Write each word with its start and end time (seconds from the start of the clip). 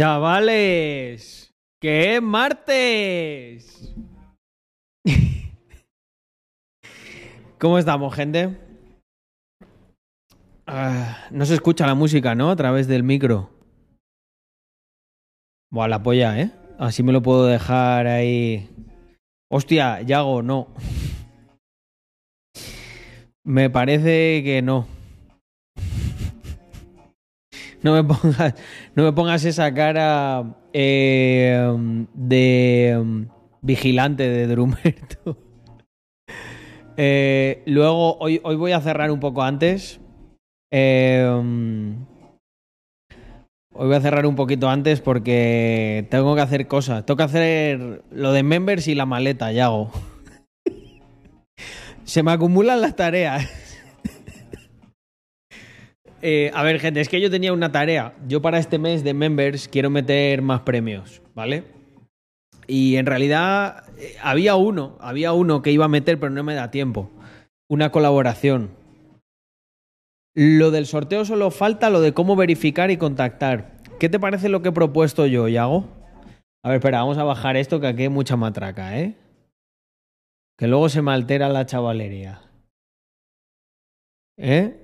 Chavales, 0.00 1.52
que 1.78 2.16
es 2.16 2.22
martes. 2.22 3.94
¿Cómo 7.58 7.76
estamos, 7.76 8.14
gente? 8.14 8.58
Ah, 10.66 11.26
no 11.30 11.44
se 11.44 11.52
escucha 11.52 11.86
la 11.86 11.94
música, 11.94 12.34
¿no? 12.34 12.50
A 12.50 12.56
través 12.56 12.88
del 12.88 13.02
micro. 13.02 13.50
Buah, 15.70 15.88
la 15.88 16.02
polla, 16.02 16.40
¿eh? 16.40 16.50
Así 16.78 17.02
me 17.02 17.12
lo 17.12 17.20
puedo 17.20 17.44
dejar 17.44 18.06
ahí. 18.06 18.70
Hostia, 19.50 20.00
Yago, 20.00 20.40
no. 20.40 20.68
Me 23.44 23.68
parece 23.68 24.42
que 24.42 24.62
no. 24.62 24.99
No 27.82 27.94
me 27.94 28.04
pongas, 28.04 28.54
no 28.94 29.04
me 29.04 29.12
pongas 29.12 29.44
esa 29.44 29.72
cara 29.72 30.56
eh, 30.72 32.06
de 32.14 32.98
um, 33.00 33.26
vigilante 33.62 34.28
de 34.28 34.46
Drumerto. 34.46 35.36
Eh, 37.02 37.62
luego, 37.64 38.18
hoy, 38.18 38.42
hoy 38.44 38.56
voy 38.56 38.72
a 38.72 38.80
cerrar 38.82 39.10
un 39.10 39.20
poco 39.20 39.42
antes. 39.42 40.02
Eh, 40.70 41.26
um, 41.34 42.04
hoy 43.72 43.86
voy 43.86 43.94
a 43.94 44.02
cerrar 44.02 44.26
un 44.26 44.34
poquito 44.34 44.68
antes 44.68 45.00
porque 45.00 46.06
tengo 46.10 46.34
que 46.34 46.42
hacer 46.42 46.66
cosas. 46.66 47.06
Tengo 47.06 47.16
que 47.16 47.22
hacer 47.22 48.04
lo 48.10 48.32
de 48.32 48.42
members 48.42 48.86
y 48.86 48.94
la 48.94 49.06
maleta, 49.06 49.50
ya 49.50 49.66
hago. 49.66 49.90
Se 52.04 52.22
me 52.22 52.32
acumulan 52.32 52.82
las 52.82 52.96
tareas. 52.96 53.48
Eh, 56.22 56.50
a 56.54 56.62
ver, 56.62 56.80
gente, 56.80 57.00
es 57.00 57.08
que 57.08 57.20
yo 57.20 57.30
tenía 57.30 57.52
una 57.52 57.72
tarea. 57.72 58.14
Yo 58.28 58.42
para 58.42 58.58
este 58.58 58.78
mes 58.78 59.04
de 59.04 59.14
members 59.14 59.68
quiero 59.68 59.90
meter 59.90 60.42
más 60.42 60.60
premios, 60.60 61.22
¿vale? 61.34 61.64
Y 62.66 62.96
en 62.96 63.06
realidad 63.06 63.84
eh, 63.98 64.16
había 64.22 64.54
uno, 64.54 64.96
había 65.00 65.32
uno 65.32 65.62
que 65.62 65.72
iba 65.72 65.86
a 65.86 65.88
meter, 65.88 66.20
pero 66.20 66.30
no 66.30 66.44
me 66.44 66.54
da 66.54 66.70
tiempo. 66.70 67.10
Una 67.68 67.90
colaboración. 67.90 68.70
Lo 70.34 70.70
del 70.70 70.86
sorteo 70.86 71.24
solo 71.24 71.50
falta 71.50 71.90
lo 71.90 72.00
de 72.00 72.12
cómo 72.12 72.36
verificar 72.36 72.90
y 72.90 72.96
contactar. 72.96 73.78
¿Qué 73.98 74.08
te 74.08 74.20
parece 74.20 74.48
lo 74.48 74.62
que 74.62 74.68
he 74.68 74.72
propuesto 74.72 75.26
yo, 75.26 75.48
Yago? 75.48 75.88
A 76.62 76.68
ver, 76.68 76.78
espera, 76.78 77.00
vamos 77.00 77.18
a 77.18 77.24
bajar 77.24 77.56
esto 77.56 77.80
que 77.80 77.86
aquí 77.86 78.02
hay 78.02 78.08
mucha 78.08 78.36
matraca, 78.36 78.98
¿eh? 78.98 79.16
Que 80.58 80.68
luego 80.68 80.88
se 80.88 81.02
me 81.02 81.12
altera 81.12 81.48
la 81.48 81.66
chavalería. 81.66 82.42
¿Eh? 84.36 84.79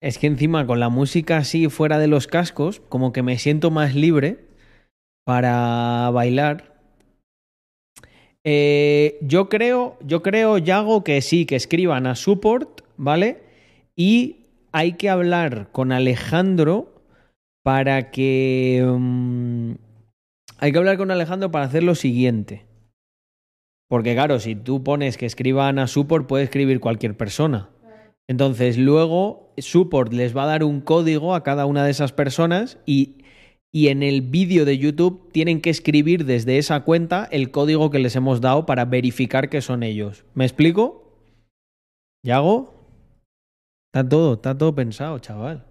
Es 0.00 0.18
que 0.18 0.28
encima 0.28 0.66
con 0.66 0.78
la 0.78 0.90
música 0.90 1.38
así 1.38 1.68
fuera 1.68 1.98
de 1.98 2.06
los 2.06 2.26
cascos, 2.26 2.80
como 2.88 3.12
que 3.12 3.22
me 3.22 3.38
siento 3.38 3.70
más 3.70 3.94
libre 3.94 4.46
para 5.24 6.10
bailar. 6.12 6.80
Eh, 8.44 9.18
yo 9.22 9.48
creo, 9.48 9.98
yo 10.00 10.22
creo, 10.22 10.58
Yago, 10.58 11.02
que 11.02 11.20
sí, 11.20 11.46
que 11.46 11.56
escriban 11.56 12.06
a 12.06 12.14
support, 12.14 12.82
¿vale? 12.96 13.42
Y 13.96 14.46
hay 14.72 14.92
que 14.92 15.10
hablar 15.10 15.70
con 15.72 15.92
Alejandro 15.92 17.02
para 17.64 18.10
que... 18.10 18.84
um, 18.86 19.76
hay 20.58 20.72
que 20.72 20.78
hablar 20.78 20.96
con 20.96 21.10
Alejandro 21.10 21.50
para 21.50 21.66
hacer 21.66 21.82
lo 21.82 21.94
siguiente. 21.94 22.64
Porque 23.88 24.14
claro, 24.14 24.38
si 24.38 24.54
tú 24.54 24.84
pones 24.84 25.16
que 25.16 25.26
escriban 25.26 25.78
a 25.78 25.86
support, 25.86 26.26
puede 26.26 26.44
escribir 26.44 26.78
cualquier 26.78 27.16
persona. 27.16 27.70
Entonces, 28.28 28.76
luego 28.76 29.54
Support 29.56 30.12
les 30.12 30.36
va 30.36 30.44
a 30.44 30.48
dar 30.48 30.62
un 30.62 30.80
código 30.80 31.34
a 31.34 31.42
cada 31.42 31.66
una 31.66 31.84
de 31.84 31.90
esas 31.90 32.12
personas 32.12 32.78
y, 32.84 33.24
y 33.72 33.88
en 33.88 34.02
el 34.02 34.20
vídeo 34.20 34.64
de 34.64 34.76
YouTube 34.76 35.30
tienen 35.32 35.60
que 35.60 35.70
escribir 35.70 36.26
desde 36.26 36.58
esa 36.58 36.80
cuenta 36.80 37.26
el 37.30 37.50
código 37.50 37.90
que 37.90 37.98
les 37.98 38.14
hemos 38.16 38.40
dado 38.40 38.66
para 38.66 38.84
verificar 38.84 39.48
que 39.48 39.62
son 39.62 39.82
ellos. 39.82 40.24
¿Me 40.34 40.44
explico? 40.44 41.08
¿Yago? 42.22 42.74
Está 43.92 44.06
todo, 44.06 44.34
está 44.34 44.58
todo 44.58 44.74
pensado, 44.74 45.18
chaval. 45.18 45.64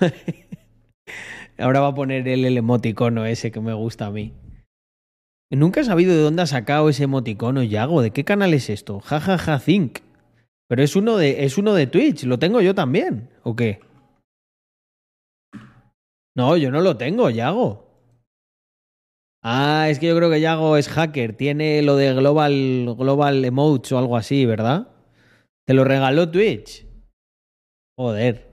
Ahora 1.58 1.80
va 1.80 1.88
a 1.88 1.94
poner 1.94 2.26
él 2.26 2.44
el 2.46 2.56
emoticono 2.56 3.26
ese 3.26 3.50
que 3.50 3.60
me 3.60 3.74
gusta 3.74 4.06
a 4.06 4.10
mí. 4.10 4.32
Nunca 5.50 5.80
he 5.80 5.84
sabido 5.84 6.14
de 6.14 6.22
dónde 6.22 6.42
ha 6.42 6.46
sacado 6.46 6.88
ese 6.88 7.04
emoticono, 7.04 7.62
Yago. 7.62 8.00
¿De 8.00 8.10
qué 8.10 8.24
canal 8.24 8.54
es 8.54 8.70
esto? 8.70 9.00
Jajaja 9.00 9.38
ja, 9.38 9.58
ja, 9.58 9.64
think. 9.64 9.98
Pero 10.68 10.82
es 10.82 10.94
uno 10.96 11.16
de 11.16 11.44
es 11.44 11.56
uno 11.56 11.74
de 11.74 11.86
Twitch, 11.86 12.24
lo 12.24 12.38
tengo 12.38 12.60
yo 12.60 12.74
también, 12.74 13.30
¿o 13.42 13.56
qué? 13.56 13.80
No, 16.36 16.56
yo 16.56 16.70
no 16.70 16.80
lo 16.80 16.96
tengo, 16.96 17.30
Yago. 17.30 17.88
Ah, 19.42 19.86
es 19.88 19.98
que 19.98 20.08
yo 20.08 20.16
creo 20.16 20.30
que 20.30 20.40
Yago 20.40 20.76
es 20.76 20.88
hacker, 20.88 21.36
tiene 21.36 21.80
lo 21.82 21.96
de 21.96 22.12
Global 22.12 22.94
Global 22.96 23.44
Emotes 23.44 23.92
o 23.92 23.98
algo 23.98 24.16
así, 24.16 24.44
¿verdad? 24.44 24.88
Te 25.66 25.74
lo 25.74 25.84
regaló 25.84 26.30
Twitch. 26.30 26.86
Joder. 27.96 28.46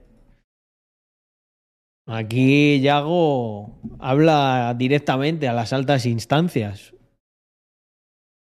Aquí 2.08 2.80
Yago 2.80 3.80
habla 3.98 4.74
directamente 4.78 5.48
a 5.48 5.52
las 5.52 5.72
altas 5.72 6.06
instancias. 6.06 6.94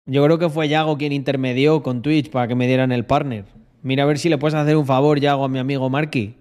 Yo 0.05 0.23
creo 0.23 0.39
que 0.39 0.49
fue 0.49 0.69
Yago 0.69 0.97
quien 0.97 1.11
intermedió 1.11 1.83
con 1.83 2.01
Twitch 2.01 2.29
para 2.29 2.47
que 2.47 2.55
me 2.55 2.67
dieran 2.67 2.91
el 2.91 3.05
partner. 3.05 3.56
Mira 3.81 4.03
a 4.03 4.05
ver 4.05 4.17
si 4.17 4.29
le 4.29 4.37
puedes 4.37 4.55
hacer 4.55 4.75
un 4.77 4.85
favor, 4.85 5.19
Yago, 5.19 5.45
a 5.45 5.49
mi 5.49 5.59
amigo 5.59 5.89
Marky. 5.89 6.35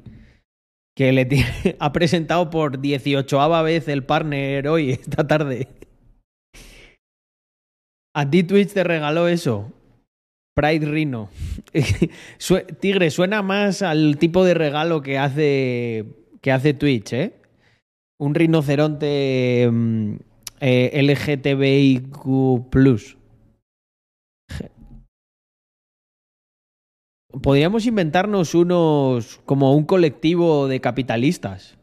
Que 0.95 1.13
le 1.13 1.29
ha 1.79 1.93
presentado 1.93 2.51
por 2.51 2.81
18ava 2.81 3.63
vez 3.63 3.89
el 3.89 4.05
partner 4.05 4.69
hoy, 4.69 4.91
esta 4.93 5.27
tarde. 5.27 5.69
A 8.15 8.31
ti 8.31 8.43
Twitch 8.43 8.73
te 8.73 8.83
regaló 8.83 9.29
eso. 9.29 9.73
Pride 10.55 10.87
Rhino. 10.87 11.29
Tigre, 12.81 13.11
suena 13.11 13.43
más 13.43 13.83
al 13.83 14.17
tipo 14.17 14.43
de 14.43 14.55
regalo 14.55 15.03
que 15.03 15.19
hace, 15.19 16.07
que 16.41 16.51
hace 16.51 16.73
Twitch, 16.73 17.13
¿eh? 17.13 17.35
Un 18.19 18.35
rinoceronte 18.35 19.71
eh, 20.61 21.03
LGTBIQ. 21.03 22.71
Podríamos 27.43 27.87
inventarnos 27.87 28.55
unos 28.55 29.41
como 29.45 29.75
un 29.75 29.85
colectivo 29.85 30.69
de 30.69 30.81
capitalistas. 30.81 31.77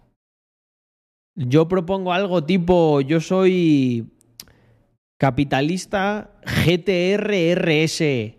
Yo 1.36 1.68
propongo 1.68 2.14
algo 2.14 2.44
tipo, 2.44 3.02
yo 3.02 3.20
soy 3.20 4.12
capitalista 5.20 6.32
GTRRS 6.44 8.36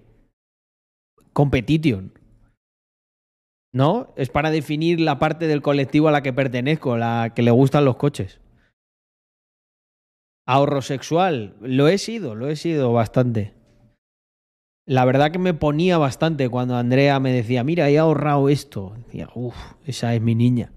Competition. 1.32 2.12
¿No? 3.72 4.12
Es 4.16 4.30
para 4.30 4.50
definir 4.50 5.00
la 5.00 5.18
parte 5.18 5.48
del 5.48 5.62
colectivo 5.62 6.08
a 6.08 6.12
la 6.12 6.22
que 6.22 6.32
pertenezco, 6.32 6.96
la 6.96 7.32
que 7.34 7.42
le 7.42 7.50
gustan 7.50 7.84
los 7.84 7.96
coches. 7.96 8.40
Ahorro 10.46 10.82
sexual, 10.82 11.56
lo 11.60 11.88
he 11.88 11.98
sido, 11.98 12.34
lo 12.34 12.48
he 12.48 12.56
sido 12.56 12.92
bastante. 12.92 13.63
La 14.86 15.06
verdad 15.06 15.30
que 15.30 15.38
me 15.38 15.54
ponía 15.54 15.96
bastante 15.96 16.48
cuando 16.50 16.76
Andrea 16.76 17.18
me 17.18 17.32
decía, 17.32 17.64
mira, 17.64 17.88
he 17.88 17.98
ahorrado 17.98 18.50
esto. 18.50 18.94
Decía, 19.06 19.28
uff, 19.34 19.56
esa 19.86 20.14
es 20.14 20.20
mi 20.20 20.34
niña. 20.34 20.72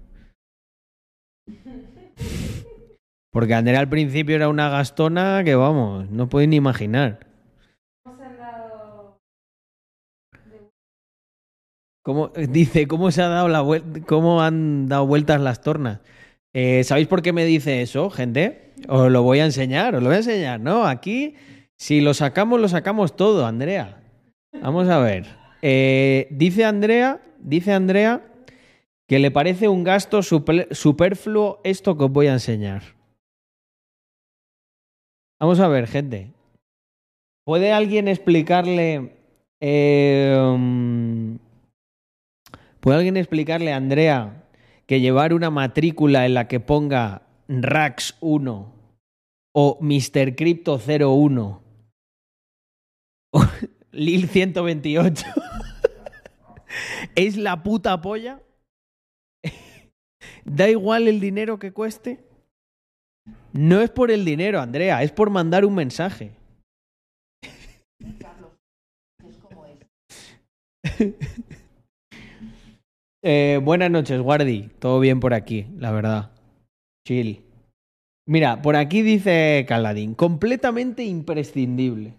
Porque 3.30 3.54
Andrea 3.54 3.80
al 3.80 3.88
principio 3.88 4.34
era 4.34 4.48
una 4.48 4.70
gastona 4.70 5.42
que, 5.44 5.54
vamos, 5.54 6.10
no 6.10 6.28
podéis 6.28 6.48
ni 6.48 6.56
imaginar. 6.56 7.26
¿Cómo, 12.02 12.28
dice, 12.28 12.88
¿cómo 12.88 13.10
se 13.10 13.20
ha 13.20 13.28
dado 13.28 13.48
la 13.48 13.60
vuelta, 13.60 14.00
cómo 14.06 14.40
han 14.40 14.88
dado 14.88 15.06
vueltas 15.06 15.42
las 15.42 15.60
tornas? 15.60 16.00
Eh, 16.54 16.82
¿Sabéis 16.82 17.06
por 17.06 17.20
qué 17.20 17.34
me 17.34 17.44
dice 17.44 17.82
eso, 17.82 18.08
gente? 18.08 18.72
Os 18.88 19.10
lo 19.10 19.22
voy 19.22 19.40
a 19.40 19.44
enseñar, 19.44 19.94
os 19.94 20.02
lo 20.02 20.08
voy 20.08 20.14
a 20.14 20.20
enseñar, 20.20 20.58
¿no? 20.58 20.86
Aquí, 20.86 21.34
si 21.76 22.00
lo 22.00 22.14
sacamos, 22.14 22.60
lo 22.60 22.68
sacamos 22.68 23.14
todo, 23.14 23.44
Andrea. 23.44 23.98
Vamos 24.52 24.88
a 24.88 24.98
ver. 24.98 25.26
Eh, 25.62 26.28
dice 26.30 26.64
Andrea, 26.64 27.20
dice 27.38 27.72
Andrea 27.72 28.24
que 29.08 29.18
le 29.18 29.30
parece 29.30 29.68
un 29.68 29.84
gasto 29.84 30.22
super, 30.22 30.68
superfluo 30.74 31.60
esto 31.64 31.96
que 31.96 32.04
os 32.04 32.12
voy 32.12 32.26
a 32.26 32.34
enseñar. 32.34 32.82
Vamos 35.40 35.60
a 35.60 35.68
ver, 35.68 35.86
gente. 35.86 36.32
¿Puede 37.44 37.72
alguien 37.72 38.08
explicarle? 38.08 39.16
Eh, 39.60 41.38
¿Puede 42.80 42.96
alguien 42.96 43.16
explicarle 43.16 43.72
a 43.72 43.76
Andrea 43.76 44.44
que 44.86 45.00
llevar 45.00 45.32
una 45.32 45.50
matrícula 45.50 46.26
en 46.26 46.34
la 46.34 46.48
que 46.48 46.60
ponga 46.60 47.22
Rax 47.48 48.16
1 48.20 48.72
o 49.54 49.78
Mr. 49.80 50.36
Crypto 50.36 50.78
01 50.78 51.62
o 53.32 53.40
Lil 53.90 54.28
128 54.28 55.24
es 57.14 57.36
la 57.36 57.62
puta 57.62 58.00
polla? 58.00 58.42
Da 60.44 60.68
igual 60.68 61.08
el 61.08 61.20
dinero 61.20 61.58
que 61.58 61.72
cueste. 61.72 62.24
No 63.52 63.80
es 63.80 63.90
por 63.90 64.10
el 64.10 64.24
dinero, 64.24 64.60
Andrea, 64.60 65.02
es 65.02 65.12
por 65.12 65.30
mandar 65.30 65.64
un 65.64 65.74
mensaje. 65.74 66.32
Eh, 73.20 73.60
buenas 73.62 73.90
noches, 73.90 74.20
Guardi. 74.20 74.70
Todo 74.78 75.00
bien 75.00 75.18
por 75.18 75.34
aquí, 75.34 75.66
la 75.76 75.90
verdad. 75.90 76.30
Chill. 77.06 77.42
Mira, 78.26 78.62
por 78.62 78.76
aquí 78.76 79.02
dice 79.02 79.66
Caladín, 79.68 80.14
completamente 80.14 81.04
imprescindible. 81.04 82.14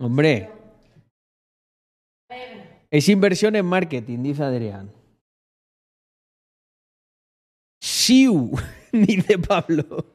Hombre. 0.00 0.50
Es 2.90 3.08
inversión 3.10 3.54
en 3.54 3.66
marketing, 3.66 4.22
dice 4.22 4.42
Adrián. 4.42 4.90
Siu, 7.82 8.50
dice 8.92 9.38
Pablo. 9.38 10.06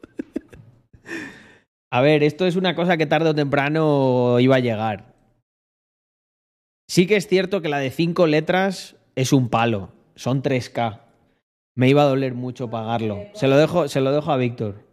A 1.92 2.02
ver, 2.02 2.24
esto 2.24 2.48
es 2.48 2.56
una 2.56 2.76
cosa 2.76 2.98
que 2.98 3.06
tarde 3.06 3.30
o 3.30 3.36
temprano 3.36 4.40
iba 4.40 4.56
a 4.56 4.60
llegar. 4.60 5.14
Sí 6.90 7.06
que 7.06 7.16
es 7.16 7.28
cierto 7.28 7.62
que 7.62 7.70
la 7.70 7.80
de 7.80 7.92
cinco 7.92 8.26
letras 8.26 8.96
es 9.16 9.34
un 9.34 9.50
palo. 9.50 9.94
Son 10.16 10.42
3K. 10.42 11.02
Me 11.76 11.90
iba 11.90 12.02
a 12.02 12.08
doler 12.08 12.34
mucho 12.34 12.70
pagarlo. 12.70 13.24
Se 13.34 13.48
lo 13.48 13.58
dejo, 13.58 13.88
se 13.88 14.02
lo 14.02 14.12
dejo 14.12 14.32
a 14.32 14.38
Víctor. 14.38 14.84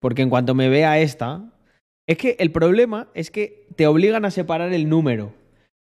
Porque 0.00 0.22
en 0.22 0.30
cuanto 0.30 0.54
me 0.54 0.68
vea 0.68 0.98
esta. 0.98 1.52
Es 2.08 2.18
que 2.18 2.36
el 2.38 2.52
problema 2.52 3.08
es 3.14 3.30
que 3.30 3.66
te 3.76 3.86
obligan 3.86 4.24
a 4.24 4.30
separar 4.30 4.72
el 4.72 4.88
número. 4.88 5.34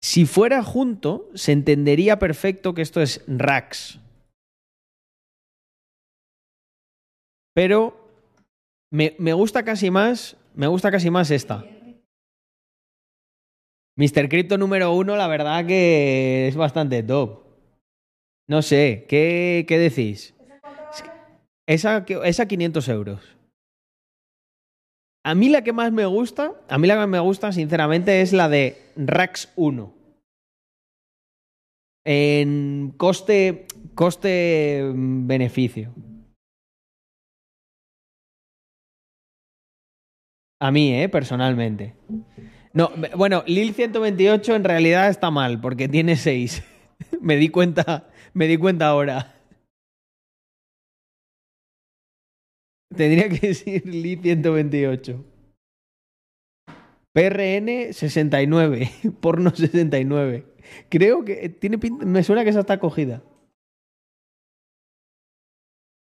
Si 0.02 0.26
fuera 0.26 0.64
junto, 0.64 1.30
se 1.36 1.52
entendería 1.52 2.20
perfecto 2.20 2.74
que 2.74 2.82
esto 2.82 3.02
es 3.02 3.24
racks. 3.28 4.00
Pero 7.54 7.98
me, 8.92 9.16
me 9.20 9.34
gusta 9.34 9.64
casi 9.64 9.92
más. 9.92 10.38
Me 10.54 10.68
gusta 10.68 10.92
casi 10.92 11.10
más 11.10 11.32
esta. 11.32 11.66
Mr. 13.98 14.28
Crypto 14.30 14.58
número 14.58 14.94
uno, 14.94 15.16
la 15.16 15.28
verdad 15.28 15.66
que 15.66 16.48
es 16.48 16.56
bastante 16.56 17.02
top. 17.02 17.44
No 18.48 18.62
sé, 18.62 19.06
¿qué, 19.10 19.66
qué 19.68 19.78
decís? 19.80 20.34
Esa, 21.66 22.06
esa 22.24 22.48
500 22.48 22.90
euros. 22.90 23.35
A 25.26 25.34
mí 25.34 25.50
la 25.50 25.64
que 25.64 25.74
más 25.74 25.92
me 25.92 26.06
gusta, 26.06 26.54
a 26.70 26.78
mí 26.78 26.88
la 26.88 26.94
que 26.94 27.00
más 27.00 27.10
me 27.10 27.20
gusta, 27.20 27.52
sinceramente, 27.52 28.22
es 28.22 28.32
la 28.32 28.48
de 28.48 28.92
Rax 28.96 29.52
1. 29.56 29.92
En 32.06 32.94
coste, 32.96 33.66
coste 33.96 34.92
beneficio. 34.94 35.96
A 40.60 40.70
mí, 40.70 40.94
eh, 40.94 41.10
personalmente. 41.10 41.96
No, 42.74 42.92
bueno, 43.18 43.44
Lil 43.48 43.74
128 43.74 44.56
en 44.56 44.64
realidad 44.64 45.10
está 45.10 45.32
mal 45.32 45.60
porque 45.60 45.90
tiene 45.90 46.18
6. 46.18 46.64
me 47.20 47.38
di 47.38 47.50
cuenta, 47.50 48.12
me 48.34 48.46
di 48.46 48.58
cuenta 48.58 48.90
ahora. 48.90 49.35
Tendría 52.90 53.30
que 53.30 53.48
decir 53.48 53.86
Lil 53.86 54.22
128. 54.22 55.24
PRN 57.14 57.94
69, 57.94 58.90
porno 59.22 59.50
69. 59.50 60.46
Creo 60.90 61.24
que 61.24 61.48
tiene 61.48 61.78
me 61.78 62.24
suena 62.24 62.44
que 62.44 62.50
esa 62.50 62.60
está 62.60 62.80
cogida. 62.80 63.24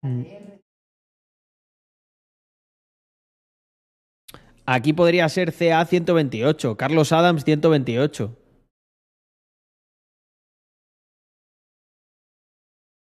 Mm. 0.03 0.23
Aquí 4.65 4.93
podría 4.93 5.29
ser 5.29 5.53
CA 5.53 5.85
128, 5.85 6.77
Carlos 6.77 7.13
Adams 7.13 7.45
128. 7.45 8.37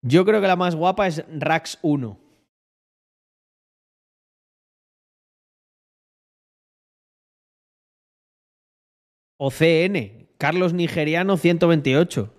Yo 0.01 0.25
creo 0.25 0.41
que 0.41 0.47
la 0.47 0.55
más 0.55 0.75
guapa 0.75 1.07
es 1.07 1.25
Rax 1.27 1.79
1. 1.81 2.28
O 9.41 9.51
CN, 9.51 10.27
Carlos 10.37 10.73
Nigeriano 10.73 11.37
128. 11.37 12.33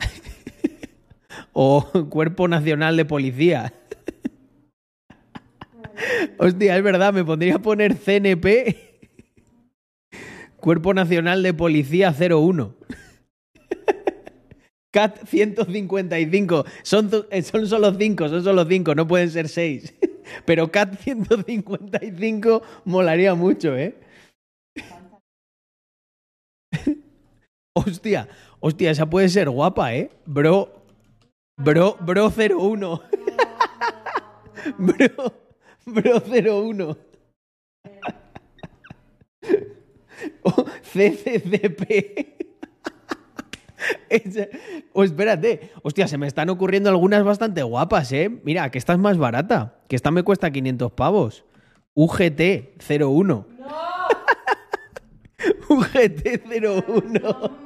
o 1.52 2.08
Cuerpo 2.10 2.48
Nacional 2.48 2.96
de 2.96 3.04
Policía. 3.04 3.72
Hostia, 6.38 6.76
es 6.76 6.82
verdad, 6.82 7.14
me 7.14 7.24
pondría 7.24 7.54
a 7.54 7.58
poner 7.60 7.94
CNP. 7.94 8.98
Cuerpo 10.56 10.92
Nacional 10.92 11.44
de 11.44 11.54
Policía 11.54 12.12
01. 12.12 12.74
CAT 14.90 15.24
155. 15.24 16.64
Son, 16.82 17.10
eh, 17.30 17.42
son 17.42 17.68
solo 17.68 17.94
5, 17.94 18.28
son 18.28 18.42
solo 18.42 18.64
5, 18.64 18.94
no 18.96 19.06
pueden 19.06 19.30
ser 19.30 19.48
6. 19.48 19.94
Pero 20.46 20.72
CAT 20.72 20.98
155 20.98 22.60
molaría 22.86 23.36
mucho, 23.36 23.76
¿eh? 23.76 23.94
Hostia, 27.76 28.28
hostia, 28.60 28.92
esa 28.92 29.10
puede 29.10 29.28
ser 29.28 29.50
guapa, 29.50 29.94
¿eh? 29.94 30.10
Bro, 30.26 30.72
bro, 31.56 31.96
bro 32.00 32.30
01. 32.30 33.02
Bro, 34.78 35.34
Bro 35.84 36.22
01. 36.26 36.96
o 40.42 40.64
CCCP. 40.82 41.82
o 44.92 45.04
espérate. 45.04 45.72
Hostia, 45.82 46.08
se 46.08 46.16
me 46.16 46.26
están 46.26 46.48
ocurriendo 46.48 46.88
algunas 46.88 47.24
bastante 47.24 47.62
guapas, 47.62 48.10
¿eh? 48.12 48.30
Mira, 48.44 48.70
que 48.70 48.78
esta 48.78 48.94
es 48.94 48.98
más 48.98 49.18
barata. 49.18 49.80
Que 49.88 49.96
esta 49.96 50.10
me 50.10 50.22
cuesta 50.22 50.50
500 50.50 50.92
pavos. 50.92 51.44
UGT 51.94 52.80
01. 52.88 53.46
No. 55.74 55.80
UGT 55.80 56.44
01. 56.50 57.64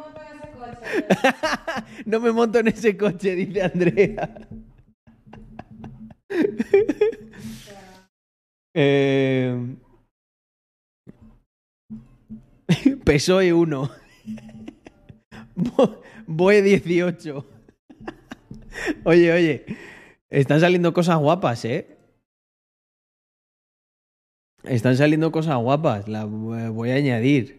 No 2.06 2.20
me 2.20 2.32
monto 2.32 2.58
en 2.58 2.68
ese 2.68 2.96
coche, 2.96 3.34
dice 3.34 3.62
Andrea. 3.62 4.46
Eh... 8.74 9.76
PSOE 13.04 13.52
1. 13.52 13.90
Boe 16.26 16.62
18. 16.62 17.46
Oye, 19.04 19.32
oye. 19.32 19.64
Están 20.30 20.60
saliendo 20.60 20.92
cosas 20.92 21.18
guapas, 21.18 21.64
¿eh? 21.64 21.98
Están 24.62 24.96
saliendo 24.96 25.32
cosas 25.32 25.56
guapas. 25.56 26.06
La 26.06 26.24
voy 26.26 26.90
a 26.90 26.94
añadir. 26.94 27.57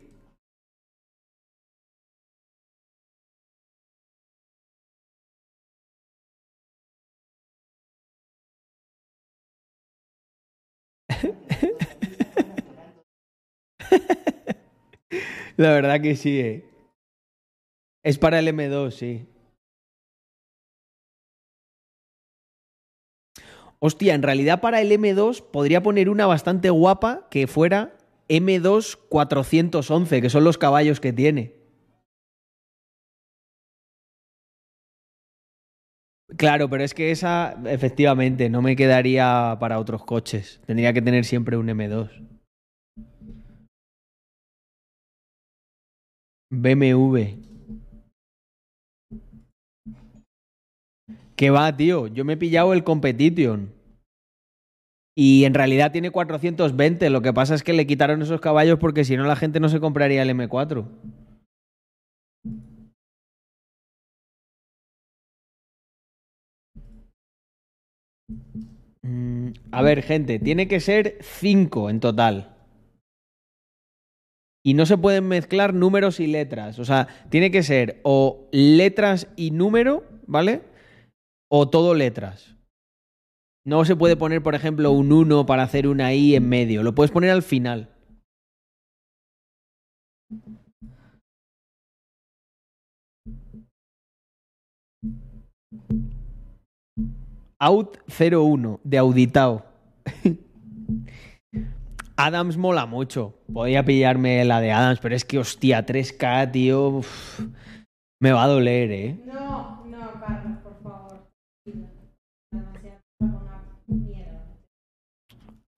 La 15.59 15.73
verdad 15.73 15.99
que 15.99 16.15
sí, 16.15 16.39
eh. 16.39 16.65
Es 18.01 18.17
para 18.17 18.39
el 18.39 18.47
M2, 18.47 18.91
sí. 18.95 19.27
Hostia, 23.79 24.13
en 24.13 24.23
realidad 24.23 24.61
para 24.61 24.79
el 24.81 24.91
M2 24.91 25.41
podría 25.41 25.83
poner 25.83 26.09
una 26.09 26.25
bastante 26.25 26.69
guapa 26.69 27.27
que 27.29 27.45
fuera 27.47 27.97
M2 28.29 28.95
411, 29.09 30.21
que 30.21 30.29
son 30.29 30.45
los 30.45 30.57
caballos 30.57 31.01
que 31.01 31.11
tiene. 31.11 31.55
Claro, 36.37 36.69
pero 36.69 36.83
es 36.83 36.93
que 36.93 37.11
esa, 37.11 37.55
efectivamente, 37.65 38.49
no 38.49 38.61
me 38.61 38.75
quedaría 38.75 39.57
para 39.59 39.79
otros 39.79 40.03
coches. 40.05 40.59
Tendría 40.65 40.93
que 40.93 41.01
tener 41.01 41.25
siempre 41.25 41.57
un 41.57 41.69
M2. 41.69 42.38
BMW. 46.51 47.37
¿Qué 51.35 51.49
va, 51.51 51.75
tío? 51.75 52.07
Yo 52.07 52.25
me 52.25 52.33
he 52.33 52.37
pillado 52.37 52.73
el 52.73 52.83
Competition. 52.83 53.71
Y 55.15 55.45
en 55.45 55.53
realidad 55.53 55.91
tiene 55.91 56.11
420. 56.11 57.09
Lo 57.09 57.21
que 57.21 57.33
pasa 57.33 57.55
es 57.55 57.63
que 57.63 57.73
le 57.73 57.87
quitaron 57.87 58.21
esos 58.21 58.41
caballos 58.41 58.79
porque 58.79 59.03
si 59.03 59.15
no 59.17 59.25
la 59.25 59.35
gente 59.35 59.59
no 59.59 59.69
se 59.69 59.79
compraría 59.79 60.21
el 60.23 60.29
M4. 60.29 60.85
Mm, 69.01 69.51
a 69.71 69.81
ver, 69.81 70.03
gente, 70.03 70.39
tiene 70.39 70.67
que 70.67 70.79
ser 70.79 71.17
5 71.21 71.89
en 71.89 71.99
total. 71.99 72.58
Y 74.63 74.73
no 74.73 74.85
se 74.85 74.97
pueden 74.97 75.27
mezclar 75.27 75.73
números 75.73 76.19
y 76.19 76.27
letras. 76.27 76.79
O 76.79 76.85
sea, 76.85 77.07
tiene 77.29 77.51
que 77.51 77.63
ser 77.63 78.01
o 78.03 78.47
letras 78.51 79.27
y 79.35 79.51
número, 79.51 80.03
¿vale? 80.27 80.63
O 81.49 81.69
todo 81.69 81.93
letras. 81.93 82.55
No 83.65 83.85
se 83.85 83.95
puede 83.95 84.15
poner, 84.15 84.41
por 84.41 84.55
ejemplo, 84.55 84.91
un 84.91 85.11
1 85.11 85.45
para 85.45 85.63
hacer 85.63 85.87
una 85.87 86.13
I 86.13 86.35
en 86.35 86.49
medio. 86.49 86.83
Lo 86.83 86.95
puedes 86.95 87.11
poner 87.11 87.29
al 87.29 87.43
final. 87.43 87.89
Out 97.59 97.97
01 98.07 98.79
de 98.83 98.97
auditado. 98.97 99.68
Adams 102.19 102.57
mola 102.57 102.85
mucho. 102.85 103.39
Podría 103.51 103.85
pillarme 103.85 104.43
la 104.43 104.59
de 104.59 104.73
Adams, 104.73 104.99
pero 104.99 105.15
es 105.15 105.23
que, 105.23 105.39
hostia, 105.39 105.85
3K, 105.85 106.51
tío. 106.51 106.89
uf, 106.89 107.39
me 108.21 108.33
va 108.33 108.43
a 108.43 108.47
doler, 108.47 108.91
¿eh? 108.91 109.17
No, 109.25 109.85
no, 109.85 110.19
Carlos, 110.19 110.57
por 110.61 110.83
favor. 110.83 111.29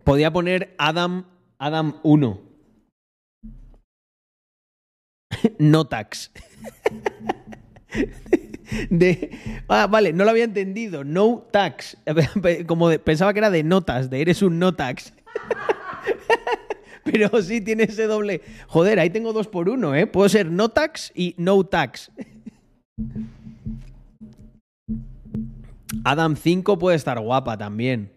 Podía 0.03 0.33
poner 0.33 0.73
Adam, 0.79 1.25
Adam 1.59 1.99
1. 2.01 2.41
no 5.59 5.85
tax. 5.85 6.31
De, 8.89 9.37
ah, 9.67 9.85
vale, 9.85 10.11
no 10.13 10.23
lo 10.23 10.31
había 10.31 10.45
entendido. 10.45 11.03
No 11.03 11.45
tax. 11.51 11.97
Como 12.65 12.89
de- 12.89 12.97
pensaba 12.97 13.31
que 13.33 13.39
era 13.39 13.51
de 13.51 13.63
notas, 13.63 14.09
de 14.09 14.21
eres 14.21 14.41
un 14.41 14.57
no 14.57 14.73
tax. 14.73 15.13
Pero 17.03 17.41
sí 17.41 17.61
tiene 17.61 17.83
ese 17.83 18.05
doble. 18.07 18.41
Joder, 18.67 18.99
ahí 18.99 19.09
tengo 19.09 19.33
dos 19.33 19.47
por 19.47 19.69
uno, 19.69 19.95
¿eh? 19.95 20.05
Puedo 20.07 20.29
ser 20.29 20.51
no 20.51 20.69
tax 20.69 21.11
y 21.15 21.33
no 21.37 21.63
tax. 21.63 22.11
Adam 26.03 26.35
5 26.35 26.79
puede 26.79 26.95
estar 26.95 27.19
guapa 27.19 27.57
también. 27.57 28.11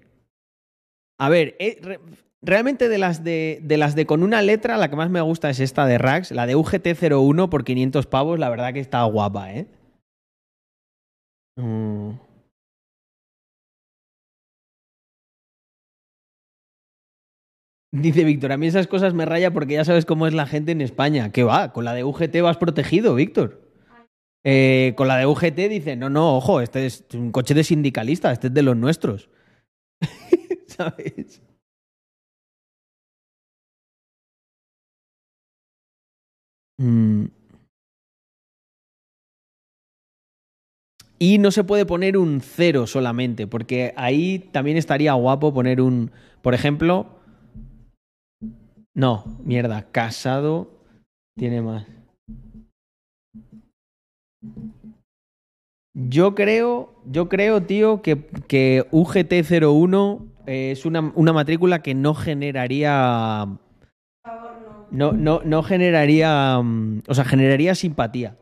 A 1.19 1.29
ver, 1.29 1.57
eh, 1.59 1.79
re- 1.83 2.00
realmente 2.43 2.88
de 2.88 2.99
las 2.99 3.25
de, 3.25 3.61
de 3.62 3.76
las 3.79 3.95
de 3.95 4.07
con 4.07 4.23
una 4.23 4.43
letra, 4.43 4.76
la 4.76 4.88
que 4.91 4.97
más 4.97 5.11
me 5.11 5.21
gusta 5.21 5.50
es 5.50 5.61
esta 5.61 5.87
de 5.87 5.99
Rax, 5.99 6.31
la 6.31 6.47
de 6.47 6.57
UGT01 6.57 7.49
por 7.49 7.64
500 7.64 8.07
pavos, 8.07 8.38
la 8.38 8.49
verdad 8.49 8.73
que 8.73 8.81
está 8.81 9.03
guapa, 9.05 9.53
¿eh? 9.55 9.67
Mm. 11.57 12.11
Dice 17.94 18.24
Víctor, 18.24 18.50
a 18.50 18.56
mí 18.56 18.66
esas 18.66 18.88
cosas 18.88 19.14
me 19.14 19.24
raya 19.24 19.52
porque 19.52 19.74
ya 19.74 19.84
sabes 19.84 20.04
cómo 20.04 20.26
es 20.26 20.34
la 20.34 20.46
gente 20.46 20.72
en 20.72 20.80
España. 20.80 21.30
¿Qué 21.30 21.44
va? 21.44 21.72
Con 21.72 21.84
la 21.84 21.94
de 21.94 22.02
UGT 22.02 22.40
vas 22.42 22.56
protegido, 22.56 23.14
Víctor. 23.14 23.70
Eh, 24.42 24.94
con 24.96 25.06
la 25.06 25.16
de 25.16 25.26
UGT 25.26 25.54
dice, 25.70 25.94
no, 25.94 26.10
no, 26.10 26.36
ojo, 26.36 26.60
este 26.60 26.86
es 26.86 27.04
un 27.14 27.30
coche 27.30 27.54
de 27.54 27.62
sindicalista, 27.62 28.32
este 28.32 28.48
es 28.48 28.54
de 28.54 28.62
los 28.62 28.76
nuestros. 28.76 29.30
¿Sabes? 30.66 31.40
Mm. 36.78 37.26
Y 41.20 41.38
no 41.38 41.52
se 41.52 41.62
puede 41.62 41.86
poner 41.86 42.18
un 42.18 42.40
cero 42.40 42.88
solamente, 42.88 43.46
porque 43.46 43.94
ahí 43.96 44.40
también 44.50 44.76
estaría 44.76 45.12
guapo 45.12 45.54
poner 45.54 45.80
un, 45.80 46.10
por 46.42 46.54
ejemplo, 46.54 47.13
no, 48.94 49.24
mierda, 49.44 49.90
casado 49.90 50.70
tiene 51.36 51.60
más. 51.62 51.86
Yo 55.96 56.34
creo, 56.34 56.92
yo 57.06 57.28
creo, 57.28 57.62
tío, 57.62 58.02
que, 58.02 58.26
que 58.48 58.84
UGT01 58.90 60.26
eh, 60.46 60.72
es 60.72 60.84
una, 60.86 61.12
una 61.14 61.32
matrícula 61.32 61.82
que 61.82 61.94
no 61.94 62.14
generaría. 62.14 63.46
No. 64.90 65.12
No, 65.12 65.40
no, 65.44 65.62
generaría. 65.62 66.60
mm, 66.62 67.02
O 67.08 67.14
sea, 67.14 67.24
generaría 67.24 67.74
simpatía. 67.74 68.36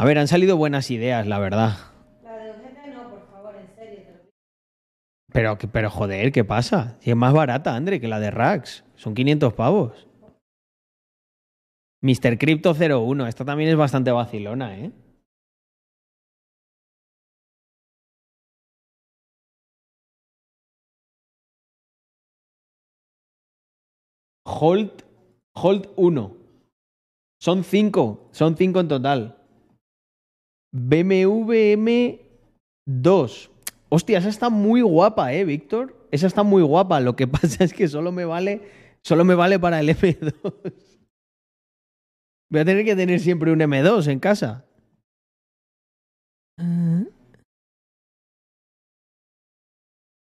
A 0.00 0.04
ver, 0.06 0.16
han 0.18 0.28
salido 0.28 0.56
buenas 0.56 0.90
ideas, 0.90 1.26
la 1.26 1.38
verdad. 1.38 1.76
La 2.22 2.38
de 2.38 2.48
ojete 2.52 2.88
no, 2.88 3.06
por 3.06 3.20
favor, 3.26 3.54
en 3.58 3.68
serio. 3.68 4.06
Te 4.08 4.14
lo 4.14 4.30
pido. 4.30 4.30
Pero, 5.30 5.58
pero 5.70 5.90
joder, 5.90 6.32
¿qué 6.32 6.42
pasa? 6.42 6.96
Si 7.00 7.10
es 7.10 7.16
más 7.16 7.34
barata, 7.34 7.76
André, 7.76 8.00
que 8.00 8.08
la 8.08 8.18
de 8.18 8.30
Rax. 8.30 8.82
Son 8.94 9.12
500 9.12 9.52
pavos. 9.52 10.08
Mr. 12.00 12.38
Crypto 12.38 12.72
01. 12.72 13.26
Esta 13.26 13.44
también 13.44 13.68
es 13.68 13.76
bastante 13.76 14.10
vacilona, 14.10 14.78
¿eh? 14.78 14.90
Holt, 24.46 25.02
Holt 25.52 25.88
1. 25.96 26.36
Son 27.38 27.64
5. 27.64 28.30
Son 28.32 28.56
5 28.56 28.80
en 28.80 28.88
total. 28.88 29.39
BMW 30.72 31.76
M2. 31.76 33.50
Hostia, 33.88 34.18
esa 34.18 34.28
está 34.28 34.50
muy 34.50 34.82
guapa, 34.82 35.32
¿eh, 35.32 35.44
Víctor? 35.44 35.96
Esa 36.10 36.26
está 36.26 36.42
muy 36.42 36.62
guapa. 36.62 37.00
Lo 37.00 37.16
que 37.16 37.26
pasa 37.28 37.64
es 37.64 37.72
que 37.72 37.88
solo 37.88 38.12
me 38.12 38.24
vale, 38.24 38.62
solo 39.02 39.24
me 39.24 39.34
vale 39.34 39.58
para 39.58 39.80
el 39.80 39.88
M2. 39.88 40.72
Voy 42.50 42.60
a 42.60 42.64
tener 42.64 42.84
que 42.84 42.96
tener 42.96 43.20
siempre 43.20 43.52
un 43.52 43.60
M2 43.60 44.08
en 44.08 44.18
casa. 44.18 44.66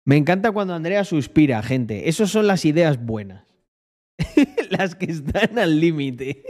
Me 0.08 0.18
encanta 0.18 0.52
cuando 0.52 0.74
Andrea 0.74 1.04
suspira, 1.04 1.62
gente. 1.64 2.10
Esas 2.10 2.30
son 2.30 2.48
las 2.48 2.66
ideas 2.66 3.04
buenas. 3.04 3.46
las 4.70 4.96
que 4.96 5.06
están 5.06 5.58
al 5.58 5.80
límite. 5.80 6.44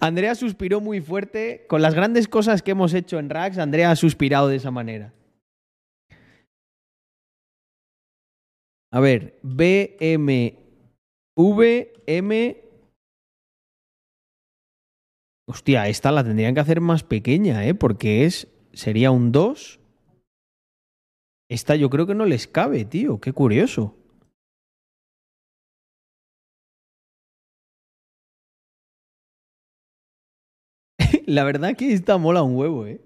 Andrea 0.00 0.34
suspiró 0.34 0.80
muy 0.80 1.00
fuerte. 1.00 1.66
Con 1.68 1.82
las 1.82 1.94
grandes 1.94 2.28
cosas 2.28 2.62
que 2.62 2.70
hemos 2.70 2.94
hecho 2.94 3.18
en 3.18 3.30
Rax, 3.30 3.58
Andrea 3.58 3.90
ha 3.90 3.96
suspirado 3.96 4.48
de 4.48 4.56
esa 4.56 4.70
manera. 4.70 5.12
A 8.90 9.00
ver, 9.00 9.38
BMW 9.42 10.48
M. 12.06 12.64
Hostia, 15.46 15.88
esta 15.88 16.12
la 16.12 16.24
tendrían 16.24 16.54
que 16.54 16.60
hacer 16.60 16.80
más 16.80 17.02
pequeña, 17.02 17.66
¿eh? 17.66 17.74
Porque 17.74 18.24
es. 18.24 18.48
Sería 18.72 19.10
un 19.10 19.32
2. 19.32 19.80
Esta 21.50 21.74
yo 21.74 21.90
creo 21.90 22.06
que 22.06 22.14
no 22.14 22.26
les 22.26 22.46
cabe, 22.46 22.84
tío. 22.84 23.20
Qué 23.20 23.32
curioso. 23.32 23.97
La 31.28 31.44
verdad 31.44 31.76
que 31.76 31.92
esta 31.92 32.16
mola 32.16 32.42
un 32.42 32.56
huevo, 32.56 32.86
¿eh? 32.86 33.02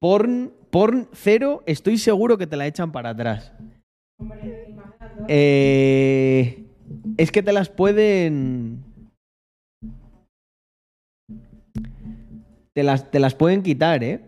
Porn, 0.00 0.52
porn 0.72 1.08
cero, 1.12 1.62
estoy 1.66 1.98
seguro 1.98 2.36
que 2.36 2.48
te 2.48 2.56
la 2.56 2.66
echan 2.66 2.90
para 2.90 3.10
atrás. 3.10 3.52
Eh, 5.28 6.64
es 7.16 7.30
que 7.30 7.44
te 7.44 7.52
las 7.52 7.68
pueden. 7.68 8.82
Te 12.74 12.82
las, 12.82 13.08
te 13.12 13.20
las 13.20 13.36
pueden 13.36 13.62
quitar, 13.62 14.02
¿eh? 14.02 14.20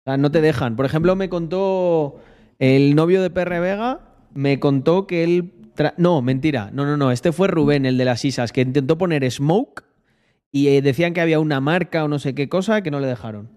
O 0.00 0.02
sea, 0.06 0.16
no 0.16 0.32
te 0.32 0.40
dejan. 0.40 0.74
Por 0.74 0.86
ejemplo, 0.86 1.14
me 1.14 1.28
contó 1.28 2.20
el 2.58 2.96
novio 2.96 3.22
de 3.22 3.30
Perre 3.30 3.60
Vega, 3.60 4.00
me 4.34 4.58
contó 4.58 5.06
que 5.06 5.22
él. 5.22 5.52
No, 5.96 6.22
mentira. 6.22 6.70
No, 6.72 6.84
no, 6.84 6.96
no. 6.96 7.10
Este 7.10 7.32
fue 7.32 7.48
Rubén, 7.48 7.86
el 7.86 7.98
de 7.98 8.04
las 8.04 8.24
Isas, 8.24 8.52
que 8.52 8.60
intentó 8.60 8.98
poner 8.98 9.28
Smoke 9.30 9.84
y 10.50 10.68
eh, 10.68 10.82
decían 10.82 11.14
que 11.14 11.20
había 11.20 11.40
una 11.40 11.60
marca 11.60 12.04
o 12.04 12.08
no 12.08 12.18
sé 12.18 12.34
qué 12.34 12.48
cosa 12.48 12.82
que 12.82 12.90
no 12.90 13.00
le 13.00 13.06
dejaron. 13.06 13.48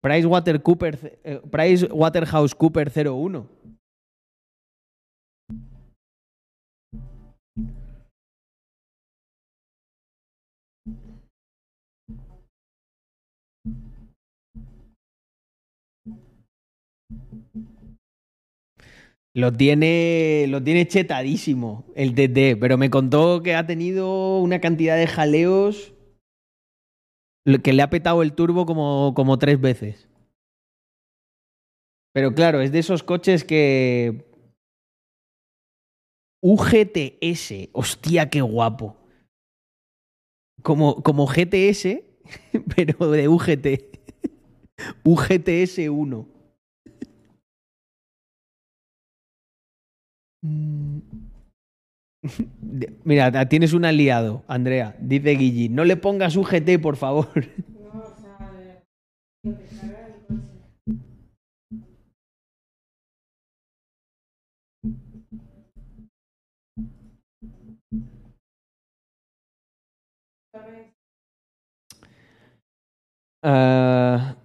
Price, 0.00 0.26
Water 0.26 0.62
Cooper, 0.62 1.18
eh, 1.24 1.40
Price 1.50 1.86
Waterhouse 1.86 2.54
Cooper 2.54 2.90
01. 2.90 3.48
Lo 19.36 19.52
tiene, 19.52 20.46
lo 20.48 20.62
tiene 20.62 20.86
chetadísimo 20.86 21.84
el 21.96 22.14
TT, 22.14 22.60
pero 22.60 22.78
me 22.78 22.88
contó 22.88 23.42
que 23.42 23.56
ha 23.56 23.66
tenido 23.66 24.38
una 24.38 24.60
cantidad 24.60 24.96
de 24.96 25.08
jaleos 25.08 25.92
que 27.62 27.72
le 27.72 27.82
ha 27.82 27.90
petado 27.90 28.22
el 28.22 28.32
turbo 28.34 28.64
como, 28.64 29.12
como 29.14 29.38
tres 29.38 29.60
veces. 29.60 30.08
Pero 32.12 32.32
claro, 32.32 32.60
es 32.60 32.70
de 32.70 32.78
esos 32.78 33.02
coches 33.02 33.44
que... 33.44 34.32
UGTS, 36.40 37.70
hostia, 37.72 38.30
qué 38.30 38.40
guapo. 38.40 38.96
Como, 40.62 41.02
como 41.02 41.26
GTS, 41.26 42.02
pero 42.76 43.10
de 43.10 43.26
UGT. 43.28 43.66
UGTS 45.02 45.88
1. 45.88 46.33
Mira, 53.04 53.48
tienes 53.48 53.72
un 53.72 53.84
aliado, 53.84 54.44
Andrea. 54.46 54.94
Dice 55.00 55.30
Guilli. 55.30 55.68
No 55.68 55.84
le 55.84 55.96
pongas 55.96 56.36
UGT, 56.36 56.80
por 56.80 56.96
favor. 56.96 57.28
No. 57.68 58.04
Ah, 73.46 74.36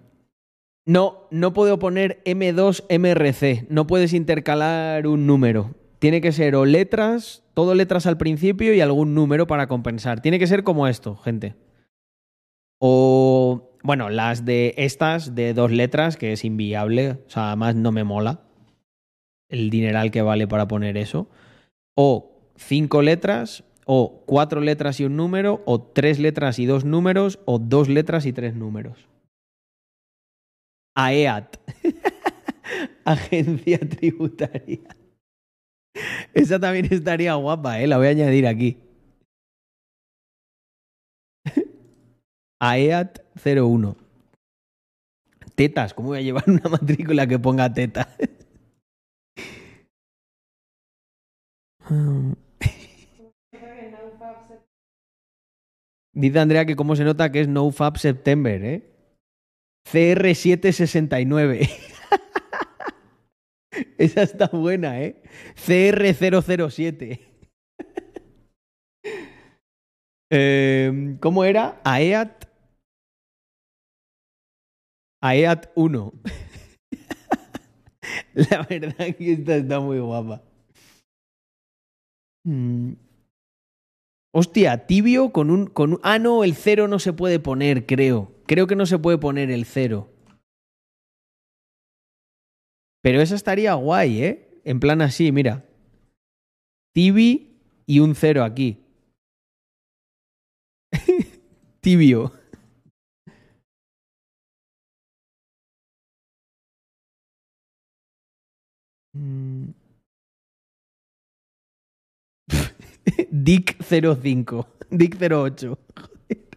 no, 0.85 1.29
no 1.31 1.53
puedo 1.53 1.79
poner 1.79 2.21
M2 2.25 2.83
MRC. 2.89 3.65
No 3.69 3.87
puedes 3.87 4.11
intercalar 4.11 5.07
un 5.07 5.25
número. 5.25 5.73
Tiene 5.99 6.21
que 6.21 6.31
ser 6.31 6.55
o 6.55 6.65
letras, 6.65 7.43
todo 7.53 7.75
letras 7.75 8.07
al 8.07 8.17
principio 8.17 8.73
y 8.73 8.79
algún 8.79 9.13
número 9.13 9.47
para 9.47 9.67
compensar. 9.67 10.21
Tiene 10.21 10.39
que 10.39 10.47
ser 10.47 10.63
como 10.63 10.87
esto, 10.87 11.17
gente. 11.17 11.55
O, 12.79 13.73
bueno, 13.83 14.09
las 14.09 14.45
de 14.45 14.73
estas 14.77 15.35
de 15.35 15.53
dos 15.53 15.71
letras, 15.71 16.15
que 16.15 16.31
es 16.31 16.45
inviable. 16.45 17.11
O 17.27 17.29
sea, 17.29 17.47
además 17.47 17.75
no 17.75 17.91
me 17.91 18.05
mola 18.05 18.41
el 19.49 19.69
dineral 19.69 20.11
que 20.11 20.21
vale 20.21 20.47
para 20.47 20.69
poner 20.69 20.95
eso. 20.95 21.27
O 21.95 22.31
cinco 22.55 23.01
letras, 23.01 23.65
o 23.85 24.23
cuatro 24.25 24.61
letras 24.61 25.01
y 25.01 25.05
un 25.05 25.17
número, 25.17 25.61
o 25.65 25.81
tres 25.81 26.19
letras 26.19 26.59
y 26.59 26.65
dos 26.65 26.85
números, 26.85 27.39
o 27.43 27.59
dos 27.59 27.89
letras 27.89 28.25
y 28.25 28.31
tres 28.31 28.55
números. 28.55 29.09
AEAT. 30.95 31.57
Agencia 33.03 33.79
Tributaria. 33.79 34.98
Esa 36.33 36.59
también 36.59 36.87
estaría 36.91 37.33
guapa, 37.35 37.79
¿eh? 37.79 37.87
La 37.87 37.97
voy 37.97 38.07
a 38.07 38.11
añadir 38.11 38.47
aquí. 38.47 38.77
AEAT 42.59 43.19
01. 43.43 43.95
Tetas, 45.55 45.93
¿cómo 45.93 46.09
voy 46.09 46.19
a 46.19 46.21
llevar 46.21 46.43
una 46.47 46.69
matrícula 46.69 47.27
que 47.27 47.39
ponga 47.39 47.73
teta? 47.73 48.15
Dice 56.13 56.39
Andrea 56.39 56.65
que 56.65 56.75
cómo 56.75 56.95
se 56.95 57.03
nota 57.03 57.31
que 57.31 57.41
es 57.41 57.47
NoFap 57.47 57.97
September, 57.97 58.63
¿eh? 58.63 58.83
CR769. 59.91 61.88
Esa 63.97 64.23
está 64.23 64.47
buena, 64.47 65.01
¿eh? 65.01 65.21
CR007. 65.55 67.19
Eh, 70.31 71.17
¿Cómo 71.21 71.43
era? 71.43 71.81
AEAT. 71.83 72.45
AEAT 75.23 75.71
1. 75.73 76.13
La 78.35 78.61
verdad 78.69 79.15
que 79.17 79.33
esta 79.33 79.55
está 79.55 79.79
muy 79.79 79.97
guapa. 79.97 80.43
Mm. 82.45 82.93
Hostia, 84.31 84.85
tibio 84.85 85.31
con 85.31 85.49
un, 85.49 85.65
con 85.65 85.93
un... 85.93 85.99
Ah, 86.03 86.19
no, 86.19 86.43
el 86.43 86.53
cero 86.53 86.87
no 86.87 86.99
se 86.99 87.11
puede 87.11 87.39
poner, 87.39 87.87
creo. 87.87 88.31
Creo 88.45 88.67
que 88.67 88.75
no 88.75 88.85
se 88.85 88.99
puede 88.99 89.17
poner 89.17 89.49
el 89.49 89.65
cero. 89.65 90.11
Pero 93.01 93.21
esa 93.21 93.35
estaría 93.35 93.73
guay, 93.73 94.23
¿eh? 94.23 94.61
En 94.65 94.79
plan 94.79 95.01
así, 95.01 95.31
mira. 95.31 95.65
Tibi 96.93 97.61
y 97.85 97.99
un 97.99 98.15
cero 98.15 98.43
aquí. 98.43 98.77
Tibio. 101.81 102.33
Mm. 109.13 109.73
Dick 113.31 113.77
05. 113.83 114.67
Dick 114.91 115.15
08. 115.21 115.77
Joder. 115.95 116.49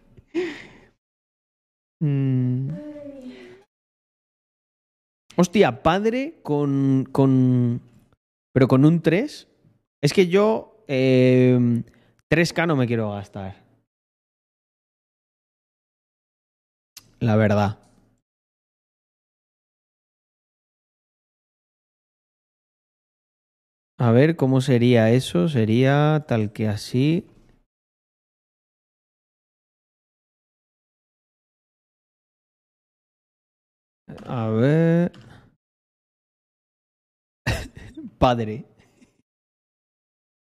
Mm. 2.01 2.69
Hostia, 5.35 5.81
padre 5.83 6.39
con. 6.43 7.07
con. 7.11 7.81
Pero 8.53 8.67
con 8.67 8.85
un 8.85 9.01
3. 9.01 9.47
Es 10.01 10.13
que 10.13 10.27
yo. 10.27 10.83
eh, 10.87 11.83
3K 12.29 12.67
no 12.67 12.75
me 12.75 12.87
quiero 12.87 13.11
gastar. 13.11 13.63
La 17.19 17.35
verdad. 17.35 17.79
A 23.97 24.11
ver 24.11 24.35
cómo 24.35 24.61
sería 24.61 25.11
eso. 25.11 25.47
Sería 25.47 26.25
tal 26.27 26.51
que 26.51 26.67
así. 26.67 27.25
A 34.25 34.49
ver. 34.49 35.11
Padre. 38.19 38.65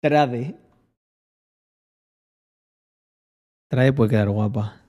Trade. 0.03 0.55
Trade 3.69 3.93
puede 3.93 4.09
quedar 4.11 4.29
guapa. 4.29 4.81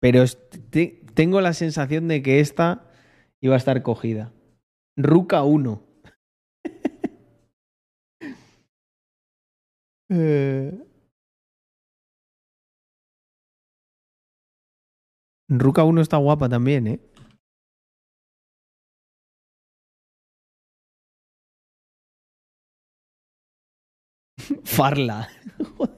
Pero 0.00 0.24
te- 0.70 1.04
tengo 1.14 1.40
la 1.40 1.52
sensación 1.52 2.08
de 2.08 2.22
que 2.22 2.40
esta 2.40 2.90
iba 3.40 3.54
a 3.54 3.58
estar 3.58 3.82
cogida. 3.82 4.32
Ruca 4.96 5.42
1. 5.44 5.82
Eh, 10.12 10.72
Ruca 15.50 15.82
1 15.84 16.00
está 16.00 16.16
guapa 16.16 16.48
también, 16.48 16.86
¿eh? 16.86 17.00
Farla. 24.64 25.28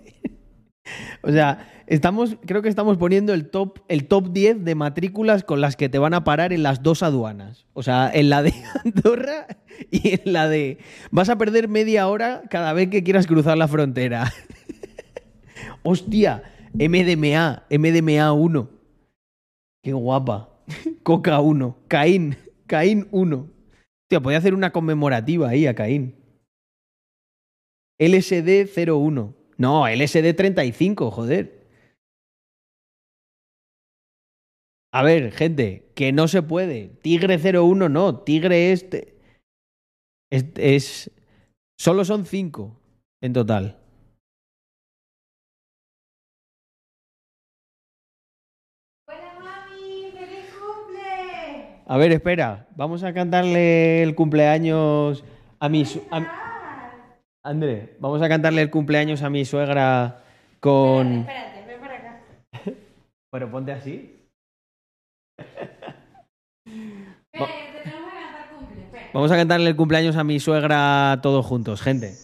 O 1.23 1.31
sea, 1.31 1.71
estamos, 1.87 2.37
creo 2.45 2.61
que 2.61 2.69
estamos 2.69 2.99
poniendo 2.99 3.33
el 3.33 3.49
top, 3.49 3.79
el 3.89 4.09
top 4.09 4.33
10 4.33 4.65
de 4.65 4.75
matrículas 4.75 5.45
con 5.45 5.61
las 5.61 5.77
que 5.77 5.89
te 5.89 5.99
van 5.99 6.13
a 6.13 6.25
parar 6.25 6.53
en 6.53 6.65
las 6.65 6.83
dos 6.83 7.03
aduanas. 7.05 7.67
O 7.73 7.83
sea, 7.85 8.11
en 8.13 8.29
la 8.29 8.43
de 8.43 8.53
Andorra 8.85 9.47
y 9.91 10.21
en 10.21 10.33
la 10.33 10.49
de... 10.49 10.79
Vas 11.13 11.29
a 11.29 11.39
perder 11.39 11.69
media 11.69 12.09
hora 12.09 12.43
cada 12.51 12.73
vez 12.73 12.91
que 12.91 13.05
quieras 13.05 13.29
cruzar 13.29 13.57
la 13.57 13.69
frontera. 13.69 14.33
Hostia, 15.85 16.43
MDMA, 16.75 17.63
MDMA 17.71 18.33
1. 18.33 18.82
Qué 19.83 19.93
guapa. 19.93 20.49
Coca 21.03 21.41
1. 21.41 21.77
Caín, 21.89 22.37
Caín 22.67 23.09
1. 23.11 23.37
Hostia, 23.37 24.21
podía 24.23 24.39
hacer 24.39 24.55
una 24.55 24.71
conmemorativa 24.73 25.49
ahí 25.49 25.67
a 25.67 25.75
Caín. 25.75 26.15
LSD 27.99 28.69
01. 28.75 29.35
No, 29.59 29.89
LSD 29.89 30.35
35, 30.35 31.11
joder. 31.11 31.63
A 34.93 35.03
ver, 35.03 35.33
gente, 35.33 35.91
que 35.95 36.13
no 36.13 36.29
se 36.29 36.43
puede. 36.43 36.89
Tigre 37.03 37.39
01 37.39 37.89
no, 37.89 38.21
Tigre 38.21 38.73
este 38.73 39.13
es, 40.31 40.45
es 40.57 41.11
solo 41.79 42.05
son 42.05 42.27
5 42.27 42.81
en 43.23 43.33
total. 43.33 43.82
A 51.93 51.99
ver, 51.99 52.11
espera. 52.11 52.69
Vamos 52.75 53.05
a 53.05 53.13
cantarle 53.13 54.03
el 54.03 54.15
cumpleaños 54.15 55.23
a 55.61 55.69
mi... 55.69 55.85
su- 55.85 56.03
a- 56.11 56.97
André, 57.45 57.99
vamos 58.01 58.23
a 58.23 58.31
cantarle 58.31 58.63
el 58.63 58.71
cumpleaños 58.71 59.23
a 59.23 59.29
mi 59.29 59.45
suegra 59.45 60.23
con... 60.61 61.19
Espérate, 61.29 61.67
ven 61.67 61.81
para 61.81 61.97
acá. 61.99 62.23
Pero 63.31 63.51
ponte 63.51 63.73
así. 63.73 64.27
Espera. 67.31 67.53
Vamos 69.13 69.31
a 69.31 69.37
cantarle 69.37 69.69
el 69.69 69.77
cumpleaños 69.77 70.17
a 70.17 70.25
mi 70.25 70.41
suegra 70.41 71.21
todos 71.23 71.45
juntos, 71.45 71.83
gente. 71.83 72.15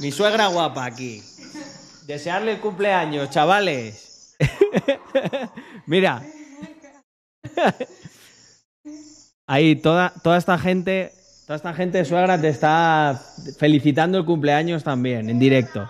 Mi 0.00 0.10
suegra 0.10 0.48
guapa 0.48 0.84
aquí. 0.84 1.22
Desearle 2.06 2.52
el 2.52 2.60
cumpleaños, 2.60 3.30
chavales. 3.30 4.36
Mira. 5.86 6.22
Ahí, 9.46 9.76
toda, 9.76 10.12
toda 10.22 10.38
esta 10.38 10.58
gente, 10.58 11.12
toda 11.46 11.56
esta 11.56 11.74
gente, 11.74 12.04
suegra, 12.04 12.40
te 12.40 12.48
está 12.48 13.20
felicitando 13.58 14.18
el 14.18 14.24
cumpleaños 14.24 14.82
también, 14.82 15.28
en 15.28 15.38
directo. 15.38 15.88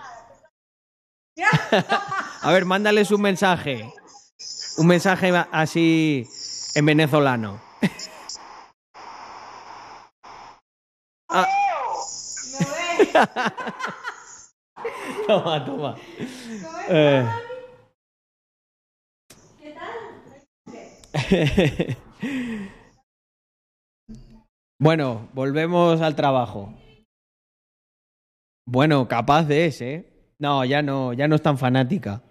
A 2.41 2.51
ver, 2.51 2.65
mándales 2.65 3.11
un 3.11 3.21
mensaje. 3.21 3.89
Un 4.77 4.87
mensaje 4.87 5.31
así 5.51 6.27
en 6.75 6.85
venezolano. 6.85 7.61
Ah. 11.33 11.47
toma, 15.27 15.65
toma. 15.65 15.99
Eh. 16.87 17.31
¿Qué 19.63 19.79
tal? 19.81 20.43
bueno, 24.79 25.29
volvemos 25.33 26.01
al 26.01 26.15
trabajo. 26.15 26.73
Bueno, 28.65 29.07
capaz 29.07 29.43
de 29.43 29.65
ese, 29.65 29.93
¿eh? 29.93 30.33
No, 30.39 30.63
ya 30.65 30.81
no, 30.81 31.13
ya 31.13 31.27
no 31.27 31.35
es 31.35 31.41
tan 31.41 31.57
fanática. 31.57 32.21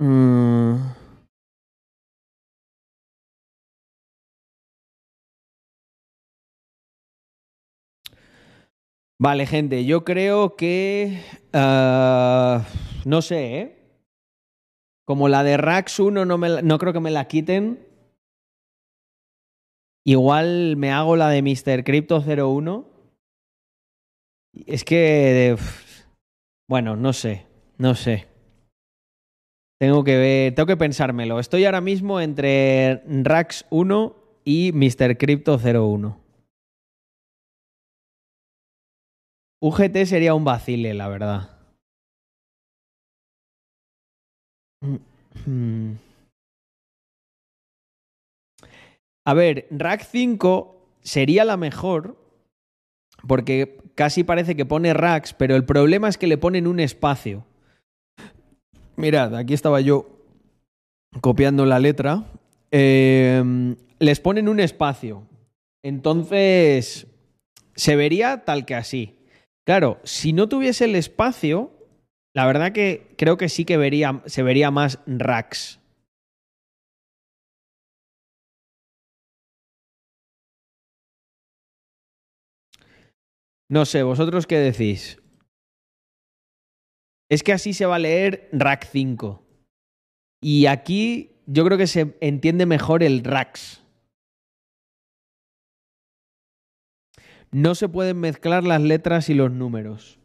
Mm. 0.00 1.05
Vale, 9.18 9.46
gente, 9.46 9.84
yo 9.86 10.04
creo 10.04 10.56
que... 10.56 11.20
ah, 11.52 12.66
no 13.06 13.22
sé, 13.22 13.60
¿eh? 13.60 13.72
Como 15.06 15.28
la 15.28 15.42
de 15.42 15.56
Rax 15.56 16.00
1 16.00 16.24
no, 16.26 16.36
me 16.38 16.48
la- 16.48 16.62
no 16.62 16.78
creo 16.78 16.92
que 16.92 17.00
me 17.00 17.10
la 17.10 17.26
quiten. 17.28 17.86
Igual 20.04 20.76
me 20.76 20.90
hago 20.92 21.16
la 21.16 21.28
de 21.30 21.42
Mr. 21.42 21.82
Crypto 21.84 22.20
01. 22.20 22.86
Es 24.66 24.84
que... 24.84 25.56
Bueno, 26.68 26.96
no 26.96 27.12
sé, 27.12 27.46
no 27.78 27.94
sé. 27.94 28.26
Tengo 29.80 30.04
que 30.04 30.16
ver, 30.16 30.54
tengo 30.54 30.66
que 30.66 30.76
pensármelo. 30.76 31.38
Estoy 31.38 31.64
ahora 31.64 31.80
mismo 31.80 32.20
entre 32.20 33.02
Rax 33.06 33.66
1 33.70 34.16
y 34.44 34.72
Mr. 34.72 35.16
Crypto 35.16 35.58
01. 35.58 36.25
UGT 39.60 40.04
sería 40.04 40.34
un 40.34 40.44
vacile, 40.44 40.94
la 40.94 41.08
verdad. 41.08 41.50
A 49.26 49.34
ver, 49.34 49.66
Rack 49.70 50.04
5 50.04 50.76
sería 51.02 51.44
la 51.44 51.56
mejor 51.56 52.16
porque 53.26 53.78
casi 53.94 54.24
parece 54.24 54.56
que 54.56 54.66
pone 54.66 54.94
racks, 54.94 55.32
pero 55.32 55.56
el 55.56 55.64
problema 55.64 56.08
es 56.08 56.18
que 56.18 56.26
le 56.26 56.38
ponen 56.38 56.66
un 56.66 56.80
espacio. 56.80 57.44
Mirad, 58.96 59.34
aquí 59.34 59.54
estaba 59.54 59.80
yo 59.80 60.08
copiando 61.20 61.66
la 61.66 61.78
letra. 61.78 62.24
Eh, 62.70 63.74
les 63.98 64.20
ponen 64.20 64.48
un 64.48 64.60
espacio. 64.60 65.26
Entonces, 65.82 67.06
se 67.74 67.96
vería 67.96 68.44
tal 68.44 68.64
que 68.64 68.74
así. 68.74 69.15
Claro, 69.66 70.00
si 70.04 70.32
no 70.32 70.48
tuviese 70.48 70.84
el 70.84 70.94
espacio, 70.94 71.72
la 72.32 72.46
verdad 72.46 72.70
que 72.70 73.12
creo 73.18 73.36
que 73.36 73.48
sí 73.48 73.64
que 73.64 73.76
se 74.26 74.42
vería 74.44 74.70
más 74.70 75.00
racks. 75.06 75.80
No 83.68 83.84
sé, 83.84 84.04
¿vosotros 84.04 84.46
qué 84.46 84.58
decís? 84.58 85.20
Es 87.28 87.42
que 87.42 87.52
así 87.52 87.72
se 87.72 87.86
va 87.86 87.96
a 87.96 87.98
leer 87.98 88.48
rack 88.52 88.84
5. 88.84 89.42
Y 90.40 90.66
aquí 90.66 91.42
yo 91.46 91.64
creo 91.64 91.76
que 91.76 91.88
se 91.88 92.16
entiende 92.20 92.66
mejor 92.66 93.02
el 93.02 93.24
racks. 93.24 93.82
No 97.56 97.74
se 97.74 97.88
pueden 97.88 98.20
mezclar 98.20 98.64
las 98.64 98.82
letras 98.82 99.30
y 99.30 99.34
los 99.34 99.50
números. 99.50 100.18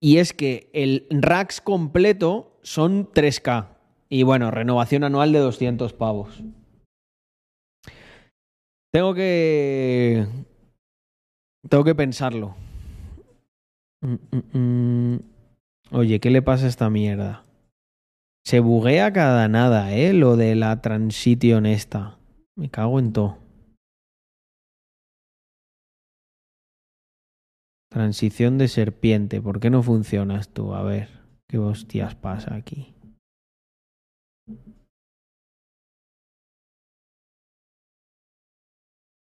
Y 0.00 0.16
es 0.16 0.32
que 0.32 0.70
el 0.72 1.06
racks 1.10 1.60
completo 1.60 2.58
son 2.62 3.12
3K. 3.12 3.76
Y 4.08 4.22
bueno, 4.22 4.50
renovación 4.50 5.04
anual 5.04 5.32
de 5.32 5.40
200 5.40 5.92
pavos. 5.92 6.42
Tengo 8.90 9.12
que... 9.12 10.26
Tengo 11.68 11.84
que 11.84 11.94
pensarlo. 11.94 12.56
Mm, 14.00 14.14
mm, 14.32 14.58
mm. 14.58 15.37
Oye, 15.90 16.20
¿qué 16.20 16.30
le 16.30 16.42
pasa 16.42 16.66
a 16.66 16.68
esta 16.68 16.90
mierda? 16.90 17.46
Se 18.44 18.60
buguea 18.60 19.10
cada 19.12 19.48
nada, 19.48 19.94
¿eh? 19.94 20.12
Lo 20.12 20.36
de 20.36 20.54
la 20.54 20.82
transition 20.82 21.64
esta. 21.64 22.18
Me 22.56 22.70
cago 22.70 22.98
en 22.98 23.12
todo. 23.12 23.38
Transición 27.90 28.58
de 28.58 28.68
serpiente. 28.68 29.40
¿Por 29.40 29.60
qué 29.60 29.70
no 29.70 29.82
funcionas 29.82 30.50
tú? 30.52 30.74
A 30.74 30.82
ver, 30.82 31.08
¿qué 31.48 31.58
hostias 31.58 32.14
pasa 32.14 32.54
aquí? 32.54 32.94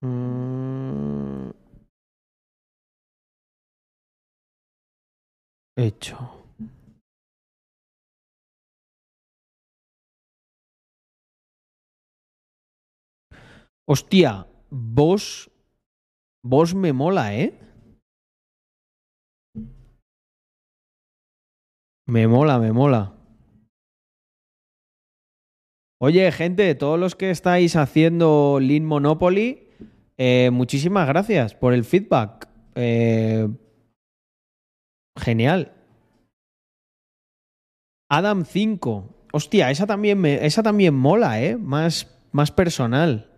Mm. 0.04 1.52
Hecho. 5.78 6.39
Hostia, 13.92 14.46
vos. 14.70 15.50
Vos 16.44 16.76
me 16.76 16.94
mola, 16.94 17.36
¿eh? 17.36 17.60
Me 22.08 22.28
mola, 22.28 22.60
me 22.60 22.72
mola. 22.72 23.16
Oye, 26.00 26.32
gente, 26.32 26.76
todos 26.76 27.00
los 27.00 27.16
que 27.16 27.32
estáis 27.32 27.76
haciendo 27.76 28.60
Lean 28.62 28.86
Monopoly, 28.86 29.68
eh, 30.18 30.52
muchísimas 30.52 31.08
gracias 31.08 31.56
por 31.56 31.74
el 31.74 31.84
feedback. 31.84 32.48
Eh, 32.76 33.50
genial. 35.18 35.74
Adam 38.08 38.46
5. 38.46 39.26
Hostia, 39.34 39.72
esa 39.72 39.88
también, 39.88 40.20
me, 40.22 40.46
esa 40.46 40.62
también 40.62 40.94
mola, 40.94 41.42
¿eh? 41.42 41.58
Más, 41.58 42.20
más 42.32 42.52
personal. 42.52 43.30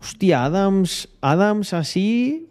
Hostia, 0.00 0.44
Adams, 0.44 1.08
Adams 1.20 1.72
así. 1.74 2.48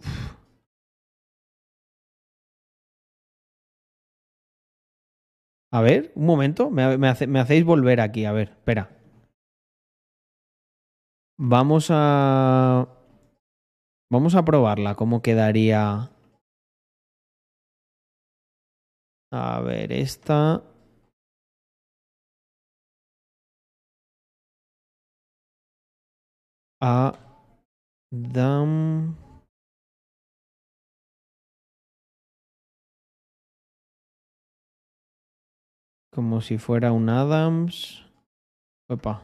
A 5.73 5.81
ver, 5.81 6.11
un 6.15 6.25
momento. 6.25 6.69
Me, 6.69 6.97
me 6.97 7.39
hacéis 7.39 7.63
volver 7.65 8.01
aquí. 8.01 8.25
A 8.25 8.31
ver, 8.31 8.49
espera. 8.49 8.89
Vamos 11.37 11.87
a. 11.89 12.87
Vamos 14.11 14.35
a 14.35 14.45
probarla. 14.45 14.95
¿Cómo 14.95 15.21
quedaría? 15.21 16.11
A 19.31 19.61
ver, 19.61 19.91
esta. 19.91 20.61
Adam. 26.81 27.21
Como 36.11 36.41
si 36.41 36.57
fuera 36.57 36.91
un 36.91 37.07
Adams. 37.09 38.03
Opa. 38.89 39.23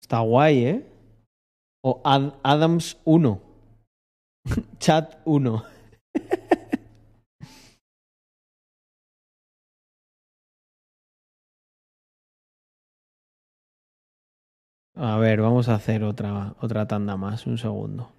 Está 0.00 0.20
guay, 0.20 0.64
¿eh? 0.64 0.86
O 1.84 2.00
Ad- 2.04 2.38
Adams 2.42 2.96
1. 3.04 3.40
Chat 4.78 5.20
1. 5.26 5.77
A 14.98 15.16
ver, 15.16 15.40
vamos 15.40 15.68
a 15.70 15.76
hacer 15.76 16.04
otra, 16.04 16.54
otra 16.60 16.86
tanda 16.86 17.16
más. 17.16 17.46
Un 17.46 17.56
segundo. 17.56 18.12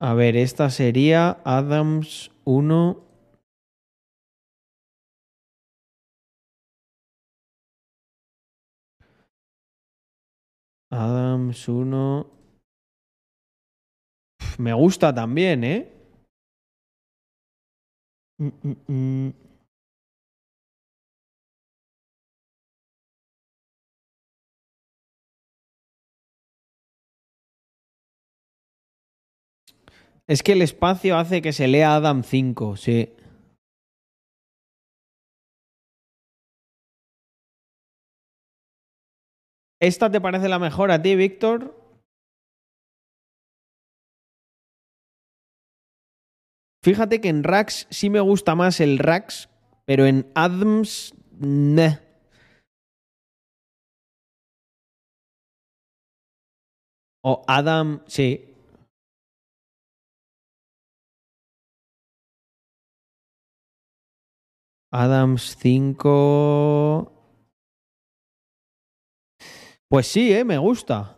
A 0.00 0.14
ver, 0.14 0.36
esta 0.36 0.70
sería 0.70 1.38
Adams 1.44 2.30
1. 2.44 3.04
Adams 10.90 11.68
1. 11.68 12.26
Pf, 14.38 14.58
Me 14.60 14.72
gusta 14.72 15.12
también, 15.14 15.64
¿eh? 15.64 15.90
Mm, 18.38 18.50
mm, 18.64 18.76
mm. 18.88 19.53
Es 30.26 30.42
que 30.42 30.52
el 30.52 30.62
espacio 30.62 31.18
hace 31.18 31.42
que 31.42 31.52
se 31.52 31.68
lea 31.68 31.94
Adam 31.96 32.22
5, 32.22 32.76
sí. 32.76 33.14
¿Esta 39.80 40.10
te 40.10 40.22
parece 40.22 40.48
la 40.48 40.58
mejor 40.58 40.90
a 40.90 41.02
ti, 41.02 41.14
Víctor? 41.14 41.78
Fíjate 46.82 47.20
que 47.20 47.28
en 47.28 47.44
Rax 47.44 47.86
sí 47.90 48.08
me 48.08 48.20
gusta 48.20 48.54
más 48.54 48.80
el 48.80 48.98
Rax, 48.98 49.50
pero 49.84 50.06
en 50.06 50.30
Adams, 50.34 51.14
nah. 51.38 51.96
O 57.22 57.42
Adam, 57.46 58.02
sí. 58.06 58.53
Adams 64.94 65.56
5. 65.60 67.10
Pues 69.88 70.06
sí, 70.06 70.32
eh, 70.32 70.44
me 70.44 70.56
gusta. 70.58 71.16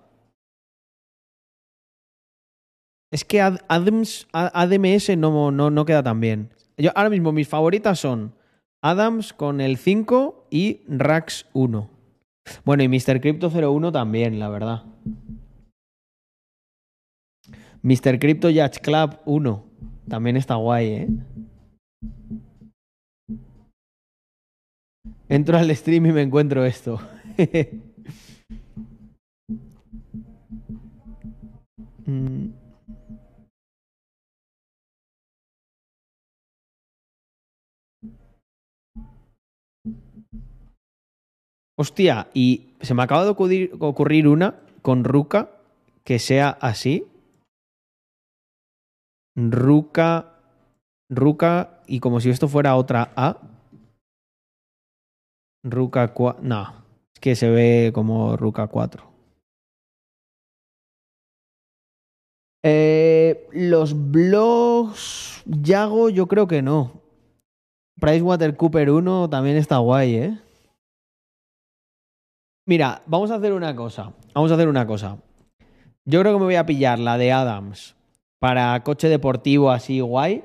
Es 3.12 3.24
que 3.24 3.40
Ad- 3.42 3.60
Adams, 3.68 4.26
ADMS 4.32 5.16
no, 5.16 5.50
no, 5.50 5.70
no 5.70 5.84
queda 5.84 6.02
tan 6.02 6.20
bien. 6.20 6.50
Yo 6.78 6.90
ahora 6.94 7.10
mismo 7.10 7.32
mis 7.32 7.48
favoritas 7.48 8.00
son 8.00 8.34
Adams 8.82 9.34
con 9.34 9.60
el 9.60 9.76
5 9.76 10.46
y 10.50 10.80
Rax 10.88 11.46
1. 11.52 11.90
Bueno, 12.64 12.82
y 12.82 12.88
Mr. 12.88 13.20
Crypto 13.20 13.50
01 13.50 13.92
también, 13.92 14.38
la 14.38 14.48
verdad. 14.48 14.84
Mr. 17.82 18.18
Crypto 18.18 18.48
Yacht 18.48 18.78
Club 18.80 19.18
1. 19.26 19.64
También 20.08 20.36
está 20.36 20.54
guay, 20.54 20.86
¿eh? 20.88 21.08
Entro 25.28 25.58
al 25.58 25.74
stream 25.74 26.06
y 26.06 26.12
me 26.12 26.22
encuentro 26.22 26.64
esto. 26.64 27.00
Mm. 32.08 32.52
Hostia, 41.76 42.28
y 42.32 42.68
se 42.80 42.94
me 42.94 43.02
acaba 43.02 43.24
de 43.24 43.30
ocurrir, 43.30 43.72
ocurrir 43.80 44.28
una 44.28 44.60
con 44.82 45.02
Ruka 45.02 45.50
que 46.04 46.20
sea 46.20 46.50
así. 46.60 47.04
Ruka, 49.36 50.40
Ruka, 51.10 51.82
y 51.88 51.98
como 51.98 52.20
si 52.20 52.30
esto 52.30 52.46
fuera 52.46 52.76
otra 52.76 53.12
A. 53.16 53.55
Ruka 55.70 56.14
4. 56.14 56.42
No, 56.42 56.84
es 57.14 57.20
que 57.20 57.34
se 57.36 57.50
ve 57.50 57.90
como 57.92 58.36
Ruka 58.36 58.68
4. 58.68 59.04
Eh, 62.64 63.46
los 63.52 64.10
blogs 64.10 65.42
Yago, 65.46 66.08
yo 66.10 66.26
creo 66.26 66.46
que 66.46 66.62
no. 66.62 67.00
PricewaterCooper 68.00 68.90
1 68.90 69.30
también 69.30 69.56
está 69.56 69.78
guay, 69.78 70.14
¿eh? 70.16 70.38
Mira, 72.66 73.02
vamos 73.06 73.30
a 73.30 73.36
hacer 73.36 73.52
una 73.52 73.74
cosa. 73.76 74.12
Vamos 74.34 74.50
a 74.50 74.54
hacer 74.54 74.68
una 74.68 74.86
cosa. 74.86 75.18
Yo 76.04 76.20
creo 76.20 76.32
que 76.32 76.38
me 76.38 76.44
voy 76.44 76.56
a 76.56 76.66
pillar 76.66 76.98
la 76.98 77.16
de 77.16 77.32
Adams 77.32 77.96
para 78.40 78.82
coche 78.82 79.08
deportivo 79.08 79.70
así 79.70 80.00
guay. 80.00 80.44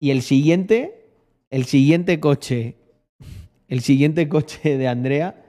Y 0.00 0.10
el 0.10 0.22
siguiente, 0.22 1.10
el 1.50 1.64
siguiente 1.64 2.20
coche, 2.20 2.76
el 3.70 3.80
siguiente 3.80 4.28
coche 4.28 4.76
de 4.76 4.88
Andrea, 4.88 5.42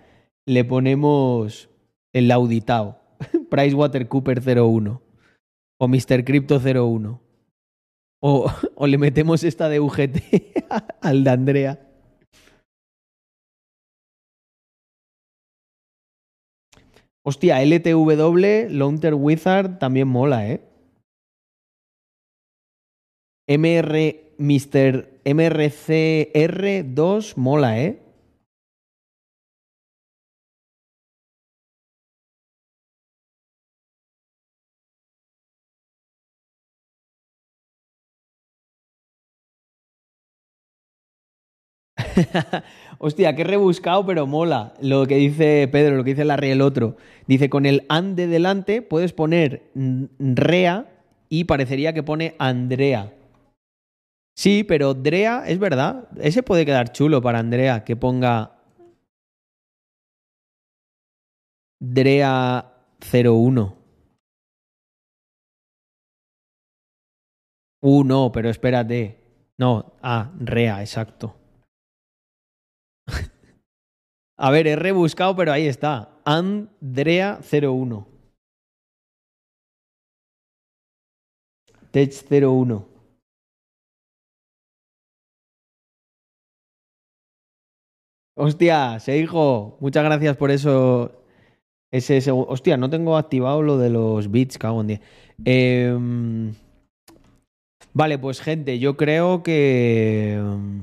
le 0.46 0.64
ponemos 0.64 1.70
el 2.14 2.32
auditado. 2.32 3.02
PricewaterCooper 3.50 4.42
01. 4.42 5.02
O 5.80 5.88
Mr. 5.88 6.24
Crypto 6.24 6.60
01. 6.60 7.20
O, 8.22 8.52
o 8.76 8.88
le 8.88 8.98
metemos 9.00 9.44
esta 9.44 9.68
de 9.70 9.80
UGT 9.80 10.18
al 11.02 11.24
de 11.24 11.30
Andrea. 11.32 11.88
Hostia, 17.24 17.64
LTW, 17.64 18.70
Launter 18.70 19.16
Wizard 19.16 19.80
también 19.80 20.08
mola, 20.08 20.48
¿eh? 20.48 20.62
MR, 23.48 24.36
Mr. 24.38 25.10
MRCR2 25.26 27.36
mola, 27.36 27.82
¿eh? 27.82 28.11
Hostia, 43.00 43.36
qué 43.36 43.44
rebuscado, 43.44 44.06
pero 44.06 44.28
mola 44.28 44.74
lo 44.82 45.06
que 45.08 45.16
dice 45.16 45.68
Pedro, 45.72 45.96
lo 45.96 46.04
que 46.04 46.12
dice 46.12 46.26
Larry 46.26 46.52
el 46.52 46.62
otro. 46.62 46.98
Dice, 47.28 47.50
con 47.50 47.66
el 47.66 47.86
and 47.90 48.16
de 48.16 48.28
delante 48.28 48.82
puedes 48.82 49.14
poner 49.14 49.72
rea 50.20 50.88
y 51.30 51.46
parecería 51.46 51.94
que 51.94 52.04
pone 52.04 52.36
Andrea. 52.40 53.14
Sí, 54.36 54.64
pero 54.64 54.94
Drea, 54.94 55.44
es 55.48 55.60
verdad, 55.60 56.08
ese 56.20 56.44
puede 56.44 56.66
quedar 56.66 56.92
chulo 56.92 57.22
para 57.22 57.40
Andrea, 57.40 57.84
que 57.84 57.96
ponga 57.96 58.58
Drea 61.80 62.74
01. 63.00 63.78
Uh, 67.84 68.04
no, 68.04 68.32
pero 68.32 68.50
espérate. 68.50 69.18
No, 69.58 69.94
ah, 70.02 70.32
Rea, 70.40 70.82
exacto. 70.82 71.41
A 74.44 74.50
ver, 74.50 74.66
he 74.66 74.76
rebuscado, 74.76 75.36
pero 75.36 75.52
ahí 75.52 75.68
está. 75.68 76.10
Andrea01. 76.26 78.06
Tech01. 81.94 82.86
Hostia, 88.36 89.00
se 89.00 89.20
hijo. 89.20 89.78
Muchas 89.80 90.04
gracias 90.04 90.36
por 90.38 90.50
eso. 90.50 91.24
Ese, 91.92 92.18
ese, 92.18 92.32
hostia, 92.32 92.78
no 92.78 92.90
tengo 92.90 93.18
activado 93.18 93.62
lo 93.62 93.78
de 93.78 93.92
los 93.92 94.32
bits, 94.32 94.58
cago 94.58 94.82
en 94.82 94.88
10. 94.88 95.02
Em, 95.46 96.54
vale, 97.94 98.18
pues 98.18 98.42
gente, 98.42 98.80
yo 98.80 98.98
creo 98.98 99.44
que... 99.44 100.34
Em, 100.34 100.82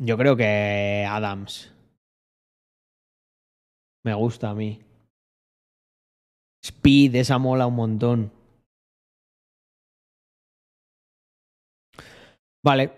Yo 0.00 0.16
creo 0.16 0.36
que 0.36 1.04
Adams. 1.08 1.74
Me 4.04 4.14
gusta 4.14 4.50
a 4.50 4.54
mí. 4.54 4.80
Speed, 6.64 7.16
esa 7.16 7.38
mola 7.38 7.66
un 7.66 7.74
montón. 7.74 8.32
Vale. 12.64 12.92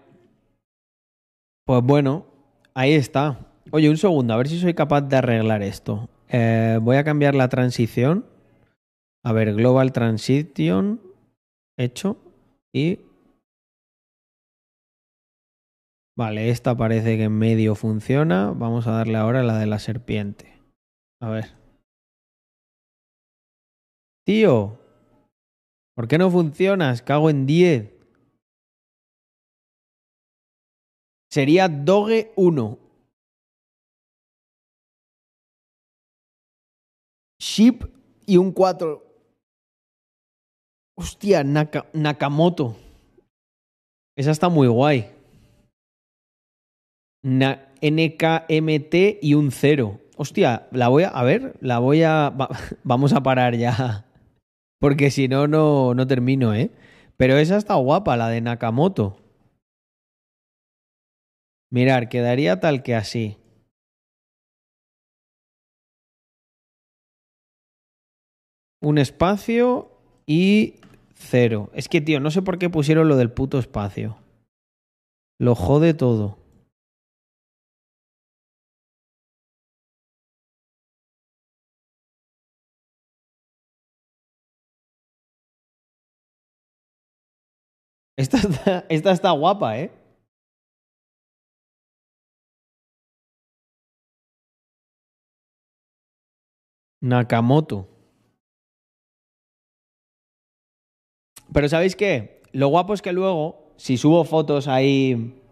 Pues 1.66 1.82
bueno, 1.82 2.26
ahí 2.74 2.92
está. 2.92 3.46
Oye, 3.70 3.88
un 3.88 3.96
segundo, 3.96 4.34
a 4.34 4.36
ver 4.36 4.48
si 4.48 4.58
soy 4.58 4.74
capaz 4.74 5.02
de 5.02 5.16
arreglar 5.16 5.62
esto. 5.62 6.08
Eh, 6.28 6.78
voy 6.82 6.96
a 6.96 7.04
cambiar 7.04 7.34
la 7.34 7.48
transición. 7.48 8.26
A 9.24 9.32
ver, 9.32 9.54
Global 9.54 9.92
Transition. 9.92 11.00
Hecho. 11.78 12.16
Y. 12.72 12.98
Vale, 16.20 16.50
esta 16.50 16.76
parece 16.76 17.16
que 17.16 17.24
en 17.24 17.38
medio 17.38 17.74
funciona. 17.74 18.50
Vamos 18.50 18.86
a 18.86 18.90
darle 18.90 19.16
ahora 19.16 19.42
la 19.42 19.56
de 19.58 19.64
la 19.64 19.78
serpiente. 19.78 20.52
A 21.18 21.30
ver. 21.30 21.46
Tío. 24.26 24.78
¿Por 25.96 26.08
qué 26.08 26.18
no 26.18 26.30
funcionas? 26.30 27.00
Cago 27.00 27.30
en 27.30 27.46
10. 27.46 27.94
Sería 31.32 31.68
Doge 31.68 32.34
1. 32.36 32.78
Ship 37.40 37.78
y 38.26 38.36
un 38.36 38.52
4. 38.52 39.02
Hostia, 40.98 41.42
Naka- 41.44 41.88
Nakamoto. 41.94 42.76
Esa 44.18 44.32
está 44.32 44.50
muy 44.50 44.68
guay. 44.68 45.19
NKMT 47.22 49.18
y 49.22 49.34
un 49.34 49.50
0. 49.50 50.00
Hostia, 50.16 50.68
la 50.72 50.88
voy 50.88 51.04
a. 51.04 51.08
A 51.08 51.22
ver, 51.24 51.54
la 51.60 51.78
voy 51.78 52.02
a. 52.02 52.30
va- 52.30 52.48
vamos 52.84 53.12
a 53.12 53.22
parar 53.22 53.56
ya. 53.56 54.06
Porque 54.80 55.10
si 55.10 55.28
no, 55.28 55.46
no, 55.46 55.94
no 55.94 56.06
termino, 56.06 56.54
¿eh? 56.54 56.70
Pero 57.16 57.36
esa 57.36 57.56
está 57.56 57.74
guapa, 57.74 58.16
la 58.16 58.28
de 58.28 58.40
Nakamoto. 58.40 59.18
Mirar, 61.70 62.08
quedaría 62.08 62.58
tal 62.60 62.82
que 62.82 62.94
así. 62.94 63.36
Un 68.82 68.98
espacio 68.98 69.90
y 70.26 70.76
cero. 71.14 71.70
Es 71.74 71.88
que, 71.88 72.00
tío, 72.00 72.20
no 72.20 72.30
sé 72.30 72.42
por 72.42 72.58
qué 72.58 72.70
pusieron 72.70 73.08
lo 73.08 73.16
del 73.16 73.30
puto 73.30 73.58
espacio. 73.58 74.16
Lo 75.38 75.54
jode 75.54 75.94
todo. 75.94 76.38
Esta 88.20 89.12
está, 89.12 89.30
guapa, 89.30 89.78
¿eh? 89.78 89.90
Nakamoto. 97.00 97.88
Pero 101.52 101.68
¿sabéis 101.68 101.96
qué? 101.96 102.42
Lo 102.52 102.68
guapo 102.68 102.92
es 102.92 103.00
que 103.00 103.12
luego, 103.12 103.72
si 103.76 103.96
subo 103.96 104.24
fotos 104.24 104.68
ahí 104.68 105.42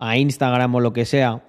a 0.00 0.16
Instagram 0.16 0.74
o 0.74 0.80
lo 0.80 0.92
que 0.92 1.04
sea, 1.04 1.44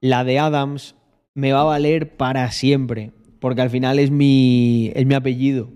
la 0.00 0.22
de 0.22 0.38
Adams 0.38 0.94
me 1.34 1.52
va 1.52 1.62
a 1.62 1.64
valer 1.64 2.16
para 2.16 2.52
siempre. 2.52 3.12
Porque 3.40 3.62
al 3.62 3.70
final 3.70 3.98
es 3.98 4.12
mi, 4.12 4.92
es 4.94 5.04
mi 5.04 5.14
apellido. 5.14 5.68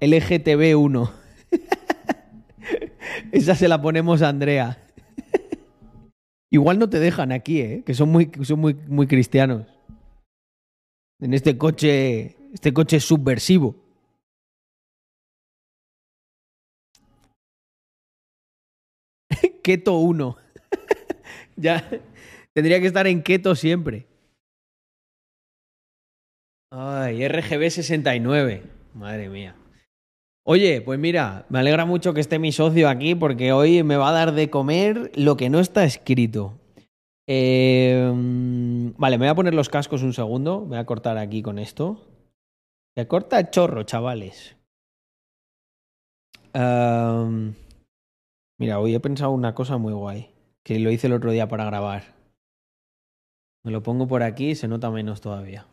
LGTB1. 0.00 1.25
Esa 3.36 3.54
se 3.54 3.68
la 3.68 3.82
ponemos 3.82 4.22
a 4.22 4.30
Andrea. 4.30 4.82
Igual 6.50 6.78
no 6.78 6.88
te 6.88 6.98
dejan 6.98 7.32
aquí, 7.32 7.60
¿eh? 7.60 7.82
Que 7.84 7.92
son 7.92 8.08
muy, 8.08 8.32
son 8.42 8.60
muy, 8.60 8.72
muy 8.72 9.06
cristianos. 9.06 9.66
En 11.20 11.34
este 11.34 11.58
coche, 11.58 12.34
este 12.54 12.72
coche 12.72 12.98
subversivo. 12.98 13.76
Keto 19.62 19.98
1. 19.98 20.36
ya 21.56 21.86
tendría 22.54 22.80
que 22.80 22.86
estar 22.86 23.06
en 23.06 23.22
keto 23.22 23.54
siempre. 23.54 24.06
Ay, 26.70 27.28
RGB 27.28 27.68
69. 27.68 28.62
Madre 28.94 29.28
mía. 29.28 29.54
Oye, 30.48 30.80
pues 30.80 30.96
mira, 31.00 31.44
me 31.48 31.58
alegra 31.58 31.86
mucho 31.86 32.14
que 32.14 32.20
esté 32.20 32.38
mi 32.38 32.52
socio 32.52 32.88
aquí 32.88 33.16
porque 33.16 33.50
hoy 33.50 33.82
me 33.82 33.96
va 33.96 34.10
a 34.10 34.12
dar 34.12 34.30
de 34.30 34.48
comer 34.48 35.10
lo 35.16 35.36
que 35.36 35.50
no 35.50 35.58
está 35.58 35.82
escrito. 35.82 36.60
Mm, 37.26 38.90
vale, 38.96 39.18
me 39.18 39.26
voy 39.26 39.28
a 39.28 39.34
poner 39.34 39.54
los 39.54 39.68
cascos 39.68 40.04
un 40.04 40.12
segundo. 40.12 40.60
Voy 40.60 40.78
a 40.78 40.86
cortar 40.86 41.18
aquí 41.18 41.42
con 41.42 41.58
esto. 41.58 42.06
Se 42.96 43.08
corta 43.08 43.50
chorro, 43.50 43.82
chavales. 43.82 44.56
Am, 46.52 47.54
mira, 48.56 48.78
hoy 48.78 48.94
he 48.94 49.00
pensado 49.00 49.32
una 49.32 49.52
cosa 49.52 49.78
muy 49.78 49.94
guay. 49.94 50.30
Que 50.62 50.78
lo 50.78 50.92
hice 50.92 51.08
el 51.08 51.14
otro 51.14 51.32
día 51.32 51.48
para 51.48 51.64
grabar. 51.64 52.14
Me 53.64 53.72
lo 53.72 53.82
pongo 53.82 54.06
por 54.06 54.22
aquí 54.22 54.50
y 54.50 54.54
se 54.54 54.68
nota 54.68 54.92
menos 54.92 55.20
todavía. 55.20 55.66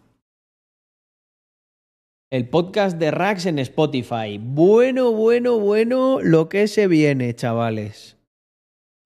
El 2.33 2.49
podcast 2.49 2.97
de 2.97 3.11
Rax 3.11 3.45
en 3.45 3.59
Spotify. 3.59 4.39
Bueno, 4.41 5.11
bueno, 5.11 5.59
bueno, 5.59 6.19
lo 6.19 6.49
que 6.49 6.67
se 6.67 6.87
viene, 6.87 7.35
chavales. 7.35 8.17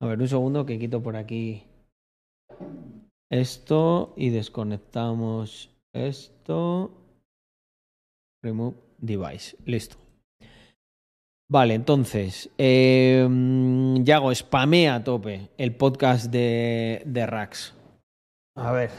A 0.02 0.08
ver, 0.08 0.22
un 0.22 0.30
segundo 0.30 0.66
que 0.66 0.80
quito 0.80 1.04
por 1.04 1.18
aquí 1.18 1.66
esto 3.30 4.14
y 4.16 4.30
desconectamos 4.30 5.70
esto. 5.94 6.90
Remove 8.42 8.78
device. 8.98 9.58
Listo. 9.66 9.98
Vale, 11.52 11.74
entonces, 11.74 12.50
eh, 12.58 13.28
Yago, 14.04 14.34
spamea 14.34 14.96
a 14.96 15.04
tope 15.04 15.50
el 15.58 15.76
podcast 15.76 16.32
de, 16.32 17.04
de 17.06 17.26
Rax. 17.26 17.76
A 18.56 18.72
ver. 18.72 18.90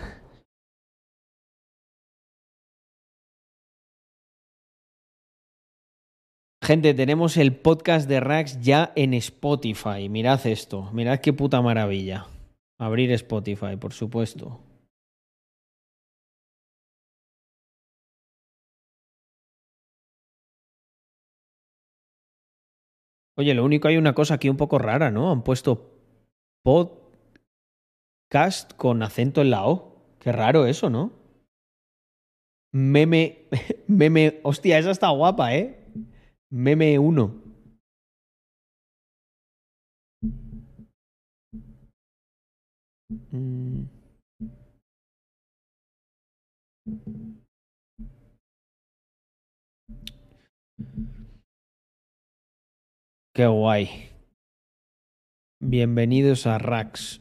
Gente, 6.69 6.93
tenemos 6.93 7.39
el 7.39 7.57
podcast 7.57 8.07
de 8.07 8.21
Rax 8.21 8.61
ya 8.61 8.93
en 8.95 9.15
Spotify. 9.15 10.11
Mirad 10.11 10.47
esto, 10.47 10.91
mirad 10.93 11.21
qué 11.21 11.33
puta 11.33 11.63
maravilla. 11.63 12.27
Abrir 12.79 13.11
Spotify, 13.13 13.77
por 13.81 13.95
supuesto. 13.95 14.61
Oye, 23.39 23.55
lo 23.55 23.65
único 23.65 23.89
hay 23.89 23.97
una 23.97 24.13
cosa 24.13 24.35
aquí 24.35 24.51
un 24.51 24.59
poco 24.59 24.79
rara, 24.79 25.11
¿no? 25.11 25.31
Han 25.31 25.45
puesto 25.45 25.91
podcast 26.63 28.75
con 28.77 29.03
acento 29.03 29.41
en 29.41 29.49
la 29.49 29.67
O. 29.67 30.03
Qué 30.19 30.33
raro 30.33 30.67
eso, 30.67 30.91
¿no? 30.91 31.13
Meme, 32.75 33.47
meme, 33.87 34.41
hostia, 34.43 34.79
esa 34.79 34.91
está 34.91 35.09
guapa, 35.09 35.55
¿eh? 35.55 35.78
Meme 36.51 36.99
1. 36.99 37.49
Mm. 43.33 43.85
Qué 53.35 53.47
guay. 53.47 54.09
Bienvenidos 55.61 56.47
a 56.47 56.59
Rax. 56.59 57.21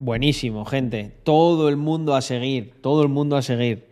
Buenísimo, 0.00 0.64
gente. 0.64 1.10
Todo 1.24 1.68
el 1.68 1.76
mundo 1.76 2.14
a 2.14 2.22
seguir. 2.22 2.80
Todo 2.80 3.02
el 3.02 3.08
mundo 3.08 3.36
a 3.36 3.42
seguir. 3.42 3.87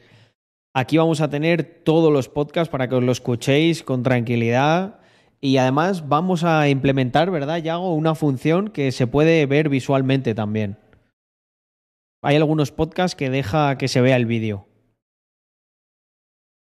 Aquí 0.79 0.99
vamos 0.99 1.23
a 1.23 1.31
tener 1.31 1.65
todos 1.85 2.13
los 2.13 2.29
podcasts 2.29 2.71
para 2.71 2.87
que 2.87 2.97
os 2.97 3.03
lo 3.03 3.11
escuchéis 3.11 3.83
con 3.83 4.03
tranquilidad. 4.03 5.01
Y 5.41 5.57
además 5.57 6.07
vamos 6.07 6.45
a 6.45 6.69
implementar, 6.69 7.31
¿verdad, 7.31 7.63
Yago? 7.63 7.95
Una 7.95 8.15
función 8.15 8.69
que 8.69 8.93
se 8.93 9.07
puede 9.07 9.47
ver 9.47 9.71
visualmente 9.71 10.35
también. 10.35 10.77
Hay 12.23 12.37
algunos 12.37 12.73
podcasts 12.73 13.17
que 13.17 13.31
deja 13.31 13.79
que 13.79 13.89
se 13.89 14.03
vea 14.03 14.17
el 14.17 14.27
vídeo. 14.27 14.69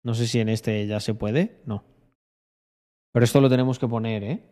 No 0.03 0.15
sé 0.15 0.27
si 0.27 0.41
en 0.41 0.49
este 0.49 0.87
ya 0.87 0.99
se 1.01 1.13
puede. 1.13 1.61
No. 1.67 1.85
Pero 3.13 3.25
esto 3.25 3.43
lo 3.43 3.51
tenemos 3.51 3.79
que 3.79 3.87
poner, 3.87 4.25
¿eh? 4.25 4.43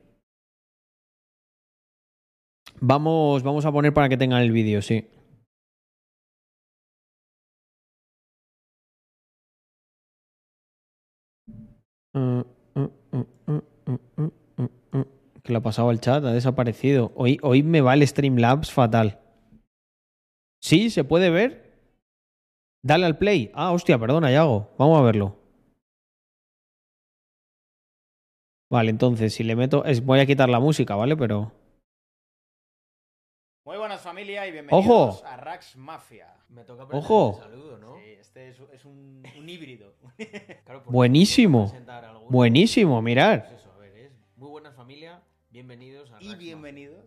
Vamos, 2.82 3.42
vamos 3.42 3.64
a 3.64 3.72
poner 3.72 3.94
para 3.94 4.10
que 4.10 4.18
tengan 4.18 4.42
el 4.42 4.52
vídeo, 4.52 4.82
sí. 4.82 5.08
¿Qué 12.12 12.44
le 15.52 15.56
ha 15.56 15.62
pasado 15.62 15.90
al 15.90 16.00
chat? 16.00 16.24
Ha 16.24 16.32
desaparecido. 16.32 17.12
Hoy, 17.14 17.38
hoy 17.42 17.62
me 17.62 17.80
va 17.80 17.94
el 17.94 18.06
Streamlabs 18.06 18.72
fatal. 18.72 19.20
¿Sí? 20.60 20.90
¿Se 20.90 21.04
puede 21.04 21.30
ver? 21.30 21.68
Dale 22.82 23.06
al 23.06 23.18
play. 23.18 23.50
Ah, 23.54 23.72
hostia, 23.72 23.98
perdona, 23.98 24.30
Yago. 24.30 24.74
Vamos 24.78 24.98
a 24.98 25.02
verlo. 25.02 25.36
Vale, 28.70 28.90
entonces, 28.90 29.34
si 29.34 29.44
le 29.44 29.56
meto. 29.56 29.84
Es, 29.84 30.04
voy 30.04 30.20
a 30.20 30.26
quitar 30.26 30.48
la 30.48 30.60
música, 30.60 30.94
¿vale? 30.94 31.16
Pero. 31.16 31.52
Muy 33.68 33.76
buenas 33.76 34.00
familia 34.00 34.46
y 34.46 34.52
bienvenidos 34.52 34.86
¡Ojo! 34.86 35.26
a 35.26 35.36
Rax 35.36 35.76
Mafia. 35.76 36.34
Me 36.48 36.64
toca 36.64 36.84
Ojo. 36.90 37.34
el 37.36 37.50
saludo, 37.50 37.76
¿no? 37.76 37.98
Sí, 37.98 38.12
este 38.18 38.48
es, 38.48 38.56
es 38.72 38.82
un, 38.86 39.22
un 39.36 39.46
híbrido. 39.46 39.94
Claro, 40.64 40.84
Buenísimo. 40.86 41.70
Buenísimo, 42.30 43.02
mirar. 43.02 43.46
Pues 43.46 43.60
eso, 43.60 43.70
a 43.70 43.76
ver, 43.76 43.94
es 43.94 44.12
muy 44.36 44.48
buena 44.48 44.72
familia, 44.72 45.22
bienvenidos 45.50 46.10
a 46.12 46.16
y 46.18 46.28
Rax 46.28 46.38
bienvenidos. 46.38 47.04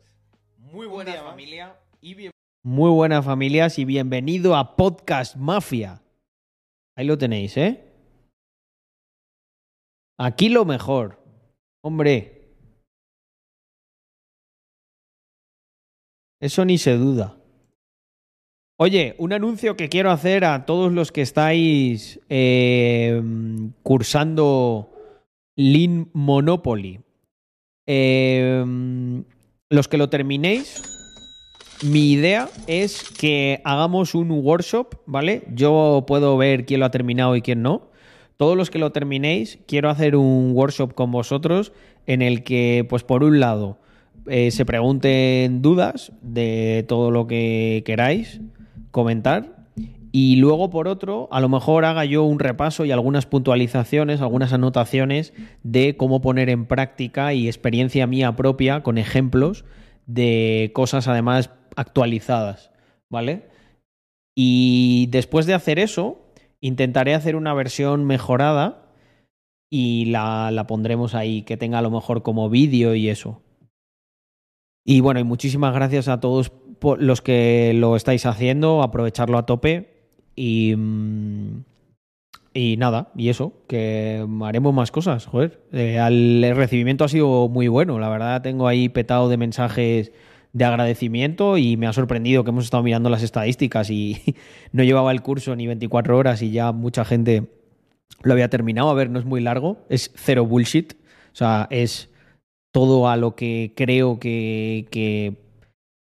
Muy 0.59 0.85
buena 0.85 1.15
familia 1.23 1.79
y 1.99 2.13
bien... 2.13 2.31
Muy 2.61 2.91
buenas 2.91 3.25
familias 3.25 3.79
y 3.79 3.85
bienvenido 3.85 4.55
a 4.55 4.75
Podcast 4.75 5.37
Mafia. 5.37 6.03
Ahí 6.95 7.07
lo 7.07 7.17
tenéis, 7.17 7.57
¿eh? 7.57 7.91
Aquí 10.19 10.49
lo 10.49 10.65
mejor. 10.65 11.17
Hombre. 11.83 12.40
Eso 16.41 16.65
ni 16.65 16.77
se 16.79 16.97
duda. 16.97 17.37
Oye, 18.77 19.13
un 19.19 19.31
anuncio 19.31 19.77
que 19.77 19.89
quiero 19.89 20.09
hacer 20.09 20.43
a 20.43 20.65
todos 20.65 20.91
los 20.91 21.11
que 21.11 21.21
estáis 21.21 22.19
eh, 22.29 23.21
cursando 23.83 24.89
Lean 25.55 26.09
Monopoly. 26.13 26.99
Eh, 27.85 28.65
los 29.69 29.87
que 29.87 29.97
lo 29.97 30.09
terminéis, 30.09 30.81
mi 31.83 32.11
idea 32.11 32.49
es 32.65 33.07
que 33.11 33.61
hagamos 33.63 34.15
un 34.15 34.31
workshop, 34.31 34.95
¿vale? 35.05 35.43
Yo 35.53 36.05
puedo 36.07 36.35
ver 36.37 36.65
quién 36.65 36.79
lo 36.79 36.87
ha 36.87 36.91
terminado 36.91 37.35
y 37.35 37.43
quién 37.43 37.61
no. 37.61 37.91
Todos 38.37 38.57
los 38.57 38.71
que 38.71 38.79
lo 38.79 38.91
terminéis, 38.91 39.59
quiero 39.67 39.91
hacer 39.91 40.15
un 40.15 40.53
workshop 40.55 40.95
con 40.95 41.11
vosotros 41.11 41.71
en 42.07 42.23
el 42.23 42.43
que, 42.43 42.83
pues 42.89 43.03
por 43.03 43.23
un 43.23 43.39
lado, 43.39 43.77
eh, 44.27 44.51
se 44.51 44.65
pregunten 44.65 45.61
dudas 45.61 46.11
de 46.21 46.85
todo 46.87 47.11
lo 47.11 47.27
que 47.27 47.83
queráis 47.85 48.41
comentar. 48.91 49.61
Y 50.13 50.35
luego, 50.35 50.69
por 50.69 50.89
otro, 50.89 51.29
a 51.31 51.39
lo 51.39 51.47
mejor 51.47 51.85
haga 51.85 52.03
yo 52.03 52.23
un 52.23 52.39
repaso 52.39 52.83
y 52.83 52.91
algunas 52.91 53.25
puntualizaciones, 53.25 54.19
algunas 54.19 54.51
anotaciones 54.51 55.33
de 55.63 55.95
cómo 55.95 56.21
poner 56.21 56.49
en 56.49 56.65
práctica 56.65 57.33
y 57.33 57.47
experiencia 57.47 58.07
mía 58.07 58.35
propia 58.35 58.83
con 58.83 58.97
ejemplos 58.97 59.63
de 60.07 60.71
cosas 60.73 61.07
además 61.07 61.51
actualizadas, 61.77 62.71
¿vale? 63.09 63.47
Y 64.35 65.07
después 65.11 65.45
de 65.45 65.53
hacer 65.53 65.79
eso, 65.79 66.33
intentaré 66.59 67.13
hacer 67.13 67.37
una 67.37 67.53
versión 67.53 68.03
mejorada 68.03 68.89
y 69.69 70.05
la, 70.05 70.51
la 70.51 70.67
pondremos 70.67 71.15
ahí, 71.15 71.43
que 71.43 71.55
tenga 71.55 71.79
a 71.79 71.81
lo 71.81 71.91
mejor 71.91 72.21
como 72.21 72.49
vídeo 72.49 72.95
y 72.95 73.07
eso. 73.07 73.41
Y 74.83 75.01
bueno, 75.01 75.19
y 75.19 75.23
muchísimas 75.23 75.73
gracias 75.73 76.07
a 76.07 76.19
todos 76.19 76.51
los 76.97 77.21
que 77.21 77.73
lo 77.75 77.95
estáis 77.95 78.25
haciendo, 78.25 78.81
aprovecharlo 78.81 79.37
a 79.37 79.45
tope 79.45 79.93
y, 80.35 80.75
mm, 80.75 81.63
y 82.53 82.77
nada, 82.77 83.11
y 83.15 83.29
eso, 83.29 83.53
que 83.67 84.25
haremos 84.43 84.73
más 84.73 84.91
cosas, 84.91 85.25
joder. 85.25 85.61
Eh, 85.71 85.97
el 86.05 86.55
recibimiento 86.55 87.03
ha 87.03 87.09
sido 87.09 87.47
muy 87.47 87.67
bueno, 87.67 87.99
la 87.99 88.09
verdad 88.09 88.41
tengo 88.41 88.67
ahí 88.67 88.89
petado 88.89 89.29
de 89.29 89.37
mensajes 89.37 90.11
de 90.53 90.65
agradecimiento 90.65 91.57
y 91.57 91.77
me 91.77 91.87
ha 91.87 91.93
sorprendido 91.93 92.43
que 92.43 92.49
hemos 92.49 92.65
estado 92.65 92.83
mirando 92.83 93.09
las 93.09 93.23
estadísticas 93.23 93.89
y 93.89 94.35
no 94.73 94.83
llevaba 94.83 95.11
el 95.11 95.21
curso 95.21 95.55
ni 95.55 95.67
24 95.67 96.17
horas 96.17 96.41
y 96.41 96.51
ya 96.51 96.71
mucha 96.71 97.05
gente 97.05 97.47
lo 98.23 98.33
había 98.33 98.49
terminado. 98.49 98.89
A 98.89 98.93
ver, 98.93 99.09
no 99.09 99.19
es 99.19 99.25
muy 99.25 99.41
largo, 99.41 99.77
es 99.89 100.11
cero 100.15 100.45
bullshit, 100.45 100.93
o 101.31 101.35
sea, 101.35 101.67
es 101.69 102.10
todo 102.71 103.09
a 103.09 103.17
lo 103.17 103.35
que 103.35 103.73
creo 103.75 104.19
que, 104.19 105.37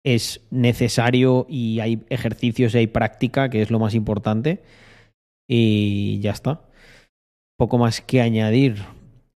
es 0.04 0.42
necesario 0.50 1.46
y 1.48 1.80
hay 1.80 2.04
ejercicios 2.10 2.74
y 2.74 2.80
hay 2.80 2.88
práctica, 2.88 3.50
que 3.50 3.62
es 3.62 3.70
lo 3.70 3.78
más 3.78 3.94
importante. 3.94 4.64
Y 5.48 6.20
ya 6.22 6.32
está. 6.32 6.62
Poco 7.58 7.78
más 7.78 8.02
que 8.02 8.22
añadir. 8.22 8.84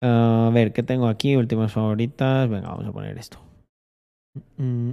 a 0.01 0.49
ver, 0.53 0.71
¿qué 0.71 0.81
tengo 0.83 1.07
aquí? 1.07 1.35
Últimas 1.35 1.73
favoritas. 1.73 2.49
Venga, 2.49 2.69
vamos 2.69 2.85
a 2.87 2.93
poner 2.93 3.17
esto. 3.17 3.39
Mm. 4.55 4.91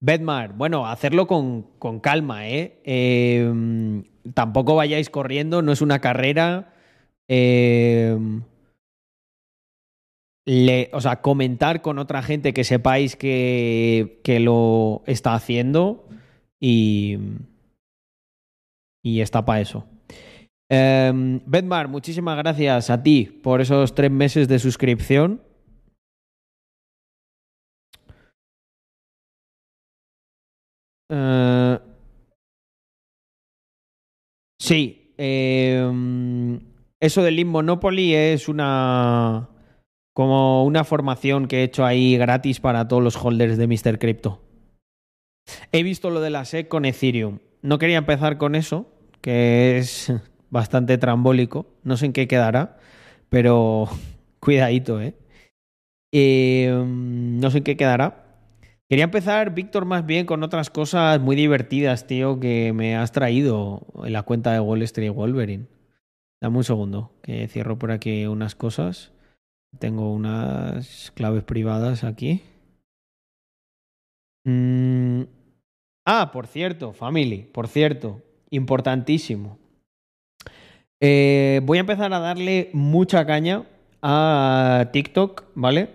Bedmar, 0.00 0.52
bueno, 0.52 0.86
hacerlo 0.86 1.26
con, 1.26 1.62
con 1.78 1.98
calma, 1.98 2.48
¿eh? 2.48 2.80
Eh, 2.84 4.02
Tampoco 4.34 4.76
vayáis 4.76 5.10
corriendo, 5.10 5.62
no 5.62 5.72
es 5.72 5.82
una 5.82 6.00
carrera. 6.00 6.71
Le- 10.44 10.90
o 10.92 11.00
sea, 11.00 11.20
comentar 11.22 11.82
con 11.82 11.98
otra 11.98 12.20
gente 12.22 12.52
que 12.52 12.64
sepáis 12.64 13.14
que, 13.14 14.20
que 14.24 14.40
lo 14.40 15.02
está 15.06 15.34
haciendo 15.34 16.08
y, 16.60 17.16
y 19.04 19.20
está 19.20 19.44
para 19.44 19.60
eso. 19.60 19.86
Eh, 20.68 21.12
Bedmar, 21.46 21.86
muchísimas 21.88 22.36
gracias 22.38 22.90
a 22.90 23.02
ti 23.02 23.24
por 23.42 23.60
esos 23.60 23.94
tres 23.94 24.10
meses 24.10 24.48
de 24.48 24.58
suscripción. 24.58 25.42
Eh, 31.08 31.78
sí, 34.58 35.14
eh, 35.18 36.58
eso 37.02 37.24
del 37.24 37.34
Lean 37.34 37.48
Monopoly 37.48 38.14
es 38.14 38.48
una 38.48 39.48
como 40.14 40.64
una 40.64 40.84
formación 40.84 41.48
que 41.48 41.58
he 41.58 41.62
hecho 41.64 41.84
ahí 41.84 42.16
gratis 42.16 42.60
para 42.60 42.86
todos 42.86 43.02
los 43.02 43.16
holders 43.16 43.58
de 43.58 43.66
Mr. 43.66 43.98
Crypto. 43.98 44.40
He 45.72 45.82
visto 45.82 46.10
lo 46.10 46.20
de 46.20 46.30
la 46.30 46.44
SEC 46.44 46.68
con 46.68 46.84
Ethereum. 46.84 47.40
No 47.60 47.78
quería 47.78 47.98
empezar 47.98 48.38
con 48.38 48.54
eso, 48.54 48.86
que 49.20 49.78
es 49.78 50.12
bastante 50.50 50.96
trambólico. 50.96 51.66
No 51.82 51.96
sé 51.96 52.06
en 52.06 52.12
qué 52.12 52.28
quedará, 52.28 52.78
pero 53.28 53.88
cuidadito, 54.38 55.00
¿eh? 55.00 55.14
Eh, 56.12 56.72
no 56.86 57.50
sé 57.50 57.58
en 57.58 57.64
qué 57.64 57.76
quedará. 57.76 58.26
Quería 58.88 59.06
empezar, 59.06 59.54
Víctor, 59.54 59.86
más 59.86 60.06
bien 60.06 60.24
con 60.24 60.44
otras 60.44 60.70
cosas 60.70 61.18
muy 61.18 61.34
divertidas, 61.34 62.06
tío, 62.06 62.38
que 62.38 62.72
me 62.72 62.94
has 62.94 63.10
traído 63.10 63.86
en 64.04 64.12
la 64.12 64.22
cuenta 64.22 64.52
de 64.52 64.60
Wall 64.60 64.82
Street 64.82 65.10
Wolverine. 65.10 65.71
Dame 66.42 66.56
un 66.56 66.64
segundo, 66.64 67.12
que 67.22 67.46
cierro 67.46 67.78
por 67.78 67.92
aquí 67.92 68.26
unas 68.26 68.56
cosas. 68.56 69.12
Tengo 69.78 70.12
unas 70.12 71.12
claves 71.12 71.44
privadas 71.44 72.02
aquí. 72.02 72.42
Mm. 74.44 75.22
Ah, 76.04 76.32
por 76.32 76.48
cierto, 76.48 76.94
family, 76.94 77.44
por 77.44 77.68
cierto, 77.68 78.22
importantísimo. 78.50 79.56
Eh, 81.00 81.60
voy 81.62 81.78
a 81.78 81.82
empezar 81.82 82.12
a 82.12 82.18
darle 82.18 82.70
mucha 82.72 83.24
caña 83.24 83.64
a 84.02 84.90
TikTok, 84.92 85.44
¿vale? 85.54 85.90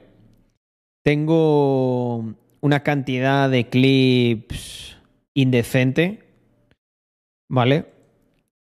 Tengo 1.03 2.35
una 2.61 2.83
cantidad 2.83 3.49
de 3.49 3.67
clips 3.67 4.97
indecente, 5.33 6.23
¿vale? 7.49 7.91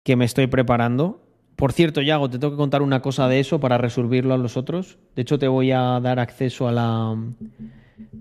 Que 0.05 0.17
me 0.17 0.27
estoy 0.27 0.47
preparando. 0.47 1.30
Por 1.61 1.75
cierto, 1.75 2.01
Yago, 2.01 2.31
te 2.31 2.39
tengo 2.39 2.55
que 2.55 2.57
contar 2.57 2.81
una 2.81 3.03
cosa 3.03 3.29
de 3.29 3.39
eso 3.39 3.61
para 3.61 3.77
resolverlo 3.77 4.33
a 4.33 4.39
los 4.39 4.57
otros. 4.57 4.99
De 5.15 5.21
hecho, 5.21 5.39
te 5.39 5.47
voy 5.47 5.73
a 5.73 6.01
dar 6.01 6.19
acceso 6.19 6.67
a 6.67 6.73
la. 6.73 7.15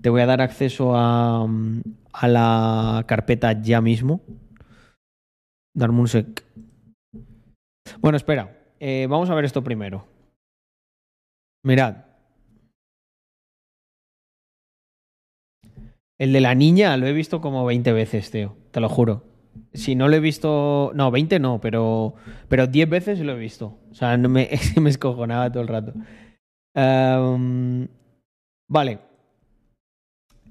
Te 0.02 0.10
voy 0.10 0.20
a 0.20 0.26
dar 0.26 0.42
acceso 0.42 0.94
a, 0.94 1.48
a 2.12 2.28
la 2.28 3.02
carpeta 3.08 3.58
ya 3.62 3.80
mismo. 3.80 4.20
Darmunsek. 5.74 6.44
Bueno, 8.00 8.16
espera. 8.18 8.58
eh, 8.78 9.06
vamos 9.08 9.30
a 9.30 9.34
ver 9.34 9.46
esto 9.46 9.64
primero. 9.64 10.06
Mirad. 11.64 11.96
El 16.18 16.34
de 16.34 16.42
la 16.42 16.54
niña 16.54 16.94
lo 16.98 17.06
he 17.06 17.14
visto 17.14 17.40
como 17.40 17.64
20 17.64 17.90
veces, 17.94 18.30
tío. 18.30 18.54
Te 18.70 18.80
lo 18.80 18.90
juro. 18.90 19.29
Si 19.72 19.94
no 19.94 20.08
lo 20.08 20.16
he 20.16 20.20
visto. 20.20 20.92
No, 20.94 21.10
20 21.10 21.38
no, 21.38 21.60
pero. 21.60 22.14
Pero 22.48 22.66
10 22.66 22.88
veces 22.88 23.20
lo 23.20 23.32
he 23.32 23.38
visto. 23.38 23.78
O 23.90 23.94
sea, 23.94 24.16
no 24.16 24.28
me, 24.28 24.48
me 24.80 24.90
escojonaba 24.90 25.50
todo 25.50 25.62
el 25.62 25.68
rato. 25.68 25.94
Vale. 28.68 29.00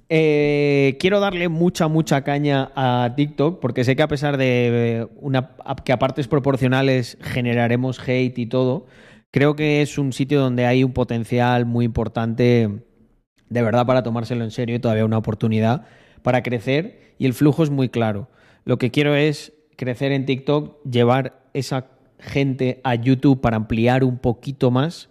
Eh, 0.10 0.98
quiero 1.00 1.20
darle 1.20 1.50
mucha, 1.50 1.88
mucha 1.88 2.24
caña 2.24 2.72
a 2.76 3.14
TikTok 3.16 3.60
porque 3.60 3.84
sé 3.84 3.96
que 3.96 4.02
a 4.02 4.08
pesar 4.08 4.38
de 4.38 5.08
una, 5.18 5.52
que 5.86 5.94
a 5.94 6.00
partes 6.00 6.28
proporcionales 6.28 7.18
generaremos 7.22 8.00
hate 8.00 8.40
y 8.40 8.48
todo, 8.48 8.88
creo 9.32 9.56
que 9.56 9.84
es 9.84 10.00
un 10.00 10.12
sitio 10.12 10.42
donde 10.42 10.66
hay 10.66 10.84
un 10.84 10.94
potencial 10.94 11.66
muy 11.66 11.86
importante 11.86 12.70
de 13.50 13.62
verdad 13.62 13.86
para 13.86 14.02
tomárselo 14.02 14.44
en 14.44 14.52
serio 14.52 14.76
y 14.76 14.80
todavía 14.80 15.06
una 15.06 15.20
oportunidad 15.20 15.86
para 16.24 16.42
crecer 16.42 17.14
y 17.20 17.28
el 17.28 17.34
flujo 17.34 17.64
es 17.64 17.70
muy 17.70 17.88
claro. 17.90 18.30
Lo 18.70 18.78
que 18.78 18.92
quiero 18.92 19.16
es 19.16 19.52
crecer 19.78 20.12
en 20.12 20.28
TikTok, 20.28 20.84
llevar 20.84 21.42
esa 21.56 21.88
gente 22.20 22.82
a 22.84 22.94
YouTube 22.94 23.42
para 23.42 23.58
ampliar 23.58 24.04
un 24.04 24.20
poquito 24.20 24.70
más 24.70 25.10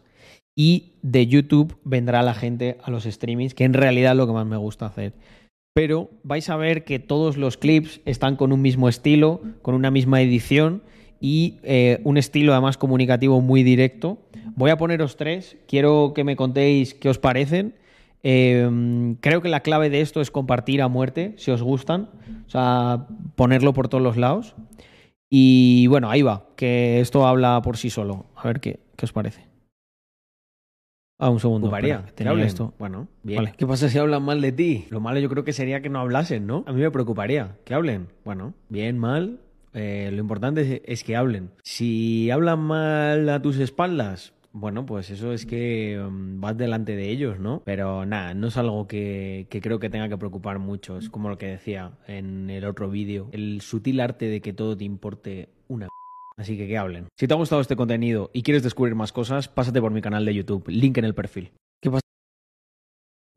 y 0.56 0.92
de 1.02 1.26
YouTube 1.26 1.76
vendrá 1.82 2.22
la 2.22 2.34
gente 2.34 2.78
a 2.84 2.92
los 2.92 3.02
streamings, 3.02 3.54
que 3.54 3.64
en 3.64 3.74
realidad 3.74 4.12
es 4.12 4.16
lo 4.16 4.28
que 4.28 4.32
más 4.32 4.46
me 4.46 4.56
gusta 4.56 4.86
hacer. 4.86 5.12
Pero 5.74 6.08
vais 6.22 6.48
a 6.50 6.56
ver 6.56 6.84
que 6.84 7.00
todos 7.00 7.36
los 7.36 7.56
clips 7.56 8.00
están 8.04 8.36
con 8.36 8.52
un 8.52 8.62
mismo 8.62 8.88
estilo, 8.88 9.42
con 9.60 9.74
una 9.74 9.90
misma 9.90 10.22
edición 10.22 10.84
y 11.20 11.56
eh, 11.64 12.00
un 12.04 12.16
estilo 12.16 12.52
además 12.52 12.76
comunicativo 12.76 13.40
muy 13.40 13.64
directo. 13.64 14.18
Voy 14.54 14.70
a 14.70 14.78
poneros 14.78 15.16
tres, 15.16 15.56
quiero 15.66 16.12
que 16.14 16.22
me 16.22 16.36
contéis 16.36 16.94
qué 16.94 17.08
os 17.08 17.18
parecen. 17.18 17.74
Eh, 18.22 19.16
creo 19.20 19.42
que 19.42 19.48
la 19.48 19.60
clave 19.60 19.90
de 19.90 20.00
esto 20.00 20.20
es 20.20 20.30
compartir 20.30 20.82
a 20.82 20.88
muerte, 20.88 21.34
si 21.36 21.50
os 21.50 21.62
gustan, 21.62 22.10
o 22.46 22.50
sea, 22.50 23.06
ponerlo 23.36 23.72
por 23.72 23.88
todos 23.88 24.02
los 24.02 24.16
lados. 24.16 24.54
Y 25.30 25.86
bueno, 25.88 26.10
ahí 26.10 26.22
va, 26.22 26.46
que 26.56 27.00
esto 27.00 27.26
habla 27.26 27.60
por 27.62 27.76
sí 27.76 27.90
solo. 27.90 28.26
A 28.34 28.44
ver 28.46 28.60
qué, 28.60 28.80
qué 28.96 29.04
os 29.04 29.12
parece. 29.12 29.46
Ah, 31.20 31.30
un 31.30 31.40
segundo. 31.40 31.68
Preocuparía 31.68 32.04
espera, 32.06 32.32
esto. 32.44 32.74
Bueno, 32.78 33.08
bien. 33.24 33.38
Vale. 33.42 33.54
¿Qué 33.56 33.66
pasa 33.66 33.88
si 33.88 33.98
hablan 33.98 34.22
mal 34.22 34.40
de 34.40 34.52
ti? 34.52 34.86
Lo 34.90 35.00
malo 35.00 35.18
yo 35.18 35.28
creo 35.28 35.42
que 35.44 35.52
sería 35.52 35.82
que 35.82 35.88
no 35.88 35.98
hablasen, 35.98 36.46
¿no? 36.46 36.62
A 36.66 36.72
mí 36.72 36.80
me 36.80 36.90
preocuparía 36.92 37.56
que 37.64 37.74
hablen. 37.74 38.08
Bueno, 38.24 38.54
bien, 38.68 38.98
mal. 38.98 39.40
eh, 39.74 40.10
lo 40.12 40.20
importante 40.20 40.60
es, 40.62 40.82
es 40.84 41.04
que 41.04 41.16
hablen. 41.16 41.50
Si 41.64 42.30
hablan 42.30 42.60
mal 42.60 43.28
a 43.28 43.42
tus 43.42 43.58
espaldas, 43.58 44.32
bueno, 44.52 44.86
pues 44.86 45.10
eso 45.10 45.32
es 45.32 45.46
que 45.46 45.98
mm, 45.98 46.40
vas 46.40 46.56
delante 46.56 46.96
de 46.96 47.10
ellos, 47.10 47.38
¿no? 47.38 47.62
Pero 47.64 48.06
nada, 48.06 48.34
no 48.34 48.48
es 48.48 48.56
algo 48.56 48.86
que, 48.86 49.46
que 49.50 49.60
creo 49.60 49.78
que 49.78 49.90
tenga 49.90 50.08
que 50.08 50.18
preocupar 50.18 50.58
mucho. 50.58 50.98
Es 50.98 51.10
como 51.10 51.28
lo 51.28 51.38
que 51.38 51.46
decía 51.46 51.92
en 52.06 52.50
el 52.50 52.64
otro 52.64 52.90
vídeo. 52.90 53.28
El 53.32 53.60
sutil 53.60 54.00
arte 54.00 54.26
de 54.26 54.40
que 54.40 54.52
todo 54.52 54.76
te 54.76 54.84
importe 54.84 55.50
una 55.68 55.88
Así 56.38 56.56
que 56.56 56.68
que 56.68 56.78
hablen. 56.78 57.08
Si 57.16 57.26
te 57.26 57.34
ha 57.34 57.36
gustado 57.36 57.60
este 57.60 57.74
contenido 57.74 58.30
y 58.32 58.42
quieres 58.42 58.62
descubrir 58.62 58.94
más 58.94 59.12
cosas, 59.12 59.48
pásate 59.48 59.80
por 59.80 59.90
mi 59.90 60.00
canal 60.00 60.24
de 60.24 60.34
YouTube, 60.34 60.68
link 60.68 60.96
en 60.96 61.04
el 61.04 61.14
perfil. 61.14 61.50
¿Qué 61.82 61.90
pasa? 61.90 62.07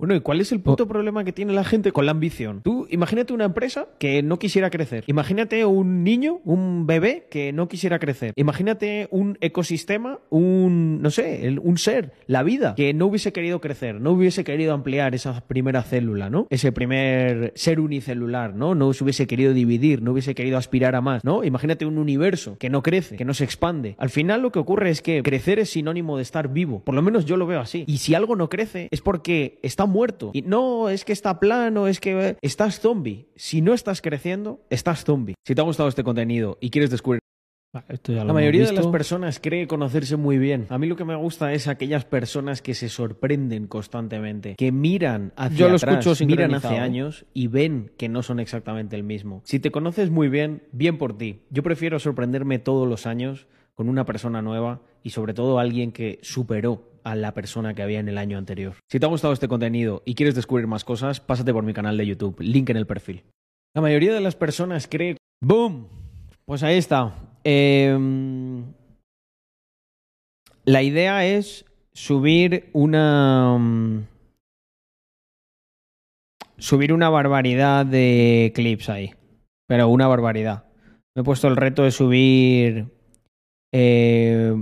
Bueno, 0.01 0.15
¿y 0.15 0.19
cuál 0.21 0.41
es 0.41 0.51
el 0.51 0.61
puto 0.61 0.87
problema 0.87 1.23
que 1.23 1.31
tiene 1.31 1.53
la 1.53 1.63
gente 1.63 1.91
con 1.91 2.07
la 2.07 2.11
ambición? 2.11 2.61
Tú 2.63 2.87
imagínate 2.89 3.33
una 3.33 3.45
empresa 3.45 3.87
que 3.99 4.23
no 4.23 4.39
quisiera 4.39 4.71
crecer. 4.71 5.03
Imagínate 5.05 5.63
un 5.63 6.03
niño, 6.03 6.39
un 6.43 6.87
bebé 6.87 7.27
que 7.29 7.53
no 7.53 7.67
quisiera 7.67 7.99
crecer. 7.99 8.33
Imagínate 8.35 9.07
un 9.11 9.37
ecosistema, 9.41 10.17
un, 10.31 11.03
no 11.03 11.11
sé, 11.11 11.55
un 11.61 11.77
ser, 11.77 12.13
la 12.25 12.41
vida, 12.41 12.73
que 12.73 12.95
no 12.95 13.05
hubiese 13.05 13.31
querido 13.31 13.61
crecer, 13.61 14.01
no 14.01 14.13
hubiese 14.13 14.43
querido 14.43 14.73
ampliar 14.73 15.13
esa 15.13 15.39
primera 15.41 15.83
célula, 15.83 16.31
¿no? 16.31 16.47
Ese 16.49 16.71
primer 16.71 17.53
ser 17.53 17.79
unicelular, 17.79 18.55
¿no? 18.55 18.73
No 18.73 18.93
se 18.93 19.03
hubiese 19.03 19.27
querido 19.27 19.53
dividir, 19.53 20.01
no 20.01 20.13
hubiese 20.13 20.33
querido 20.33 20.57
aspirar 20.57 20.95
a 20.95 21.01
más, 21.01 21.23
¿no? 21.23 21.43
Imagínate 21.43 21.85
un 21.85 21.99
universo 21.99 22.57
que 22.57 22.71
no 22.71 22.81
crece, 22.81 23.17
que 23.17 23.25
no 23.25 23.35
se 23.35 23.43
expande. 23.43 23.93
Al 23.99 24.09
final 24.09 24.41
lo 24.41 24.51
que 24.51 24.57
ocurre 24.57 24.89
es 24.89 25.03
que 25.03 25.21
crecer 25.21 25.59
es 25.59 25.69
sinónimo 25.69 26.17
de 26.17 26.23
estar 26.23 26.51
vivo. 26.51 26.79
Por 26.79 26.95
lo 26.95 27.03
menos 27.03 27.25
yo 27.25 27.37
lo 27.37 27.45
veo 27.45 27.59
así. 27.59 27.83
Y 27.85 27.99
si 27.99 28.15
algo 28.15 28.35
no 28.35 28.49
crece 28.49 28.87
es 28.89 29.01
porque 29.01 29.59
está 29.61 29.85
muerto. 29.91 30.31
Y 30.33 30.41
no 30.41 30.89
es 30.89 31.05
que 31.05 31.13
está 31.13 31.39
plano, 31.39 31.87
es 31.87 31.99
que 31.99 32.29
eh, 32.29 32.37
estás 32.41 32.79
zombie. 32.79 33.27
Si 33.35 33.61
no 33.61 33.73
estás 33.73 34.01
creciendo, 34.01 34.61
estás 34.69 35.03
zombie. 35.03 35.35
Si 35.45 35.53
te 35.53 35.61
ha 35.61 35.63
gustado 35.63 35.89
este 35.89 36.03
contenido 36.03 36.57
y 36.59 36.71
quieres 36.71 36.89
descubrir 36.89 37.21
lo 37.73 38.25
la 38.25 38.33
mayoría 38.33 38.65
de 38.65 38.73
las 38.73 38.87
personas 38.87 39.39
cree 39.39 39.65
conocerse 39.65 40.17
muy 40.17 40.37
bien. 40.37 40.65
A 40.69 40.77
mí 40.77 40.87
lo 40.87 40.97
que 40.97 41.05
me 41.05 41.15
gusta 41.15 41.53
es 41.53 41.69
aquellas 41.69 42.03
personas 42.03 42.61
que 42.61 42.73
se 42.73 42.89
sorprenden 42.89 43.67
constantemente, 43.67 44.55
que 44.57 44.73
miran 44.73 45.31
hacia 45.37 45.57
Yo 45.57 45.69
lo 45.69 45.75
atrás, 45.77 46.05
escucho 46.05 46.25
miran 46.25 46.53
hace 46.53 46.79
años 46.79 47.25
y 47.33 47.47
ven 47.47 47.91
que 47.97 48.09
no 48.09 48.23
son 48.23 48.41
exactamente 48.41 48.97
el 48.97 49.03
mismo. 49.03 49.41
Si 49.45 49.61
te 49.61 49.71
conoces 49.71 50.09
muy 50.09 50.27
bien, 50.27 50.63
bien 50.73 50.97
por 50.97 51.17
ti. 51.17 51.43
Yo 51.49 51.63
prefiero 51.63 51.97
sorprenderme 51.99 52.59
todos 52.59 52.89
los 52.89 53.05
años 53.05 53.47
con 53.75 53.89
una 53.89 54.05
persona 54.05 54.41
nueva 54.41 54.81
y 55.03 55.11
sobre 55.11 55.33
todo 55.33 55.59
alguien 55.59 55.91
que 55.91 56.19
superó 56.21 56.89
a 57.03 57.15
la 57.15 57.33
persona 57.33 57.73
que 57.73 57.81
había 57.81 57.99
en 57.99 58.09
el 58.09 58.17
año 58.17 58.37
anterior. 58.37 58.75
Si 58.89 58.99
te 58.99 59.05
ha 59.05 59.09
gustado 59.09 59.33
este 59.33 59.47
contenido 59.47 60.03
y 60.05 60.15
quieres 60.15 60.35
descubrir 60.35 60.67
más 60.67 60.83
cosas, 60.83 61.19
pásate 61.19 61.53
por 61.53 61.63
mi 61.63 61.73
canal 61.73 61.97
de 61.97 62.05
YouTube, 62.05 62.39
link 62.39 62.69
en 62.69 62.77
el 62.77 62.85
perfil. 62.85 63.23
La 63.73 63.81
mayoría 63.81 64.13
de 64.13 64.21
las 64.21 64.35
personas 64.35 64.87
cree 64.87 65.17
¡Boom! 65.43 65.87
Pues 66.45 66.61
ahí 66.63 66.77
está. 66.77 67.13
Em, 67.43 68.63
la 70.65 70.83
idea 70.83 71.25
es 71.25 71.65
subir 71.93 72.69
una. 72.73 73.57
mm, 73.57 74.07
Subir 76.57 76.93
una 76.93 77.09
barbaridad 77.09 77.87
de 77.87 78.51
clips 78.53 78.89
ahí. 78.89 79.15
Pero 79.67 79.87
una 79.89 80.07
barbaridad. 80.07 80.65
Me 81.15 81.21
he 81.21 81.25
puesto 81.25 81.47
el 81.47 81.55
reto 81.55 81.83
de 81.83 81.91
subir. 81.91 82.85
Eh, 83.71 84.53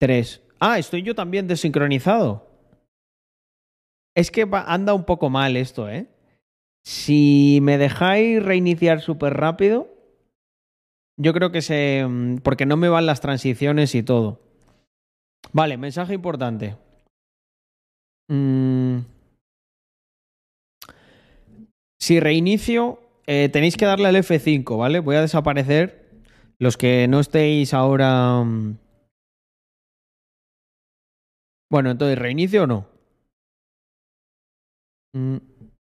tres. 0.00 0.42
Ah, 0.60 0.78
estoy 0.78 1.02
yo 1.02 1.14
también 1.14 1.46
desincronizado. 1.46 2.46
Es 4.16 4.30
que 4.30 4.46
anda 4.50 4.94
un 4.94 5.04
poco 5.04 5.30
mal 5.30 5.56
esto, 5.56 5.88
¿eh? 5.88 6.08
Si 6.84 7.60
me 7.62 7.78
dejáis 7.78 8.42
reiniciar 8.42 9.00
súper 9.00 9.34
rápido, 9.34 9.94
yo 11.16 11.32
creo 11.32 11.52
que 11.52 11.62
se... 11.62 12.04
mm, 12.08 12.38
Porque 12.38 12.66
no 12.66 12.76
me 12.76 12.88
van 12.88 13.06
las 13.06 13.20
transiciones 13.20 13.94
y 13.94 14.02
todo. 14.02 14.40
Vale, 15.52 15.76
mensaje 15.76 16.14
importante. 16.14 16.76
Mm. 18.28 19.00
Si 22.00 22.20
reinicio, 22.20 23.00
eh, 23.26 23.48
tenéis 23.48 23.76
que 23.76 23.84
darle 23.84 24.08
al 24.08 24.16
F5, 24.16 24.78
¿vale? 24.78 25.00
Voy 25.00 25.16
a 25.16 25.20
desaparecer. 25.20 25.97
Los 26.60 26.76
que 26.76 27.06
no 27.08 27.20
estéis 27.20 27.72
ahora... 27.72 28.42
mm. 28.44 28.78
Bueno, 31.70 31.90
entonces, 31.90 32.18
¿reinicio 32.18 32.64
o 32.64 32.66
no? 32.66 32.86
Mm, 35.14 35.36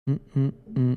mm. 0.06 0.96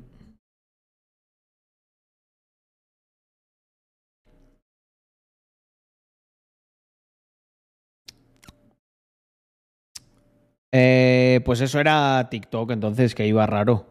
Eh, 10.73 11.41
pues 11.45 11.61
eso 11.61 11.81
era 11.81 12.29
TikTok, 12.31 12.71
entonces 12.71 13.15
que 13.15 13.27
iba 13.27 13.47
raro. 13.47 13.87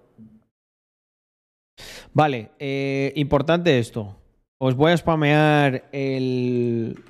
Vale, 2.13 2.51
eh, 2.59 3.13
importante 3.15 3.79
esto. 3.79 4.18
Os 4.61 4.75
voy 4.75 4.91
a 4.91 4.97
spamear 4.97 5.87
el. 5.93 7.01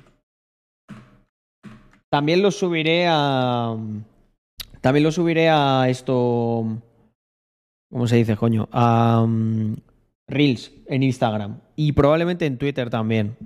También 2.08 2.42
lo 2.42 2.52
subiré 2.52 3.06
a. 3.08 3.76
También 4.80 5.02
lo 5.02 5.10
subiré 5.10 5.48
a 5.50 5.88
esto. 5.88 6.64
¿Cómo 7.90 8.06
se 8.06 8.16
dice, 8.16 8.36
coño? 8.36 8.68
A 8.70 9.24
mm, 9.26 9.74
Reels 10.28 10.72
en 10.86 11.02
Instagram. 11.02 11.58
Y 11.74 11.90
probablemente 11.90 12.46
en 12.46 12.56
Twitter 12.56 12.88
también. 12.88 13.36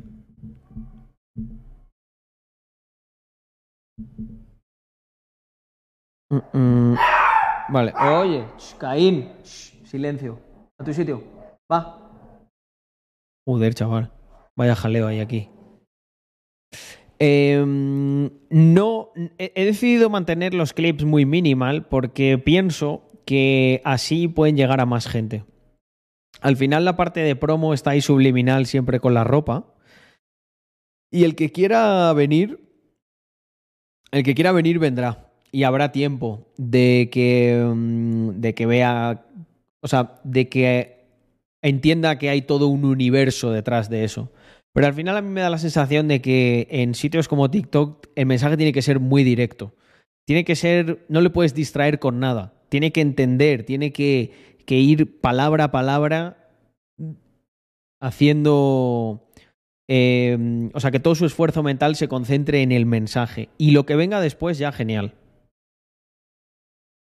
Mm, 6.29 6.93
mm. 6.93 6.97
Vale, 7.71 7.95
oye, 7.95 8.45
Caín, 8.79 9.33
silencio. 9.43 10.39
A 10.79 10.85
tu 10.85 10.93
sitio. 10.93 11.23
Va. 11.73 12.04
Joder, 13.47 13.75
chaval. 13.75 14.13
Vaya 14.57 14.75
jaleo 14.75 15.07
hay 15.07 15.21
aquí. 15.21 15.49
Em, 17.19 18.31
no, 18.51 19.13
he 19.39 19.65
decidido 19.65 20.11
mantener 20.11 20.55
los 20.55 20.73
clips 20.73 21.05
muy 21.05 21.25
minimal 21.25 21.87
porque 21.87 22.39
pienso 22.39 23.11
que 23.25 23.81
así 23.85 24.29
pueden 24.29 24.57
llegar 24.57 24.81
a 24.81 24.87
más 24.87 25.07
gente. 25.07 25.45
Al 26.41 26.57
final 26.57 26.85
la 26.85 26.97
parte 26.97 27.21
de 27.21 27.37
promo 27.37 27.73
está 27.73 27.91
ahí 27.91 28.01
subliminal 28.01 28.67
siempre 28.67 29.01
con 29.01 29.15
la 29.15 29.25
ropa, 29.25 29.71
Y 31.11 31.23
el 31.23 31.37
que 31.37 31.53
quiera 31.53 32.13
venir, 32.13 32.59
el 34.11 34.25
que 34.25 34.35
quiera 34.35 34.51
venir 34.51 34.81
vendrá. 34.81 35.33
Y 35.53 35.63
habrá 35.63 35.93
tiempo 35.93 36.53
de 36.57 37.09
que, 37.13 37.65
mm, 37.65 38.41
de 38.41 38.55
que 38.55 38.67
vea, 38.67 39.25
o 39.81 39.87
sea, 39.87 40.21
de 40.25 40.49
que 40.49 40.94
entienda 41.65 42.19
que 42.19 42.29
hay 42.29 42.43
todo 42.43 42.69
un 42.69 42.85
universo 42.85 43.51
detrás 43.51 43.89
de 43.89 44.05
eso. 44.05 44.31
Pero 44.75 44.87
al 44.87 44.95
final 44.95 45.17
a 45.17 45.23
mí 45.23 45.31
me 45.31 45.41
da 45.41 45.51
la 45.51 45.59
sensación 45.59 46.09
de 46.09 46.21
que 46.21 46.69
en 46.71 46.95
sitios 46.95 47.27
como 47.27 47.51
TikTok 47.51 48.09
el 48.15 48.27
mensaje 48.27 48.57
tiene 48.57 48.73
que 48.73 48.83
ser 48.83 49.01
muy 49.01 49.25
directo. 49.25 49.75
Tiene 50.27 50.45
que 50.45 50.57
ser, 50.57 51.05
no 51.09 51.21
le 51.21 51.31
puedes 51.31 51.55
distraer 51.55 51.99
con 51.99 52.21
nada. 52.21 52.55
Tiene 52.69 52.93
que 52.93 53.01
entender, 53.01 53.65
tiene 53.65 53.93
que, 53.93 54.33
ir 54.67 55.21
palabra 55.21 55.65
a 55.65 55.71
palabra 55.71 56.51
haciendo... 58.01 59.29
eh, 59.89 60.71
o 60.75 60.81
sea, 60.81 60.91
que 60.91 61.01
todo 61.01 61.15
su 61.15 61.25
esfuerzo 61.25 61.63
mental 61.63 61.97
se 61.97 62.09
concentre 62.09 62.63
en 62.63 62.73
el 62.73 62.85
mensaje. 62.85 63.49
Y 63.57 63.71
lo 63.71 63.87
que 63.87 63.97
venga 63.97 64.21
después 64.21 64.59
ya 64.59 64.73
genial. 64.73 65.15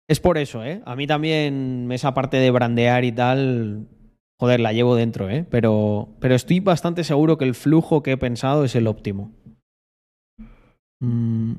Es 0.09 0.21
por 0.21 0.37
eso, 0.37 0.65
¿eh? 0.65 0.83
A 0.85 0.97
mí 0.97 1.07
también 1.07 1.89
esa 1.93 2.13
parte 2.13 2.39
de 2.39 2.51
brandear 2.51 3.05
y 3.05 3.13
tal, 3.13 3.87
joder, 4.41 4.61
la 4.61 4.73
llevo 4.73 4.97
dentro, 4.97 5.31
¿eh? 5.31 5.45
Pero, 5.51 6.09
pero 6.21 6.35
estoy 6.35 6.61
bastante 6.61 7.05
seguro 7.05 7.39
que 7.39 7.45
el 7.45 7.55
flujo 7.55 8.03
que 8.03 8.13
he 8.13 8.17
pensado 8.17 8.65
es 8.65 8.75
el 8.75 8.87
óptimo. 8.87 9.33
Mm, 11.01 11.55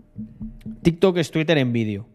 TikTok 0.81 1.17
es 1.17 1.31
Twitter 1.31 1.57
en 1.57 1.73
vídeo. 1.73 2.05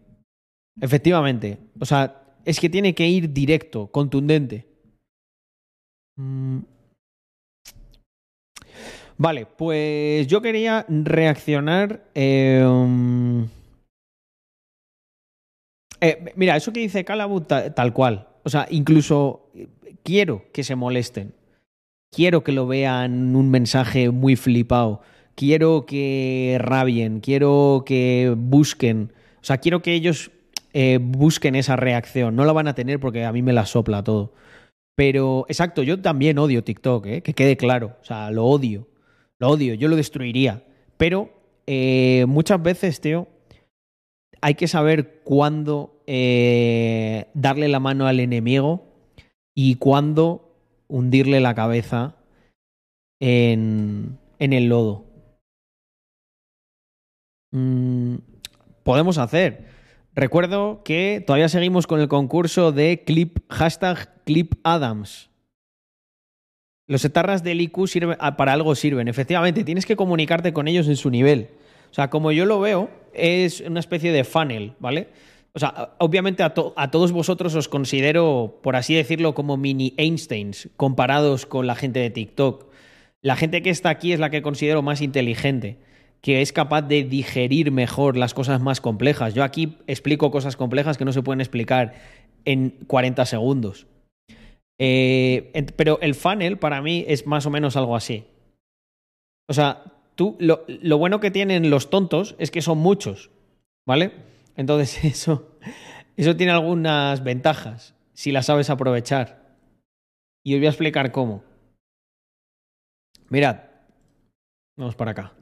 Efectivamente. 0.81 1.57
O 1.79 1.85
sea, 1.85 2.23
es 2.45 2.59
que 2.59 2.69
tiene 2.69 2.95
que 2.95 3.07
ir 3.07 3.33
directo, 3.33 3.87
contundente. 3.87 4.67
Mm. 6.17 6.59
Vale, 9.17 9.45
pues 9.45 10.27
yo 10.27 10.41
quería 10.41 10.85
reaccionar. 10.87 12.05
um, 12.15 13.47
eh, 16.01 16.33
mira, 16.37 16.55
eso 16.55 16.71
que 16.71 16.79
dice 16.79 17.03
Calabut, 17.03 17.45
ta- 17.47 17.73
tal 17.75 17.91
cual. 17.93 18.29
O 18.43 18.49
sea, 18.49 18.65
incluso 18.69 19.51
quiero 20.09 20.45
que 20.53 20.63
se 20.63 20.75
molesten. 20.75 21.35
Quiero 22.11 22.43
que 22.43 22.51
lo 22.51 22.65
vean 22.65 23.35
un 23.35 23.51
mensaje 23.51 24.09
muy 24.09 24.35
flipado. 24.35 25.01
Quiero 25.35 25.85
que 25.85 26.57
rabien. 26.59 27.19
Quiero 27.19 27.83
que 27.85 28.33
busquen. 28.35 29.13
O 29.35 29.43
sea, 29.43 29.59
quiero 29.59 29.83
que 29.83 29.93
ellos 29.93 30.31
eh, 30.73 30.97
busquen 30.99 31.53
esa 31.53 31.75
reacción. 31.75 32.35
No 32.35 32.43
la 32.45 32.53
van 32.53 32.67
a 32.67 32.73
tener 32.73 32.99
porque 32.99 33.23
a 33.23 33.31
mí 33.31 33.43
me 33.43 33.53
la 33.53 33.67
sopla 33.67 34.03
todo. 34.03 34.33
Pero, 34.95 35.45
exacto, 35.47 35.83
yo 35.83 36.01
también 36.01 36.39
odio 36.39 36.63
TikTok, 36.63 37.05
¿eh? 37.05 37.21
que 37.21 37.35
quede 37.35 37.55
claro. 37.55 37.95
O 38.01 38.03
sea, 38.03 38.31
lo 38.31 38.45
odio. 38.45 38.87
Lo 39.37 39.49
odio, 39.49 39.75
yo 39.75 39.89
lo 39.89 39.95
destruiría. 39.95 40.63
Pero 40.97 41.29
eh, 41.67 42.25
muchas 42.27 42.61
veces, 42.63 42.99
tío, 42.99 43.27
hay 44.41 44.55
que 44.55 44.67
saber 44.67 45.21
cuándo 45.23 46.01
eh, 46.07 47.27
darle 47.35 47.67
la 47.67 47.79
mano 47.79 48.07
al 48.07 48.19
enemigo 48.19 48.88
y 49.61 49.75
cuándo 49.75 50.55
hundirle 50.87 51.41
la 51.41 51.53
cabeza 51.53 52.15
en, 53.19 54.17
en 54.39 54.53
el 54.53 54.69
lodo. 54.69 55.03
Mm, 57.51 58.15
podemos 58.83 59.17
hacer. 59.17 59.65
Recuerdo 60.15 60.81
que 60.85 61.21
todavía 61.27 61.49
seguimos 61.49 61.87
con 61.87 61.99
el 61.99 62.07
concurso 62.07 62.71
de 62.71 63.03
clip, 63.05 63.39
hashtag 63.49 64.23
clip 64.23 64.53
Adams. 64.63 65.29
Los 66.87 67.03
etarras 67.03 67.43
del 67.43 67.59
IQ 67.59 67.87
sirven, 67.87 68.17
ah, 68.21 68.37
para 68.37 68.53
algo 68.53 68.75
sirven. 68.75 69.09
Efectivamente, 69.09 69.65
tienes 69.65 69.85
que 69.85 69.97
comunicarte 69.97 70.53
con 70.53 70.69
ellos 70.69 70.87
en 70.87 70.95
su 70.95 71.09
nivel. 71.09 71.49
O 71.91 71.93
sea, 71.93 72.09
como 72.09 72.31
yo 72.31 72.45
lo 72.45 72.61
veo, 72.61 72.89
es 73.11 73.59
una 73.59 73.81
especie 73.81 74.13
de 74.13 74.23
funnel, 74.23 74.71
¿vale? 74.79 75.09
O 75.53 75.59
sea, 75.59 75.95
obviamente 75.99 76.43
a, 76.43 76.53
to- 76.53 76.73
a 76.77 76.91
todos 76.91 77.11
vosotros 77.11 77.55
os 77.55 77.67
considero, 77.67 78.59
por 78.61 78.75
así 78.75 78.93
decirlo, 78.93 79.33
como 79.33 79.57
mini 79.57 79.93
Einsteins 79.97 80.69
comparados 80.77 81.45
con 81.45 81.65
la 81.67 81.75
gente 81.75 81.99
de 81.99 82.09
TikTok. 82.11 82.67
La 83.21 83.35
gente 83.35 83.61
que 83.61 83.69
está 83.69 83.89
aquí 83.89 84.13
es 84.13 84.19
la 84.19 84.29
que 84.29 84.41
considero 84.41 84.81
más 84.81 85.01
inteligente, 85.01 85.77
que 86.21 86.41
es 86.41 86.53
capaz 86.53 86.83
de 86.83 87.03
digerir 87.03 87.71
mejor 87.71 88.15
las 88.15 88.33
cosas 88.33 88.61
más 88.61 88.79
complejas. 88.79 89.33
Yo 89.33 89.43
aquí 89.43 89.77
explico 89.87 90.31
cosas 90.31 90.55
complejas 90.55 90.97
que 90.97 91.05
no 91.05 91.13
se 91.13 91.23
pueden 91.23 91.41
explicar 91.41 91.95
en 92.45 92.71
40 92.87 93.25
segundos. 93.25 93.87
Eh, 94.79 95.51
pero 95.75 95.99
el 96.01 96.15
funnel 96.15 96.57
para 96.57 96.81
mí 96.81 97.03
es 97.07 97.25
más 97.27 97.45
o 97.45 97.49
menos 97.49 97.75
algo 97.75 97.95
así. 97.95 98.23
O 99.49 99.53
sea, 99.53 99.83
tú, 100.15 100.37
lo 100.39 100.97
bueno 100.97 101.19
que 101.19 101.31
tienen 101.31 101.69
los 101.69 101.89
tontos 101.89 102.35
es 102.37 102.51
que 102.51 102.61
son 102.61 102.77
muchos, 102.77 103.31
¿vale? 103.85 104.28
Entonces 104.59 105.05
eso, 105.05 105.57
eso 106.17 106.35
tiene 106.35 106.51
algunas 106.51 107.23
ventajas 107.23 107.95
si 108.13 108.33
las 108.33 108.47
sabes 108.47 108.69
aprovechar. 108.69 109.55
Y 110.43 110.53
os 110.53 110.59
voy 110.59 110.67
a 110.67 110.71
explicar 110.71 111.13
cómo. 111.13 111.45
Mirad, 113.29 113.61
vamos 114.75 114.95
para 114.97 115.11
acá. 115.11 115.33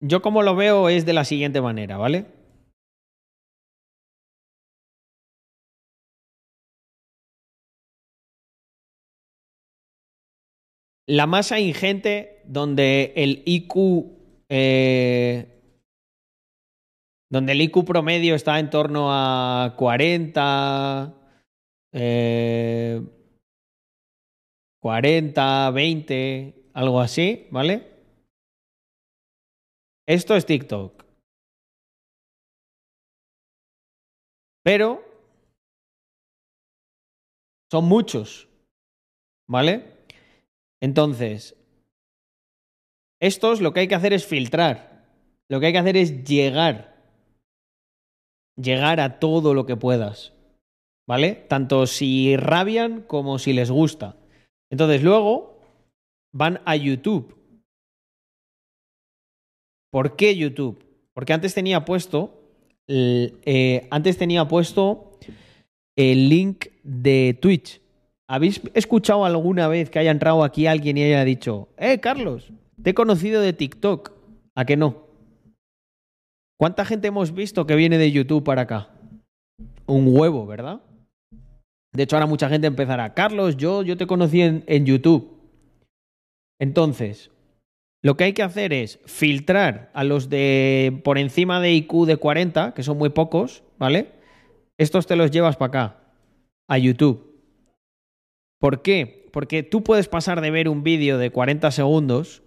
Yo 0.00 0.22
como 0.22 0.42
lo 0.42 0.56
veo 0.56 0.88
es 0.88 1.04
de 1.04 1.12
la 1.12 1.24
siguiente 1.24 1.60
manera, 1.60 1.98
¿vale? 1.98 2.24
La 11.06 11.26
masa 11.26 11.60
ingente 11.60 12.40
donde 12.46 13.12
el 13.16 13.42
IQ 13.44 13.74
eh, 14.48 15.53
donde 17.34 17.50
el 17.50 17.62
IQ 17.62 17.84
promedio 17.84 18.36
está 18.36 18.60
en 18.60 18.70
torno 18.70 19.08
a 19.10 19.74
40 19.76 21.12
eh, 21.92 23.02
40, 24.80 25.70
20, 25.72 26.70
algo 26.74 27.00
así, 27.00 27.48
¿vale? 27.50 27.90
Esto 30.06 30.36
es 30.36 30.46
TikTok. 30.46 31.04
Pero 34.62 35.02
son 37.68 37.86
muchos, 37.86 38.48
¿vale? 39.48 40.06
Entonces, 40.80 41.56
estos 43.20 43.60
lo 43.60 43.72
que 43.72 43.80
hay 43.80 43.88
que 43.88 43.96
hacer 43.96 44.12
es 44.12 44.24
filtrar. 44.24 45.08
Lo 45.48 45.58
que 45.58 45.66
hay 45.66 45.72
que 45.72 45.78
hacer 45.78 45.96
es 45.96 46.22
llegar. 46.22 46.93
Llegar 48.56 49.00
a 49.00 49.18
todo 49.18 49.54
lo 49.54 49.66
que 49.66 49.76
puedas. 49.76 50.32
¿Vale? 51.06 51.34
Tanto 51.48 51.86
si 51.86 52.36
rabian 52.36 53.02
como 53.02 53.38
si 53.38 53.52
les 53.52 53.70
gusta. 53.70 54.16
Entonces 54.70 55.02
luego 55.02 55.60
van 56.32 56.60
a 56.64 56.76
YouTube. 56.76 57.36
¿Por 59.90 60.16
qué 60.16 60.34
YouTube? 60.34 60.84
Porque 61.12 61.32
antes 61.32 61.54
tenía 61.54 61.84
puesto. 61.84 62.40
eh, 62.88 63.86
antes 63.90 64.18
tenía 64.18 64.48
puesto 64.48 65.18
el 65.96 66.28
link 66.28 66.66
de 66.82 67.38
Twitch. 67.40 67.80
¿Habéis 68.26 68.60
escuchado 68.72 69.24
alguna 69.24 69.68
vez 69.68 69.90
que 69.90 69.98
haya 69.98 70.10
entrado 70.10 70.44
aquí 70.44 70.66
alguien 70.66 70.96
y 70.96 71.04
haya 71.04 71.24
dicho, 71.24 71.68
eh, 71.76 72.00
Carlos, 72.00 72.52
te 72.82 72.90
he 72.90 72.94
conocido 72.94 73.40
de 73.42 73.52
TikTok? 73.52 74.12
¿A 74.54 74.64
que 74.64 74.76
no? 74.76 75.03
¿Cuánta 76.64 76.86
gente 76.86 77.08
hemos 77.08 77.34
visto 77.34 77.66
que 77.66 77.76
viene 77.76 77.98
de 77.98 78.10
YouTube 78.10 78.42
para 78.42 78.62
acá? 78.62 78.88
Un 79.84 80.06
huevo, 80.08 80.46
¿verdad? 80.46 80.80
De 81.92 82.02
hecho, 82.04 82.16
ahora 82.16 82.24
mucha 82.24 82.48
gente 82.48 82.66
empezará, 82.66 83.12
Carlos, 83.12 83.58
yo, 83.58 83.82
yo 83.82 83.98
te 83.98 84.06
conocí 84.06 84.40
en, 84.40 84.64
en 84.66 84.86
YouTube. 84.86 85.42
Entonces, 86.58 87.30
lo 88.02 88.16
que 88.16 88.24
hay 88.24 88.32
que 88.32 88.42
hacer 88.42 88.72
es 88.72 88.98
filtrar 89.04 89.90
a 89.92 90.04
los 90.04 90.30
de 90.30 91.02
por 91.04 91.18
encima 91.18 91.60
de 91.60 91.74
IQ 91.74 92.06
de 92.06 92.16
40, 92.16 92.72
que 92.72 92.82
son 92.82 92.96
muy 92.96 93.10
pocos, 93.10 93.62
¿vale? 93.78 94.12
Estos 94.78 95.06
te 95.06 95.16
los 95.16 95.30
llevas 95.30 95.58
para 95.58 95.68
acá, 95.68 96.00
a 96.66 96.78
YouTube. 96.78 97.42
¿Por 98.58 98.80
qué? 98.80 99.28
Porque 99.34 99.64
tú 99.64 99.82
puedes 99.82 100.08
pasar 100.08 100.40
de 100.40 100.50
ver 100.50 100.70
un 100.70 100.82
vídeo 100.82 101.18
de 101.18 101.28
40 101.28 101.70
segundos, 101.72 102.42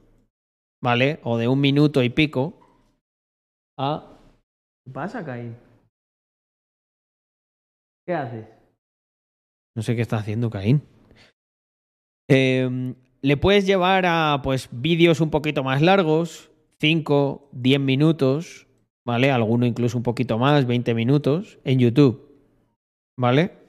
¿vale? 0.81 1.19
O 1.21 1.37
de 1.37 1.47
un 1.47 1.61
minuto 1.61 2.01
y 2.01 2.09
pico, 2.09 2.66
a... 3.77 4.19
¿Qué 4.85 4.91
pasa, 4.91 5.23
Caín? 5.23 5.55
¿Qué 8.05 8.13
haces? 8.13 8.47
No 9.75 9.81
sé 9.83 9.95
qué 9.95 10.01
está 10.01 10.17
haciendo 10.17 10.49
Caín. 10.49 10.81
Eh, 12.29 12.95
le 13.21 13.37
puedes 13.37 13.65
llevar 13.65 14.05
a 14.05 14.41
pues 14.43 14.69
vídeos 14.71 15.21
un 15.21 15.29
poquito 15.29 15.63
más 15.63 15.81
largos, 15.81 16.51
5, 16.79 17.49
10 17.51 17.79
minutos, 17.79 18.67
¿vale? 19.05 19.31
Alguno 19.31 19.65
incluso 19.65 19.97
un 19.97 20.03
poquito 20.03 20.37
más, 20.37 20.65
20 20.65 20.93
minutos, 20.93 21.59
en 21.63 21.79
YouTube, 21.79 22.29
¿vale? 23.17 23.66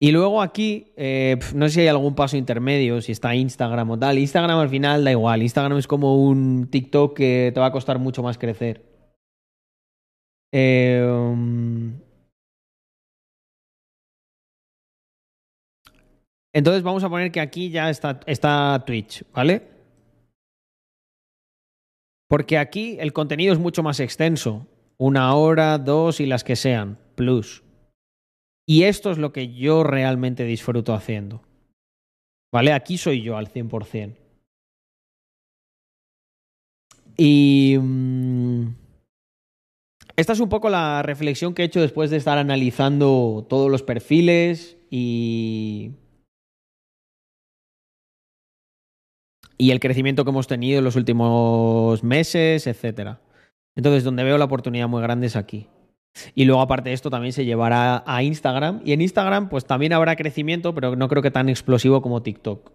Y 0.00 0.12
luego 0.12 0.42
aquí, 0.42 0.92
eh, 0.96 1.38
no 1.54 1.66
sé 1.66 1.74
si 1.74 1.80
hay 1.80 1.88
algún 1.88 2.14
paso 2.14 2.36
intermedio, 2.36 3.00
si 3.02 3.12
está 3.12 3.34
Instagram 3.34 3.90
o 3.90 3.98
tal. 3.98 4.18
Instagram 4.18 4.58
al 4.58 4.68
final 4.68 5.04
da 5.04 5.10
igual. 5.10 5.42
Instagram 5.42 5.78
es 5.78 5.88
como 5.88 6.22
un 6.24 6.68
TikTok 6.70 7.16
que 7.16 7.50
te 7.52 7.60
va 7.60 7.66
a 7.66 7.72
costar 7.72 7.98
mucho 7.98 8.22
más 8.22 8.38
crecer. 8.38 8.84
Um, 10.52 11.98
Entonces 16.52 16.82
vamos 16.82 17.04
a 17.04 17.08
poner 17.08 17.30
que 17.30 17.40
aquí 17.40 17.70
ya 17.70 17.90
está, 17.90 18.20
está 18.26 18.82
Twitch, 18.86 19.24
¿vale? 19.32 19.62
Porque 22.28 22.58
aquí 22.58 22.96
el 22.98 23.12
contenido 23.12 23.52
es 23.52 23.58
mucho 23.58 23.82
más 23.82 24.00
extenso. 24.00 24.66
Una 24.96 25.34
hora, 25.34 25.78
dos 25.78 26.20
y 26.20 26.26
las 26.26 26.44
que 26.44 26.56
sean, 26.56 26.98
plus. 27.14 27.62
Y 28.68 28.82
esto 28.82 29.10
es 29.10 29.16
lo 29.16 29.32
que 29.32 29.54
yo 29.54 29.82
realmente 29.82 30.44
disfruto 30.44 30.92
haciendo. 30.92 31.40
¿Vale? 32.52 32.74
Aquí 32.74 32.98
soy 32.98 33.22
yo 33.22 33.38
al 33.38 33.48
100%. 33.48 34.14
Y... 37.16 37.78
mm, 37.80 38.68
esta 40.16 40.34
es 40.34 40.40
un 40.40 40.50
poco 40.50 40.68
la 40.68 41.02
reflexión 41.02 41.54
que 41.54 41.62
he 41.62 41.64
hecho 41.64 41.80
después 41.80 42.10
de 42.10 42.18
estar 42.18 42.36
analizando 42.36 43.46
todos 43.48 43.70
los 43.70 43.82
perfiles 43.82 44.76
y... 44.90 45.92
Y 49.56 49.70
el 49.70 49.80
crecimiento 49.80 50.24
que 50.24 50.30
hemos 50.30 50.46
tenido 50.46 50.78
en 50.78 50.84
los 50.84 50.94
últimos 50.94 52.04
meses, 52.04 52.66
etcétera. 52.66 53.20
Entonces, 53.74 54.04
donde 54.04 54.24
veo 54.24 54.36
la 54.36 54.44
oportunidad 54.44 54.88
muy 54.88 55.00
grande 55.00 55.26
es 55.28 55.36
aquí. 55.36 55.68
Y 56.34 56.44
luego, 56.44 56.60
aparte 56.60 56.90
de 56.90 56.94
esto, 56.94 57.10
también 57.10 57.32
se 57.32 57.44
llevará 57.44 58.02
a 58.06 58.22
Instagram. 58.22 58.80
Y 58.84 58.92
en 58.92 59.00
Instagram, 59.00 59.48
pues 59.48 59.66
también 59.66 59.92
habrá 59.92 60.16
crecimiento, 60.16 60.74
pero 60.74 60.96
no 60.96 61.08
creo 61.08 61.22
que 61.22 61.30
tan 61.30 61.48
explosivo 61.48 62.02
como 62.02 62.22
TikTok. 62.22 62.70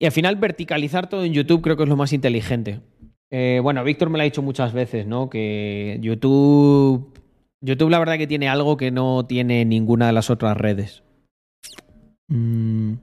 Y 0.00 0.06
al 0.06 0.12
final, 0.12 0.36
verticalizar 0.36 1.08
todo 1.08 1.24
en 1.24 1.32
YouTube 1.32 1.62
creo 1.62 1.76
que 1.76 1.82
es 1.82 1.88
lo 1.88 1.96
más 1.96 2.12
inteligente. 2.12 2.80
Eh, 3.30 3.60
bueno, 3.62 3.84
Víctor 3.84 4.10
me 4.10 4.18
lo 4.18 4.22
ha 4.22 4.24
dicho 4.24 4.42
muchas 4.42 4.72
veces, 4.72 5.06
¿no? 5.06 5.28
Que 5.28 5.98
YouTube. 6.00 7.12
YouTube, 7.60 7.90
la 7.90 7.98
verdad, 7.98 8.16
que 8.16 8.28
tiene 8.28 8.48
algo 8.48 8.76
que 8.76 8.90
no 8.90 9.26
tiene 9.26 9.64
ninguna 9.64 10.06
de 10.06 10.12
las 10.12 10.30
otras 10.30 10.56
redes. 10.56 11.02
Mm. 12.28 12.94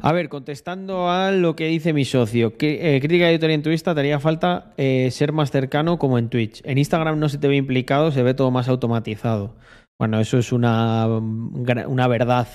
A 0.00 0.12
ver, 0.12 0.28
contestando 0.28 1.10
a 1.10 1.30
lo 1.30 1.56
que 1.56 1.66
dice 1.66 1.92
mi 1.92 2.04
socio, 2.04 2.56
que, 2.56 2.96
eh, 2.96 3.00
crítica 3.00 3.30
editorial 3.30 3.56
en 3.56 3.62
Twitch 3.62 3.82
te 3.82 3.90
haría 3.90 4.20
falta 4.20 4.72
eh, 4.76 5.10
ser 5.10 5.32
más 5.32 5.50
cercano 5.50 5.98
como 5.98 6.18
en 6.18 6.28
Twitch. 6.28 6.62
En 6.64 6.78
Instagram 6.78 7.18
no 7.18 7.28
se 7.28 7.38
te 7.38 7.48
ve 7.48 7.56
implicado, 7.56 8.10
se 8.12 8.22
ve 8.22 8.34
todo 8.34 8.50
más 8.50 8.68
automatizado. 8.68 9.56
Bueno, 9.98 10.18
eso 10.18 10.38
es 10.38 10.50
una, 10.52 11.06
mm, 11.06 11.66
una 11.86 12.08
verdad. 12.08 12.48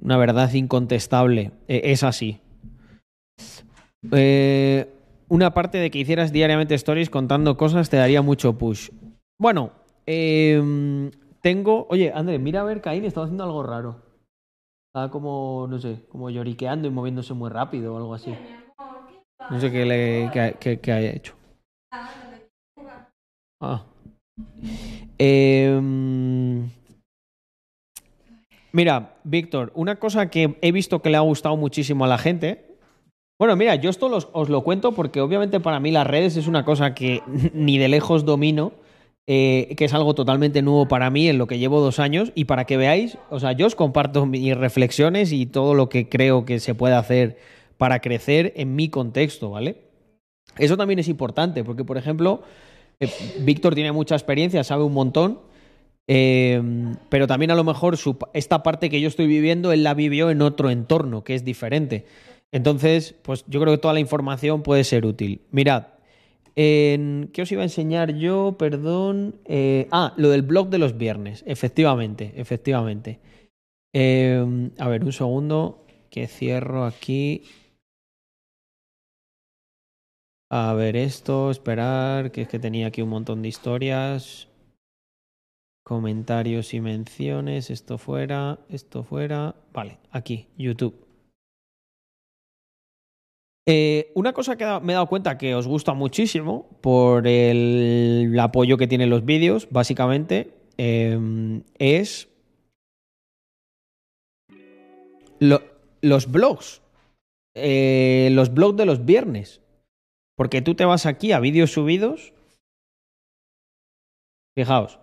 Una 0.00 0.16
verdad 0.16 0.52
incontestable. 0.52 1.50
Eh, 1.68 1.82
es 1.84 2.04
así. 2.04 2.40
Eh, 4.12 4.88
una 5.28 5.52
parte 5.52 5.78
de 5.78 5.90
que 5.90 5.98
hicieras 5.98 6.32
diariamente 6.32 6.74
stories 6.74 7.10
contando 7.10 7.56
cosas 7.56 7.90
te 7.90 7.96
daría 7.96 8.22
mucho 8.22 8.56
push. 8.56 8.90
Bueno, 9.38 9.72
eh, 10.06 11.10
tengo. 11.42 11.86
Oye, 11.90 12.12
André, 12.14 12.38
mira 12.38 12.62
a 12.62 12.64
ver, 12.64 12.80
Caín 12.80 13.04
estaba 13.04 13.26
haciendo 13.26 13.44
algo 13.44 13.62
raro. 13.62 14.09
Estaba 14.90 15.08
como, 15.10 15.66
no 15.70 15.78
sé, 15.78 16.04
como 16.10 16.30
lloriqueando 16.30 16.88
y 16.88 16.90
moviéndose 16.90 17.32
muy 17.32 17.48
rápido 17.48 17.94
o 17.94 17.96
algo 17.96 18.12
así. 18.12 18.34
No 19.48 19.60
sé 19.60 19.70
qué, 19.70 19.84
le, 19.86 20.30
qué, 20.32 20.56
qué- 20.58 20.80
qué 20.80 20.92
haya 20.92 21.10
hecho. 21.12 21.34
Ah. 23.62 23.84
Em, 25.16 26.68
mira, 28.72 29.14
Víctor, 29.22 29.70
una 29.76 29.96
cosa 29.96 30.28
que 30.28 30.58
he 30.60 30.72
visto 30.72 31.02
que 31.02 31.10
le 31.10 31.16
ha 31.18 31.20
gustado 31.20 31.56
muchísimo 31.56 32.04
a 32.04 32.08
la 32.08 32.18
gente. 32.18 32.66
Bueno, 33.38 33.54
mira, 33.54 33.76
yo 33.76 33.90
esto 33.90 34.08
los- 34.08 34.28
os 34.32 34.48
lo 34.48 34.62
cuento 34.64 34.90
porque 34.92 35.20
obviamente 35.20 35.60
para 35.60 35.78
mí 35.78 35.92
las 35.92 36.06
redes 36.06 36.36
es 36.36 36.48
una 36.48 36.64
cosa 36.64 36.94
que 36.94 37.22
ni 37.54 37.78
de 37.78 37.88
lejos 37.88 38.24
domino, 38.24 38.72
eh, 39.26 39.74
que 39.76 39.84
es 39.84 39.94
algo 39.94 40.14
totalmente 40.14 40.62
nuevo 40.62 40.88
para 40.88 41.10
mí 41.10 41.28
en 41.28 41.38
lo 41.38 41.46
que 41.46 41.58
llevo 41.58 41.80
dos 41.80 41.98
años 41.98 42.32
y 42.34 42.46
para 42.46 42.64
que 42.64 42.76
veáis, 42.76 43.18
o 43.30 43.38
sea, 43.38 43.52
yo 43.52 43.66
os 43.66 43.74
comparto 43.74 44.26
mis 44.26 44.56
reflexiones 44.56 45.32
y 45.32 45.46
todo 45.46 45.74
lo 45.74 45.88
que 45.88 46.08
creo 46.08 46.44
que 46.44 46.58
se 46.58 46.74
puede 46.74 46.94
hacer 46.94 47.38
para 47.76 48.00
crecer 48.00 48.52
en 48.56 48.74
mi 48.74 48.88
contexto, 48.88 49.50
¿vale? 49.50 49.76
Eso 50.58 50.76
también 50.76 50.98
es 50.98 51.08
importante 51.08 51.64
porque, 51.64 51.84
por 51.84 51.96
ejemplo, 51.96 52.42
eh, 52.98 53.08
Víctor 53.40 53.74
tiene 53.74 53.92
mucha 53.92 54.14
experiencia, 54.14 54.64
sabe 54.64 54.82
un 54.82 54.92
montón, 54.92 55.40
eh, 56.08 56.60
pero 57.08 57.26
también 57.26 57.52
a 57.52 57.54
lo 57.54 57.62
mejor 57.62 57.96
esta 58.32 58.62
parte 58.62 58.90
que 58.90 59.00
yo 59.00 59.08
estoy 59.08 59.26
viviendo, 59.26 59.72
él 59.72 59.84
la 59.84 59.94
vivió 59.94 60.30
en 60.30 60.42
otro 60.42 60.70
entorno 60.70 61.22
que 61.22 61.34
es 61.34 61.44
diferente. 61.44 62.04
Entonces, 62.52 63.14
pues 63.22 63.44
yo 63.46 63.60
creo 63.60 63.74
que 63.74 63.78
toda 63.78 63.94
la 63.94 64.00
información 64.00 64.62
puede 64.62 64.82
ser 64.82 65.06
útil. 65.06 65.42
Mirad, 65.52 65.84
en- 66.56 67.30
¿qué 67.32 67.42
os 67.42 67.52
iba 67.52 67.62
a 67.62 67.64
enseñar 67.64 68.14
yo? 68.16 68.56
Perdón. 68.58 69.36
Eh, 69.44 69.88
ah, 69.90 70.14
lo 70.16 70.30
del 70.30 70.42
blog 70.42 70.68
de 70.70 70.78
los 70.78 70.96
viernes. 70.96 71.42
Efectivamente, 71.46 72.32
efectivamente. 72.36 73.20
Eh, 73.92 74.70
a 74.78 74.88
ver, 74.88 75.04
un 75.04 75.12
segundo, 75.12 75.84
que 76.10 76.26
cierro 76.26 76.84
aquí. 76.84 77.42
A 80.52 80.74
ver 80.74 80.96
esto, 80.96 81.50
esperar, 81.50 82.32
que 82.32 82.42
es 82.42 82.48
que 82.48 82.58
tenía 82.58 82.88
aquí 82.88 83.02
un 83.02 83.10
montón 83.10 83.42
de 83.42 83.48
historias. 83.48 84.48
Comentarios 85.84 86.74
y 86.74 86.80
menciones, 86.80 87.70
esto 87.70 87.98
fuera, 87.98 88.58
esto 88.68 89.02
fuera. 89.02 89.54
Vale, 89.72 89.98
aquí, 90.10 90.48
YouTube. 90.56 91.09
Eh, 93.66 94.10
una 94.14 94.32
cosa 94.32 94.56
que 94.56 94.64
me 94.82 94.92
he 94.92 94.94
dado 94.94 95.06
cuenta 95.06 95.38
que 95.38 95.54
os 95.54 95.66
gusta 95.66 95.92
muchísimo 95.94 96.68
por 96.80 97.26
el, 97.26 98.36
apoyo 98.40 98.76
que 98.78 98.86
tienen 98.88 99.10
los 99.10 99.24
vídeos, 99.24 99.68
básicamente, 99.70 100.54
eh, 100.78 101.62
es 101.78 102.28
lo- 105.38 105.62
los 106.02 106.30
blogs. 106.30 106.82
Eh, 107.54 108.30
los 108.32 108.54
blogs 108.54 108.76
de 108.76 108.86
los 108.86 109.04
viernes. 109.04 109.60
Porque 110.36 110.62
tú 110.62 110.74
te 110.74 110.84
vas 110.84 111.06
aquí 111.06 111.32
a 111.32 111.40
vídeos 111.40 111.72
subidos. 111.72 112.32
Fijaos. 114.56 114.98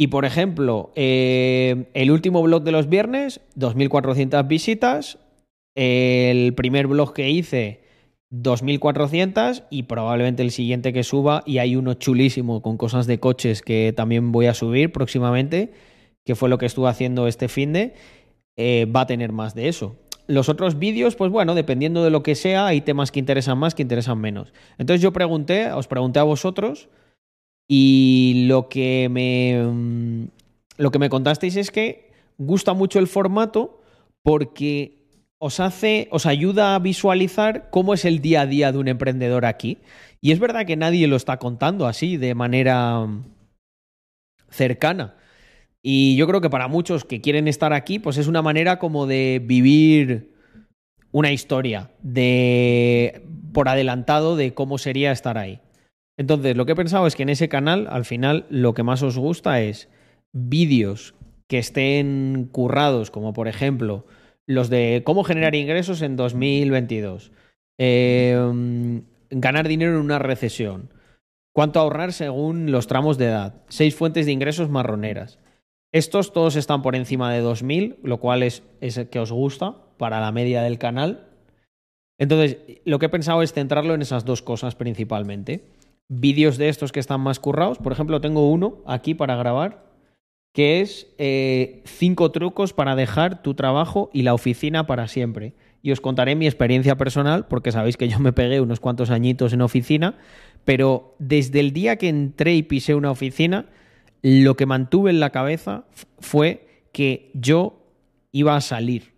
Y 0.00 0.08
por 0.08 0.24
ejemplo, 0.24 0.92
eh, 0.94 1.90
el 1.94 2.10
último 2.12 2.40
blog 2.42 2.62
de 2.62 2.70
los 2.72 2.88
viernes, 2.88 3.40
2.400 3.56 4.46
visitas. 4.46 5.18
El 5.80 6.54
primer 6.54 6.88
blog 6.88 7.14
que 7.14 7.30
hice, 7.30 7.82
2.400. 8.32 9.64
Y 9.70 9.84
probablemente 9.84 10.42
el 10.42 10.50
siguiente 10.50 10.92
que 10.92 11.04
suba, 11.04 11.44
y 11.46 11.58
hay 11.58 11.76
uno 11.76 11.94
chulísimo 11.94 12.62
con 12.62 12.76
cosas 12.76 13.06
de 13.06 13.20
coches 13.20 13.62
que 13.62 13.92
también 13.96 14.32
voy 14.32 14.46
a 14.46 14.54
subir 14.54 14.90
próximamente, 14.90 15.72
que 16.26 16.34
fue 16.34 16.48
lo 16.48 16.58
que 16.58 16.66
estuve 16.66 16.88
haciendo 16.88 17.28
este 17.28 17.46
fin 17.46 17.72
de, 17.72 17.94
eh, 18.56 18.86
va 18.86 19.02
a 19.02 19.06
tener 19.06 19.30
más 19.30 19.54
de 19.54 19.68
eso. 19.68 19.94
Los 20.26 20.48
otros 20.48 20.80
vídeos, 20.80 21.14
pues 21.14 21.30
bueno, 21.30 21.54
dependiendo 21.54 22.02
de 22.02 22.10
lo 22.10 22.24
que 22.24 22.34
sea, 22.34 22.66
hay 22.66 22.80
temas 22.80 23.12
que 23.12 23.20
interesan 23.20 23.56
más, 23.56 23.76
que 23.76 23.82
interesan 23.82 24.18
menos. 24.18 24.52
Entonces 24.78 25.00
yo 25.00 25.12
pregunté, 25.12 25.70
os 25.70 25.86
pregunté 25.86 26.18
a 26.18 26.24
vosotros, 26.24 26.88
y 27.68 28.46
lo 28.48 28.68
que 28.68 29.08
me, 29.10 29.62
mm, 29.62 30.28
lo 30.78 30.90
que 30.90 30.98
me 30.98 31.08
contasteis 31.08 31.54
es 31.54 31.70
que 31.70 32.10
gusta 32.36 32.72
mucho 32.72 32.98
el 32.98 33.06
formato 33.06 33.80
porque 34.22 34.97
os 35.38 35.60
hace, 35.60 36.08
os 36.10 36.26
ayuda 36.26 36.74
a 36.74 36.78
visualizar 36.78 37.68
cómo 37.70 37.94
es 37.94 38.04
el 38.04 38.20
día 38.20 38.42
a 38.42 38.46
día 38.46 38.72
de 38.72 38.78
un 38.78 38.88
emprendedor 38.88 39.44
aquí. 39.44 39.78
Y 40.20 40.32
es 40.32 40.40
verdad 40.40 40.66
que 40.66 40.76
nadie 40.76 41.06
lo 41.06 41.16
está 41.16 41.38
contando 41.38 41.86
así, 41.86 42.16
de 42.16 42.34
manera 42.34 43.00
mm, 43.00 43.24
cercana. 44.50 45.14
Y 45.80 46.16
yo 46.16 46.26
creo 46.26 46.40
que 46.40 46.50
para 46.50 46.66
muchos 46.66 47.04
que 47.04 47.20
quieren 47.20 47.46
estar 47.46 47.72
aquí, 47.72 47.98
pues 48.00 48.18
es 48.18 48.26
una 48.26 48.42
manera 48.42 48.78
como 48.78 49.06
de 49.06 49.40
vivir 49.44 50.34
una 51.12 51.32
historia 51.32 51.90
de 52.02 53.22
por 53.52 53.68
adelantado 53.68 54.36
de 54.36 54.54
cómo 54.54 54.76
sería 54.76 55.12
estar 55.12 55.38
ahí. 55.38 55.60
Entonces, 56.18 56.56
lo 56.56 56.66
que 56.66 56.72
he 56.72 56.76
pensado 56.76 57.06
es 57.06 57.14
que 57.14 57.22
en 57.22 57.28
ese 57.28 57.48
canal, 57.48 57.86
al 57.90 58.04
final, 58.04 58.44
lo 58.50 58.74
que 58.74 58.82
más 58.82 59.02
os 59.02 59.16
gusta 59.16 59.60
es 59.60 59.88
vídeos 60.32 61.14
que 61.46 61.58
estén 61.58 62.48
currados, 62.50 63.12
como 63.12 63.32
por 63.32 63.46
ejemplo 63.46 64.04
los 64.48 64.70
de 64.70 65.02
cómo 65.04 65.24
generar 65.24 65.54
ingresos 65.54 66.00
en 66.00 66.16
2022, 66.16 67.30
eh, 67.78 69.02
ganar 69.30 69.68
dinero 69.68 69.92
en 69.92 70.00
una 70.00 70.18
recesión, 70.18 70.90
cuánto 71.52 71.78
ahorrar 71.78 72.12
según 72.14 72.72
los 72.72 72.86
tramos 72.86 73.18
de 73.18 73.26
edad, 73.26 73.62
seis 73.68 73.94
fuentes 73.94 74.24
de 74.26 74.32
ingresos 74.32 74.70
marroneras. 74.70 75.38
Estos 75.92 76.32
todos 76.32 76.56
están 76.56 76.80
por 76.82 76.96
encima 76.96 77.32
de 77.32 77.40
2000, 77.40 77.98
lo 78.02 78.18
cual 78.20 78.42
es, 78.42 78.62
es 78.80 78.98
que 79.10 79.20
os 79.20 79.32
gusta 79.32 79.76
para 79.98 80.20
la 80.20 80.32
media 80.32 80.62
del 80.62 80.78
canal. 80.78 81.28
Entonces, 82.18 82.58
lo 82.84 82.98
que 82.98 83.06
he 83.06 83.10
pensado 83.10 83.42
es 83.42 83.52
centrarlo 83.52 83.94
en 83.94 84.02
esas 84.02 84.24
dos 84.24 84.42
cosas 84.42 84.74
principalmente. 84.74 85.62
vídeos 86.10 86.56
de 86.56 86.70
estos 86.70 86.90
que 86.90 87.00
están 87.00 87.20
más 87.20 87.38
currados. 87.38 87.76
Por 87.78 87.92
ejemplo, 87.92 88.22
tengo 88.22 88.50
uno 88.50 88.78
aquí 88.86 89.14
para 89.14 89.36
grabar, 89.36 89.87
que 90.52 90.80
es 90.80 91.06
eh, 91.18 91.82
cinco 91.84 92.30
trucos 92.30 92.72
para 92.72 92.96
dejar 92.96 93.42
tu 93.42 93.54
trabajo 93.54 94.10
y 94.12 94.22
la 94.22 94.34
oficina 94.34 94.86
para 94.86 95.08
siempre. 95.08 95.54
Y 95.82 95.92
os 95.92 96.00
contaré 96.00 96.34
mi 96.34 96.46
experiencia 96.46 96.96
personal, 96.96 97.46
porque 97.46 97.72
sabéis 97.72 97.96
que 97.96 98.08
yo 98.08 98.18
me 98.18 98.32
pegué 98.32 98.60
unos 98.60 98.80
cuantos 98.80 99.10
añitos 99.10 99.52
en 99.52 99.62
oficina, 99.62 100.16
pero 100.64 101.14
desde 101.18 101.60
el 101.60 101.72
día 101.72 101.96
que 101.96 102.08
entré 102.08 102.54
y 102.54 102.62
pisé 102.62 102.94
una 102.94 103.10
oficina, 103.10 103.66
lo 104.22 104.56
que 104.56 104.66
mantuve 104.66 105.10
en 105.10 105.20
la 105.20 105.30
cabeza 105.30 105.84
fue 106.18 106.66
que 106.92 107.30
yo 107.34 107.86
iba 108.32 108.56
a 108.56 108.60
salir 108.60 109.14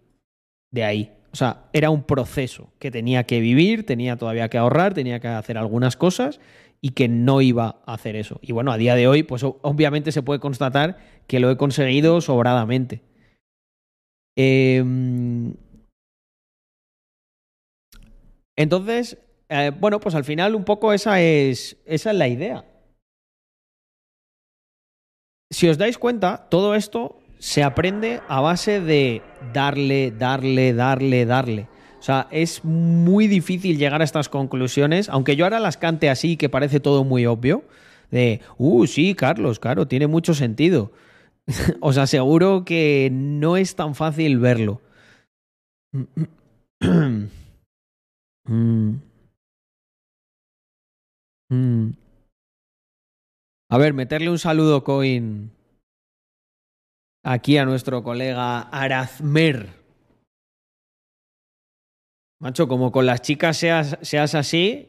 de 0.70 0.84
ahí. 0.84 1.12
O 1.32 1.36
sea, 1.36 1.64
era 1.72 1.90
un 1.90 2.02
proceso 2.02 2.72
que 2.78 2.90
tenía 2.90 3.24
que 3.24 3.40
vivir, 3.40 3.86
tenía 3.86 4.16
todavía 4.16 4.48
que 4.48 4.58
ahorrar, 4.58 4.94
tenía 4.94 5.20
que 5.20 5.28
hacer 5.28 5.56
algunas 5.58 5.96
cosas 5.96 6.40
y 6.80 6.90
que 6.90 7.08
no 7.08 7.40
iba 7.40 7.80
a 7.86 7.94
hacer 7.94 8.16
eso. 8.16 8.40
Y 8.42 8.52
bueno, 8.52 8.72
a 8.72 8.76
día 8.76 8.94
de 8.94 9.06
hoy, 9.06 9.22
pues 9.22 9.42
obviamente 9.44 10.12
se 10.12 10.22
puede 10.22 10.40
constatar 10.40 10.98
que 11.30 11.38
lo 11.38 11.48
he 11.48 11.56
conseguido 11.56 12.20
sobradamente. 12.20 13.02
Em, 14.36 15.54
entonces, 18.56 19.16
eh, 19.48 19.70
bueno, 19.78 20.00
pues 20.00 20.16
al 20.16 20.24
final 20.24 20.56
un 20.56 20.64
poco 20.64 20.92
esa 20.92 21.20
es, 21.20 21.76
esa 21.86 22.10
es 22.10 22.16
la 22.16 22.26
idea. 22.26 22.64
Si 25.52 25.68
os 25.68 25.78
dais 25.78 25.98
cuenta, 25.98 26.48
todo 26.50 26.74
esto 26.74 27.20
se 27.38 27.62
aprende 27.62 28.20
a 28.26 28.40
base 28.40 28.80
de 28.80 29.22
darle, 29.52 30.10
darle, 30.10 30.74
darle, 30.74 31.26
darle. 31.26 31.68
O 32.00 32.02
sea, 32.02 32.26
es 32.32 32.64
muy 32.64 33.28
difícil 33.28 33.78
llegar 33.78 34.00
a 34.00 34.04
estas 34.04 34.28
conclusiones, 34.28 35.08
aunque 35.08 35.36
yo 35.36 35.44
ahora 35.44 35.60
las 35.60 35.76
cante 35.76 36.10
así, 36.10 36.36
que 36.36 36.48
parece 36.48 36.80
todo 36.80 37.04
muy 37.04 37.24
obvio, 37.26 37.62
de, 38.10 38.40
uh, 38.58 38.84
sí, 38.88 39.14
Carlos, 39.14 39.60
claro, 39.60 39.86
tiene 39.86 40.08
mucho 40.08 40.34
sentido. 40.34 40.90
Os 41.80 41.98
aseguro 41.98 42.64
que 42.64 43.10
no 43.12 43.56
es 43.56 43.74
tan 43.76 43.94
fácil 43.94 44.38
verlo. 44.38 44.80
Mm. 48.48 49.00
Mm. 51.50 51.92
A 53.70 53.78
ver, 53.78 53.94
meterle 53.94 54.30
un 54.30 54.38
saludo, 54.38 54.82
Coin, 54.82 55.52
aquí 57.24 57.56
a 57.58 57.64
nuestro 57.64 58.02
colega 58.02 58.62
Arazmer. 58.62 59.80
Macho, 62.40 62.66
como 62.68 62.90
con 62.90 63.06
las 63.06 63.20
chicas 63.20 63.58
seas, 63.58 63.98
seas 64.00 64.34
así, 64.34 64.88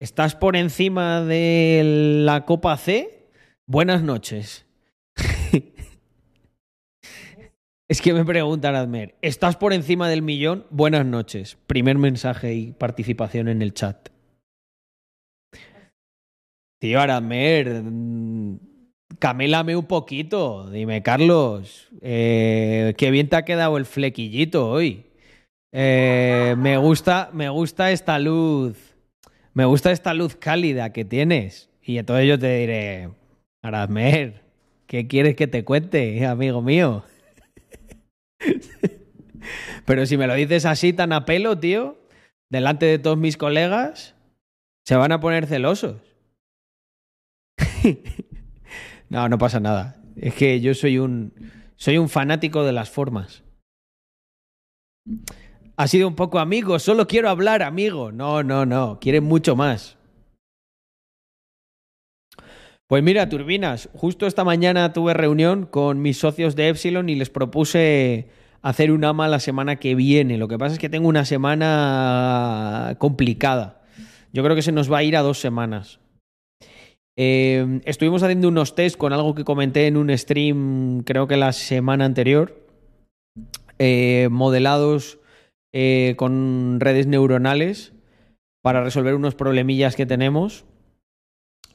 ¿estás 0.00 0.34
por 0.34 0.56
encima 0.56 1.22
de 1.22 2.22
la 2.24 2.44
Copa 2.44 2.76
C? 2.76 3.30
Buenas 3.66 4.02
noches. 4.02 4.66
Es 7.92 8.00
que 8.00 8.14
me 8.14 8.24
pregunta 8.24 8.70
Arazmer, 8.70 9.16
¿estás 9.20 9.56
por 9.56 9.74
encima 9.74 10.08
del 10.08 10.22
millón? 10.22 10.64
Buenas 10.70 11.04
noches. 11.04 11.58
Primer 11.66 11.98
mensaje 11.98 12.54
y 12.54 12.72
participación 12.72 13.48
en 13.48 13.60
el 13.60 13.74
chat. 13.74 14.08
Tío 16.80 17.02
Arazmer, 17.02 17.82
mm, 17.82 18.58
camélame 19.18 19.76
un 19.76 19.84
poquito. 19.84 20.70
Dime, 20.70 21.02
Carlos, 21.02 21.90
eh, 22.00 22.94
qué 22.96 23.10
bien 23.10 23.28
te 23.28 23.36
ha 23.36 23.44
quedado 23.44 23.76
el 23.76 23.84
flequillito 23.84 24.70
hoy. 24.70 25.04
Eh, 25.70 26.54
me 26.56 26.78
gusta, 26.78 27.28
me 27.34 27.50
gusta 27.50 27.90
esta 27.90 28.18
luz. 28.18 28.96
Me 29.52 29.66
gusta 29.66 29.92
esta 29.92 30.14
luz 30.14 30.34
cálida 30.34 30.94
que 30.94 31.04
tienes. 31.04 31.68
Y 31.82 31.98
entonces 31.98 32.26
yo 32.26 32.38
te 32.38 32.56
diré, 32.56 33.10
Arazmer, 33.60 34.40
¿qué 34.86 35.06
quieres 35.06 35.36
que 35.36 35.46
te 35.46 35.62
cuente, 35.62 36.24
amigo 36.24 36.62
mío? 36.62 37.04
Pero 39.84 40.06
si 40.06 40.16
me 40.16 40.26
lo 40.26 40.34
dices 40.34 40.64
así 40.64 40.92
tan 40.92 41.12
a 41.12 41.24
pelo, 41.24 41.58
tío, 41.58 41.98
delante 42.50 42.86
de 42.86 42.98
todos 42.98 43.18
mis 43.18 43.36
colegas, 43.36 44.14
se 44.84 44.96
van 44.96 45.12
a 45.12 45.20
poner 45.20 45.46
celosos. 45.46 46.00
no, 49.08 49.28
no 49.28 49.38
pasa 49.38 49.60
nada. 49.60 49.96
Es 50.16 50.34
que 50.34 50.60
yo 50.60 50.74
soy 50.74 50.98
un 50.98 51.32
soy 51.76 51.98
un 51.98 52.08
fanático 52.08 52.64
de 52.64 52.72
las 52.72 52.90
formas. 52.90 53.42
Ha 55.76 55.88
sido 55.88 56.06
un 56.06 56.14
poco 56.14 56.38
amigo, 56.38 56.78
solo 56.78 57.08
quiero 57.08 57.28
hablar, 57.28 57.62
amigo. 57.62 58.12
No, 58.12 58.44
no, 58.44 58.66
no, 58.66 59.00
quieren 59.00 59.24
mucho 59.24 59.56
más. 59.56 59.96
Pues 62.92 63.02
mira, 63.02 63.26
turbinas, 63.30 63.88
justo 63.94 64.26
esta 64.26 64.44
mañana 64.44 64.92
tuve 64.92 65.14
reunión 65.14 65.64
con 65.64 66.02
mis 66.02 66.18
socios 66.18 66.56
de 66.56 66.68
Epsilon 66.68 67.08
y 67.08 67.14
les 67.14 67.30
propuse 67.30 68.28
hacer 68.60 68.92
un 68.92 69.02
AMA 69.02 69.28
la 69.28 69.40
semana 69.40 69.76
que 69.76 69.94
viene. 69.94 70.36
Lo 70.36 70.46
que 70.46 70.58
pasa 70.58 70.74
es 70.74 70.78
que 70.78 70.90
tengo 70.90 71.08
una 71.08 71.24
semana 71.24 72.96
complicada. 72.98 73.80
Yo 74.34 74.42
creo 74.42 74.54
que 74.54 74.60
se 74.60 74.72
nos 74.72 74.92
va 74.92 74.98
a 74.98 75.04
ir 75.04 75.16
a 75.16 75.22
dos 75.22 75.40
semanas. 75.40 76.00
Eh, 77.16 77.80
estuvimos 77.86 78.22
haciendo 78.22 78.48
unos 78.48 78.74
test 78.74 78.98
con 78.98 79.14
algo 79.14 79.34
que 79.34 79.44
comenté 79.44 79.86
en 79.86 79.96
un 79.96 80.14
stream, 80.18 81.02
creo 81.04 81.26
que 81.26 81.38
la 81.38 81.54
semana 81.54 82.04
anterior, 82.04 82.62
eh, 83.78 84.28
modelados 84.30 85.18
eh, 85.72 86.12
con 86.18 86.78
redes 86.78 87.06
neuronales 87.06 87.94
para 88.62 88.84
resolver 88.84 89.14
unos 89.14 89.34
problemillas 89.34 89.96
que 89.96 90.04
tenemos. 90.04 90.66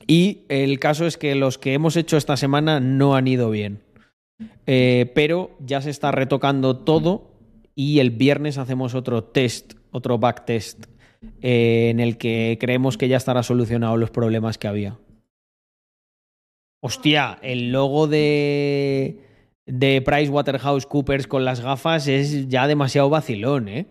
Y 0.08 0.46
el 0.48 0.80
caso 0.80 1.06
es 1.06 1.18
que 1.18 1.36
los 1.36 1.58
que 1.58 1.74
hemos 1.74 1.98
hecho 1.98 2.16
esta 2.16 2.38
semana 2.38 2.80
no 2.80 3.16
han 3.16 3.28
ido 3.28 3.50
bien. 3.50 3.84
Eh, 4.66 5.12
pero 5.14 5.52
ya 5.60 5.82
se 5.82 5.90
está 5.90 6.12
retocando 6.12 6.78
todo 6.78 7.32
y 7.76 8.00
el 8.00 8.12
viernes 8.12 8.58
hacemos 8.58 8.96
otro 8.96 9.24
test, 9.24 9.74
otro 9.92 10.18
backtest, 10.18 10.86
eh, 11.42 11.90
en 11.90 12.00
el 12.00 12.18
que 12.18 12.58
creemos 12.60 12.98
que 12.98 13.08
ya 13.08 13.18
estará 13.18 13.44
solucionado 13.44 13.98
los 13.98 14.10
problemas 14.10 14.58
que 14.58 14.68
había. 14.68 14.98
Hostia, 16.82 17.40
el 17.42 17.72
logo 17.72 18.08
de, 18.08 19.24
de 19.66 20.02
PricewaterhouseCoopers 20.02 21.28
con 21.28 21.44
las 21.44 21.60
gafas 21.60 22.08
es 22.08 22.48
ya 22.48 22.68
demasiado 22.68 23.10
vacilón, 23.10 23.68
¿eh? 23.68 23.88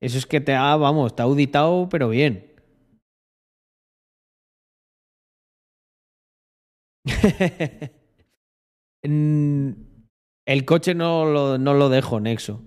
Eso 0.00 0.18
es 0.18 0.26
que 0.26 0.40
te 0.40 0.54
ha, 0.54 0.74
vamos, 0.76 1.14
te 1.14 1.22
ha 1.22 1.26
auditado, 1.26 1.88
pero 1.88 2.08
bien. 2.08 2.51
El 10.44 10.64
coche 10.64 10.94
no 10.94 11.24
lo, 11.24 11.58
no 11.58 11.74
lo 11.74 11.88
dejo, 11.88 12.20
Nexo. 12.20 12.62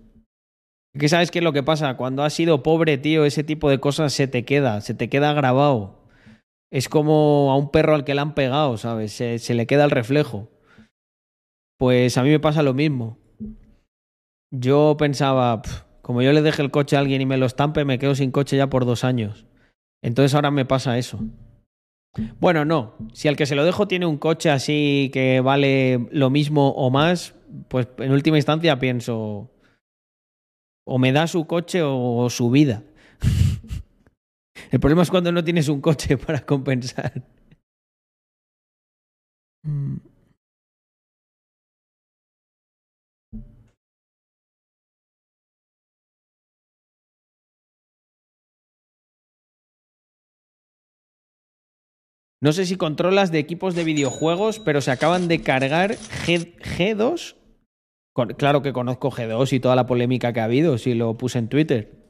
Que 0.97 1.09
sabes 1.09 1.29
qué 1.29 1.39
es 1.39 1.43
lo 1.43 1.51
que 1.51 1.63
pasa? 1.63 1.97
Cuando 1.97 2.23
has 2.23 2.33
sido 2.33 2.63
pobre, 2.63 2.97
tío, 2.97 3.25
ese 3.25 3.43
tipo 3.43 3.69
de 3.69 3.79
cosas 3.79 4.13
se 4.13 4.27
te 4.27 4.45
queda, 4.45 4.79
se 4.79 4.93
te 4.93 5.09
queda 5.09 5.33
grabado. 5.33 6.07
Es 6.71 6.87
como 6.87 7.51
a 7.51 7.57
un 7.57 7.69
perro 7.69 7.95
al 7.95 8.05
que 8.05 8.15
le 8.15 8.21
han 8.21 8.33
pegado, 8.33 8.77
¿sabes? 8.77 9.11
Se, 9.11 9.53
le 9.53 9.67
queda 9.67 9.83
el 9.83 9.91
reflejo. 9.91 10.49
Pues 11.77 12.17
a 12.17 12.23
mí 12.23 12.29
me 12.29 12.39
pasa 12.39 12.63
lo 12.63 12.73
mismo. 12.73 13.17
Yo 14.51 14.95
pensaba, 14.97 15.61
"Pf, 15.61 15.83
como 16.01 16.21
yo 16.21 16.31
le 16.31 16.41
deje 16.41 16.61
el 16.61 16.71
coche 16.71 16.95
a 16.95 16.99
alguien 16.99 17.21
y 17.21 17.25
me 17.25 17.37
lo 17.37 17.45
estampe, 17.45 17.83
me 17.83 17.99
quedo 17.99 18.15
sin 18.15 18.31
coche 18.31 18.55
ya 18.55 18.69
por 18.69 18.85
dos 18.85 19.03
años. 19.03 19.47
Entonces 20.01 20.33
ahora 20.33 20.51
me 20.51 20.65
pasa 20.65 20.97
eso. 20.97 21.19
Bueno, 22.39 22.65
no. 22.65 22.95
Si 23.13 23.27
al 23.27 23.35
que 23.35 23.45
se 23.45 23.55
lo 23.55 23.65
dejo 23.65 23.87
tiene 23.87 24.05
un 24.05 24.17
coche 24.17 24.49
así 24.49 25.09
que 25.13 25.41
vale 25.41 26.07
lo 26.11 26.29
mismo 26.29 26.69
o 26.69 26.89
más, 26.89 27.35
pues 27.67 27.87
en 27.97 28.11
última 28.11 28.37
instancia 28.37 28.79
pienso, 28.79 29.51
o 30.85 30.99
me 30.99 31.11
da 31.11 31.27
su 31.27 31.45
coche 31.45 31.81
o 31.83 32.29
su 32.29 32.49
vida. 32.49 32.83
El 34.71 34.79
problema 34.79 35.03
es 35.03 35.09
cuando 35.09 35.31
no 35.31 35.43
tienes 35.43 35.67
un 35.67 35.81
coche 35.81 36.17
para 36.25 36.45
compensar. 36.45 37.23
Mm. 39.63 39.97
No 52.45 52.53
sé 52.53 52.67
si 52.67 52.77
controlas 52.77 53.31
de 53.31 53.39
equipos 53.39 53.73
de 53.73 53.83
videojuegos, 53.83 54.59
pero 54.59 54.79
se 54.79 54.91
acaban 54.91 55.27
de 55.27 55.41
cargar 55.41 55.93
G, 55.95 56.55
G2. 56.59 57.37
Con- 58.13 58.35
claro 58.35 58.61
que 58.61 58.71
conozco 58.71 59.09
G2 59.09 59.51
y 59.51 59.59
toda 59.59 59.75
la 59.75 59.87
polémica 59.87 60.31
que 60.31 60.41
ha 60.41 60.43
habido, 60.43 60.77
si 60.77 60.93
lo 60.93 61.17
puse 61.17 61.39
en 61.39 61.49
Twitter. 61.49 62.05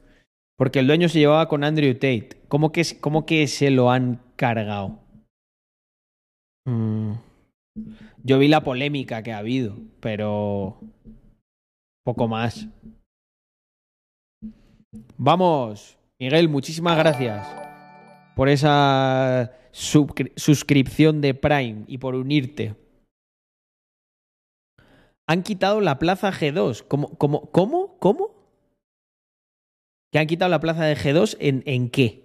Porque 0.58 0.80
el 0.80 0.88
dueño 0.88 1.08
se 1.08 1.20
llevaba 1.20 1.48
con 1.48 1.64
Andrew 1.64 1.94
Tate. 1.94 2.32
¿Cómo 2.50 2.74
que, 2.74 2.84
cómo 3.00 3.26
que 3.26 3.48
se 3.48 3.70
lo 3.72 3.92
han 3.92 4.24
cargado? 4.36 5.00
Mm. 6.66 7.14
Yo 8.22 8.38
vi 8.38 8.50
la 8.50 8.62
polémica 8.62 9.24
que 9.24 9.32
ha 9.32 9.38
habido, 9.38 9.78
pero 10.02 10.82
poco 12.04 12.28
más. 12.28 12.68
Vamos, 15.16 15.98
Miguel, 16.20 16.50
muchísimas 16.50 16.98
gracias. 16.98 17.48
por 18.36 18.50
esa 18.50 19.54
suscripción 19.76 21.20
de 21.20 21.34
Prime 21.34 21.84
y 21.88 21.98
por 21.98 22.16
unirte. 22.16 22.76
Han 25.28 25.44
quitado 25.44 25.82
la 25.82 26.00
plaza 26.00 26.32
G2. 26.32 26.86
¿Cómo? 26.88 27.18
¿Cómo? 27.18 27.52
¿Cómo? 27.52 27.98
¿Cómo? 28.00 28.32
¿Que 30.12 30.20
han 30.20 30.28
quitado 30.28 30.50
la 30.50 30.62
plaza 30.62 30.86
de 30.86 30.96
G2 30.96 31.36
en, 31.40 31.64
en 31.66 31.90
qué? 31.90 32.24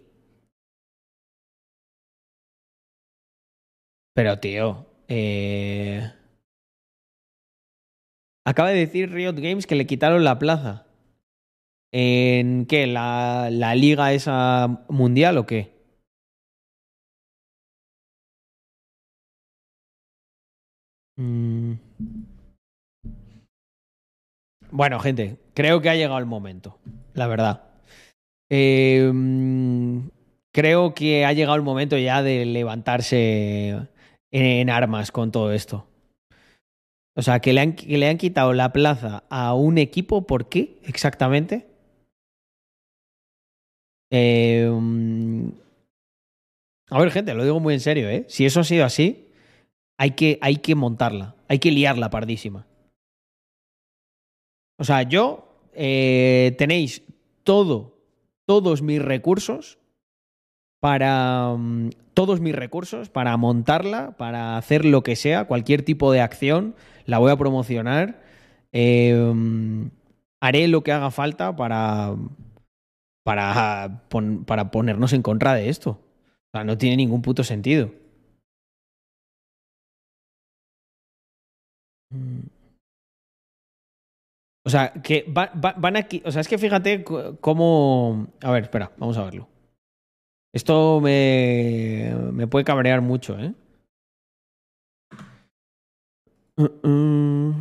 Pero, 4.14 4.38
tío, 4.38 4.86
eh... 5.08 6.12
acaba 8.46 8.68
de 8.70 8.78
decir 8.78 9.10
Riot 9.10 9.34
Games 9.34 9.66
que 9.66 9.74
le 9.74 9.86
quitaron 9.86 10.22
la 10.24 10.38
plaza. 10.38 10.86
¿En 11.92 12.66
qué? 12.66 12.86
¿La, 12.86 13.48
la 13.50 13.74
liga 13.74 14.12
esa 14.12 14.84
mundial 14.88 15.38
o 15.38 15.46
qué? 15.46 15.79
Mm. 21.20 21.74
Bueno, 24.70 24.98
gente, 25.00 25.36
creo 25.52 25.82
que 25.82 25.90
ha 25.90 25.94
llegado 25.96 26.18
el 26.18 26.24
momento, 26.26 26.78
la 27.12 27.26
verdad. 27.26 27.64
Mm, 28.50 30.08
creo 30.52 30.94
que 30.94 31.26
ha 31.26 31.32
llegado 31.32 31.56
el 31.56 31.62
momento 31.62 31.98
ya 31.98 32.22
de 32.22 32.46
levantarse 32.46 33.88
en, 34.32 34.70
armas 34.70 35.12
con 35.12 35.30
todo 35.30 35.52
esto. 35.52 35.86
O 37.14 37.22
sea, 37.22 37.40
que 37.40 37.52
le, 37.52 37.60
han, 37.60 37.74
que 37.74 37.98
le 37.98 38.08
han 38.08 38.16
quitado 38.16 38.54
la 38.54 38.72
plaza 38.72 39.24
a 39.28 39.52
un 39.54 39.76
equipo, 39.76 40.26
¿por 40.26 40.48
qué 40.48 40.78
exactamente? 40.84 41.66
Mm, 44.10 45.50
a 46.88 46.98
ver, 46.98 47.10
gente, 47.10 47.34
lo 47.34 47.44
digo 47.44 47.60
muy 47.60 47.74
en 47.74 47.80
serio, 47.80 48.08
¿eh? 48.08 48.24
Si 48.28 48.46
eso 48.46 48.60
ha 48.60 48.64
sido 48.64 48.84
así, 48.84 49.29
hay 50.00 50.12
que, 50.12 50.38
hay 50.40 50.56
que 50.56 50.74
montarla, 50.74 51.34
hay 51.46 51.58
que 51.58 51.70
liarla 51.70 52.08
pardísima. 52.08 52.66
O 54.78 54.84
sea, 54.84 55.02
yo 55.02 55.60
eh, 55.74 56.54
tenéis 56.56 57.02
todo, 57.44 57.98
todos 58.46 58.80
mis 58.80 59.02
recursos 59.02 59.78
para 60.80 61.54
mm, 61.54 61.90
todos 62.14 62.40
mis 62.40 62.54
recursos 62.54 63.10
para 63.10 63.36
montarla, 63.36 64.16
para 64.16 64.56
hacer 64.56 64.86
lo 64.86 65.02
que 65.02 65.16
sea, 65.16 65.44
cualquier 65.44 65.82
tipo 65.82 66.10
de 66.12 66.22
acción, 66.22 66.74
la 67.04 67.18
voy 67.18 67.30
a 67.30 67.36
promocionar. 67.36 68.22
mm, 68.72 69.82
haré 70.40 70.66
lo 70.68 70.82
que 70.82 70.92
haga 70.92 71.10
falta 71.10 71.54
para, 71.56 72.16
para, 73.22 74.00
para 74.46 74.70
ponernos 74.70 75.12
en 75.12 75.20
contra 75.20 75.52
de 75.52 75.68
esto. 75.68 75.90
O 75.90 76.50
sea, 76.52 76.64
no 76.64 76.78
tiene 76.78 76.96
ningún 76.96 77.20
puto 77.20 77.44
sentido. 77.44 77.99
O 84.70 84.72
sea, 84.72 84.92
que 84.92 85.24
va- 85.36 85.50
va- 85.62 85.74
van 85.76 85.96
aquí. 85.96 86.22
O 86.24 86.30
sea, 86.30 86.42
es 86.42 86.46
que 86.48 86.56
fíjate 86.56 87.02
cómo. 87.40 88.28
A 88.40 88.52
ver, 88.52 88.62
espera, 88.62 88.92
vamos 88.98 89.16
a 89.18 89.24
verlo. 89.24 89.48
Esto 90.54 91.00
me, 91.00 92.14
me 92.32 92.46
puede 92.46 92.64
cabrear 92.64 93.00
mucho, 93.00 93.36
¿eh? 93.36 93.52
Uh, 96.56 96.68
uh. 96.86 97.54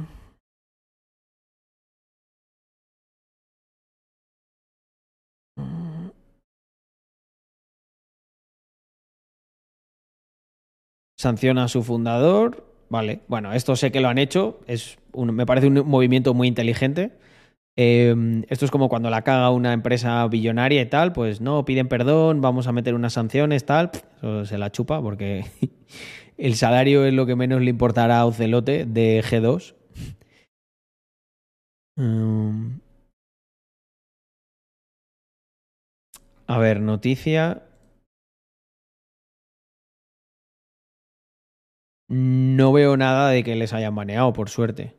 Sanciona 11.18 11.64
a 11.66 11.68
su 11.68 11.84
fundador. 11.84 12.69
Vale, 12.90 13.22
bueno, 13.28 13.54
esto 13.54 13.76
sé 13.76 13.92
que 13.92 14.02
lo 14.02 14.10
han 14.10 14.18
hecho. 14.18 14.60
Es 14.68 14.98
me 15.16 15.46
parece 15.46 15.68
un 15.68 15.88
movimiento 15.88 16.34
muy 16.34 16.48
inteligente. 16.48 17.12
Eh, 17.78 18.44
esto 18.50 18.66
es 18.66 18.72
como 18.72 18.90
cuando 18.90 19.10
la 19.10 19.24
caga 19.24 19.52
una 19.52 19.74
empresa 19.74 20.28
billonaria 20.28 20.82
y 20.82 20.86
tal, 20.88 21.14
pues 21.14 21.40
no, 21.40 21.64
piden 21.66 21.88
perdón, 21.88 22.42
vamos 22.42 22.68
a 22.68 22.72
meter 22.74 22.94
unas 22.96 23.14
sanciones, 23.14 23.66
tal. 23.66 23.92
Eso 24.18 24.46
se 24.46 24.58
la 24.58 24.72
chupa 24.72 25.02
porque 25.02 25.46
el 26.38 26.56
salario 26.56 27.06
es 27.06 27.14
lo 27.14 27.26
que 27.26 27.36
menos 27.36 27.62
le 27.62 27.70
importará 27.70 28.20
a 28.20 28.26
Ocelote 28.26 28.86
de 28.86 29.24
G2. 29.24 29.76
Mm. 31.98 32.80
A 36.48 36.58
ver, 36.58 36.82
noticia. 36.82 37.69
No 42.10 42.74
veo 42.74 42.98
nada 42.98 43.30
de 43.30 43.44
que 43.44 43.56
les 43.56 43.72
hayan 43.74 43.96
baneado, 43.96 44.34
por 44.34 44.50
suerte. 44.50 44.96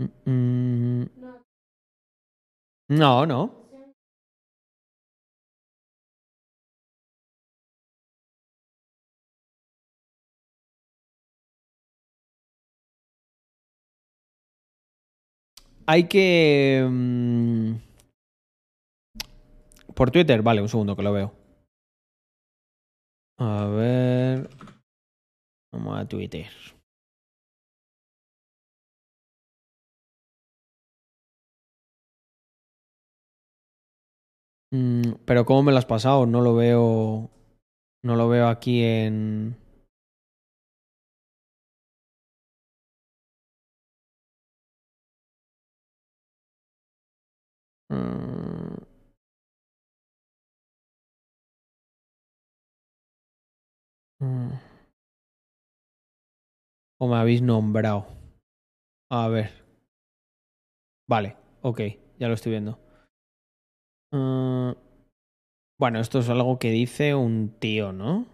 Mm, 0.00 0.08
mm. 0.26 1.08
No, 2.88 3.26
no. 3.26 3.50
Hay 15.86 16.04
que... 16.08 16.82
Por 19.94 20.10
Twitter, 20.10 20.42
vale, 20.42 20.60
un 20.62 20.68
segundo 20.68 20.96
que 20.96 21.02
lo 21.02 21.12
veo. 21.12 21.32
A 23.38 23.66
ver... 23.66 24.48
Vamos 25.72 25.98
a 25.98 26.06
Twitter. 26.08 26.50
Mm, 34.72 35.14
pero 35.24 35.44
¿cómo 35.44 35.62
me 35.62 35.72
lo 35.72 35.78
has 35.78 35.86
pasado? 35.86 36.26
No 36.26 36.40
lo 36.40 36.54
veo... 36.54 37.30
No 38.02 38.16
lo 38.16 38.28
veo 38.28 38.48
aquí 38.48 38.82
en... 38.82 39.56
Mm. 47.90 48.63
O 57.02 57.06
me 57.10 57.16
habéis 57.18 57.40
nombrado. 57.40 58.00
A 59.10 59.28
ver. 59.28 59.50
Vale, 61.06 61.36
ok, 61.62 61.80
ya 62.18 62.28
lo 62.28 62.34
estoy 62.34 62.52
viendo. 62.52 62.78
Mm, 64.12 64.72
Bueno, 65.78 66.00
esto 66.00 66.18
es 66.18 66.28
algo 66.28 66.58
que 66.58 66.70
dice 66.72 67.14
un 67.14 67.54
tío, 67.60 67.92
¿no? 67.92 68.26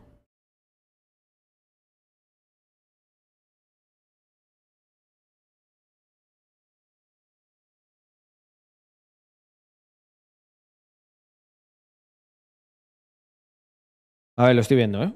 A 14.37 14.47
ver, 14.47 14.55
lo 14.57 14.61
estoy 14.63 14.77
viendo, 14.77 15.03
¿eh? 15.05 15.13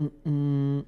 Mm, 0.00 0.10
mm. 0.24 0.84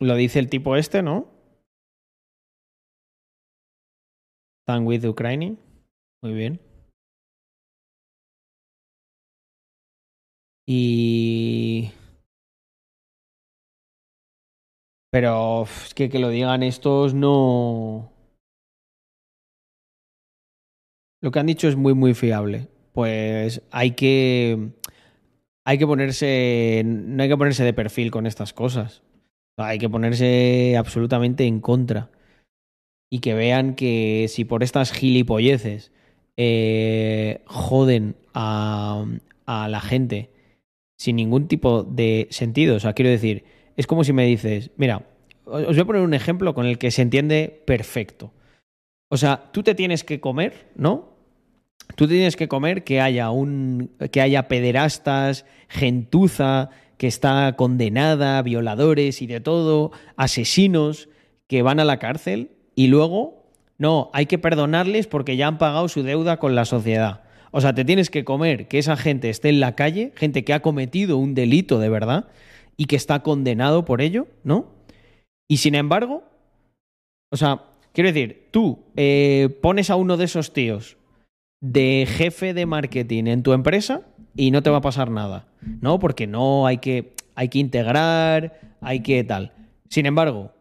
Lo 0.00 0.16
dice 0.16 0.38
el 0.38 0.50
tipo 0.50 0.76
este, 0.76 1.02
¿no? 1.02 1.28
Stand 4.66 4.86
with 4.86 5.04
Ukraine. 5.04 5.56
Muy 6.22 6.34
bien. 6.34 6.60
Y... 10.66 11.92
Pero 15.12 15.66
que 15.94 16.08
que 16.08 16.18
lo 16.18 16.30
digan 16.30 16.62
estos 16.62 17.12
no... 17.12 18.10
Lo 21.20 21.30
que 21.30 21.38
han 21.38 21.46
dicho 21.46 21.68
es 21.68 21.76
muy, 21.76 21.92
muy 21.92 22.14
fiable. 22.14 22.68
Pues 22.94 23.62
hay 23.70 23.90
que... 23.90 24.70
Hay 25.66 25.76
que 25.76 25.86
ponerse... 25.86 26.82
No 26.86 27.22
hay 27.22 27.28
que 27.28 27.36
ponerse 27.36 27.62
de 27.62 27.74
perfil 27.74 28.10
con 28.10 28.26
estas 28.26 28.54
cosas. 28.54 29.02
Hay 29.58 29.78
que 29.78 29.90
ponerse 29.90 30.76
absolutamente 30.78 31.44
en 31.44 31.60
contra. 31.60 32.10
Y 33.10 33.18
que 33.18 33.34
vean 33.34 33.74
que 33.74 34.26
si 34.30 34.46
por 34.46 34.62
estas 34.62 34.92
gilipolleces 34.92 35.92
eh, 36.38 37.42
joden 37.44 38.16
a, 38.32 39.04
a 39.44 39.68
la 39.68 39.80
gente 39.82 40.30
sin 40.98 41.16
ningún 41.16 41.48
tipo 41.48 41.82
de 41.82 42.28
sentido. 42.30 42.76
O 42.76 42.80
sea, 42.80 42.94
quiero 42.94 43.10
decir, 43.10 43.44
es 43.76 43.86
como 43.86 44.04
si 44.04 44.12
me 44.12 44.26
dices, 44.26 44.70
mira, 44.76 45.02
os 45.44 45.66
voy 45.66 45.80
a 45.80 45.84
poner 45.84 46.02
un 46.02 46.14
ejemplo 46.14 46.54
con 46.54 46.66
el 46.66 46.78
que 46.78 46.90
se 46.90 47.02
entiende 47.02 47.62
perfecto. 47.66 48.32
O 49.08 49.16
sea, 49.16 49.50
tú 49.52 49.62
te 49.62 49.74
tienes 49.74 50.04
que 50.04 50.20
comer, 50.20 50.70
¿no? 50.74 51.12
Tú 51.96 52.08
tienes 52.08 52.36
que 52.36 52.48
comer 52.48 52.84
que 52.84 53.00
haya 53.00 53.30
un 53.30 53.90
que 54.10 54.20
haya 54.20 54.48
pederastas, 54.48 55.44
gentuza 55.68 56.70
que 56.96 57.08
está 57.08 57.54
condenada, 57.56 58.40
violadores 58.42 59.20
y 59.20 59.26
de 59.26 59.40
todo, 59.40 59.90
asesinos 60.16 61.08
que 61.48 61.62
van 61.62 61.80
a 61.80 61.84
la 61.84 61.98
cárcel 61.98 62.52
y 62.74 62.86
luego 62.86 63.42
no, 63.78 64.10
hay 64.12 64.26
que 64.26 64.38
perdonarles 64.38 65.08
porque 65.08 65.36
ya 65.36 65.48
han 65.48 65.58
pagado 65.58 65.88
su 65.88 66.02
deuda 66.02 66.38
con 66.38 66.54
la 66.54 66.64
sociedad. 66.64 67.24
O 67.50 67.60
sea, 67.60 67.74
te 67.74 67.84
tienes 67.84 68.08
que 68.08 68.24
comer 68.24 68.68
que 68.68 68.78
esa 68.78 68.96
gente 68.96 69.28
esté 69.28 69.48
en 69.48 69.60
la 69.60 69.74
calle, 69.74 70.12
gente 70.14 70.44
que 70.44 70.54
ha 70.54 70.62
cometido 70.62 71.18
un 71.18 71.34
delito 71.34 71.78
de 71.78 71.88
verdad 71.88 72.28
y 72.76 72.86
que 72.86 72.96
está 72.96 73.22
condenado 73.22 73.84
por 73.84 74.00
ello, 74.00 74.26
¿no? 74.44 74.66
Y 75.48 75.58
sin 75.58 75.74
embargo, 75.74 76.24
o 77.30 77.36
sea, 77.36 77.64
quiero 77.92 78.08
decir, 78.08 78.48
tú 78.50 78.80
eh, 78.96 79.58
pones 79.60 79.90
a 79.90 79.96
uno 79.96 80.16
de 80.16 80.24
esos 80.24 80.52
tíos 80.52 80.96
de 81.60 82.06
jefe 82.08 82.54
de 82.54 82.66
marketing 82.66 83.24
en 83.26 83.42
tu 83.42 83.52
empresa 83.52 84.02
y 84.34 84.50
no 84.50 84.62
te 84.62 84.70
va 84.70 84.78
a 84.78 84.82
pasar 84.82 85.10
nada, 85.10 85.46
¿no? 85.80 85.98
Porque 85.98 86.26
no 86.26 86.66
hay 86.66 86.78
que, 86.78 87.14
hay 87.34 87.48
que 87.48 87.58
integrar, 87.58 88.76
hay 88.80 89.00
que 89.00 89.22
tal. 89.24 89.52
Sin 89.88 90.06
embargo, 90.06 90.52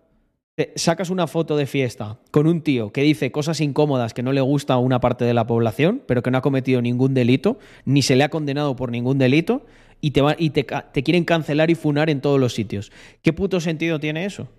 te 0.55 0.73
sacas 0.75 1.09
una 1.09 1.27
foto 1.27 1.55
de 1.55 1.65
fiesta 1.65 2.19
con 2.29 2.45
un 2.45 2.61
tío 2.61 2.91
que 2.91 3.01
dice 3.01 3.31
cosas 3.31 3.61
incómodas 3.61 4.13
que 4.13 4.23
no 4.23 4.33
le 4.33 4.41
gusta 4.41 4.73
a 4.73 4.77
una 4.77 4.99
parte 4.99 5.25
de 5.25 5.33
la 5.33 5.47
población, 5.47 6.01
pero 6.05 6.21
que 6.21 6.31
no 6.31 6.37
ha 6.37 6.41
cometido 6.41 6.81
ningún 6.81 7.13
delito, 7.13 7.57
ni 7.85 8.01
se 8.01 8.15
le 8.15 8.23
ha 8.23 8.29
condenado 8.29 8.75
por 8.75 8.91
ningún 8.91 9.17
delito, 9.17 9.65
y 10.01 10.11
te, 10.11 10.21
va, 10.21 10.35
y 10.37 10.49
te, 10.49 10.65
te 10.91 11.03
quieren 11.03 11.23
cancelar 11.23 11.69
y 11.69 11.75
funar 11.75 12.09
en 12.09 12.21
todos 12.21 12.39
los 12.39 12.53
sitios. 12.53 12.91
¿Qué 13.21 13.31
puto 13.33 13.59
sentido 13.59 13.99
tiene 13.99 14.25
eso? 14.25 14.49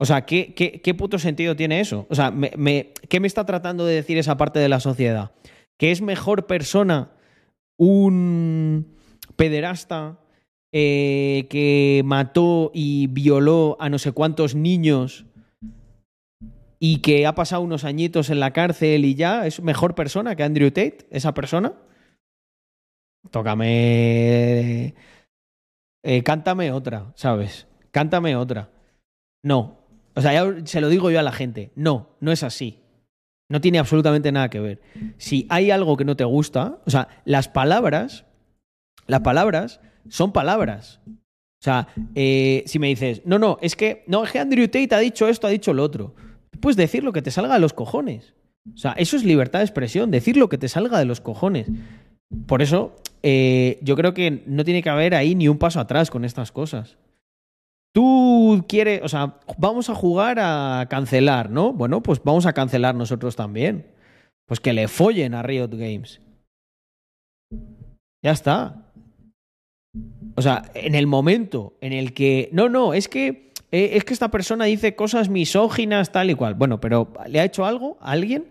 O 0.00 0.04
sea, 0.04 0.26
¿qué, 0.26 0.54
qué, 0.54 0.80
qué 0.80 0.94
puto 0.94 1.18
sentido 1.18 1.54
tiene 1.54 1.78
eso? 1.80 2.06
O 2.10 2.14
sea, 2.14 2.30
me- 2.32 2.92
¿qué 3.08 3.20
me 3.20 3.26
está 3.28 3.46
tratando 3.46 3.86
de 3.86 3.94
decir 3.94 4.18
esa 4.18 4.36
parte 4.36 4.58
de 4.58 4.68
la 4.68 4.80
sociedad? 4.80 5.30
¿Que 5.78 5.92
es 5.92 6.00
mejor 6.00 6.46
persona 6.46 7.12
un 7.78 8.96
pederasta 9.36 10.18
eh, 10.72 11.46
que 11.50 12.02
mató 12.04 12.70
y 12.74 13.06
violó 13.08 13.76
a 13.78 13.88
no 13.90 13.98
sé 13.98 14.12
cuántos 14.12 14.54
niños 14.54 15.26
y 16.80 16.98
que 16.98 17.26
ha 17.26 17.34
pasado 17.34 17.62
unos 17.62 17.84
añitos 17.84 18.30
en 18.30 18.40
la 18.40 18.52
cárcel 18.52 19.04
y 19.04 19.14
ya 19.14 19.46
es 19.46 19.60
mejor 19.62 19.94
persona 19.94 20.34
que 20.34 20.42
Andrew 20.42 20.70
Tate, 20.70 21.06
esa 21.10 21.32
persona? 21.34 21.74
Tócame. 23.30 24.94
eh, 26.04 26.22
cántame 26.24 26.72
otra, 26.72 27.12
¿sabes? 27.14 27.66
Cántame 27.90 28.36
otra. 28.36 28.70
No. 29.44 29.78
O 30.14 30.20
sea, 30.20 30.32
ya 30.32 30.66
se 30.66 30.80
lo 30.80 30.88
digo 30.88 31.10
yo 31.10 31.18
a 31.18 31.22
la 31.22 31.32
gente. 31.32 31.70
No, 31.74 32.10
no 32.20 32.32
es 32.32 32.42
así. 32.42 32.80
No 33.50 33.60
tiene 33.60 33.78
absolutamente 33.78 34.32
nada 34.32 34.50
que 34.50 34.60
ver. 34.60 34.80
Si 35.18 35.46
hay 35.50 35.70
algo 35.70 35.96
que 35.96 36.04
no 36.04 36.16
te 36.16 36.24
gusta, 36.24 36.78
o 36.86 36.90
sea, 36.90 37.08
las 37.24 37.48
palabras, 37.48 38.24
las 39.06 39.20
palabras 39.20 39.80
son 40.08 40.32
palabras. 40.32 41.00
O 41.06 41.64
sea, 41.64 41.88
eh, 42.14 42.64
si 42.66 42.78
me 42.78 42.88
dices, 42.88 43.22
no, 43.24 43.38
no, 43.38 43.58
es 43.60 43.76
que, 43.76 44.04
no, 44.06 44.24
es 44.24 44.32
que 44.32 44.40
Andrew 44.40 44.66
Tate 44.66 44.94
ha 44.94 44.98
dicho 44.98 45.28
esto, 45.28 45.46
ha 45.46 45.50
dicho 45.50 45.72
lo 45.72 45.84
otro. 45.84 46.14
Puedes 46.60 46.76
decir 46.76 47.04
lo 47.04 47.12
que 47.12 47.22
te 47.22 47.30
salga 47.30 47.54
de 47.54 47.60
los 47.60 47.72
cojones. 47.72 48.34
O 48.74 48.76
sea, 48.76 48.92
eso 48.92 49.16
es 49.16 49.24
libertad 49.24 49.58
de 49.58 49.64
expresión, 49.64 50.10
decir 50.10 50.36
lo 50.36 50.48
que 50.48 50.58
te 50.58 50.68
salga 50.68 50.98
de 50.98 51.04
los 51.04 51.20
cojones. 51.20 51.68
Por 52.46 52.62
eso, 52.62 52.96
eh, 53.22 53.78
yo 53.82 53.96
creo 53.96 54.14
que 54.14 54.42
no 54.46 54.64
tiene 54.64 54.82
que 54.82 54.90
haber 54.90 55.14
ahí 55.14 55.34
ni 55.34 55.48
un 55.48 55.58
paso 55.58 55.80
atrás 55.80 56.10
con 56.10 56.24
estas 56.24 56.50
cosas. 56.52 56.96
Tú 57.94 58.64
quieres, 58.68 59.02
o 59.02 59.08
sea, 59.08 59.38
vamos 59.58 59.90
a 59.90 59.94
jugar 59.94 60.38
a 60.40 60.86
cancelar, 60.88 61.50
¿no? 61.50 61.72
Bueno, 61.72 62.02
pues 62.02 62.22
vamos 62.24 62.46
a 62.46 62.54
cancelar 62.54 62.94
nosotros 62.94 63.36
también. 63.36 63.86
Pues 64.46 64.60
que 64.60 64.72
le 64.72 64.88
follen 64.88 65.34
a 65.34 65.42
Riot 65.42 65.68
Games. 65.68 66.20
Ya 68.24 68.32
está. 68.32 68.90
O 70.36 70.42
sea, 70.42 70.62
en 70.74 70.94
el 70.94 71.06
momento 71.06 71.74
en 71.80 71.92
el 71.92 72.14
que. 72.14 72.48
No, 72.52 72.68
no, 72.68 72.94
es 72.94 73.08
que. 73.08 73.52
eh, 73.70 73.90
es 73.92 74.04
que 74.04 74.14
esta 74.14 74.30
persona 74.30 74.64
dice 74.64 74.96
cosas 74.96 75.28
misóginas, 75.28 76.12
tal 76.12 76.30
y 76.30 76.34
cual. 76.34 76.54
Bueno, 76.54 76.80
pero 76.80 77.12
¿le 77.28 77.40
ha 77.40 77.44
hecho 77.44 77.66
algo 77.66 77.98
a 78.00 78.12
alguien? 78.12 78.46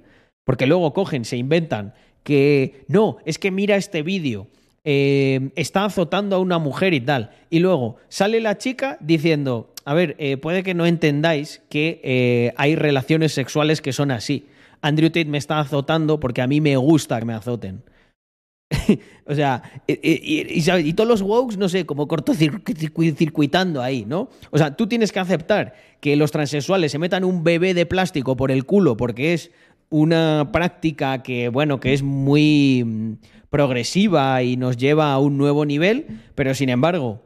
Porque 0.45 0.67
luego 0.67 0.93
cogen, 0.93 1.25
se 1.25 1.38
inventan 1.38 1.93
que. 2.24 2.84
No, 2.88 3.17
es 3.26 3.38
que 3.39 3.51
mira 3.51 3.76
este 3.76 4.01
vídeo. 4.03 4.47
eh, 4.84 5.51
está 5.55 5.86
azotando 5.86 6.36
a 6.36 6.39
una 6.39 6.57
mujer 6.57 6.93
y 6.95 7.01
tal. 7.01 7.32
Y 7.51 7.59
luego 7.59 7.97
sale 8.09 8.39
la 8.41 8.57
chica 8.57 8.97
diciendo. 8.99 9.74
A 9.86 9.93
ver, 9.95 10.15
eh, 10.19 10.38
puede 10.38 10.61
que 10.63 10.74
no 10.76 10.86
entendáis 10.86 11.61
que 11.69 11.99
eh, 12.03 12.53
hay 12.57 12.76
relaciones 12.76 13.34
sexuales 13.34 13.82
que 13.82 13.93
son 13.93 14.11
así. 14.11 14.45
Andrew 14.82 15.09
Tate 15.09 15.26
me 15.26 15.38
está 15.39 15.59
azotando 15.59 16.19
porque 16.19 16.41
a 16.41 16.47
mí 16.47 16.61
me 16.61 16.78
gusta 16.78 17.19
que 17.19 17.26
me 17.26 17.34
azoten. 17.34 17.84
o 19.26 19.36
sea, 19.36 19.61
y, 19.88 19.93
y- 19.93 20.63
y, 20.88 20.93
todos 20.93 21.07
los 21.09 21.22
wokes, 21.22 21.57
no 21.57 21.67
sé, 21.67 21.86
como 21.86 22.07
cortocircuitando 22.07 23.82
ahí, 23.82 24.05
¿no? 24.05 24.30
O 24.51 24.57
sea, 24.57 24.76
tú 24.76 24.88
tienes 24.88 25.11
que 25.11 25.19
aceptar 25.19 25.74
que 25.99 26.15
los 26.15 26.32
transexuales 26.32 26.91
se 26.91 26.99
metan 26.99 27.24
un 27.24 27.43
bebé 27.43 27.74
de 27.74 27.86
plástico 27.86 28.36
por 28.38 28.51
el 28.51 28.65
culo 28.65 28.97
porque 28.97 29.34
es 29.34 29.51
una 29.91 30.49
práctica 30.51 31.21
que, 31.21 31.49
bueno, 31.49 31.79
que 31.79 31.93
es 31.93 32.01
muy 32.01 32.83
mm, 32.83 33.13
progresiva 33.51 34.41
y 34.41 34.57
nos 34.57 34.77
lleva 34.77 35.11
a 35.11 35.19
un 35.19 35.37
nuevo 35.37 35.65
nivel, 35.65 36.07
pero 36.33 36.55
sin 36.55 36.69
embargo, 36.69 37.21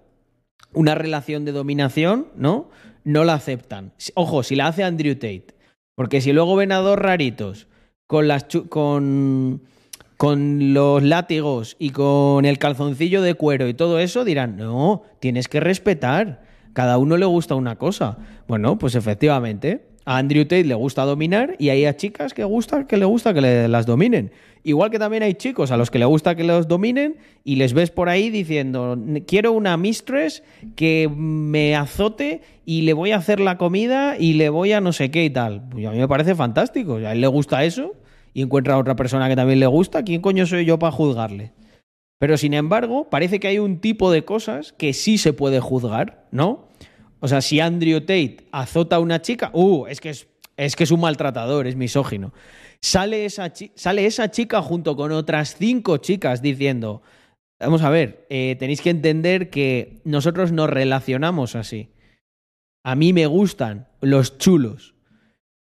una 0.74 0.96
relación 0.96 1.46
de 1.46 1.54
dominación, 1.54 2.28
¿no? 2.36 2.70
No 3.06 3.24
la 3.24 3.36
aceptan. 3.36 3.94
Ojo, 4.16 4.44
si 4.44 4.56
la 4.56 4.68
hace 4.68 4.84
Andrew 4.84 5.14
Tate. 5.14 5.56
Porque 5.94 6.20
si 6.20 6.34
luego 6.34 6.56
ven 6.58 6.74
a 6.74 6.78
dos 6.78 7.00
raritos 7.00 7.68
con 8.08 8.28
las 8.28 8.46
con 10.18 10.74
los 10.74 11.04
látigos 11.04 11.76
y 11.78 11.92
con 11.92 12.46
el 12.46 12.58
calzoncillo 12.58 13.22
de 13.22 13.36
cuero 13.36 13.68
y 13.68 13.74
todo 13.74 14.00
eso, 14.00 14.26
dirán, 14.26 14.58
no, 14.58 15.04
tienes 15.20 15.48
que 15.48 15.60
respetar. 15.60 16.44
Cada 16.74 16.98
uno 16.98 17.16
le 17.16 17.26
gusta 17.26 17.56
una 17.56 17.78
cosa. 17.78 18.18
Bueno, 18.48 18.78
pues 18.78 18.96
efectivamente, 18.96 19.88
a 20.06 20.18
Andrew 20.18 20.44
Tate 20.44 20.64
le 20.66 20.76
gusta 20.76 21.04
dominar 21.04 21.56
y 21.60 21.70
hay 21.70 21.86
a 21.86 21.98
chicas 21.98 22.34
que, 22.34 22.44
gusta, 22.44 22.86
que 22.88 22.98
le 22.98 23.06
gusta 23.06 23.34
que 23.34 23.42
le- 23.42 23.68
las 23.68 23.86
dominen. 23.86 24.32
Igual 24.64 24.90
que 24.90 24.98
también 25.00 25.22
hay 25.24 25.34
chicos 25.36 25.72
a 25.72 25.78
los 25.78 25.92
que 25.92 26.00
le 26.00 26.06
gusta 26.06 26.36
que 26.36 26.44
los 26.44 26.68
dominen 26.68 27.18
y 27.44 27.56
les 27.58 27.74
ves 27.74 27.92
por 27.92 28.10
ahí 28.10 28.30
diciendo, 28.30 28.98
quiero 29.28 29.52
una 29.52 29.78
mistress 29.78 30.42
que 30.76 31.08
me 31.16 31.76
azote 31.76 32.42
y 32.66 32.82
le 32.82 32.94
voy 32.94 33.12
a 33.12 33.18
hacer 33.18 33.40
la 33.40 33.58
comida 33.58 34.16
y 34.18 34.34
le 34.34 34.50
voy 34.50 34.72
a 34.72 34.82
no 34.82 34.92
sé 34.94 35.12
qué 35.12 35.26
y 35.26 35.30
tal. 35.30 35.68
Pues 35.70 35.86
a 35.86 35.92
mí 35.92 35.98
me 36.00 36.08
parece 36.08 36.34
fantástico. 36.34 36.96
A 36.96 37.12
él 37.12 37.22
le 37.22 37.28
gusta 37.28 37.64
eso 37.64 37.94
y 38.34 38.42
encuentra 38.42 38.74
a 38.74 38.78
otra 38.80 38.96
persona 38.96 39.30
que 39.30 39.36
también 39.36 39.60
le 39.60 39.68
gusta, 39.68 40.04
¿quién 40.04 40.22
coño 40.22 40.46
soy 40.48 40.66
yo 40.66 40.80
para 40.80 40.92
juzgarle? 40.92 41.52
Pero 42.18 42.38
sin 42.38 42.54
embargo, 42.54 43.08
parece 43.10 43.40
que 43.40 43.48
hay 43.50 43.60
un 43.60 43.80
tipo 43.80 44.10
de 44.12 44.24
cosas 44.26 44.74
que 44.74 44.94
sí 44.94 45.18
se 45.18 45.34
puede 45.34 45.60
juzgar, 45.60 46.26
¿no? 46.32 46.68
O 47.20 47.28
sea, 47.28 47.42
si 47.42 47.60
Andrew 47.60 48.02
Tate 48.02 48.38
azota 48.52 48.98
a 48.98 49.00
una 49.00 49.22
chica, 49.22 49.50
uh, 49.54 49.88
es 49.88 50.02
que 50.02 50.10
es, 50.10 50.92
un 50.92 51.00
maltratador, 51.00 51.68
es 51.68 51.76
misógino. 51.76 52.34
Sale 52.82 53.26
esa, 53.26 53.52
chica 54.32 54.62
junto 54.62 54.96
con 54.96 55.12
otras 55.12 55.56
cinco 55.56 55.98
chicas 55.98 56.42
diciendo, 56.42 57.02
vamos 57.60 57.82
a 57.82 57.90
ver, 57.90 58.26
eh, 58.30 58.56
tenéis 58.60 58.82
que 58.82 58.90
entender 58.90 59.50
que 59.50 60.02
nosotros 60.04 60.52
nos 60.52 60.70
relacionamos 60.70 61.56
así. 61.56 61.90
A 62.84 62.96
mí 62.96 63.14
me 63.14 63.26
gustan 63.26 63.88
los 64.02 64.38
chulos 64.38 64.94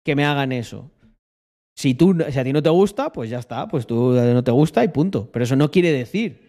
que 0.04 0.16
me 0.16 0.24
hagan 0.24 0.52
eso. 0.52 0.90
Si, 1.76 1.94
tú, 1.94 2.16
si 2.30 2.38
a 2.38 2.44
ti 2.44 2.52
no 2.52 2.62
te 2.62 2.70
gusta, 2.70 3.12
pues 3.12 3.30
ya 3.30 3.38
está, 3.38 3.68
pues 3.68 3.86
tú 3.86 4.12
no 4.12 4.44
te 4.44 4.50
gusta 4.50 4.84
y 4.84 4.88
punto. 4.88 5.30
Pero 5.32 5.44
eso 5.44 5.56
no 5.56 5.70
quiere 5.70 5.92
decir. 5.92 6.48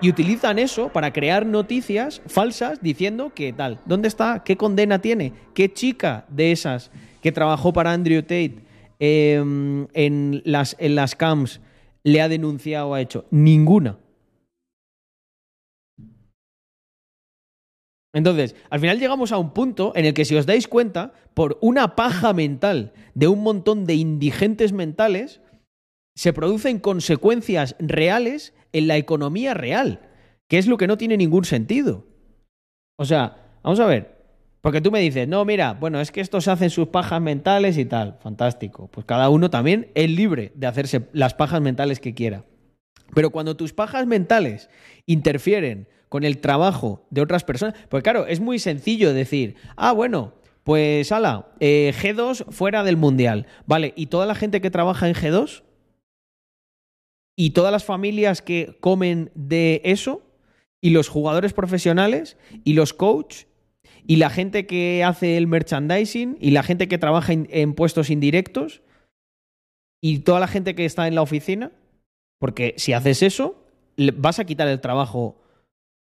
Y 0.00 0.08
utilizan 0.10 0.60
eso 0.60 0.90
para 0.90 1.12
crear 1.12 1.44
noticias 1.44 2.22
falsas 2.26 2.80
diciendo 2.80 3.32
que 3.34 3.52
tal. 3.52 3.80
¿Dónde 3.84 4.06
está? 4.06 4.44
¿Qué 4.44 4.56
condena 4.56 5.00
tiene? 5.00 5.32
¿Qué 5.54 5.72
chica 5.72 6.24
de 6.28 6.52
esas 6.52 6.92
que 7.20 7.32
trabajó 7.32 7.72
para 7.72 7.92
Andrew 7.92 8.22
Tate 8.22 8.60
eh, 9.00 9.42
en, 9.92 10.42
las, 10.44 10.76
en 10.78 10.94
las 10.94 11.16
camps 11.16 11.60
le 12.04 12.22
ha 12.22 12.28
denunciado 12.28 12.90
o 12.90 12.94
ha 12.94 13.00
hecho? 13.00 13.24
Ninguna. 13.32 13.98
Entonces, 18.12 18.54
al 18.70 18.80
final 18.80 19.00
llegamos 19.00 19.32
a 19.32 19.38
un 19.38 19.52
punto 19.52 19.92
en 19.96 20.04
el 20.04 20.14
que 20.14 20.24
si 20.24 20.36
os 20.36 20.46
dais 20.46 20.68
cuenta, 20.68 21.12
por 21.34 21.58
una 21.60 21.96
paja 21.96 22.32
mental 22.32 22.92
de 23.14 23.28
un 23.28 23.42
montón 23.42 23.84
de 23.84 23.94
indigentes 23.94 24.72
mentales, 24.72 25.40
se 26.14 26.32
producen 26.32 26.78
consecuencias 26.78 27.76
reales 27.78 28.54
en 28.72 28.88
la 28.88 28.96
economía 28.96 29.54
real, 29.54 30.00
que 30.48 30.58
es 30.58 30.66
lo 30.66 30.76
que 30.76 30.86
no 30.86 30.98
tiene 30.98 31.16
ningún 31.16 31.44
sentido. 31.44 32.06
O 32.96 33.04
sea, 33.04 33.36
vamos 33.62 33.80
a 33.80 33.86
ver, 33.86 34.16
Porque 34.60 34.80
tú 34.80 34.90
me 34.90 34.98
dices, 34.98 35.28
no, 35.28 35.44
mira, 35.44 35.74
bueno, 35.74 36.00
es 36.00 36.10
que 36.10 36.20
estos 36.20 36.48
hacen 36.48 36.70
sus 36.70 36.88
pajas 36.88 37.22
mentales 37.22 37.78
y 37.78 37.84
tal. 37.84 38.18
Fantástico. 38.20 38.88
Pues 38.88 39.06
cada 39.06 39.28
uno 39.28 39.50
también 39.50 39.90
es 39.94 40.10
libre 40.10 40.50
de 40.56 40.66
hacerse 40.66 41.08
las 41.12 41.32
pajas 41.32 41.60
mentales 41.60 42.00
que 42.00 42.12
quiera. 42.12 42.44
Pero 43.14 43.30
cuando 43.30 43.56
tus 43.56 43.72
pajas 43.72 44.06
mentales 44.06 44.68
interfieren 45.06 45.88
con 46.08 46.24
el 46.24 46.38
trabajo 46.38 47.06
de 47.10 47.20
otras 47.20 47.44
personas, 47.44 47.74
pues 47.88 48.02
claro, 48.02 48.26
es 48.26 48.40
muy 48.40 48.58
sencillo 48.58 49.14
decir, 49.14 49.54
ah, 49.76 49.92
bueno, 49.92 50.34
pues 50.64 51.12
ala, 51.12 51.48
eh, 51.60 51.94
G2 51.96 52.50
fuera 52.50 52.82
del 52.82 52.96
Mundial. 52.96 53.46
Vale, 53.66 53.92
¿y 53.96 54.06
toda 54.06 54.26
la 54.26 54.34
gente 54.34 54.60
que 54.60 54.70
trabaja 54.70 55.08
en 55.08 55.14
G2? 55.14 55.62
¿Y 57.40 57.50
todas 57.50 57.70
las 57.70 57.84
familias 57.84 58.42
que 58.42 58.76
comen 58.80 59.30
de 59.36 59.80
eso? 59.84 60.22
¿Y 60.82 60.90
los 60.90 61.08
jugadores 61.08 61.52
profesionales? 61.52 62.36
¿Y 62.64 62.72
los 62.72 62.92
coach? 62.92 63.44
¿Y 64.08 64.16
la 64.16 64.28
gente 64.28 64.66
que 64.66 65.04
hace 65.04 65.36
el 65.36 65.46
merchandising? 65.46 66.36
¿Y 66.40 66.50
la 66.50 66.64
gente 66.64 66.88
que 66.88 66.98
trabaja 66.98 67.32
en, 67.32 67.74
puestos 67.74 68.10
indirectos? 68.10 68.82
¿Y 70.02 70.18
toda 70.18 70.40
la 70.40 70.48
gente 70.48 70.74
que 70.74 70.84
está 70.84 71.06
en 71.06 71.14
la 71.14 71.22
oficina? 71.22 71.70
Porque 72.40 72.74
si 72.76 72.92
haces 72.92 73.22
eso, 73.22 73.64
vas 74.14 74.40
a 74.40 74.44
quitar 74.44 74.66
el 74.66 74.80
trabajo 74.80 75.40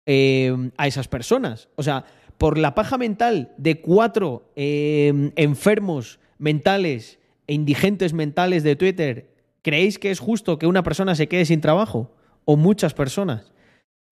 eh, 0.06 0.72
a 0.78 0.88
esas 0.88 1.06
personas. 1.06 1.68
O 1.76 1.84
sea, 1.84 2.06
por 2.38 2.58
la 2.58 2.74
paja 2.74 2.98
mental 2.98 3.54
de 3.56 3.80
cuatro 3.80 4.50
eh, 4.56 5.30
enfermos 5.36 6.18
mentales 6.38 7.20
e 7.46 7.54
indigentes 7.54 8.14
mentales 8.14 8.64
de 8.64 8.74
Twitter, 8.74 9.29
¿creéis 9.62 9.98
que 9.98 10.10
es 10.10 10.18
justo 10.20 10.58
que 10.58 10.66
una 10.66 10.82
persona 10.82 11.14
se 11.14 11.28
quede 11.28 11.44
sin 11.44 11.60
trabajo? 11.60 12.10
¿O 12.44 12.56
muchas 12.56 12.94
personas? 12.94 13.52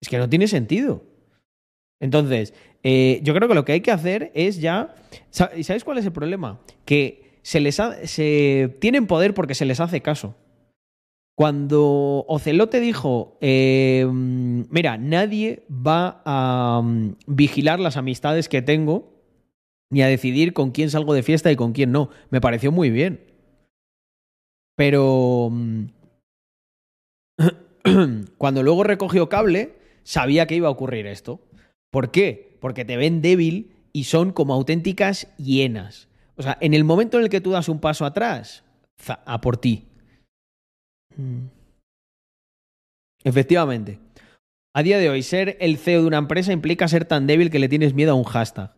Es 0.01 0.09
que 0.09 0.17
no 0.17 0.29
tiene 0.29 0.47
sentido. 0.47 1.03
Entonces, 2.01 2.53
eh, 2.83 3.19
yo 3.23 3.33
creo 3.33 3.49
que 3.49 3.55
lo 3.55 3.65
que 3.65 3.73
hay 3.73 3.81
que 3.81 3.91
hacer 3.91 4.31
es 4.33 4.61
ya... 4.61 4.95
¿Y 5.55 5.63
sabéis 5.63 5.83
cuál 5.83 5.97
es 5.97 6.05
el 6.05 6.11
problema? 6.13 6.59
Que 6.85 7.39
se 7.41 7.59
les 7.59 7.79
ha- 7.79 8.05
se 8.07 8.75
tienen 8.79 9.07
poder 9.07 9.33
porque 9.33 9.55
se 9.55 9.65
les 9.65 9.79
hace 9.79 10.01
caso. 10.01 10.35
Cuando 11.35 12.25
Ocelote 12.27 12.79
dijo, 12.81 13.37
eh, 13.39 14.05
mira, 14.11 14.97
nadie 14.97 15.63
va 15.69 16.21
a 16.25 16.81
mm, 16.83 17.15
vigilar 17.27 17.79
las 17.79 17.95
amistades 17.95 18.49
que 18.49 18.61
tengo 18.61 19.13
ni 19.89 20.01
a 20.01 20.07
decidir 20.07 20.53
con 20.53 20.71
quién 20.71 20.89
salgo 20.89 21.13
de 21.13 21.23
fiesta 21.23 21.51
y 21.51 21.55
con 21.55 21.71
quién 21.71 21.91
no, 21.91 22.09
me 22.29 22.41
pareció 22.41 22.71
muy 22.71 22.89
bien. 22.89 23.21
Pero 24.79 25.49
mm, 25.51 25.87
cuando 28.37 28.63
luego 28.63 28.85
recogió 28.85 29.27
cable, 29.27 29.73
sabía 30.03 30.47
que 30.47 30.55
iba 30.55 30.69
a 30.69 30.71
ocurrir 30.71 31.05
esto. 31.05 31.41
¿Por 31.91 32.11
qué? 32.11 32.57
Porque 32.61 32.85
te 32.85 32.95
ven 32.95 33.21
débil 33.21 33.75
y 33.91 34.05
son 34.05 34.31
como 34.31 34.53
auténticas 34.53 35.35
hienas. 35.35 36.07
O 36.37 36.43
sea, 36.43 36.57
en 36.61 36.73
el 36.73 36.85
momento 36.85 37.17
en 37.17 37.25
el 37.25 37.29
que 37.29 37.41
tú 37.41 37.51
das 37.51 37.67
un 37.67 37.81
paso 37.81 38.05
atrás, 38.05 38.63
a 39.25 39.41
por 39.41 39.57
ti. 39.57 39.89
Mm. 41.17 41.47
Efectivamente. 43.25 43.99
A 44.73 44.81
día 44.81 44.97
de 44.97 45.09
hoy, 45.09 45.23
ser 45.23 45.57
el 45.59 45.77
CEO 45.77 46.03
de 46.03 46.07
una 46.07 46.19
empresa 46.19 46.53
implica 46.53 46.87
ser 46.87 47.03
tan 47.03 47.27
débil 47.27 47.49
que 47.49 47.59
le 47.59 47.67
tienes 47.67 47.93
miedo 47.93 48.13
a 48.13 48.15
un 48.15 48.23
hashtag. 48.23 48.71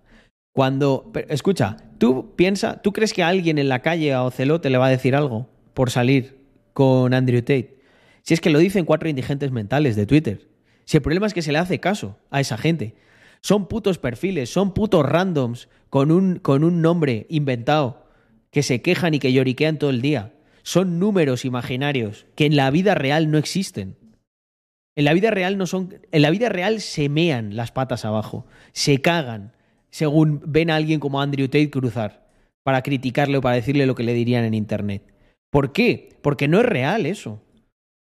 Cuando. 0.51 1.11
escucha, 1.29 1.77
tú 1.99 2.33
piensa, 2.35 2.81
¿tú 2.81 2.91
crees 2.91 3.13
que 3.13 3.21
alguien 3.21 3.59
en 3.59 3.69
la 3.69 3.83
calle 3.83 4.13
a 4.13 4.23
Ocelote 4.23 4.71
le 4.71 4.79
va 4.79 4.87
a 4.87 4.89
decir 4.89 5.15
algo 5.15 5.60
por 5.73 5.91
salir 5.91 6.37
con 6.73 7.13
Andrew 7.13 7.41
Tate? 7.41 7.79
Si 8.23 8.33
es 8.33 8.41
que 8.41 8.49
lo 8.49 8.59
dicen 8.59 8.85
cuatro 8.85 9.09
indigentes 9.09 9.51
mentales 9.51 9.95
de 9.95 10.05
Twitter. 10.05 10.47
Si 10.85 10.97
el 10.97 11.03
problema 11.03 11.27
es 11.27 11.33
que 11.33 11.41
se 11.41 11.51
le 11.51 11.57
hace 11.57 11.79
caso 11.79 12.17
a 12.29 12.39
esa 12.39 12.57
gente. 12.57 12.95
Son 13.41 13.67
putos 13.67 13.97
perfiles, 13.97 14.49
son 14.49 14.73
putos 14.73 15.05
randoms 15.05 15.67
con 15.89 16.11
un, 16.11 16.37
con 16.37 16.63
un 16.63 16.81
nombre 16.81 17.25
inventado 17.29 18.05
que 18.51 18.63
se 18.63 18.81
quejan 18.81 19.13
y 19.13 19.19
que 19.19 19.33
lloriquean 19.33 19.79
todo 19.79 19.89
el 19.89 20.01
día. 20.01 20.33
Son 20.63 20.99
números 20.99 21.45
imaginarios 21.45 22.27
que 22.35 22.45
en 22.45 22.55
la 22.55 22.69
vida 22.69 22.93
real 22.93 23.31
no 23.31 23.37
existen. 23.37 23.97
En 24.95 25.05
la 25.05 25.13
vida 25.13 25.31
real 25.31 25.57
no 25.57 25.65
son. 25.65 25.99
En 26.11 26.21
la 26.21 26.29
vida 26.29 26.49
real 26.49 26.81
se 26.81 27.09
mean 27.09 27.55
las 27.55 27.71
patas 27.71 28.05
abajo, 28.05 28.45
se 28.73 29.01
cagan 29.01 29.53
según 29.89 30.41
ven 30.45 30.69
a 30.69 30.75
alguien 30.75 30.99
como 30.99 31.21
Andrew 31.21 31.47
Tate 31.47 31.69
cruzar 31.69 32.27
para 32.63 32.81
criticarle 32.81 33.37
o 33.37 33.41
para 33.41 33.55
decirle 33.55 33.85
lo 33.85 33.95
que 33.95 34.03
le 34.03 34.13
dirían 34.13 34.45
en 34.45 34.53
internet. 34.53 35.03
¿Por 35.51 35.73
qué? 35.73 36.09
Porque 36.23 36.47
no 36.47 36.59
es 36.59 36.65
real 36.65 37.05
eso. 37.05 37.41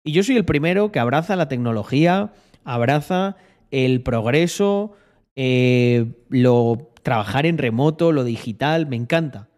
Y 0.06 0.12
yo 0.12 0.24
soy 0.24 0.38
el 0.38 0.46
primero 0.46 0.92
que 0.92 1.00
abraza 1.00 1.36
la 1.36 1.48
tecnología, 1.48 2.34
abraza 2.64 3.38
el 3.72 4.02
progreso, 4.02 4.94
eh, 5.36 6.14
lo 6.30 6.92
trabajar 7.04 7.46
en 7.46 7.58
remoto, 7.58 8.12
lo 8.12 8.24
digital, 8.24 8.86
me 8.88 8.98
encanta. 8.98 9.50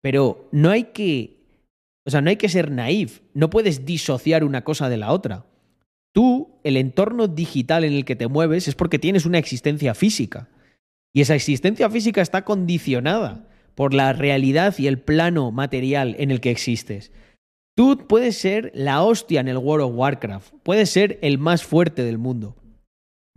Pero 0.00 0.48
no 0.52 0.70
hay 0.70 0.84
que, 0.84 1.36
o 2.06 2.10
sea, 2.10 2.22
no 2.22 2.30
hay 2.30 2.36
que 2.36 2.48
ser 2.48 2.70
naif. 2.70 3.20
No 3.34 3.50
puedes 3.50 3.84
disociar 3.84 4.42
una 4.42 4.64
cosa 4.64 4.88
de 4.88 4.96
la 4.96 5.12
otra. 5.12 5.44
Tú, 6.12 6.60
el 6.64 6.76
entorno 6.76 7.28
digital 7.28 7.84
en 7.84 7.92
el 7.92 8.04
que 8.04 8.16
te 8.16 8.28
mueves 8.28 8.68
es 8.68 8.74
porque 8.74 8.98
tienes 8.98 9.26
una 9.26 9.38
existencia 9.38 9.94
física. 9.94 10.48
Y 11.12 11.20
esa 11.20 11.34
existencia 11.34 11.90
física 11.90 12.22
está 12.22 12.44
condicionada 12.44 13.48
por 13.74 13.92
la 13.92 14.12
realidad 14.12 14.74
y 14.78 14.86
el 14.86 14.98
plano 14.98 15.50
material 15.50 16.16
en 16.18 16.30
el 16.30 16.40
que 16.40 16.50
existes. 16.50 17.12
Tú 17.76 18.06
puedes 18.06 18.36
ser 18.38 18.70
la 18.74 19.02
hostia 19.02 19.40
en 19.40 19.48
el 19.48 19.58
World 19.58 19.86
of 19.86 19.96
Warcraft, 19.96 20.54
puedes 20.62 20.90
ser 20.90 21.18
el 21.22 21.38
más 21.38 21.64
fuerte 21.64 22.04
del 22.04 22.18
mundo. 22.18 22.56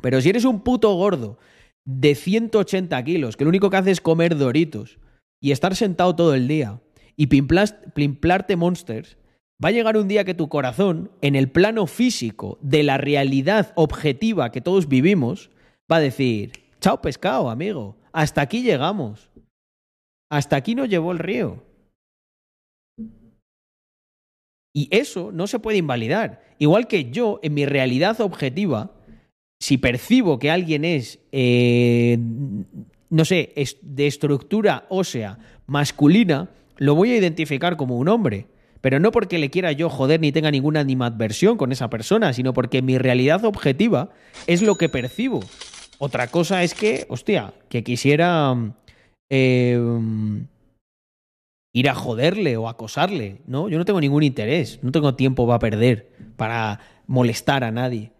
Pero 0.02 0.22
si 0.22 0.30
eres 0.30 0.46
un 0.46 0.62
puto 0.62 0.94
gordo 0.94 1.40
de 1.86 2.14
180 2.14 3.04
kilos, 3.04 3.36
que 3.36 3.46
lo 3.46 3.50
único 3.50 3.70
que 3.70 3.78
hace 3.78 3.92
es 3.92 4.02
comer 4.02 4.38
doritos 4.38 5.00
y 5.42 5.52
estar 5.52 5.76
sentado 5.76 6.16
todo 6.16 6.36
el 6.36 6.48
día 6.48 6.82
y 7.16 7.28
pimplarte 7.28 8.56
monsters, 8.56 9.18
va 9.64 9.70
a 9.70 9.72
llegar 9.72 9.98
un 9.98 10.08
día 10.08 10.24
que 10.24 10.36
tu 10.36 10.50
corazón, 10.50 11.10
en 11.22 11.36
el 11.36 11.50
plano 11.50 11.88
físico 11.88 12.60
de 12.62 12.84
la 12.84 12.98
realidad 12.98 13.74
objetiva 13.76 14.52
que 14.52 14.62
todos 14.62 14.88
vivimos, 14.88 15.50
va 15.92 15.96
a 15.96 16.02
decir, 16.02 16.52
chao 16.80 17.02
pescado, 17.02 17.50
amigo, 17.50 17.98
hasta 18.12 18.42
aquí 18.42 18.62
llegamos. 18.62 19.32
Hasta 20.30 20.58
aquí 20.58 20.76
nos 20.76 20.90
llevó 20.90 21.12
el 21.12 21.20
río. 21.20 21.64
Y 24.74 24.88
eso 24.92 25.32
no 25.32 25.48
se 25.48 25.60
puede 25.60 25.78
invalidar. 25.78 26.42
Igual 26.60 26.88
que 26.88 27.10
yo, 27.10 27.40
en 27.44 27.54
mi 27.54 27.66
realidad 27.66 28.20
objetiva, 28.22 28.92
si 29.60 29.78
percibo 29.78 30.40
que 30.40 30.52
alguien 30.52 30.86
es, 30.86 31.20
eh, 31.32 32.18
no 33.10 33.26
sé, 33.26 33.54
es 33.56 33.78
de 33.82 34.08
estructura 34.08 34.86
ósea 34.90 35.40
masculina, 35.66 36.50
lo 36.78 36.96
voy 36.96 37.12
a 37.12 37.18
identificar 37.18 37.78
como 37.78 37.98
un 37.98 38.08
hombre. 38.08 38.48
Pero 38.82 39.00
no 39.00 39.12
porque 39.12 39.40
le 39.40 39.50
quiera 39.50 39.72
yo 39.72 39.90
joder 39.90 40.20
ni 40.20 40.32
tenga 40.32 40.52
ninguna 40.52 40.80
animadversión 40.80 41.58
con 41.58 41.72
esa 41.72 41.90
persona, 41.90 42.34
sino 42.34 42.54
porque 42.54 42.82
mi 42.82 42.98
realidad 42.98 43.44
objetiva 43.46 44.10
es 44.46 44.62
lo 44.62 44.76
que 44.76 44.88
percibo. 44.88 45.44
Otra 45.98 46.28
cosa 46.28 46.64
es 46.64 46.76
que, 46.76 47.06
hostia, 47.10 47.54
que 47.70 47.84
quisiera 47.84 48.56
eh, 49.30 49.80
ir 51.78 51.90
a 51.90 51.94
joderle 51.94 52.58
o 52.58 52.68
acosarle, 52.68 53.42
¿no? 53.46 53.70
Yo 53.70 53.78
no 53.78 53.86
tengo 53.86 54.02
ningún 54.02 54.24
interés, 54.24 54.80
no 54.82 54.92
tengo 54.92 55.14
tiempo 55.14 55.46
para 55.46 55.60
perder, 55.60 56.10
para 56.36 56.80
molestar 57.06 57.64
a 57.64 57.72
nadie. 57.72 58.12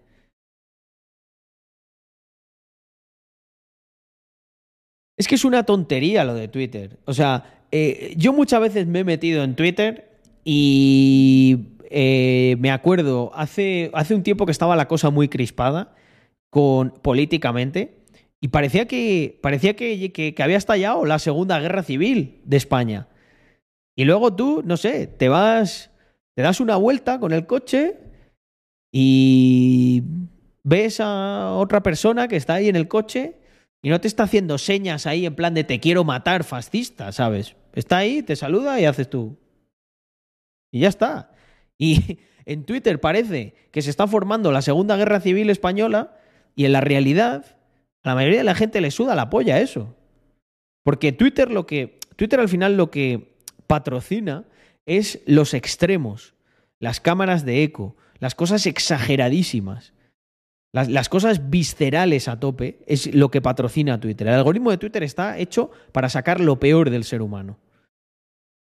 Es 5.18 5.28
que 5.28 5.34
es 5.34 5.44
una 5.44 5.64
tontería 5.64 6.24
lo 6.24 6.36
de 6.36 6.48
Twitter. 6.48 7.00
O 7.06 7.14
sea, 7.16 7.64
eh, 7.72 8.14
yo 8.16 8.32
muchas 8.32 8.62
veces 8.62 8.86
me 8.86 9.00
he 9.00 9.04
metido 9.04 9.44
en 9.44 9.56
Twitter 9.56 10.20
y 10.46 11.70
eh, 11.90 12.58
me 12.60 12.70
acuerdo, 12.70 13.32
hace, 13.34 13.90
hace 13.96 14.14
un 14.14 14.22
tiempo 14.22 14.46
que 14.46 14.52
estaba 14.52 14.76
la 14.76 14.88
cosa 14.88 15.10
muy 15.10 15.30
crispada 15.30 15.96
con, 16.52 16.92
políticamente 17.02 18.04
y 18.40 18.50
parecía, 18.50 18.88
que, 18.88 19.40
parecía 19.42 19.76
que, 19.76 20.12
que, 20.12 20.36
que 20.36 20.44
había 20.44 20.58
estallado 20.58 21.08
la 21.08 21.18
Segunda 21.18 21.60
Guerra 21.60 21.82
Civil 21.82 22.40
de 22.46 22.58
España. 22.58 23.08
Y 23.98 24.06
luego 24.06 24.32
tú, 24.36 24.62
no 24.64 24.78
sé, 24.78 25.08
te 25.08 25.28
vas, 25.28 25.90
te 26.36 26.44
das 26.44 26.60
una 26.60 26.76
vuelta 26.76 27.20
con 27.20 27.34
el 27.34 27.48
coche 27.48 27.98
y 28.92 30.04
ves 30.64 31.00
a 31.00 31.54
otra 31.54 31.82
persona 31.82 32.28
que 32.28 32.36
está 32.36 32.54
ahí 32.54 32.70
en 32.70 32.76
el 32.76 32.88
coche 32.88 33.40
y 33.82 33.90
no 33.90 34.00
te 34.00 34.08
está 34.08 34.24
haciendo 34.24 34.60
señas 34.60 35.08
ahí 35.08 35.26
en 35.26 35.34
plan 35.34 35.56
de 35.56 35.64
te 35.64 35.80
quiero 35.80 36.04
matar, 36.04 36.44
fascista, 36.44 37.12
¿sabes? 37.12 37.56
Está 37.74 37.98
ahí, 37.98 38.22
te 38.22 38.36
saluda 38.36 38.80
y 38.80 38.86
haces 38.86 39.10
tú. 39.10 39.36
Y 40.72 40.82
ya 40.82 40.90
está. 40.90 41.32
Y 41.80 42.18
en 42.46 42.66
Twitter 42.66 43.00
parece 43.00 43.54
que 43.72 43.84
se 43.84 43.92
está 43.92 44.08
formando 44.08 44.52
la 44.52 44.64
Segunda 44.64 44.96
Guerra 44.96 45.20
Civil 45.20 45.52
Española 45.52 46.18
y 46.56 46.66
en 46.66 46.72
la 46.72 46.82
realidad 46.82 47.58
a 48.04 48.10
la 48.10 48.16
mayoría 48.16 48.40
de 48.40 48.44
la 48.44 48.56
gente 48.56 48.82
le 48.82 48.90
suda 48.90 49.14
la 49.14 49.30
polla 49.30 49.60
eso. 49.60 49.96
Porque 50.84 51.12
Twitter 51.12 51.52
lo 51.52 51.68
que 51.68 52.00
Twitter 52.16 52.40
al 52.40 52.50
final 52.50 52.78
lo 52.78 52.90
que 52.90 53.37
patrocina 53.68 54.46
es 54.86 55.22
los 55.26 55.54
extremos, 55.54 56.34
las 56.80 57.00
cámaras 57.00 57.46
de 57.46 57.64
eco, 57.64 57.96
las 58.20 58.36
cosas 58.36 58.66
exageradísimas. 58.66 59.94
Las, 60.74 61.10
cosas 61.10 61.50
viscerales 61.50 62.28
a 62.28 62.40
tope 62.40 62.84
es 62.86 63.14
lo 63.16 63.32
que 63.32 63.42
patrocina 63.42 64.00
Twitter. 64.00 64.28
El 64.28 64.36
algoritmo 64.36 64.70
de 64.70 64.78
Twitter 64.78 65.02
está 65.02 65.40
hecho 65.40 65.72
para 65.92 66.10
sacar 66.10 66.40
lo 66.40 66.60
peor 66.60 66.92
del 66.92 67.04
ser 67.04 67.22
humano. 67.22 67.58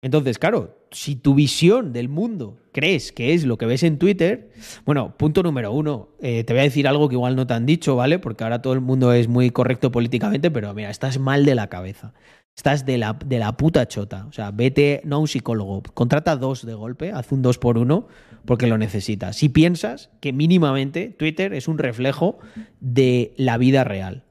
Entonces, 0.03 0.39
claro, 0.39 0.77
si 0.91 1.15
tu 1.15 1.35
visión 1.35 1.93
del 1.93 2.09
mundo 2.09 2.59
crees 2.73 3.12
que 3.12 3.35
es 3.35 3.45
lo 3.45 3.57
que 3.57 3.66
ves 3.66 3.85
en 3.85 3.99
Twitter, 3.99 4.51
bueno, 4.85 5.16
punto 5.16 5.45
número 5.45 5.73
uno, 5.73 6.09
eh, 6.20 6.43
te 6.43 6.53
voy 6.53 6.61
a 6.61 6.65
decir 6.65 6.89
algo 6.89 7.09
que 7.09 7.15
igual 7.15 7.37
no 7.37 7.47
te 7.47 7.55
han 7.55 7.66
dicho, 7.66 7.95
¿vale? 7.95 8.19
Porque 8.19 8.43
ahora 8.43 8.61
todo 8.61 8.73
el 8.73 8.81
mundo 8.81 9.12
es 9.12 9.29
muy 9.29 9.51
correcto 9.51 9.93
políticamente, 9.93 10.51
pero 10.51 10.74
mira, 10.74 10.91
estás 10.91 11.19
mal 11.19 11.45
de 11.45 11.55
la 11.55 11.69
cabeza. 11.69 12.12
Estás 12.57 12.85
de 12.85 12.99
la, 12.99 13.15
de 13.15 13.39
la 13.39 13.57
puta 13.57 13.89
chota. 13.89 14.27
O 14.27 14.33
sea, 14.33 14.51
vete, 14.51 15.01
no 15.05 15.16
a 15.16 15.19
un 15.20 15.29
psicólogo, 15.29 15.83
contrata 15.95 16.37
dos 16.37 16.66
de 16.66 16.74
golpe, 16.74 17.11
haz 17.11 17.33
un 17.33 17.43
dos 17.43 17.59
por 17.59 17.79
uno, 17.79 18.09
porque 18.45 18.66
lo 18.66 18.79
necesitas. 18.79 19.37
Si 19.37 19.49
piensas 19.49 20.11
que 20.20 20.33
mínimamente 20.33 21.09
Twitter 21.09 21.55
es 21.55 21.69
un 21.69 21.79
reflejo 21.79 22.39
de 22.81 23.35
la 23.37 23.57
vida 23.57 23.85
real. 23.85 24.24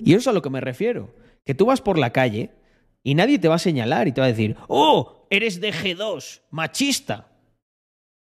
Y 0.00 0.12
eso 0.12 0.20
es 0.20 0.28
a 0.28 0.32
lo 0.32 0.42
que 0.42 0.50
me 0.50 0.60
refiero. 0.60 1.14
Que 1.44 1.54
tú 1.54 1.66
vas 1.66 1.80
por 1.80 1.98
la 1.98 2.10
calle 2.10 2.52
y 3.02 3.14
nadie 3.14 3.38
te 3.38 3.48
va 3.48 3.56
a 3.56 3.58
señalar 3.58 4.08
y 4.08 4.12
te 4.12 4.20
va 4.20 4.26
a 4.26 4.30
decir, 4.30 4.56
oh, 4.68 5.26
eres 5.30 5.60
de 5.60 5.72
G2, 5.72 6.40
machista. 6.50 7.30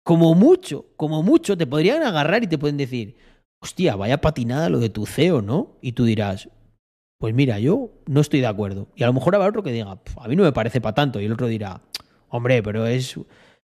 Como 0.04 0.36
mucho, 0.36 0.88
como 0.96 1.24
mucho, 1.24 1.58
te 1.58 1.68
podrían 1.68 2.04
agarrar 2.04 2.44
y 2.44 2.48
te 2.48 2.58
pueden 2.58 2.78
decir, 2.78 3.18
hostia, 3.60 3.96
vaya 3.96 4.22
patinada 4.22 4.70
lo 4.70 4.80
de 4.80 4.90
tu 4.90 5.06
CEO, 5.06 5.42
¿no? 5.42 5.78
Y 5.82 5.94
tú 5.94 6.06
dirás, 6.06 6.50
pues 7.20 7.34
mira, 7.36 7.60
yo 7.60 7.92
no 8.08 8.22
estoy 8.22 8.40
de 8.40 8.48
acuerdo. 8.48 8.88
Y 8.96 9.04
a 9.04 9.08
lo 9.08 9.14
mejor 9.14 9.36
habrá 9.36 9.50
otro 9.50 9.62
que 9.62 9.72
diga, 9.72 10.02
"Pf, 10.02 10.18
a 10.22 10.28
mí 10.28 10.36
no 10.36 10.44
me 10.44 10.54
parece 10.54 10.80
para 10.82 10.96
tanto. 10.96 11.20
Y 11.20 11.26
el 11.26 11.34
otro 11.34 11.48
dirá, 11.48 11.82
hombre, 12.30 12.64
pero 12.64 12.88
es, 12.88 13.20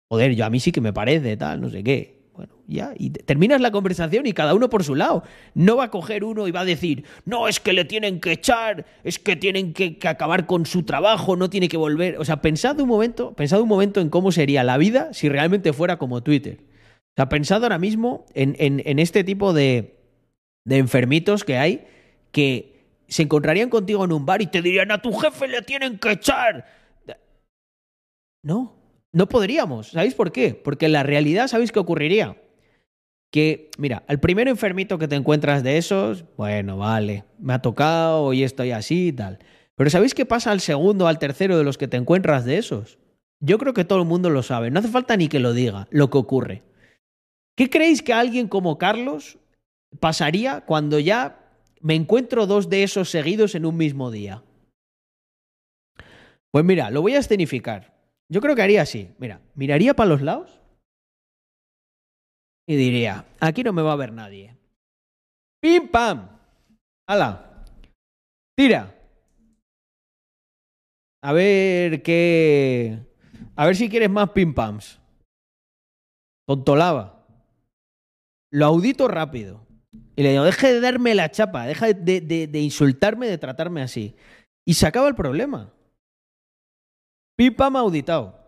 joder, 0.09 0.35
yo 0.35 0.44
a 0.47 0.51
mí 0.51 0.60
sí 0.60 0.70
que 0.73 0.81
me 0.81 0.93
parece, 0.93 1.36
tal, 1.36 1.60
no 1.60 1.69
sé 1.69 1.82
qué. 1.82 2.23
Bueno, 2.35 2.55
ya, 2.66 2.94
y 2.97 3.10
te- 3.10 3.23
terminas 3.24 3.60
la 3.60 3.73
conversación 3.73 4.27
y 4.27 4.32
cada 4.32 4.55
uno 4.55 4.70
por 4.70 4.85
su 4.85 4.94
lado. 4.94 5.23
No 5.55 5.77
va 5.77 5.85
a 5.85 5.90
coger 5.90 6.23
uno 6.24 6.47
y 6.48 6.51
va 6.52 6.60
a 6.60 6.64
decir, 6.64 7.05
no, 7.27 7.47
es 7.48 7.59
que 7.60 7.73
le 7.73 7.85
tienen 7.85 8.20
que 8.20 8.32
echar, 8.32 8.86
es 9.05 9.19
que 9.19 9.35
tienen 9.36 9.74
que, 9.74 9.98
que 9.98 10.09
acabar 10.09 10.47
con 10.47 10.64
su 10.64 10.85
trabajo, 10.85 11.35
no 11.36 11.51
tiene 11.51 11.69
que 11.69 11.77
volver. 11.77 12.19
O 12.19 12.24
sea, 12.24 12.40
pensad 12.40 12.81
un 12.81 12.89
momento, 12.89 13.35
pensad 13.35 13.60
un 13.60 13.69
momento 13.69 14.01
en 14.01 14.09
cómo 14.09 14.31
sería 14.32 14.62
la 14.64 14.78
vida 14.78 15.12
si 15.12 15.28
realmente 15.28 15.73
fuera 15.73 15.98
como 15.98 16.23
Twitter. 16.23 16.59
O 16.62 17.14
sea, 17.16 17.28
pensad 17.28 17.62
ahora 17.64 17.78
mismo 17.78 18.24
en, 18.35 18.55
en- 18.59 18.81
en 18.86 18.98
este 19.01 19.24
tipo 19.24 19.52
de, 19.52 19.98
de 20.64 20.78
enfermitos 20.78 21.44
que 21.44 21.59
hay 21.59 21.85
que 22.31 22.72
se 23.12 23.22
encontrarían 23.22 23.68
contigo 23.68 24.05
en 24.05 24.12
un 24.12 24.24
bar 24.24 24.40
y 24.43 24.47
te 24.47 24.62
dirían, 24.62 24.90
a 24.90 25.02
tu 25.02 25.12
jefe 25.12 25.47
le 25.47 25.62
tienen 25.62 25.98
que 25.98 26.12
echar. 26.12 26.66
No, 28.43 28.74
no 29.12 29.28
podríamos. 29.28 29.89
¿Sabéis 29.89 30.14
por 30.14 30.32
qué? 30.32 30.55
Porque 30.55 30.86
en 30.86 30.93
la 30.93 31.02
realidad, 31.02 31.48
¿sabéis 31.48 31.72
qué 31.72 31.78
ocurriría? 31.78 32.36
Que, 33.30 33.70
mira, 33.78 34.02
el 34.09 34.18
primer 34.18 34.48
enfermito 34.48 34.98
que 34.98 35.09
te 35.09 35.16
encuentras 35.16 35.62
de 35.62 35.78
esos, 35.78 36.24
bueno, 36.36 36.78
vale, 36.78 37.24
me 37.39 37.52
ha 37.52 37.60
tocado, 37.60 38.22
hoy 38.24 38.43
estoy 38.43 38.72
así 38.72 39.09
y 39.09 39.12
tal. 39.12 39.39
Pero 39.74 39.90
¿sabéis 39.90 40.14
qué 40.14 40.26
pasa 40.26 40.51
al 40.51 40.60
segundo, 40.60 41.06
al 41.06 41.18
tercero 41.18 41.59
de 41.59 41.64
los 41.64 41.78
que 41.78 41.89
te 41.89 41.97
encuentras 41.97 42.44
de 42.44 42.59
esos? 42.59 42.98
Yo 43.40 43.59
creo 43.59 43.74
que 43.74 43.84
todo 43.84 44.01
el 44.01 44.09
mundo 44.09 44.30
lo 44.30 44.43
sabe. 44.43 44.70
No 44.70 44.80
hace 44.80 44.89
falta 44.89 45.16
ni 45.16 45.28
que 45.28 45.39
lo 45.40 45.52
diga, 45.52 45.86
lo 45.90 46.10
que 46.10 46.18
ocurre. 46.18 46.62
¿Qué 47.56 47.68
creéis 47.68 48.02
que 48.02 48.12
alguien 48.12 48.48
como 48.48 48.78
Carlos 48.78 49.39
pasaría 50.01 50.62
cuando 50.62 50.98
ya 50.98 51.41
me 51.82 51.94
encuentro 51.94 52.46
dos 52.46 52.68
de 52.68 52.82
esos 52.84 53.10
seguidos 53.10 53.54
en 53.54 53.66
un 53.66 53.76
mismo 53.76 54.10
día? 54.10 54.42
Pues 56.50 56.64
mira, 56.64 56.90
lo 56.90 57.02
voy 57.02 57.14
a 57.14 57.18
escenificar. 57.18 57.92
Yo 58.28 58.40
creo 58.40 58.54
que 58.54 58.62
haría 58.62 58.82
así. 58.82 59.10
Mira, 59.18 59.40
miraría 59.54 59.94
para 59.94 60.09
los 60.09 60.22
lados 60.22 60.62
y 62.66 62.76
diría, 62.76 63.26
aquí 63.40 63.62
no 63.62 63.72
me 63.72 63.82
va 63.82 63.92
a 63.92 63.96
ver 63.96 64.12
nadie. 64.12 64.56
¡Pim, 65.60 65.88
pam! 65.88 66.38
¡Hala! 67.09 67.64
¡Tira! 68.56 68.98
A 71.22 71.32
ver 71.32 72.02
qué... 72.02 72.98
A 73.56 73.66
ver 73.66 73.76
si 73.76 73.88
quieres 73.88 74.10
más 74.10 74.30
pim 74.30 74.54
pams. 74.54 75.00
Tontolaba. 76.46 77.26
Lo 78.50 78.66
audito 78.66 79.09
rápido. 79.09 79.66
Y 80.16 80.22
le 80.22 80.30
digo, 80.32 80.44
deje 80.44 80.74
de 80.74 80.80
darme 80.80 81.14
la 81.14 81.30
chapa, 81.30 81.66
deja 81.66 81.93
de, 81.93 82.51
insultarme, 82.60 83.28
de 83.28 83.39
tratarme 83.39 83.82
así. 83.82 84.14
Y 84.66 84.74
se 84.74 84.86
acaba 84.86 85.09
el 85.09 85.14
problema. 85.14 85.72
Pam 87.56 87.76
auditado. 87.76 88.39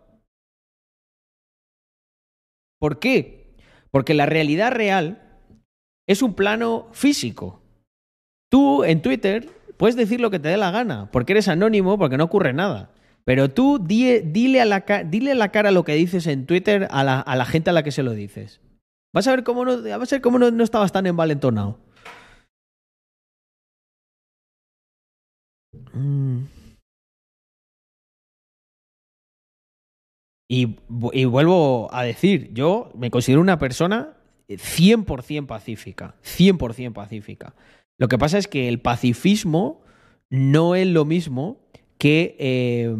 ¿Por 2.78 2.98
qué? 3.00 3.56
Porque 3.90 4.14
la 4.14 4.26
realidad 4.26 4.72
real 4.72 5.40
es 6.06 6.22
un 6.22 6.34
plano 6.34 6.88
físico. 6.92 7.62
Tú 8.50 8.84
en 8.84 9.02
Twitter 9.02 9.48
puedes 9.76 9.96
decir 9.96 10.20
lo 10.20 10.30
que 10.30 10.38
te 10.38 10.48
dé 10.48 10.56
la 10.56 10.70
gana, 10.70 11.10
porque 11.10 11.32
eres 11.32 11.48
anónimo, 11.48 11.98
porque 11.98 12.16
no 12.16 12.24
ocurre 12.24 12.52
nada. 12.52 12.92
Pero 13.24 13.50
tú 13.50 13.78
di- 13.84 14.20
dile, 14.20 14.60
a 14.60 14.64
la 14.64 14.80
dile 15.06 15.34
la 15.34 15.48
cara 15.50 15.70
lo 15.70 15.82
que 15.84 15.94
dices 15.94 16.26
en 16.26 16.46
Twitter 16.46 16.86
a 16.90 17.02
la 17.02 17.44
gente 17.46 17.70
a 17.70 17.72
la 17.72 17.82
que 17.82 17.90
se 17.90 18.02
lo 18.02 18.12
dices. 18.12 18.60
Vas 19.14 19.26
a 19.28 19.30
ver 19.30 19.44
cómo 19.44 19.64
no, 19.64 19.80
vas 19.82 20.12
a 20.12 20.16
ver 20.16 20.20
cómo 20.22 20.38
no, 20.38 20.50
no 20.50 20.64
estabas 20.64 20.92
tan 20.92 21.06
envalentonado. 21.06 21.78
Mm. 25.94 26.44
Y, 30.48 30.76
vu- 30.88 31.10
y 31.12 31.24
vuelvo 31.24 31.88
a 31.92 32.04
decir, 32.04 32.50
yo 32.52 32.90
me 32.94 33.10
considero 33.10 33.40
una 33.40 33.58
persona 33.58 34.16
100% 34.48 35.46
pacífica, 35.46 36.16
100% 36.22 36.92
pacífica. 36.92 37.54
Lo 37.98 38.08
que 38.08 38.18
pasa 38.18 38.38
es 38.38 38.46
que 38.48 38.68
el 38.68 38.80
pacifismo 38.80 39.80
no 40.30 40.74
es 40.74 40.86
lo 40.86 41.04
mismo 41.04 41.58
que 41.98 42.36
eh, 42.38 42.94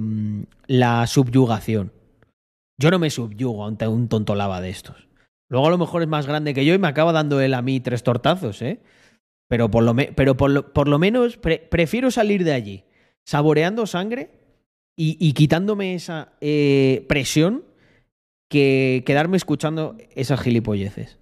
la 0.67 1.07
subyugación. 1.07 1.93
Yo 2.81 2.91
no 2.91 2.99
me 2.99 3.11
subyugo 3.11 3.67
ante 3.67 3.87
un 3.89 4.09
tontolaba 4.09 4.61
de 4.61 4.71
estos. 4.71 5.09
Luego 5.51 5.67
a 5.67 5.71
lo 5.71 5.79
mejor 5.79 6.03
es 6.03 6.09
más 6.09 6.27
grande 6.27 6.55
que 6.55 6.65
yo 6.65 6.75
y 6.75 6.79
me 6.79 6.89
acaba 6.89 7.13
dando 7.13 7.41
él 7.41 7.55
a 7.55 7.63
mí 7.63 7.81
tres 7.81 8.03
tortazos, 8.03 8.61
¿eh? 8.63 8.81
Pero 9.49 9.71
por 9.71 9.85
lo, 9.85 9.95
me- 9.95 10.13
pero 10.13 10.37
por 10.37 10.51
lo, 10.51 10.73
por 10.73 10.89
lo 10.89 10.99
menos 10.99 11.37
pre- 11.37 11.59
prefiero 11.59 12.11
salir 12.11 12.45
de 12.45 12.53
allí 12.53 12.85
saboreando 13.27 13.87
sangre 13.87 14.31
y, 14.97 15.17
y 15.21 15.33
quitándome 15.33 15.95
esa 15.95 16.33
eh, 16.41 17.05
presión 17.09 17.65
que 18.51 19.03
quedarme 19.07 19.37
escuchando 19.37 19.97
esas 20.15 20.41
gilipolleces. 20.41 21.19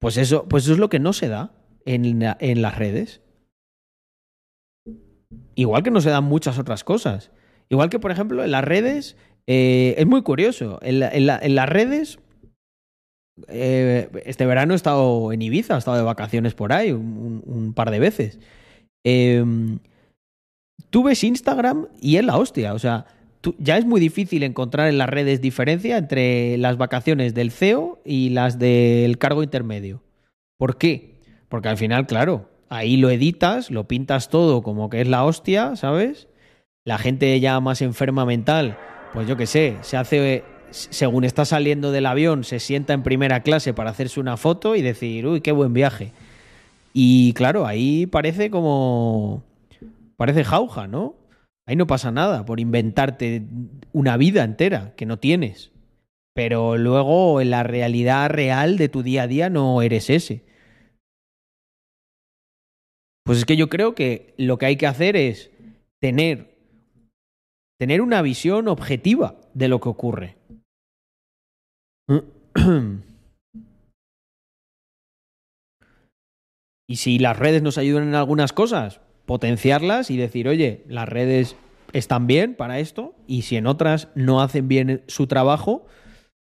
Pues 0.00 0.16
eso, 0.16 0.46
pues 0.48 0.64
eso 0.64 0.74
es 0.74 0.78
lo 0.78 0.88
que 0.88 0.98
no 1.00 1.12
se 1.12 1.28
da 1.28 1.52
en, 1.86 2.04
en 2.22 2.62
las 2.62 2.78
redes. 2.78 3.20
Igual 5.54 5.82
que 5.82 5.90
no 5.90 6.00
se 6.00 6.10
dan 6.10 6.24
muchas 6.24 6.58
otras 6.58 6.84
cosas. 6.84 7.30
Igual 7.68 7.88
que, 7.90 7.98
por 7.98 8.10
ejemplo, 8.10 8.44
en 8.44 8.50
las 8.50 8.64
redes, 8.64 9.16
eh, 9.46 9.94
es 9.98 10.06
muy 10.06 10.22
curioso. 10.22 10.78
En 10.82 11.00
la- 11.00 11.10
en 11.10 11.54
las 11.54 11.68
redes, 11.68 12.18
eh, 13.48 14.08
este 14.24 14.46
verano 14.46 14.74
he 14.74 14.76
estado 14.76 15.32
en 15.32 15.42
Ibiza, 15.42 15.74
he 15.74 15.78
estado 15.78 15.96
de 15.96 16.02
vacaciones 16.02 16.54
por 16.54 16.72
ahí 16.72 16.92
un, 16.92 17.72
par 17.74 17.90
de 17.90 17.98
veces. 17.98 18.38
Eh, 19.04 19.44
tú 20.90 21.02
ves 21.02 21.24
Instagram 21.24 21.88
y 22.00 22.16
es 22.16 22.24
la 22.24 22.36
hostia. 22.36 22.74
O 22.74 22.78
sea, 22.78 23.06
ya 23.58 23.76
es 23.76 23.84
muy 23.84 24.00
difícil 24.00 24.42
encontrar 24.42 24.88
en 24.88 24.98
las 24.98 25.08
redes 25.08 25.40
diferencia 25.40 25.98
entre 25.98 26.56
las 26.58 26.76
vacaciones 26.76 27.34
del 27.34 27.50
CEO 27.50 28.00
y 28.04 28.30
las 28.30 28.58
del 28.58 29.18
cargo 29.18 29.42
intermedio. 29.42 30.02
¿Por 30.58 30.78
qué? 30.78 31.20
Porque 31.48 31.68
al 31.68 31.76
final, 31.76 32.06
claro, 32.06 32.48
ahí 32.68 32.96
lo 32.96 33.10
editas, 33.10 33.70
lo 33.70 33.86
pintas 33.86 34.28
todo 34.28 34.62
como 34.62 34.88
que 34.88 35.00
es 35.00 35.08
la 35.08 35.24
hostia, 35.24 35.76
¿sabes? 35.76 36.28
La 36.84 36.98
gente 36.98 37.38
ya 37.40 37.58
más 37.60 37.82
enferma 37.82 38.24
mental, 38.24 38.78
pues 39.12 39.26
yo 39.26 39.36
qué 39.36 39.46
sé, 39.46 39.76
se 39.82 39.96
hace, 39.96 40.44
según 40.74 41.24
está 41.24 41.44
saliendo 41.44 41.92
del 41.92 42.06
avión, 42.06 42.44
se 42.44 42.58
sienta 42.58 42.92
en 42.92 43.02
primera 43.02 43.42
clase 43.42 43.72
para 43.72 43.90
hacerse 43.90 44.18
una 44.18 44.36
foto 44.36 44.74
y 44.74 44.82
decir, 44.82 45.26
uy, 45.26 45.40
qué 45.40 45.52
buen 45.52 45.72
viaje. 45.72 46.12
Y 46.92 47.32
claro, 47.34 47.66
ahí 47.66 48.06
parece 48.06 48.50
como... 48.50 49.42
Parece 50.16 50.44
jauja, 50.44 50.86
¿no? 50.86 51.16
Ahí 51.66 51.76
no 51.76 51.86
pasa 51.86 52.10
nada 52.10 52.44
por 52.44 52.60
inventarte 52.60 53.42
una 53.92 54.16
vida 54.16 54.44
entera 54.44 54.94
que 54.96 55.06
no 55.06 55.18
tienes. 55.18 55.72
Pero 56.34 56.76
luego 56.76 57.40
en 57.40 57.50
la 57.50 57.62
realidad 57.62 58.30
real 58.30 58.76
de 58.76 58.88
tu 58.88 59.02
día 59.02 59.22
a 59.22 59.26
día 59.26 59.50
no 59.50 59.80
eres 59.82 60.10
ese. 60.10 60.44
Pues 63.24 63.38
es 63.38 63.44
que 63.44 63.56
yo 63.56 63.68
creo 63.68 63.94
que 63.94 64.34
lo 64.36 64.58
que 64.58 64.66
hay 64.66 64.76
que 64.76 64.86
hacer 64.86 65.16
es 65.16 65.50
tener, 66.00 66.56
tener 67.78 68.02
una 68.02 68.20
visión 68.22 68.68
objetiva 68.68 69.36
de 69.54 69.68
lo 69.68 69.80
que 69.80 69.88
ocurre. 69.88 70.36
Y 76.86 76.96
si 76.96 77.18
las 77.18 77.38
redes 77.38 77.62
nos 77.62 77.78
ayudan 77.78 78.08
en 78.08 78.14
algunas 78.14 78.52
cosas, 78.52 79.00
potenciarlas 79.26 80.10
y 80.10 80.16
decir, 80.16 80.48
oye, 80.48 80.84
las 80.86 81.08
redes 81.08 81.56
están 81.92 82.26
bien 82.26 82.54
para 82.54 82.78
esto 82.78 83.14
y 83.26 83.42
si 83.42 83.56
en 83.56 83.66
otras 83.66 84.08
no 84.14 84.42
hacen 84.42 84.68
bien 84.68 85.02
su 85.06 85.26
trabajo, 85.26 85.86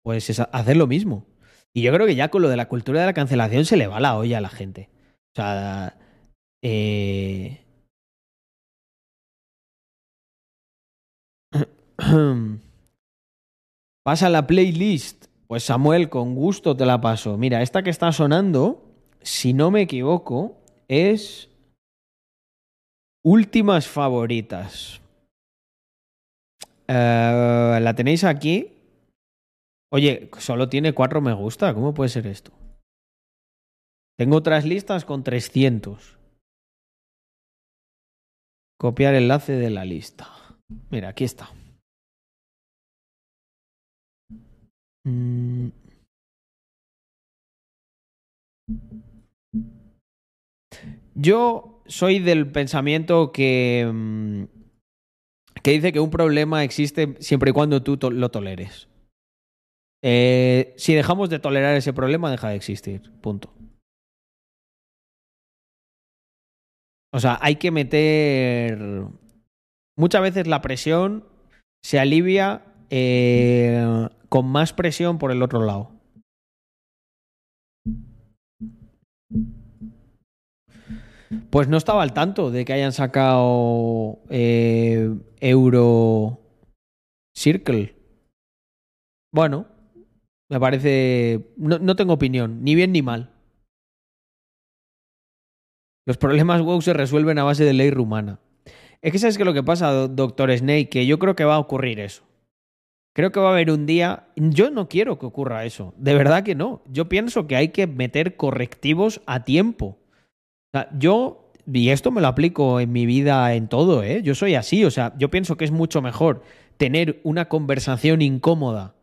pues 0.02 0.30
es 0.30 0.40
hacer 0.40 0.76
lo 0.76 0.86
mismo. 0.86 1.26
Y 1.74 1.82
yo 1.82 1.92
creo 1.92 2.06
que 2.06 2.14
ya 2.14 2.30
con 2.30 2.42
lo 2.42 2.48
de 2.48 2.56
la 2.56 2.68
cultura 2.68 3.00
de 3.00 3.06
la 3.06 3.14
cancelación 3.14 3.64
se 3.64 3.76
le 3.76 3.86
va 3.86 4.00
la 4.00 4.16
olla 4.16 4.38
a 4.38 4.42
la 4.42 4.48
gente. 4.48 4.88
O 5.32 5.36
sea, 5.36 5.98
eh... 6.62 7.58
Pasa 14.04 14.28
la 14.28 14.46
playlist. 14.46 15.31
Pues 15.52 15.64
Samuel, 15.64 16.08
con 16.08 16.34
gusto 16.34 16.74
te 16.74 16.86
la 16.86 17.02
paso. 17.02 17.36
Mira, 17.36 17.60
esta 17.60 17.82
que 17.82 17.90
está 17.90 18.10
sonando, 18.10 18.82
si 19.20 19.52
no 19.52 19.70
me 19.70 19.82
equivoco, 19.82 20.56
es 20.88 21.50
Últimas 23.22 23.86
favoritas. 23.86 25.02
Eh, 26.88 27.78
la 27.82 27.94
tenéis 27.94 28.24
aquí. 28.24 28.72
Oye, 29.92 30.30
solo 30.38 30.70
tiene 30.70 30.94
cuatro 30.94 31.20
me 31.20 31.34
gusta. 31.34 31.74
¿Cómo 31.74 31.92
puede 31.92 32.08
ser 32.08 32.26
esto? 32.28 32.50
Tengo 34.16 34.36
otras 34.36 34.64
listas 34.64 35.04
con 35.04 35.22
300. 35.22 36.16
Copiar 38.80 39.14
enlace 39.16 39.52
de 39.52 39.68
la 39.68 39.84
lista. 39.84 40.30
Mira, 40.88 41.10
aquí 41.10 41.24
está. 41.24 41.50
Mm. 45.04 45.68
Yo 51.14 51.82
soy 51.86 52.20
del 52.20 52.50
pensamiento 52.50 53.32
que, 53.32 53.90
mm, 53.92 54.44
que 55.62 55.70
dice 55.72 55.92
que 55.92 56.00
un 56.00 56.10
problema 56.10 56.64
existe 56.64 57.16
siempre 57.20 57.50
y 57.50 57.52
cuando 57.52 57.82
tú 57.82 57.98
lo 58.10 58.30
toleres. 58.30 58.88
Eh, 60.04 60.74
si 60.76 60.94
dejamos 60.94 61.30
de 61.30 61.38
tolerar 61.38 61.76
ese 61.76 61.92
problema, 61.92 62.30
deja 62.30 62.48
de 62.48 62.56
existir. 62.56 63.12
Punto. 63.20 63.52
O 67.14 67.20
sea, 67.20 67.38
hay 67.40 67.56
que 67.56 67.70
meter... 67.70 68.78
Muchas 69.96 70.22
veces 70.22 70.46
la 70.46 70.62
presión 70.62 71.28
se 71.84 72.00
alivia 72.00 72.64
eh, 72.88 74.08
con 74.32 74.46
más 74.46 74.72
presión 74.72 75.18
por 75.18 75.30
el 75.30 75.42
otro 75.42 75.62
lado. 75.62 75.90
Pues 81.50 81.68
no 81.68 81.76
estaba 81.76 82.02
al 82.02 82.14
tanto 82.14 82.50
de 82.50 82.64
que 82.64 82.72
hayan 82.72 82.92
sacado 82.92 84.20
eh, 84.30 85.14
Euro 85.40 86.40
Circle. 87.36 87.94
Bueno, 89.34 89.66
me 90.50 90.58
parece... 90.58 91.52
No, 91.58 91.78
no 91.78 91.94
tengo 91.94 92.14
opinión, 92.14 92.64
ni 92.64 92.74
bien 92.74 92.92
ni 92.92 93.02
mal. 93.02 93.34
Los 96.06 96.16
problemas 96.16 96.62
WoW 96.62 96.80
se 96.80 96.94
resuelven 96.94 97.38
a 97.38 97.44
base 97.44 97.64
de 97.64 97.74
ley 97.74 97.90
rumana. 97.90 98.40
Es 99.02 99.12
que 99.12 99.18
sabes 99.18 99.36
que 99.36 99.44
lo 99.44 99.52
que 99.52 99.62
pasa, 99.62 99.90
do- 99.92 100.08
doctor 100.08 100.50
Snake, 100.56 100.88
que 100.88 101.06
yo 101.06 101.18
creo 101.18 101.36
que 101.36 101.44
va 101.44 101.56
a 101.56 101.58
ocurrir 101.58 102.00
eso. 102.00 102.24
Creo 103.14 103.30
que 103.30 103.40
va 103.40 103.50
a 103.50 103.52
haber 103.52 103.70
un 103.70 103.86
día. 103.86 104.28
Yo 104.36 104.70
no 104.70 104.88
quiero 104.88 105.18
que 105.18 105.26
ocurra 105.26 105.64
eso. 105.64 105.94
De 105.96 106.14
verdad 106.14 106.42
que 106.42 106.54
no. 106.54 106.82
Yo 106.86 107.08
pienso 107.08 107.46
que 107.46 107.56
hay 107.56 107.68
que 107.68 107.86
meter 107.86 108.36
correctivos 108.36 109.20
a 109.26 109.44
tiempo. 109.44 109.98
O 110.74 110.78
sea, 110.78 110.88
yo, 110.98 111.52
y 111.70 111.90
esto 111.90 112.10
me 112.10 112.22
lo 112.22 112.28
aplico 112.28 112.80
en 112.80 112.92
mi 112.92 113.04
vida 113.04 113.54
en 113.54 113.68
todo, 113.68 114.02
¿eh? 114.02 114.22
Yo 114.22 114.34
soy 114.34 114.54
así, 114.54 114.84
o 114.84 114.90
sea, 114.90 115.12
yo 115.18 115.30
pienso 115.30 115.56
que 115.56 115.66
es 115.66 115.70
mucho 115.70 116.00
mejor 116.00 116.42
tener 116.78 117.20
una 117.22 117.48
conversación 117.48 118.22
incómoda 118.22 118.94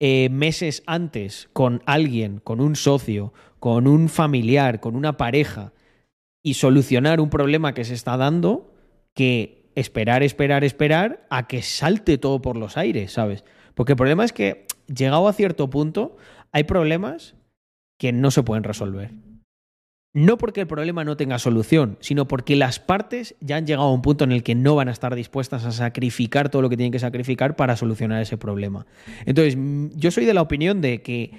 eh, 0.00 0.30
meses 0.30 0.82
antes 0.86 1.48
con 1.52 1.82
alguien, 1.86 2.40
con 2.40 2.60
un 2.60 2.74
socio, 2.74 3.32
con 3.60 3.86
un 3.86 4.08
familiar, 4.08 4.80
con 4.80 4.96
una 4.96 5.16
pareja, 5.16 5.72
y 6.42 6.54
solucionar 6.54 7.20
un 7.20 7.30
problema 7.30 7.74
que 7.74 7.84
se 7.84 7.94
está 7.94 8.16
dando 8.16 8.74
que 9.14 9.61
esperar, 9.74 10.22
esperar, 10.22 10.64
esperar 10.64 11.26
a 11.30 11.46
que 11.46 11.62
salte 11.62 12.18
todo 12.18 12.42
por 12.42 12.56
los 12.56 12.76
aires, 12.76 13.12
¿sabes? 13.12 13.44
Porque 13.74 13.92
el 13.92 13.96
problema 13.96 14.24
es 14.24 14.32
que, 14.32 14.66
llegado 14.86 15.28
a 15.28 15.32
cierto 15.32 15.70
punto, 15.70 16.16
hay 16.52 16.64
problemas 16.64 17.34
que 17.98 18.12
no 18.12 18.30
se 18.30 18.42
pueden 18.42 18.64
resolver. 18.64 19.10
No 20.14 20.36
porque 20.36 20.60
el 20.60 20.66
problema 20.66 21.04
no 21.04 21.16
tenga 21.16 21.38
solución, 21.38 21.96
sino 22.00 22.28
porque 22.28 22.54
las 22.54 22.78
partes 22.78 23.34
ya 23.40 23.56
han 23.56 23.66
llegado 23.66 23.88
a 23.88 23.92
un 23.94 24.02
punto 24.02 24.24
en 24.24 24.32
el 24.32 24.42
que 24.42 24.54
no 24.54 24.74
van 24.74 24.88
a 24.88 24.92
estar 24.92 25.14
dispuestas 25.14 25.64
a 25.64 25.72
sacrificar 25.72 26.50
todo 26.50 26.60
lo 26.60 26.68
que 26.68 26.76
tienen 26.76 26.92
que 26.92 26.98
sacrificar 26.98 27.56
para 27.56 27.76
solucionar 27.76 28.20
ese 28.20 28.36
problema. 28.36 28.84
Entonces, 29.24 29.56
mm, 29.56 29.88
yo 29.94 30.10
soy 30.10 30.26
de 30.26 30.34
la 30.34 30.42
opinión 30.42 30.82
de 30.82 31.00
que 31.00 31.30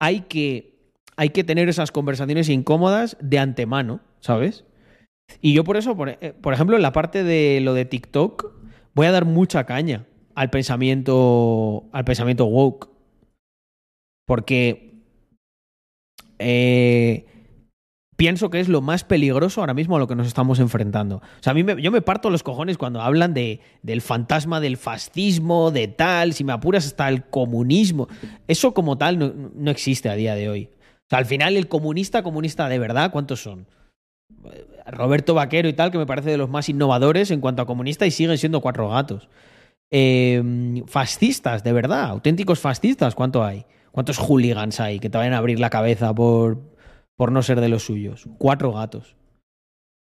hay 0.00 0.22
que, 0.22 0.92
hay 1.16 1.30
que 1.30 1.44
tener 1.44 1.68
esas 1.68 1.92
conversaciones 1.92 2.48
incómodas 2.48 3.18
de 3.20 3.40
antemano, 3.40 4.00
¿sabes? 4.20 4.64
Y 5.40 5.52
yo 5.52 5.64
por 5.64 5.76
eso, 5.76 5.96
por, 5.96 6.08
eh, 6.10 6.34
por 6.40 6.52
ejemplo, 6.54 6.76
en 6.76 6.82
la 6.82 6.92
parte 6.92 7.22
de 7.22 7.60
lo 7.60 7.74
de 7.74 7.84
TikTok, 7.84 8.52
voy 8.94 9.06
a 9.06 9.12
dar 9.12 9.24
mucha 9.24 9.64
caña 9.64 10.06
al 10.34 10.50
pensamiento, 10.50 11.84
al 11.92 12.04
pensamiento 12.04 12.46
woke. 12.46 12.88
Porque 14.26 15.02
eh, 16.38 17.26
pienso 18.16 18.50
que 18.50 18.60
es 18.60 18.68
lo 18.68 18.80
más 18.80 19.04
peligroso 19.04 19.60
ahora 19.60 19.74
mismo 19.74 19.96
a 19.96 19.98
lo 19.98 20.06
que 20.08 20.16
nos 20.16 20.26
estamos 20.26 20.58
enfrentando. 20.60 21.16
O 21.16 21.42
sea, 21.42 21.52
a 21.52 21.54
mí 21.54 21.62
me- 21.64 21.80
yo 21.80 21.90
me 21.90 22.02
parto 22.02 22.30
los 22.30 22.42
cojones 22.42 22.78
cuando 22.78 23.00
hablan 23.00 23.32
de, 23.34 23.60
del 23.82 24.00
fantasma 24.02 24.60
del 24.60 24.76
fascismo, 24.76 25.70
de 25.70 25.88
tal, 25.88 26.32
si 26.32 26.44
me 26.44 26.52
apuras 26.52 26.86
hasta 26.86 27.08
el 27.08 27.24
comunismo. 27.24 28.08
Eso 28.48 28.74
como 28.74 28.98
tal 28.98 29.18
no, 29.18 29.32
no 29.54 29.70
existe 29.70 30.08
a 30.08 30.14
día 30.14 30.34
de 30.34 30.48
hoy. 30.48 30.70
O 30.74 31.08
sea, 31.10 31.18
al 31.20 31.26
final 31.26 31.56
el 31.56 31.68
comunista, 31.68 32.22
comunista 32.22 32.68
de 32.68 32.78
verdad, 32.78 33.10
¿cuántos 33.12 33.40
son? 33.42 33.66
Roberto 34.86 35.34
Vaquero 35.34 35.68
y 35.68 35.72
tal, 35.72 35.90
que 35.90 35.98
me 35.98 36.06
parece 36.06 36.30
de 36.30 36.38
los 36.38 36.48
más 36.48 36.68
innovadores 36.68 37.30
en 37.30 37.40
cuanto 37.40 37.62
a 37.62 37.66
comunista 37.66 38.06
y 38.06 38.10
siguen 38.10 38.38
siendo 38.38 38.60
cuatro 38.60 38.88
gatos. 38.88 39.28
Eh, 39.90 40.82
fascistas, 40.86 41.64
de 41.64 41.72
verdad, 41.72 42.04
auténticos 42.04 42.60
fascistas, 42.60 43.14
¿cuánto 43.14 43.44
hay? 43.44 43.64
¿Cuántos 43.90 44.18
hooligans 44.18 44.80
hay 44.80 44.98
que 44.98 45.10
te 45.10 45.18
vayan 45.18 45.32
a 45.34 45.38
abrir 45.38 45.60
la 45.60 45.70
cabeza 45.70 46.14
por, 46.14 46.58
por 47.16 47.32
no 47.32 47.42
ser 47.42 47.60
de 47.60 47.68
los 47.68 47.84
suyos? 47.84 48.28
Cuatro 48.38 48.72
gatos. 48.72 49.16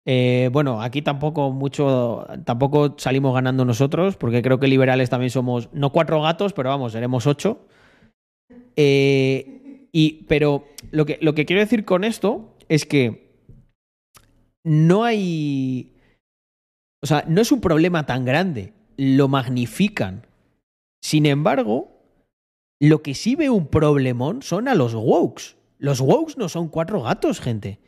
Eh, 0.05 0.51
bueno, 0.53 0.83
aquí 0.83 1.01
tampoco 1.01 1.53
mucho, 1.53 2.27
tampoco 2.45 2.97
salimos 2.99 3.35
ganando 3.35 3.65
nosotros, 3.65 4.17
porque 4.17 4.43
creo 4.43 4.59
que 4.59 4.67
liberales 4.67 5.11
también 5.11 5.31
somos, 5.31 5.69
no 5.73 5.91
cuatro 5.91 6.21
gatos, 6.21 6.53
pero 6.53 6.71
vamos, 6.71 6.93
seremos 6.93 7.27
ocho. 7.27 7.67
Eh, 8.77 9.89
y, 9.93 10.25
pero 10.25 10.65
lo 10.91 11.07
que, 11.07 11.19
lo 11.21 11.35
que 11.35 11.45
quiero 11.45 11.61
decir 11.61 11.85
con 11.85 12.05
esto 12.05 12.57
es 12.69 12.85
que 12.85 13.32
no 14.65 15.05
hay. 15.05 15.93
O 17.03 17.07
sea, 17.07 17.25
no 17.27 17.41
es 17.41 17.53
un 17.53 17.61
problema 17.61 18.07
tan 18.07 18.25
grande. 18.25 18.73
Lo 18.97 19.29
magnifican. 19.29 20.27
Sin 21.03 21.27
embargo, 21.27 21.93
lo 22.81 23.03
que 23.03 23.15
sí 23.15 23.35
ve 23.35 23.51
un 23.51 23.67
problemón 23.67 24.43
son 24.43 24.69
a 24.69 24.75
los 24.75 24.95
wokes. 24.95 25.57
Los 25.79 26.01
wokes 26.01 26.37
no 26.37 26.49
son 26.49 26.69
cuatro 26.69 27.03
gatos, 27.03 27.41
gente. 27.41 27.81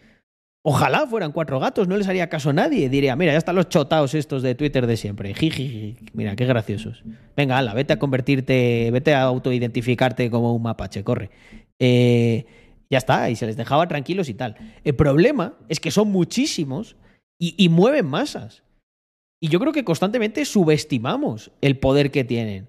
Ojalá 0.67 1.07
fueran 1.07 1.33
cuatro 1.33 1.61
gatos, 1.61 1.89
no 1.89 1.97
les 1.99 2.09
haría 2.09 2.31
caso 2.31 2.51
a 2.51 2.53
nadie. 2.55 2.89
Diría, 2.89 3.15
mira, 3.17 3.33
ya 3.33 3.39
están 3.39 3.55
los 3.55 3.69
chotaos 3.69 4.15
estos 4.15 4.43
de 4.43 4.55
Twitter 4.55 4.87
de 4.87 4.97
siempre. 4.97 5.35
Jiji, 5.35 5.97
mira, 6.15 6.35
qué 6.37 6.47
graciosos. 6.47 7.05
Venga, 7.37 7.59
ala, 7.59 7.75
vete 7.75 7.93
a 7.93 7.99
convertirte, 7.99 8.91
vete 8.91 9.15
a 9.15 9.23
autoidentificarte 9.23 10.31
como 10.31 10.55
un 10.55 10.63
mapache, 10.63 11.05
corre. 11.05 11.31
Eh, 11.79 12.47
ya 12.91 12.99
está, 12.99 13.31
y 13.31 13.37
se 13.37 13.47
les 13.47 13.57
dejaba 13.57 13.89
tranquilos 13.89 14.29
y 14.29 14.35
tal. 14.35 14.57
El 14.85 14.95
problema 14.95 15.55
es 15.69 15.81
que 15.81 15.91
son 15.91 16.09
muchísimos 16.09 16.97
y, 17.39 17.69
mueven 17.69 18.07
masas. 18.07 18.63
Y 19.43 19.49
yo 19.49 19.59
creo 19.61 19.73
que 19.73 19.85
constantemente 19.85 20.45
subestimamos 20.45 21.51
el 21.61 21.79
poder 21.79 22.11
que 22.11 22.25
tienen. 22.25 22.69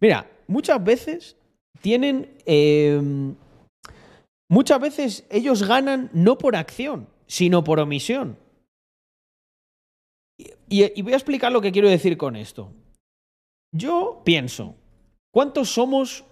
Mira, 0.00 0.30
muchas 0.48 0.82
veces 0.82 1.36
tienen. 1.80 2.36
eh, 2.46 3.00
muchas 4.48 4.80
veces 4.80 5.26
ellos 5.30 5.62
ganan 5.62 6.10
no 6.12 6.38
por 6.38 6.56
acción, 6.56 7.08
sino 7.26 7.62
por 7.62 7.78
omisión. 7.78 8.36
Y 10.68 11.02
voy 11.02 11.12
a 11.12 11.16
explicar 11.16 11.52
lo 11.52 11.60
que 11.60 11.72
quiero 11.72 11.88
decir 11.88 12.16
con 12.16 12.34
esto. 12.34 12.72
Yo 13.72 14.22
pienso, 14.24 14.74
¿cuántos 15.32 15.70
somos 15.70 16.24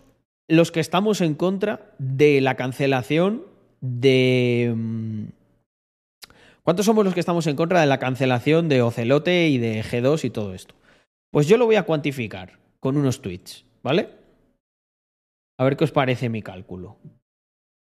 los 0.48 0.72
que 0.72 0.80
estamos 0.80 1.20
en 1.20 1.34
contra 1.34 1.94
de 1.98 2.40
la 2.40 2.56
cancelación 2.56 3.44
de... 3.80 4.72
mm, 4.74 5.24
¿Cuántos 6.62 6.86
somos 6.86 7.04
los 7.04 7.14
que 7.14 7.20
estamos 7.20 7.46
en 7.46 7.56
contra 7.56 7.80
de 7.80 7.86
la 7.86 7.98
cancelación 7.98 8.68
de 8.68 8.82
Ocelote 8.82 9.48
y 9.48 9.58
de 9.58 9.82
G2 9.82 10.24
y 10.24 10.30
todo 10.30 10.54
esto? 10.54 10.74
Pues 11.30 11.46
yo 11.46 11.56
lo 11.56 11.66
voy 11.66 11.76
a 11.76 11.84
cuantificar 11.84 12.58
con 12.80 12.96
unos 12.96 13.22
tweets, 13.22 13.64
¿vale? 13.82 14.10
A 15.58 15.64
ver 15.64 15.76
qué 15.76 15.84
os 15.84 15.92
parece 15.92 16.28
mi 16.28 16.42
cálculo. 16.42 16.98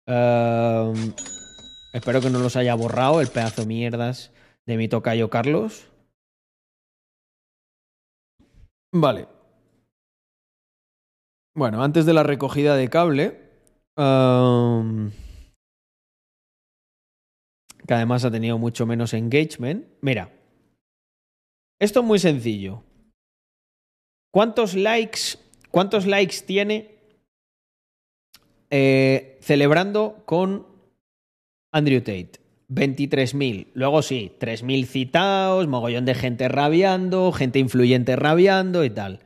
Ehm, 0.06 1.12
espero 1.92 2.20
que 2.20 2.30
no 2.30 2.38
los 2.38 2.56
haya 2.56 2.74
borrado 2.74 3.20
el 3.20 3.28
pedazo 3.28 3.62
de 3.62 3.66
mierdas 3.66 4.32
de 4.66 4.76
mi 4.76 4.88
tocayo 4.88 5.28
Carlos. 5.28 5.88
Vale. 8.92 9.37
Bueno, 11.58 11.82
antes 11.82 12.06
de 12.06 12.14
la 12.14 12.22
recogida 12.22 12.76
de 12.76 12.88
cable, 12.88 13.40
que 13.96 14.02
además 17.88 18.24
ha 18.24 18.30
tenido 18.30 18.58
mucho 18.58 18.86
menos 18.86 19.12
engagement. 19.12 19.84
Mira, 20.00 20.30
esto 21.80 21.98
es 21.98 22.06
muy 22.06 22.20
sencillo. 22.20 22.84
¿Cuántos 24.32 24.74
likes, 24.74 25.40
cuántos 25.72 26.06
likes 26.06 26.36
tiene 26.46 26.94
eh, 28.70 29.36
celebrando 29.40 30.22
con 30.26 30.64
Andrew 31.72 31.98
Tate? 31.98 32.38
23.000. 32.68 33.66
Luego 33.74 34.02
sí, 34.02 34.30
3.000 34.38 34.86
citados, 34.86 35.66
mogollón 35.66 36.04
de 36.04 36.14
gente 36.14 36.46
rabiando, 36.46 37.32
gente 37.32 37.58
influyente 37.58 38.14
rabiando 38.14 38.84
y 38.84 38.90
tal. 38.90 39.24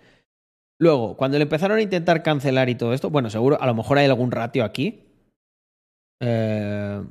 Luego, 0.82 1.16
cuando 1.16 1.38
le 1.38 1.44
empezaron 1.44 1.78
a 1.78 1.82
intentar 1.82 2.24
cancelar 2.24 2.68
y 2.68 2.74
todo 2.74 2.92
esto, 2.92 3.08
bueno, 3.08 3.30
seguro, 3.30 3.56
a 3.62 3.66
lo 3.66 3.74
mejor 3.74 3.98
hay 3.98 4.06
algún 4.06 4.32
ratio 4.32 4.64
aquí. 4.64 5.04
Eh, 6.18 7.02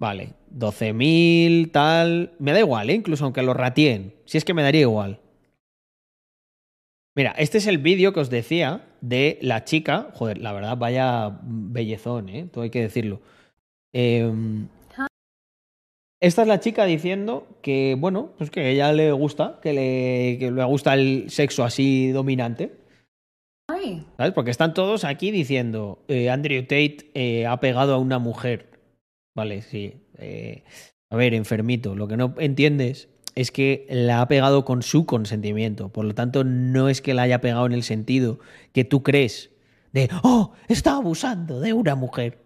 Vale, 0.00 0.34
12.000, 0.50 1.70
tal. 1.70 2.32
Me 2.40 2.52
da 2.52 2.58
igual, 2.58 2.90
¿eh? 2.90 2.94
incluso 2.94 3.24
aunque 3.24 3.42
lo 3.44 3.54
rateen. 3.54 4.14
Si 4.24 4.36
es 4.36 4.44
que 4.44 4.52
me 4.52 4.62
daría 4.62 4.80
igual. 4.80 5.20
Mira, 7.14 7.36
este 7.38 7.58
es 7.58 7.68
el 7.68 7.78
vídeo 7.78 8.12
que 8.12 8.20
os 8.20 8.28
decía 8.28 8.84
de 9.00 9.38
la 9.42 9.62
chica. 9.62 10.10
Joder, 10.12 10.38
la 10.38 10.52
verdad, 10.52 10.76
vaya 10.76 11.38
bellezón, 11.42 12.28
¿eh? 12.30 12.48
Todo 12.52 12.64
hay 12.64 12.70
que 12.70 12.82
decirlo. 12.82 13.20
Eh, 13.92 14.28
esta 16.20 16.42
es 16.42 16.48
la 16.48 16.60
chica 16.60 16.84
diciendo 16.84 17.46
que, 17.62 17.96
bueno, 17.98 18.30
pues 18.38 18.50
que 18.50 18.60
a 18.60 18.68
ella 18.68 18.92
le 18.92 19.12
gusta, 19.12 19.58
que 19.62 19.72
le, 19.72 20.38
que 20.38 20.50
le 20.50 20.64
gusta 20.64 20.94
el 20.94 21.26
sexo 21.28 21.64
así 21.64 22.10
dominante. 22.10 22.72
¿Sabes? 24.16 24.32
Porque 24.32 24.50
están 24.50 24.74
todos 24.74 25.04
aquí 25.04 25.30
diciendo, 25.30 25.98
eh, 26.08 26.30
Andrew 26.30 26.62
Tate 26.62 27.10
eh, 27.14 27.46
ha 27.46 27.60
pegado 27.60 27.94
a 27.94 27.98
una 27.98 28.18
mujer. 28.18 28.70
Vale, 29.34 29.62
sí. 29.62 29.94
Eh, 30.18 30.62
a 31.10 31.16
ver, 31.16 31.34
enfermito, 31.34 31.94
lo 31.94 32.08
que 32.08 32.16
no 32.16 32.34
entiendes 32.38 33.08
es 33.34 33.50
que 33.50 33.86
la 33.90 34.22
ha 34.22 34.28
pegado 34.28 34.64
con 34.64 34.82
su 34.82 35.04
consentimiento. 35.04 35.90
Por 35.90 36.06
lo 36.06 36.14
tanto, 36.14 36.44
no 36.44 36.88
es 36.88 37.02
que 37.02 37.12
la 37.12 37.22
haya 37.22 37.40
pegado 37.40 37.66
en 37.66 37.72
el 37.72 37.82
sentido 37.82 38.38
que 38.72 38.84
tú 38.84 39.02
crees 39.02 39.50
de, 39.92 40.08
oh, 40.22 40.52
está 40.68 40.96
abusando 40.96 41.60
de 41.60 41.72
una 41.72 41.94
mujer. 41.94 42.38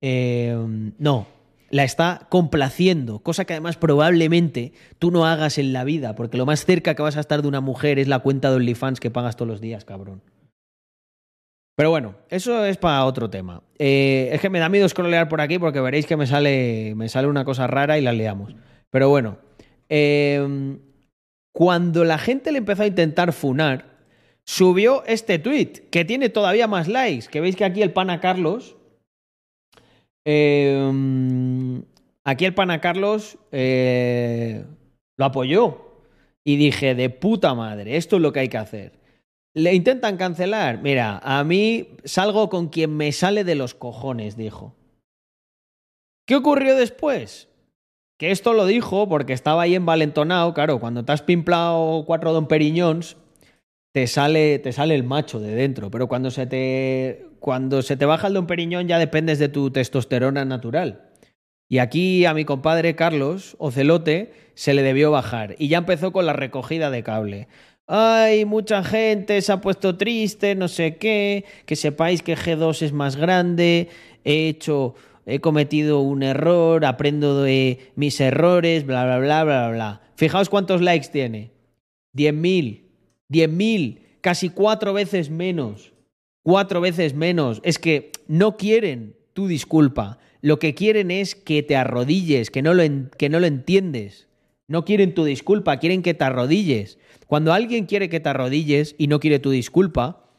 No, 0.00 1.26
la 1.70 1.84
está 1.84 2.26
complaciendo, 2.30 3.20
cosa 3.20 3.44
que 3.44 3.52
además 3.52 3.76
probablemente 3.76 4.72
tú 4.98 5.10
no 5.10 5.26
hagas 5.26 5.58
en 5.58 5.72
la 5.72 5.84
vida, 5.84 6.14
porque 6.14 6.38
lo 6.38 6.46
más 6.46 6.64
cerca 6.64 6.94
que 6.94 7.02
vas 7.02 7.16
a 7.16 7.20
estar 7.20 7.42
de 7.42 7.48
una 7.48 7.60
mujer 7.60 7.98
es 7.98 8.08
la 8.08 8.20
cuenta 8.20 8.50
de 8.50 8.56
OnlyFans 8.56 9.00
que 9.00 9.10
pagas 9.10 9.36
todos 9.36 9.48
los 9.48 9.60
días, 9.60 9.84
cabrón. 9.84 10.22
Pero 11.76 11.90
bueno, 11.90 12.16
eso 12.28 12.64
es 12.64 12.76
para 12.76 13.04
otro 13.04 13.30
tema. 13.30 13.62
Eh, 13.78 14.30
es 14.32 14.40
que 14.40 14.50
me 14.50 14.58
da 14.58 14.68
miedo 14.68 14.88
scrollear 14.88 15.28
por 15.28 15.40
aquí 15.40 15.60
porque 15.60 15.80
veréis 15.80 16.06
que 16.06 16.16
me 16.16 16.26
sale, 16.26 16.94
me 16.96 17.08
sale 17.08 17.28
una 17.28 17.44
cosa 17.44 17.68
rara 17.68 17.98
y 17.98 18.02
la 18.02 18.12
leamos. 18.12 18.56
Pero 18.90 19.08
bueno, 19.08 19.38
eh, 19.88 20.76
cuando 21.52 22.04
la 22.04 22.18
gente 22.18 22.50
le 22.50 22.58
empezó 22.58 22.82
a 22.82 22.88
intentar 22.88 23.32
funar, 23.32 23.98
subió 24.44 25.04
este 25.06 25.38
tweet 25.38 25.88
que 25.90 26.04
tiene 26.04 26.30
todavía 26.30 26.66
más 26.66 26.88
likes. 26.88 27.28
Que 27.28 27.40
veis 27.40 27.54
que 27.54 27.64
aquí 27.64 27.82
el 27.82 27.92
pana 27.92 28.20
Carlos. 28.20 28.77
Eh, 30.30 31.82
aquí 32.22 32.44
el 32.44 32.52
pana 32.52 32.82
Carlos 32.82 33.38
eh, 33.50 34.62
lo 35.16 35.24
apoyó. 35.24 35.86
Y 36.44 36.56
dije, 36.56 36.94
de 36.94 37.08
puta 37.08 37.54
madre, 37.54 37.96
esto 37.96 38.16
es 38.16 38.22
lo 38.22 38.32
que 38.32 38.40
hay 38.40 38.48
que 38.48 38.58
hacer. 38.58 38.92
Le 39.54 39.74
intentan 39.74 40.18
cancelar. 40.18 40.82
Mira, 40.82 41.18
a 41.22 41.42
mí 41.44 41.96
salgo 42.04 42.50
con 42.50 42.68
quien 42.68 42.94
me 42.94 43.10
sale 43.12 43.42
de 43.42 43.54
los 43.54 43.74
cojones, 43.74 44.36
dijo. 44.36 44.74
¿Qué 46.26 46.36
ocurrió 46.36 46.76
después? 46.76 47.48
Que 48.18 48.30
esto 48.30 48.52
lo 48.52 48.66
dijo 48.66 49.08
porque 49.08 49.32
estaba 49.32 49.62
ahí 49.62 49.74
envalentonado. 49.74 50.52
Claro, 50.52 50.78
cuando 50.78 51.06
te 51.06 51.12
has 51.12 51.22
pimplado 51.22 52.04
cuatro 52.06 52.34
Don 52.34 52.48
Periñons, 52.48 53.16
te 53.98 54.06
sale, 54.06 54.60
te 54.60 54.70
sale 54.70 54.94
el 54.94 55.02
macho 55.02 55.40
de 55.40 55.56
dentro. 55.56 55.90
Pero 55.90 56.06
cuando 56.06 56.30
se 56.30 56.46
te, 56.46 57.26
cuando 57.40 57.82
se 57.82 57.96
te 57.96 58.04
baja 58.04 58.28
el 58.28 58.34
Don 58.34 58.46
Periñón, 58.46 58.86
ya 58.86 58.96
dependes 58.96 59.40
de 59.40 59.48
tu 59.48 59.72
testosterona 59.72 60.44
natural. 60.44 61.10
Y 61.68 61.78
aquí 61.78 62.24
a 62.24 62.32
mi 62.32 62.44
compadre 62.44 62.94
Carlos 62.94 63.56
Ocelote 63.58 64.32
se 64.54 64.72
le 64.72 64.84
debió 64.84 65.10
bajar. 65.10 65.56
Y 65.58 65.66
ya 65.66 65.78
empezó 65.78 66.12
con 66.12 66.26
la 66.26 66.32
recogida 66.32 66.92
de 66.92 67.02
cable. 67.02 67.48
Ay, 67.88 68.44
mucha 68.44 68.84
gente 68.84 69.42
se 69.42 69.50
ha 69.50 69.60
puesto 69.60 69.96
triste, 69.96 70.54
no 70.54 70.68
sé 70.68 70.96
qué, 70.98 71.44
que 71.66 71.74
sepáis 71.74 72.22
que 72.22 72.36
G2 72.36 72.82
es 72.82 72.92
más 72.92 73.16
grande, 73.16 73.88
he 74.22 74.46
hecho, 74.46 74.94
he 75.26 75.40
cometido 75.40 76.02
un 76.02 76.22
error, 76.22 76.84
aprendo 76.84 77.42
de 77.42 77.90
mis 77.96 78.20
errores, 78.20 78.86
bla, 78.86 79.04
bla, 79.06 79.18
bla, 79.18 79.42
bla, 79.42 79.70
bla. 79.70 80.02
Fijaos 80.14 80.48
cuántos 80.48 80.82
likes 80.82 81.08
tiene. 81.08 81.50
10.000, 82.14 82.87
10.000, 83.30 84.00
casi 84.20 84.48
cuatro 84.50 84.92
veces 84.92 85.30
menos, 85.30 85.92
cuatro 86.42 86.80
veces 86.80 87.14
menos. 87.14 87.60
Es 87.62 87.78
que 87.78 88.12
no 88.26 88.56
quieren 88.56 89.16
tu 89.32 89.46
disculpa, 89.46 90.18
lo 90.40 90.58
que 90.58 90.74
quieren 90.74 91.10
es 91.10 91.34
que 91.34 91.62
te 91.62 91.76
arrodilles, 91.76 92.50
que 92.50 92.62
no 92.62 92.74
lo, 92.74 92.82
que 93.16 93.28
no 93.28 93.40
lo 93.40 93.46
entiendes. 93.46 94.28
No 94.68 94.84
quieren 94.84 95.14
tu 95.14 95.24
disculpa, 95.24 95.78
quieren 95.78 96.02
que 96.02 96.14
te 96.14 96.24
arrodilles. 96.24 96.98
Cuando 97.26 97.52
alguien 97.52 97.86
quiere 97.86 98.08
que 98.08 98.20
te 98.20 98.28
arrodilles 98.28 98.94
y 98.98 99.06
no 99.06 99.18
quiere 99.18 99.38
tu 99.38 99.50
disculpa, 99.50 100.30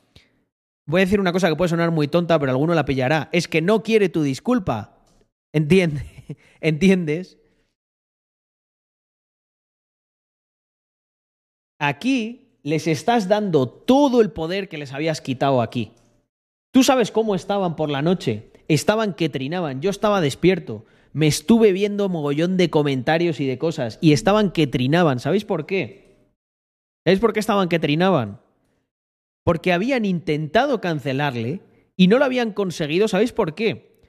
voy 0.86 1.02
a 1.02 1.06
decir 1.06 1.20
una 1.20 1.32
cosa 1.32 1.49
que 1.49 1.56
puede 1.56 1.70
sonar 1.70 1.91
muy 1.91 2.07
tonta, 2.07 2.40
pero 2.40 2.52
alguno 2.52 2.76
la 2.76 2.86
pillará. 2.86 3.30
Es 3.32 3.48
que 3.48 3.61
no 3.61 3.84
quiere 3.84 4.07
tu 4.10 4.22
disculpa. 4.22 4.98
¿Entiende? 5.52 6.06
¿Entiendes? 6.61 7.38
Aquí 11.80 12.49
les 12.64 12.88
estás 12.88 13.27
dando 13.27 13.68
todo 13.68 14.22
el 14.22 14.31
poder 14.31 14.69
que 14.69 14.77
les 14.77 14.94
habías 14.94 15.22
quitado 15.22 15.61
aquí. 15.61 15.91
Tú 16.72 16.84
sabes 16.84 17.11
cómo 17.11 17.36
estaban 17.36 17.76
por 17.76 17.90
la 17.90 18.02
noche. 18.02 18.52
Estaban 18.68 19.14
que 19.14 19.30
trinaban. 19.30 19.81
Yo 19.81 19.90
estaba 19.90 20.22
despierto. 20.22 20.86
Me 21.14 21.27
estuve 21.27 21.72
viendo 21.72 22.10
mogollón 22.10 22.57
de 22.57 22.69
comentarios 22.69 23.40
y 23.40 23.48
de 23.48 23.57
cosas. 23.57 23.98
Y 24.02 24.14
estaban 24.14 24.52
que 24.52 24.68
trinaban. 24.68 25.19
¿Sabéis 25.19 25.45
por 25.45 25.65
qué? 25.65 26.10
¿Sabéis 27.03 27.19
por 27.19 27.34
qué 27.34 27.40
estaban 27.40 27.69
que 27.69 27.80
trinaban? 27.80 28.40
Porque 29.44 29.73
habían 29.73 30.06
intentado 30.06 30.81
cancelarle 30.81 31.61
y 31.95 32.07
no 32.07 32.19
lo 32.19 32.26
habían 32.26 32.53
conseguido. 32.53 33.07
¿Sabéis 33.07 33.31
por 33.31 33.56
qué? 33.56 34.03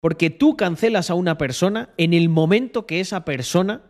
Porque 0.00 0.30
tú 0.30 0.56
cancelas 0.56 1.10
a 1.10 1.14
una 1.14 1.38
persona 1.38 1.90
en 1.96 2.12
el 2.12 2.28
momento 2.28 2.86
que 2.86 3.00
esa 3.00 3.24
persona 3.24 3.82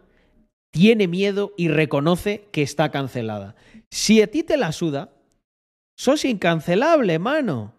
tiene 0.70 1.09
miedo 1.09 1.53
y 1.57 1.69
reconoce 1.69 2.49
que 2.51 2.62
está 2.62 2.91
cancelada. 2.91 3.55
Si 3.95 4.21
a 4.21 4.27
ti 4.27 4.43
te 4.43 4.57
la 4.57 4.73
suda, 4.73 5.12
sos 5.97 6.25
incancelable, 6.25 7.21
mano. 7.21 7.75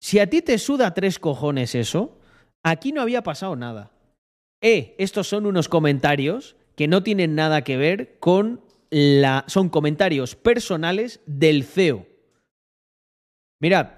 Si 0.00 0.18
a 0.18 0.28
ti 0.28 0.42
te 0.42 0.58
suda 0.58 0.92
tres 0.92 1.20
cojones 1.20 1.76
eso, 1.76 2.18
aquí 2.64 2.90
no 2.90 3.00
había 3.00 3.22
pasado 3.22 3.54
nada. 3.54 3.92
Eh, 4.60 4.96
estos 4.98 5.28
son 5.28 5.46
unos 5.46 5.68
comentarios 5.68 6.56
que 6.74 6.88
no 6.88 7.04
tienen 7.04 7.36
nada 7.36 7.62
que 7.62 7.76
ver 7.76 8.18
con 8.18 8.60
la... 8.90 9.44
Son 9.46 9.68
comentarios 9.68 10.34
personales 10.34 11.20
del 11.26 11.62
CEO. 11.62 12.04
Mirad, 13.60 13.90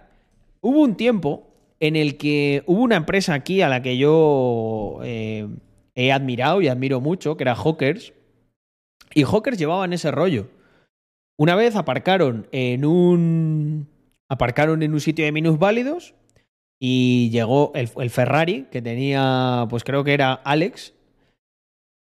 hubo 0.61 0.81
un 0.81 0.99
tiempo 0.99 1.49
en 1.81 1.97
el 1.97 2.19
que 2.19 2.63
hubo 2.67 2.83
una 2.83 2.97
empresa 2.97 3.33
aquí 3.33 3.63
a 3.63 3.71
la 3.71 3.81
que 3.81 3.97
yo 3.97 4.99
eh, 5.03 5.49
he 5.95 6.13
admirado 6.13 6.61
y 6.61 6.69
admiro 6.69 7.01
mucho, 7.01 7.39
que 7.39 7.45
era 7.45 7.55
Hawkers, 7.55 8.13
y 9.15 9.25
Hawkers 9.25 9.59
llevaban 9.59 9.93
ese 9.93 10.11
rollo. 10.11 10.49
Una 11.37 11.55
vez 11.55 11.77
aparcaron 11.77 12.47
en 12.53 12.85
un 12.85 13.89
aparcaron 14.29 14.83
en 14.83 14.93
un 14.93 15.01
sitio 15.01 15.25
de 15.25 15.33
minusválidos 15.33 16.15
y 16.81 17.31
llegó 17.31 17.73
el, 17.75 18.11
Ferrari 18.11 18.67
que 18.71 18.83
tenía, 18.83 19.67
pues 19.71 19.85
creo 19.85 20.05
que 20.05 20.13
era 20.13 20.33
Alex, 20.33 20.93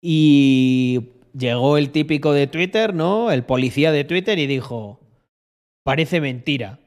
y 0.01 1.09
llegó 1.37 1.77
el 1.77 1.89
típico 1.91 2.33
de 2.33 2.47
Twitter, 2.47 2.93
¿no? 2.93 3.31
El 3.31 3.43
policía 3.43 3.91
de 3.91 4.03
Twitter 4.03 4.39
y 4.39 4.47
dijo, 4.47 4.99
parece 5.83 6.21
mentira 6.21 6.79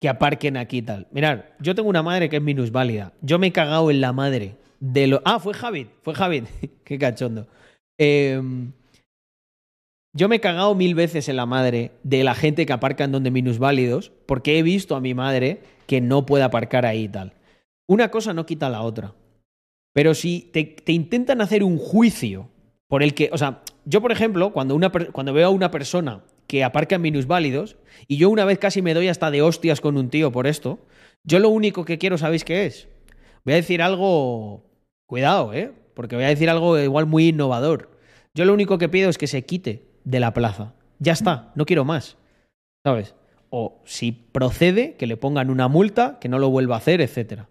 que 0.00 0.08
aparquen 0.08 0.56
aquí 0.56 0.82
tal. 0.82 1.06
Mirad, 1.10 1.44
yo 1.60 1.74
tengo 1.74 1.88
una 1.88 2.02
madre 2.02 2.28
que 2.28 2.36
es 2.36 2.42
minusválida. 2.42 3.12
Yo 3.22 3.38
me 3.38 3.48
he 3.48 3.52
cagado 3.52 3.90
en 3.90 4.00
la 4.00 4.12
madre 4.12 4.56
de 4.80 5.06
lo... 5.06 5.22
Ah, 5.24 5.40
fue 5.40 5.54
Javid, 5.54 5.86
fue 6.02 6.14
Javid. 6.14 6.44
Qué 6.84 6.98
cachondo. 6.98 7.48
Eh, 7.96 8.40
yo 10.14 10.28
me 10.28 10.36
he 10.36 10.40
cagado 10.40 10.74
mil 10.74 10.94
veces 10.94 11.28
en 11.28 11.36
la 11.36 11.46
madre 11.46 11.92
de 12.02 12.24
la 12.24 12.34
gente 12.34 12.66
que 12.66 12.72
aparca 12.72 13.04
en 13.04 13.12
donde 13.12 13.30
minusválidos 13.30 14.12
porque 14.26 14.58
he 14.58 14.62
visto 14.62 14.96
a 14.96 15.00
mi 15.00 15.14
madre 15.14 15.60
que 15.86 16.00
no 16.00 16.26
puede 16.26 16.44
aparcar 16.44 16.86
ahí 16.86 17.04
y 17.04 17.08
tal. 17.08 17.34
Una 17.86 18.10
cosa 18.10 18.32
no 18.32 18.46
quita 18.46 18.68
la 18.68 18.82
otra. 18.82 19.14
Pero 19.94 20.14
si 20.14 20.50
te, 20.52 20.64
te 20.64 20.92
intentan 20.92 21.40
hacer 21.40 21.64
un 21.64 21.78
juicio 21.78 22.48
por 22.88 23.02
el 23.02 23.14
que, 23.14 23.30
o 23.32 23.38
sea, 23.38 23.62
yo 23.84 24.00
por 24.00 24.12
ejemplo, 24.12 24.52
cuando, 24.52 24.74
una, 24.74 24.90
cuando 24.90 25.32
veo 25.32 25.48
a 25.48 25.50
una 25.50 25.70
persona 25.70 26.22
que 26.46 26.64
aparcan 26.64 27.02
minusválidos, 27.02 27.76
y 28.06 28.16
yo 28.16 28.30
una 28.30 28.44
vez 28.44 28.58
casi 28.58 28.80
me 28.80 28.94
doy 28.94 29.08
hasta 29.08 29.30
de 29.30 29.42
hostias 29.42 29.80
con 29.80 29.96
un 29.96 30.08
tío 30.08 30.32
por 30.32 30.46
esto, 30.46 30.78
yo 31.24 31.38
lo 31.38 31.50
único 31.50 31.84
que 31.84 31.98
quiero, 31.98 32.16
¿sabéis 32.16 32.44
qué 32.44 32.66
es? 32.66 32.88
Voy 33.44 33.54
a 33.54 33.56
decir 33.56 33.82
algo, 33.82 34.64
cuidado, 35.06 35.52
¿eh? 35.52 35.72
Porque 35.94 36.16
voy 36.16 36.24
a 36.24 36.28
decir 36.28 36.48
algo 36.48 36.78
igual 36.78 37.06
muy 37.06 37.28
innovador. 37.28 37.90
Yo 38.34 38.44
lo 38.44 38.54
único 38.54 38.78
que 38.78 38.88
pido 38.88 39.10
es 39.10 39.18
que 39.18 39.26
se 39.26 39.44
quite 39.44 39.87
de 40.08 40.20
la 40.20 40.32
plaza. 40.32 40.72
Ya 40.98 41.12
está, 41.12 41.52
no 41.54 41.64
quiero 41.66 41.84
más. 41.84 42.16
¿Sabes? 42.84 43.14
O 43.50 43.80
si 43.84 44.12
procede, 44.12 44.94
que 44.94 45.06
le 45.06 45.16
pongan 45.16 45.50
una 45.50 45.68
multa, 45.68 46.18
que 46.20 46.28
no 46.28 46.38
lo 46.38 46.50
vuelva 46.50 46.76
a 46.76 46.78
hacer, 46.78 47.00
etc. 47.00 47.42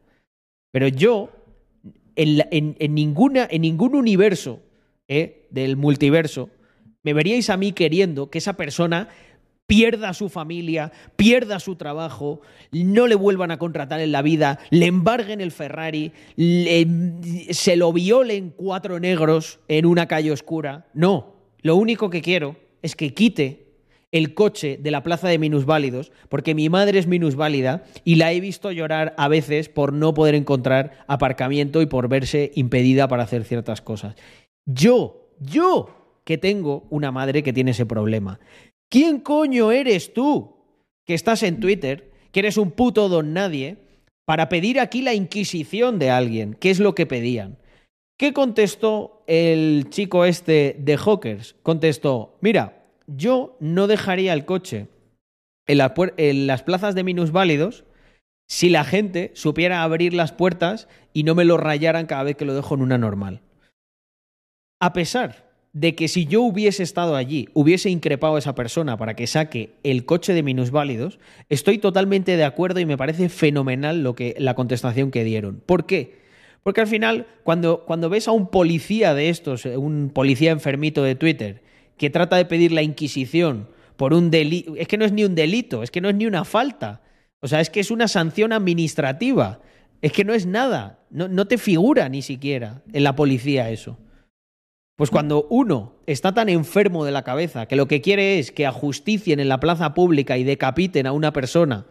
Pero 0.72 0.88
yo, 0.88 1.30
en, 2.16 2.42
en- 2.52 2.76
en 2.80 2.96
ninguna, 2.96 3.48
en 3.50 3.62
ningún 3.62 3.96
universo 3.96 4.60
¿eh? 5.08 5.48
del 5.52 5.78
multiverso, 5.78 6.50
me 7.04 7.14
veríais 7.14 7.50
a 7.50 7.58
mí 7.58 7.72
queriendo 7.72 8.30
que 8.30 8.40
esa 8.40 8.54
persona 8.54 9.10
pierda 9.68 10.14
su 10.14 10.30
familia, 10.30 10.92
pierda 11.16 11.60
su 11.60 11.76
trabajo, 11.76 12.42
no 12.72 13.06
le 13.06 13.16
vuelvan 13.16 13.52
a 13.52 13.58
contratar 13.60 14.00
en 14.00 14.12
la 14.14 14.22
vida, 14.22 14.60
le 14.70 14.86
embarguen 14.86 15.42
el 15.42 15.52
Ferrari, 15.52 16.12
le- 16.38 16.88
se 17.54 17.76
lo 17.76 17.92
violen 17.94 18.54
cuatro 18.56 19.00
negros 19.00 19.60
en 19.68 19.86
una 19.86 20.08
calle 20.08 20.32
oscura. 20.32 20.86
No, 20.94 21.37
lo 21.62 21.76
único 21.76 22.10
que 22.10 22.22
quiero 22.22 22.56
es 22.82 22.96
que 22.96 23.14
quite 23.14 23.68
el 24.12 24.34
coche 24.34 24.78
de 24.82 24.92
la 24.92 25.04
plaza 25.04 25.28
de 25.28 25.38
minusválidos, 25.38 26.12
porque 26.30 26.56
mi 26.56 26.70
madre 26.70 27.00
es 27.00 27.08
minusválida 27.08 27.84
y 28.04 28.16
la 28.16 28.32
he 28.32 28.40
visto 28.40 28.72
llorar 28.72 29.14
a 29.18 29.28
veces 29.28 29.70
por 29.70 29.94
no 29.94 30.14
poder 30.14 30.36
encontrar 30.36 31.06
aparcamiento 31.08 31.82
y 31.82 31.88
por 31.88 32.08
verse 32.08 32.52
impedida 32.56 33.08
para 33.08 33.24
hacer 33.24 33.44
ciertas 33.44 33.82
cosas. 33.82 34.16
Yo, 34.66 35.32
yo, 35.40 36.22
que 36.24 36.38
tengo 36.38 36.86
una 36.90 37.12
madre 37.12 37.44
que 37.44 37.54
tiene 37.54 37.72
ese 37.72 37.86
problema. 37.86 38.40
¿Quién 38.90 39.20
coño 39.20 39.72
eres 39.72 40.14
tú 40.14 40.56
que 41.06 41.14
estás 41.14 41.44
en 41.44 41.60
Twitter, 41.60 42.12
que 42.32 42.40
eres 42.40 42.58
un 42.58 42.72
puto 42.72 43.10
don 43.10 43.34
nadie, 43.34 43.78
para 44.26 44.50
pedir 44.50 44.80
aquí 44.80 45.02
la 45.02 45.14
inquisición 45.14 46.00
de 46.00 46.10
alguien? 46.10 46.54
¿Qué 46.54 46.70
es 46.70 46.80
lo 46.80 46.96
que 46.96 47.06
pedían? 47.06 47.58
¿Qué 48.18 48.34
contestó 48.34 49.24
el 49.28 49.90
chico 49.90 50.26
este 50.26 50.76
de 50.80 50.98
Hawkers? 50.98 51.56
Contestó, 51.62 52.36
mira, 52.42 52.84
yo 53.06 53.56
no 53.60 53.86
dejaría 53.86 54.34
el 54.34 54.46
coche 54.46 54.88
en, 55.68 55.80
en 56.18 56.48
las 56.48 56.64
plazas 56.64 56.96
de 56.96 57.04
minusválidos 57.04 57.86
si 58.48 58.70
la 58.70 58.84
gente 58.84 59.32
supiera 59.36 59.84
abrir 59.84 60.16
las 60.16 60.32
puertas 60.32 60.88
y 61.14 61.24
no 61.24 61.36
me 61.36 61.46
lo 61.46 61.58
rayaran 61.58 62.08
cada 62.08 62.24
vez 62.24 62.36
que 62.36 62.46
lo 62.46 62.56
dejo 62.56 62.74
en 62.74 62.82
una 62.82 62.98
normal. 62.98 63.42
A 64.80 64.94
pesar 64.94 65.48
de 65.74 65.94
que 65.94 66.08
si 66.08 66.26
yo 66.26 66.42
hubiese 66.42 66.82
estado 66.82 67.16
allí, 67.16 67.50
hubiese 67.54 67.92
increpado 67.92 68.36
a 68.36 68.40
esa 68.40 68.56
persona 68.56 68.98
para 68.98 69.16
que 69.16 69.28
saque 69.28 69.76
el 69.84 70.06
coche 70.06 70.34
de 70.34 70.42
minusválidos, 70.42 71.20
estoy 71.50 71.78
totalmente 71.78 72.36
de 72.36 72.46
acuerdo 72.46 72.80
y 72.80 72.86
me 72.88 72.98
parece 72.98 73.30
fenomenal 73.30 74.02
lo 74.02 74.16
que, 74.16 74.34
la 74.40 74.56
contestación 74.56 75.12
que 75.12 75.24
dieron. 75.24 75.62
¿Por 75.64 75.86
qué? 75.86 76.27
Porque 76.68 76.82
al 76.82 76.88
final, 76.88 77.28
cuando, 77.46 77.86
cuando 77.86 78.10
ves 78.10 78.28
a 78.28 78.34
un 78.34 78.48
policía 78.48 79.14
de 79.14 79.30
estos, 79.30 79.66
eh, 79.66 79.78
un 79.78 80.12
policía 80.14 80.52
enfermito 80.52 81.02
de 81.02 81.16
Twitter, 81.16 81.64
que 81.96 82.10
trata 82.10 82.36
de 82.36 82.44
pedir 82.44 82.74
la 82.74 82.82
Inquisición 82.82 83.70
por 83.96 84.14
un 84.14 84.30
delito, 84.30 84.76
es 84.76 84.86
que 84.90 84.98
no 84.98 85.06
es 85.06 85.14
ni 85.14 85.24
un 85.24 85.34
delito, 85.34 85.82
es 85.82 85.92
que 85.92 86.02
no 86.02 86.10
es 86.10 86.16
ni 86.16 86.26
una 86.26 86.44
falta, 86.44 87.04
o 87.40 87.48
sea, 87.48 87.62
es 87.62 87.70
que 87.70 87.80
es 87.80 87.90
una 87.90 88.10
sanción 88.10 88.52
administrativa, 88.52 89.62
es 90.02 90.12
que 90.12 90.26
no 90.26 90.34
es 90.34 90.46
nada, 90.46 91.00
no, 91.10 91.30
no 91.30 91.48
te 91.48 91.58
figura 91.58 92.10
ni 92.10 92.22
siquiera 92.22 92.82
en 92.92 93.06
la 93.06 93.16
policía 93.16 93.70
eso. 93.70 93.98
Pues 94.98 95.10
cuando 95.10 95.48
uno 95.50 95.94
está 96.06 96.34
tan 96.34 96.50
enfermo 96.50 97.06
de 97.06 97.14
la 97.14 97.24
cabeza 97.24 97.68
que 97.68 97.78
lo 97.78 97.88
que 97.88 98.02
quiere 98.02 98.40
es 98.40 98.52
que 98.52 98.66
ajusticien 98.66 99.40
en 99.40 99.48
la 99.48 99.62
plaza 99.62 99.94
pública 99.94 100.38
y 100.38 100.44
decapiten 100.44 101.08
a 101.08 101.14
una 101.14 101.32
persona 101.32 101.86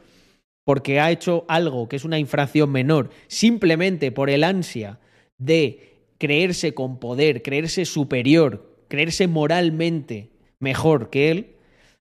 porque 0.66 0.98
ha 0.98 1.12
hecho 1.12 1.44
algo 1.46 1.88
que 1.88 1.94
es 1.94 2.04
una 2.04 2.18
infracción 2.18 2.72
menor, 2.72 3.10
simplemente 3.28 4.10
por 4.10 4.30
el 4.30 4.42
ansia 4.42 4.98
de 5.38 6.02
creerse 6.18 6.74
con 6.74 6.98
poder, 6.98 7.42
creerse 7.42 7.84
superior, 7.84 8.74
creerse 8.88 9.28
moralmente 9.28 10.32
mejor 10.58 11.08
que 11.08 11.30
él, 11.30 11.54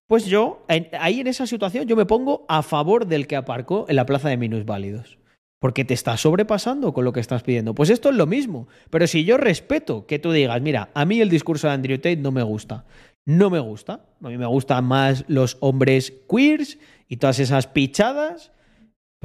pues 0.07 0.25
yo, 0.25 0.65
ahí 0.67 1.19
en 1.19 1.27
esa 1.27 1.45
situación, 1.45 1.85
yo 1.85 1.95
me 1.95 2.07
pongo 2.07 2.43
a 2.47 2.63
favor 2.63 3.05
del 3.05 3.27
que 3.27 3.35
aparcó 3.35 3.85
en 3.87 3.97
la 3.97 4.07
plaza 4.07 4.29
de 4.29 4.37
minusválidos. 4.37 5.19
Porque 5.59 5.85
te 5.85 5.93
estás 5.93 6.21
sobrepasando 6.21 6.91
con 6.91 7.05
lo 7.05 7.13
que 7.13 7.19
estás 7.19 7.43
pidiendo. 7.43 7.75
Pues 7.75 7.91
esto 7.91 8.09
es 8.09 8.15
lo 8.15 8.25
mismo. 8.25 8.67
Pero 8.89 9.07
si 9.07 9.25
yo 9.25 9.37
respeto 9.37 10.05
que 10.05 10.19
tú 10.19 10.31
digas, 10.31 10.61
mira, 10.61 10.89
a 10.93 11.05
mí 11.05 11.21
el 11.21 11.29
discurso 11.29 11.67
de 11.67 11.73
Andrew 11.73 11.97
Tate 11.97 12.17
no 12.17 12.31
me 12.31 12.43
gusta. 12.43 12.85
No 13.25 13.49
me 13.49 13.59
gusta. 13.59 14.05
A 14.21 14.29
mí 14.29 14.37
me 14.37 14.45
gustan 14.45 14.85
más 14.85 15.23
los 15.27 15.57
hombres 15.61 16.13
queers 16.29 16.77
y 17.07 17.17
todas 17.17 17.39
esas 17.39 17.65
pichadas. 17.65 18.51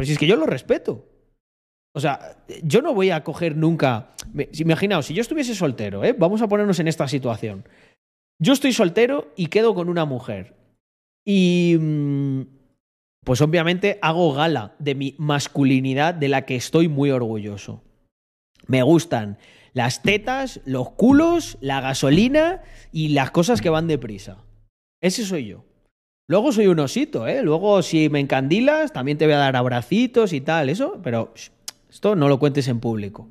Pero 0.00 0.06
si 0.06 0.12
es 0.12 0.18
que 0.18 0.26
yo 0.26 0.36
lo 0.36 0.46
respeto. 0.46 1.06
O 1.94 2.00
sea, 2.00 2.42
yo 2.62 2.80
no 2.80 2.94
voy 2.94 3.10
a 3.10 3.22
coger 3.22 3.54
nunca. 3.54 4.14
Imaginaos, 4.52 5.04
si 5.04 5.12
yo 5.12 5.20
estuviese 5.20 5.54
soltero, 5.54 6.04
¿eh? 6.04 6.14
vamos 6.14 6.40
a 6.40 6.48
ponernos 6.48 6.78
en 6.78 6.88
esta 6.88 7.06
situación. 7.06 7.68
Yo 8.38 8.54
estoy 8.54 8.72
soltero 8.72 9.30
y 9.36 9.48
quedo 9.48 9.74
con 9.74 9.90
una 9.90 10.06
mujer. 10.06 10.54
Y. 11.26 11.76
mm, 11.78 12.40
Pues 13.22 13.42
obviamente 13.42 13.98
hago 14.00 14.32
gala 14.32 14.74
de 14.78 14.94
mi 14.94 15.14
masculinidad 15.18 16.14
de 16.14 16.28
la 16.28 16.46
que 16.46 16.56
estoy 16.56 16.88
muy 16.88 17.10
orgulloso. 17.10 17.82
Me 18.66 18.82
gustan 18.82 19.36
las 19.74 20.00
tetas, 20.00 20.62
los 20.64 20.92
culos, 20.92 21.58
la 21.60 21.82
gasolina 21.82 22.62
y 22.92 23.08
las 23.08 23.30
cosas 23.30 23.60
que 23.60 23.68
van 23.68 23.88
deprisa. 23.88 24.38
Ese 25.02 25.26
soy 25.26 25.48
yo. 25.48 25.64
Luego 26.30 26.52
soy 26.52 26.68
un 26.68 26.78
osito, 26.78 27.26
¿eh? 27.26 27.42
Luego 27.42 27.82
si 27.82 28.08
me 28.08 28.20
encandilas 28.20 28.92
también 28.92 29.18
te 29.18 29.24
voy 29.24 29.34
a 29.34 29.38
dar 29.38 29.56
abracitos 29.56 30.32
y 30.32 30.40
tal, 30.40 30.68
eso, 30.68 31.00
pero 31.02 31.34
esto 31.90 32.14
no 32.14 32.28
lo 32.28 32.38
cuentes 32.38 32.68
en 32.68 32.78
público. 32.78 33.28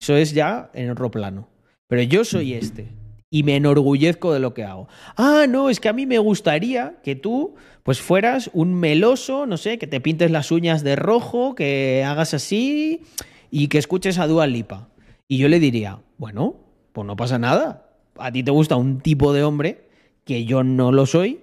Eso 0.00 0.16
es 0.16 0.32
ya 0.32 0.70
en 0.72 0.88
otro 0.88 1.10
plano. 1.10 1.50
Pero 1.86 2.00
yo 2.00 2.24
soy 2.24 2.54
este 2.54 2.88
y 3.28 3.42
me 3.42 3.56
enorgullezco 3.56 4.32
de 4.32 4.40
lo 4.40 4.54
que 4.54 4.64
hago. 4.64 4.88
Ah, 5.18 5.44
no, 5.50 5.68
es 5.68 5.80
que 5.80 5.90
a 5.90 5.92
mí 5.92 6.06
me 6.06 6.16
gustaría 6.16 6.94
que 7.02 7.14
tú 7.14 7.56
pues 7.82 8.00
fueras 8.00 8.48
un 8.54 8.72
meloso, 8.72 9.44
no 9.44 9.58
sé, 9.58 9.76
que 9.76 9.86
te 9.86 10.00
pintes 10.00 10.30
las 10.30 10.50
uñas 10.50 10.82
de 10.82 10.96
rojo, 10.96 11.54
que 11.54 12.04
hagas 12.06 12.32
así 12.32 13.02
y 13.50 13.68
que 13.68 13.76
escuches 13.76 14.18
a 14.18 14.26
Dua 14.26 14.46
Lipa. 14.46 14.88
Y 15.28 15.36
yo 15.36 15.50
le 15.50 15.60
diría, 15.60 15.98
bueno, 16.16 16.56
pues 16.94 17.06
no 17.06 17.16
pasa 17.16 17.38
nada. 17.38 17.90
A 18.16 18.32
ti 18.32 18.42
te 18.42 18.50
gusta 18.50 18.76
un 18.76 19.02
tipo 19.02 19.34
de 19.34 19.42
hombre 19.42 19.90
que 20.24 20.46
yo 20.46 20.64
no 20.64 20.90
lo 20.90 21.04
soy 21.04 21.40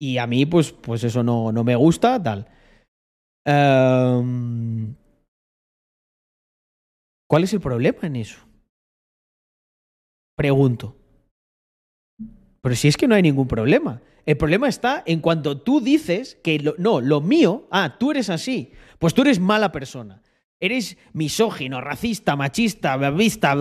y 0.00 0.18
a 0.18 0.26
mí 0.26 0.46
pues, 0.46 0.72
pues 0.72 1.04
eso 1.04 1.22
no, 1.22 1.52
no 1.52 1.64
me 1.64 1.76
gusta, 1.76 2.22
tal. 2.22 2.48
Em, 3.46 4.94
¿Cuál 7.28 7.44
es 7.44 7.52
el 7.52 7.60
problema 7.60 7.98
en 8.02 8.16
eso? 8.16 8.38
Pregunto. 10.36 10.96
Pero 12.60 12.74
si 12.76 12.88
es 12.88 12.96
que 12.96 13.06
no 13.06 13.14
hay 13.14 13.22
ningún 13.22 13.46
problema. 13.48 14.02
El 14.26 14.36
problema 14.36 14.68
está 14.68 15.02
en 15.06 15.20
cuanto 15.20 15.60
tú 15.60 15.80
dices 15.80 16.36
que 16.42 16.58
lo- 16.58 16.74
no, 16.78 17.00
lo 17.00 17.20
mío, 17.20 17.68
ah, 17.70 17.96
tú 17.98 18.10
eres 18.10 18.30
así, 18.30 18.72
pues 18.98 19.12
tú 19.12 19.22
eres 19.22 19.38
mala 19.38 19.70
persona. 19.70 20.22
Eres 20.60 20.96
misógino, 21.12 21.80
racista, 21.82 22.36
machista, 22.36 22.96
babista, 22.96 23.54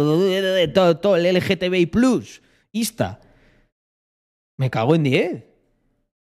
todo, 0.73 0.97
todo 0.99 1.17
el 1.17 1.25
LGTBI 1.25 1.91
ista. 2.71 3.19
Me 4.57 4.69
cago 4.69 4.95
en 4.95 5.03
10. 5.03 5.43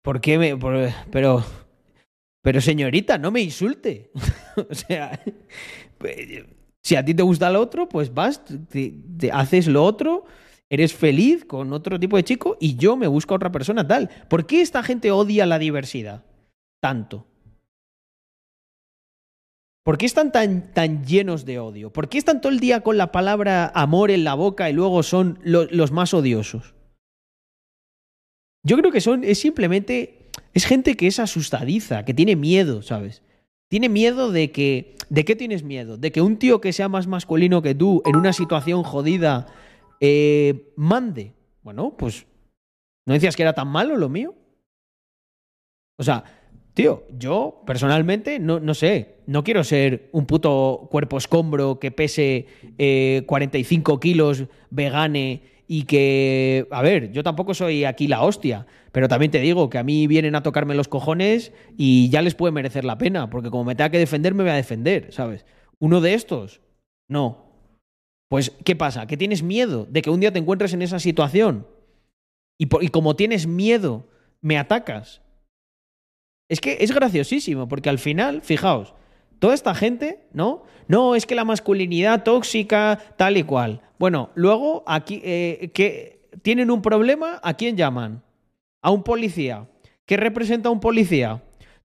¿Por 0.05 0.21
qué 0.21 0.37
me.? 0.37 0.55
pero. 1.11 1.43
Pero 2.41 2.61
señorita, 2.61 3.17
no 3.17 3.31
me 3.31 3.41
insulte. 3.41 4.11
o 4.69 4.73
sea. 4.73 5.19
Si 6.83 6.95
a 6.95 7.03
ti 7.03 7.15
te 7.15 7.23
gusta 7.23 7.49
lo 7.49 7.59
otro, 7.59 7.89
pues 7.89 8.13
vas, 8.13 8.39
haces 9.33 9.65
lo 9.67 9.83
otro, 9.83 10.25
eres 10.69 10.93
feliz 10.93 11.43
con 11.43 11.73
otro 11.73 11.99
tipo 11.99 12.15
de 12.17 12.23
chico 12.23 12.57
y 12.59 12.75
yo 12.75 12.95
me 12.95 13.07
busco 13.07 13.33
a 13.33 13.37
otra 13.37 13.51
persona 13.51 13.87
tal. 13.87 14.09
¿Por 14.29 14.45
qué 14.45 14.61
esta 14.61 14.83
gente 14.83 15.09
odia 15.09 15.47
la 15.47 15.57
diversidad? 15.57 16.23
Tanto. 16.79 17.25
¿Por 19.83 19.97
qué 19.97 20.05
están 20.05 20.31
tan, 20.31 20.71
tan 20.73 21.03
llenos 21.03 21.45
de 21.45 21.57
odio? 21.57 21.91
¿Por 21.91 22.07
qué 22.09 22.19
están 22.19 22.39
todo 22.41 22.51
el 22.51 22.59
día 22.59 22.81
con 22.81 22.97
la 22.97 23.11
palabra 23.11 23.71
amor 23.73 24.11
en 24.11 24.23
la 24.23 24.35
boca 24.35 24.69
y 24.69 24.73
luego 24.73 25.01
son 25.01 25.39
lo- 25.43 25.65
los 25.65 25.91
más 25.91 26.13
odiosos? 26.13 26.74
Yo 28.65 28.75
creo 28.77 28.91
que 28.91 28.99
son, 28.99 29.23
es 29.23 29.39
simplemente, 29.39 30.31
es 30.53 30.65
gente 30.65 30.97
que 30.97 31.07
es 31.07 31.19
asustadiza, 31.19 32.03
que 32.03 32.13
tiene 32.13 32.35
miedo, 32.35 32.81
¿sabes? 32.81 33.21
Tiene 33.69 33.89
miedo 33.89 34.31
de 34.31 34.51
que, 34.51 34.95
¿de 35.09 35.23
qué 35.23 35.35
tienes 35.35 35.63
miedo? 35.63 35.97
De 35.97 36.11
que 36.11 36.21
un 36.21 36.37
tío 36.37 36.59
que 36.59 36.73
sea 36.73 36.89
más 36.89 37.05
masculino 37.05 37.61
que 37.61 37.75
tú 37.75 38.01
en 38.05 38.15
una 38.15 38.33
situación 38.33 38.83
jodida 38.83 39.45
eh, 40.01 40.73
mande. 40.75 41.33
Bueno, 41.61 41.95
pues, 41.95 42.25
¿no 43.05 43.13
decías 43.13 43.35
que 43.35 43.43
era 43.43 43.53
tan 43.53 43.67
malo 43.67 43.95
lo 43.97 44.09
mío? 44.09 44.33
O 45.97 46.03
sea, 46.03 46.23
Tío, 46.75 47.05
yo 47.17 47.63
personalmente 47.65 48.37
no, 48.37 48.59
no 48.59 48.73
sé, 48.73 49.19
no 49.27 49.45
quiero 49.45 49.63
ser 49.63 50.09
un 50.11 50.25
puto 50.25 50.89
cuerpo 50.91 51.17
escombro 51.17 51.79
que 51.79 51.89
pese 51.89 52.47
eh, 52.77 53.23
45 53.27 53.97
kilos, 54.01 54.43
vegane 54.71 55.41
y 55.67 55.83
que, 55.83 56.67
a 56.71 56.81
ver, 56.81 57.11
yo 57.11 57.23
tampoco 57.23 57.53
soy 57.53 57.85
aquí 57.85 58.07
la 58.07 58.21
hostia, 58.21 58.67
pero 58.91 59.07
también 59.07 59.31
te 59.31 59.39
digo 59.39 59.69
que 59.69 59.77
a 59.77 59.83
mí 59.83 60.07
vienen 60.07 60.35
a 60.35 60.43
tocarme 60.43 60.75
los 60.75 60.87
cojones 60.87 61.51
y 61.77 62.09
ya 62.09 62.21
les 62.21 62.35
puede 62.35 62.51
merecer 62.51 62.85
la 62.85 62.97
pena, 62.97 63.29
porque 63.29 63.49
como 63.49 63.63
me 63.63 63.75
tenga 63.75 63.89
que 63.89 63.97
defender, 63.99 64.33
me 64.33 64.43
voy 64.43 64.51
a 64.51 64.55
defender, 64.55 65.11
¿sabes? 65.11 65.45
Uno 65.79 66.01
de 66.01 66.13
estos, 66.13 66.61
no. 67.09 67.45
Pues, 68.29 68.51
¿qué 68.63 68.75
pasa? 68.75 69.07
Que 69.07 69.17
tienes 69.17 69.43
miedo 69.43 69.85
de 69.89 70.01
que 70.01 70.09
un 70.09 70.19
día 70.19 70.31
te 70.33 70.39
encuentres 70.39 70.73
en 70.73 70.81
esa 70.81 70.99
situación 70.99 71.67
y, 72.59 72.67
por- 72.67 72.83
y 72.83 72.89
como 72.89 73.15
tienes 73.15 73.47
miedo, 73.47 74.07
me 74.41 74.57
atacas. 74.57 75.21
Es 76.49 76.61
que 76.61 76.77
es 76.81 76.93
graciosísimo, 76.93 77.67
porque 77.67 77.89
al 77.89 77.97
final, 77.99 78.41
fijaos, 78.41 78.93
toda 79.39 79.53
esta 79.53 79.75
gente, 79.75 80.27
¿no? 80.33 80.63
No, 80.87 81.15
es 81.15 81.25
que 81.25 81.35
la 81.35 81.45
masculinidad 81.45 82.23
tóxica, 82.23 82.99
tal 83.17 83.37
y 83.37 83.43
cual. 83.43 83.81
Bueno, 83.97 84.29
luego 84.35 84.83
aquí 84.85 85.21
eh, 85.23 85.71
que 85.73 86.15
tienen 86.41 86.69
un 86.69 86.81
problema, 86.81 87.39
¿a 87.43 87.55
quién 87.55 87.77
llaman? 87.77 88.23
A 88.81 88.91
un 88.91 89.03
policía. 89.03 89.67
¿Qué 90.05 90.17
representa 90.17 90.69
un 90.69 90.79
policía? 90.79 91.41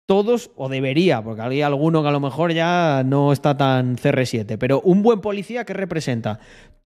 Todos, 0.07 0.51
o 0.57 0.69
debería, 0.69 1.23
porque 1.23 1.43
hay 1.43 1.63
alguno 1.63 2.03
que 2.03 2.09
a 2.09 2.13
lo 2.13 2.21
mejor 2.21 2.53
ya 2.53 3.03
no 3.05 3.33
está 3.33 3.57
tan 3.57 3.97
CR7, 3.97 4.59
pero 4.59 4.81
un 4.83 5.03
buen 5.03 5.21
policía, 5.21 5.65
¿qué 5.65 5.73
representa? 5.73 6.41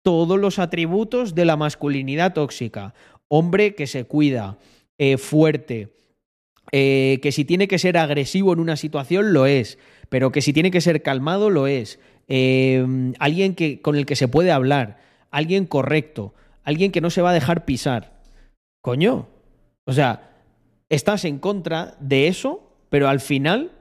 Todos 0.01 0.39
los 0.39 0.57
atributos 0.57 1.35
de 1.35 1.45
la 1.45 1.57
masculinidad 1.57 2.33
tóxica. 2.33 2.95
Hombre 3.27 3.75
que 3.75 3.85
se 3.85 4.05
cuida, 4.05 4.57
eh, 4.97 5.17
fuerte, 5.17 5.93
eh, 6.71 7.19
que 7.21 7.31
si 7.31 7.45
tiene 7.45 7.67
que 7.67 7.79
ser 7.79 7.97
agresivo 7.97 8.53
en 8.53 8.59
una 8.59 8.77
situación, 8.77 9.33
lo 9.33 9.45
es, 9.45 9.77
pero 10.11 10.33
que 10.33 10.41
si 10.41 10.51
tiene 10.51 10.71
que 10.71 10.81
ser 10.81 11.01
calmado, 11.03 11.49
lo 11.49 11.67
es. 11.67 11.97
Eh, 12.27 12.85
alguien 13.17 13.55
que, 13.55 13.81
con 13.81 13.95
el 13.95 14.05
que 14.05 14.17
se 14.17 14.27
puede 14.27 14.51
hablar, 14.51 14.99
alguien 15.31 15.65
correcto, 15.65 16.33
alguien 16.65 16.91
que 16.91 16.99
no 16.99 17.09
se 17.09 17.21
va 17.21 17.29
a 17.29 17.33
dejar 17.33 17.63
pisar. 17.63 18.21
Coño. 18.81 19.29
O 19.85 19.93
sea, 19.93 20.35
estás 20.89 21.23
en 21.23 21.39
contra 21.39 21.95
de 22.01 22.27
eso, 22.27 22.75
pero 22.89 23.07
al 23.07 23.21
final, 23.21 23.71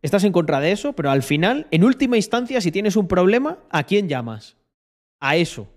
estás 0.00 0.24
en 0.24 0.32
contra 0.32 0.58
de 0.58 0.72
eso, 0.72 0.94
pero 0.94 1.10
al 1.10 1.22
final, 1.22 1.66
en 1.70 1.84
última 1.84 2.16
instancia, 2.16 2.62
si 2.62 2.72
tienes 2.72 2.96
un 2.96 3.06
problema, 3.06 3.58
¿a 3.68 3.82
quién 3.82 4.08
llamas? 4.08 4.56
A 5.20 5.36
eso. 5.36 5.68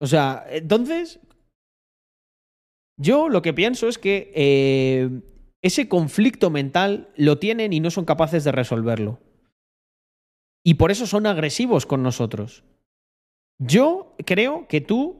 O 0.00 0.06
sea, 0.06 0.46
entonces, 0.48 1.20
yo 2.96 3.28
lo 3.28 3.42
que 3.42 3.52
pienso 3.52 3.88
es 3.88 3.98
que 3.98 4.32
eh, 4.34 5.20
ese 5.62 5.88
conflicto 5.88 6.50
mental 6.50 7.10
lo 7.16 7.38
tienen 7.38 7.72
y 7.72 7.80
no 7.80 7.90
son 7.90 8.04
capaces 8.04 8.44
de 8.44 8.52
resolverlo. 8.52 9.20
Y 10.64 10.74
por 10.74 10.90
eso 10.90 11.06
son 11.06 11.26
agresivos 11.26 11.86
con 11.86 12.02
nosotros. 12.02 12.64
Yo 13.58 14.14
creo 14.26 14.66
que 14.68 14.80
tú, 14.80 15.16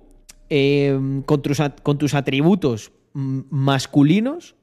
con, 1.26 1.42
tus, 1.42 1.60
at- 1.60 1.80
con 1.82 1.98
tus 1.98 2.14
atributos 2.14 2.92
mm, 3.14 3.40
masculinos, 3.50 4.54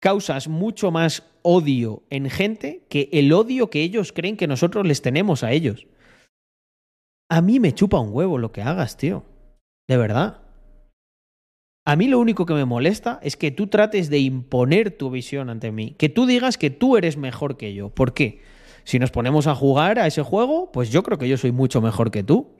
causas 0.00 0.48
mucho 0.48 0.90
más 0.90 1.22
odio 1.42 2.02
en 2.10 2.28
gente 2.30 2.86
que 2.88 3.08
el 3.12 3.32
odio 3.32 3.70
que 3.70 3.82
ellos 3.82 4.12
creen 4.12 4.36
que 4.36 4.46
nosotros 4.46 4.86
les 4.86 5.02
tenemos 5.02 5.42
a 5.42 5.52
ellos. 5.52 5.86
A 7.28 7.40
mí 7.40 7.60
me 7.60 7.74
chupa 7.74 7.98
un 7.98 8.12
huevo 8.14 8.38
lo 8.38 8.52
que 8.52 8.62
hagas, 8.62 8.96
tío. 8.96 9.24
De 9.88 9.96
verdad. 9.96 10.42
A 11.88 11.94
mí 11.94 12.08
lo 12.08 12.18
único 12.18 12.46
que 12.46 12.54
me 12.54 12.64
molesta 12.64 13.20
es 13.22 13.36
que 13.36 13.52
tú 13.52 13.68
trates 13.68 14.10
de 14.10 14.18
imponer 14.18 14.90
tu 14.90 15.08
visión 15.08 15.48
ante 15.48 15.70
mí. 15.70 15.94
Que 15.96 16.08
tú 16.08 16.26
digas 16.26 16.58
que 16.58 16.68
tú 16.68 16.96
eres 16.96 17.16
mejor 17.16 17.56
que 17.56 17.74
yo. 17.74 17.90
¿Por 17.90 18.12
qué? 18.12 18.42
Si 18.82 18.98
nos 18.98 19.12
ponemos 19.12 19.46
a 19.46 19.54
jugar 19.54 20.00
a 20.00 20.08
ese 20.08 20.22
juego, 20.22 20.72
pues 20.72 20.90
yo 20.90 21.04
creo 21.04 21.16
que 21.16 21.28
yo 21.28 21.36
soy 21.36 21.52
mucho 21.52 21.80
mejor 21.80 22.10
que 22.10 22.24
tú. 22.24 22.56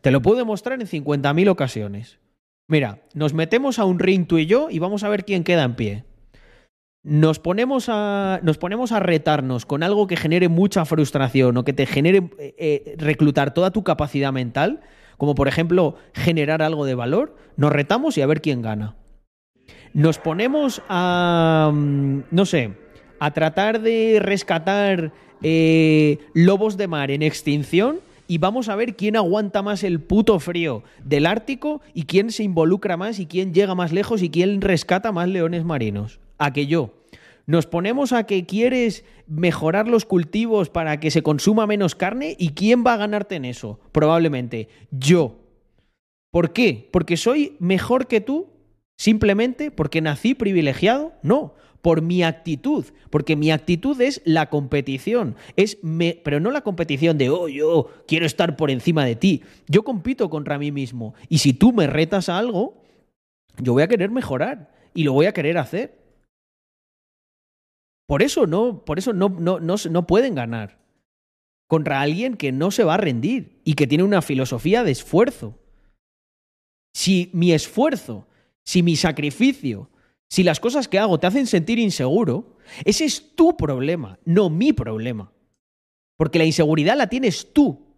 Te 0.00 0.12
lo 0.12 0.22
puedo 0.22 0.38
demostrar 0.38 0.80
en 0.80 0.86
50.000 0.86 1.48
ocasiones. 1.48 2.20
Mira, 2.68 3.02
nos 3.14 3.34
metemos 3.34 3.80
a 3.80 3.84
un 3.84 3.98
ring 3.98 4.28
tú 4.28 4.38
y 4.38 4.46
yo 4.46 4.68
y 4.70 4.78
vamos 4.78 5.02
a 5.02 5.08
ver 5.08 5.24
quién 5.24 5.42
queda 5.42 5.64
en 5.64 5.74
pie. 5.74 6.04
Nos 7.02 7.40
ponemos 7.40 7.86
a, 7.88 8.38
nos 8.44 8.58
ponemos 8.58 8.92
a 8.92 9.00
retarnos 9.00 9.66
con 9.66 9.82
algo 9.82 10.06
que 10.06 10.16
genere 10.16 10.48
mucha 10.48 10.84
frustración 10.84 11.56
o 11.56 11.64
que 11.64 11.72
te 11.72 11.84
genere 11.84 12.30
eh, 12.38 12.54
eh, 12.58 12.94
reclutar 12.96 13.54
toda 13.54 13.72
tu 13.72 13.82
capacidad 13.82 14.32
mental, 14.32 14.82
como 15.18 15.34
por 15.34 15.48
ejemplo 15.48 15.96
generar 16.14 16.62
algo 16.62 16.86
de 16.86 16.94
valor, 16.94 17.36
nos 17.56 17.70
retamos 17.70 18.16
y 18.16 18.22
a 18.22 18.26
ver 18.26 18.40
quién 18.40 18.62
gana. 18.62 18.96
Nos 19.92 20.18
ponemos 20.18 20.80
a, 20.88 21.70
mm, 21.74 22.20
no 22.30 22.46
sé, 22.46 22.72
a 23.20 23.32
tratar 23.32 23.82
de 23.82 24.18
rescatar 24.22 25.12
eh, 25.42 26.18
lobos 26.32 26.76
de 26.76 26.88
mar 26.88 27.10
en 27.10 27.22
extinción 27.22 28.00
y 28.26 28.38
vamos 28.38 28.68
a 28.68 28.76
ver 28.76 28.94
quién 28.94 29.16
aguanta 29.16 29.62
más 29.62 29.82
el 29.82 30.00
puto 30.00 30.38
frío 30.38 30.82
del 31.02 31.26
Ártico 31.26 31.80
y 31.94 32.04
quién 32.04 32.30
se 32.30 32.44
involucra 32.44 32.96
más 32.96 33.18
y 33.18 33.26
quién 33.26 33.54
llega 33.54 33.74
más 33.74 33.92
lejos 33.92 34.22
y 34.22 34.30
quién 34.30 34.60
rescata 34.60 35.12
más 35.12 35.28
leones 35.28 35.64
marinos. 35.64 36.20
A 36.38 36.52
que 36.52 36.66
yo. 36.66 36.97
Nos 37.48 37.66
ponemos 37.66 38.12
a 38.12 38.24
que 38.24 38.44
quieres 38.44 39.06
mejorar 39.26 39.88
los 39.88 40.04
cultivos 40.04 40.68
para 40.68 41.00
que 41.00 41.10
se 41.10 41.22
consuma 41.22 41.66
menos 41.66 41.94
carne 41.94 42.36
y 42.38 42.50
quién 42.50 42.84
va 42.86 42.92
a 42.92 42.98
ganarte 42.98 43.36
en 43.36 43.46
eso. 43.46 43.80
Probablemente 43.90 44.68
yo. 44.90 45.38
¿Por 46.30 46.52
qué? 46.52 46.90
¿Porque 46.92 47.16
soy 47.16 47.56
mejor 47.58 48.06
que 48.06 48.20
tú? 48.20 48.48
¿Simplemente 48.98 49.70
porque 49.70 50.02
nací 50.02 50.34
privilegiado? 50.34 51.14
No, 51.22 51.54
por 51.80 52.02
mi 52.02 52.22
actitud, 52.22 52.84
porque 53.08 53.34
mi 53.34 53.50
actitud 53.50 53.98
es 53.98 54.20
la 54.26 54.50
competición, 54.50 55.34
es 55.56 55.78
pero 56.22 56.40
no 56.40 56.50
la 56.50 56.60
competición 56.60 57.16
de, 57.16 57.30
oh, 57.30 57.48
yo 57.48 57.88
quiero 58.06 58.26
estar 58.26 58.58
por 58.58 58.70
encima 58.70 59.06
de 59.06 59.16
ti, 59.16 59.42
yo 59.68 59.84
compito 59.84 60.28
contra 60.28 60.58
mí 60.58 60.70
mismo 60.70 61.14
y 61.30 61.38
si 61.38 61.54
tú 61.54 61.72
me 61.72 61.86
retas 61.86 62.28
a 62.28 62.36
algo, 62.36 62.82
yo 63.56 63.72
voy 63.72 63.84
a 63.84 63.88
querer 63.88 64.10
mejorar 64.10 64.70
y 64.92 65.04
lo 65.04 65.14
voy 65.14 65.24
a 65.24 65.32
querer 65.32 65.56
hacer. 65.56 65.97
Por 68.08 68.22
eso 68.22 68.46
no, 68.46 68.86
por 68.86 68.98
eso 68.98 69.12
no, 69.12 69.28
no, 69.28 69.60
no, 69.60 69.74
no 69.90 70.06
pueden 70.06 70.34
ganar 70.34 70.78
contra 71.66 72.00
alguien 72.00 72.38
que 72.38 72.52
no 72.52 72.70
se 72.70 72.82
va 72.82 72.94
a 72.94 72.96
rendir 72.96 73.60
y 73.64 73.74
que 73.74 73.86
tiene 73.86 74.02
una 74.02 74.22
filosofía 74.22 74.82
de 74.82 74.92
esfuerzo. 74.92 75.58
Si 76.94 77.30
mi 77.34 77.52
esfuerzo, 77.52 78.26
si 78.64 78.82
mi 78.82 78.96
sacrificio, 78.96 79.90
si 80.30 80.42
las 80.42 80.58
cosas 80.58 80.88
que 80.88 80.98
hago 80.98 81.20
te 81.20 81.26
hacen 81.26 81.46
sentir 81.46 81.78
inseguro, 81.78 82.56
ese 82.86 83.04
es 83.04 83.36
tu 83.36 83.58
problema, 83.58 84.18
no 84.24 84.48
mi 84.48 84.72
problema. 84.72 85.30
Porque 86.16 86.38
la 86.38 86.46
inseguridad 86.46 86.96
la 86.96 87.08
tienes 87.10 87.52
tú. 87.52 87.94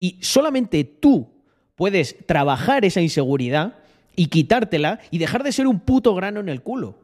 Y 0.00 0.18
solamente 0.22 0.84
tú 0.84 1.28
puedes 1.74 2.26
trabajar 2.26 2.86
esa 2.86 3.02
inseguridad 3.02 3.76
y 4.16 4.28
quitártela 4.28 5.00
y 5.10 5.18
dejar 5.18 5.42
de 5.42 5.52
ser 5.52 5.66
un 5.66 5.80
puto 5.80 6.14
grano 6.14 6.40
en 6.40 6.48
el 6.48 6.62
culo. 6.62 7.03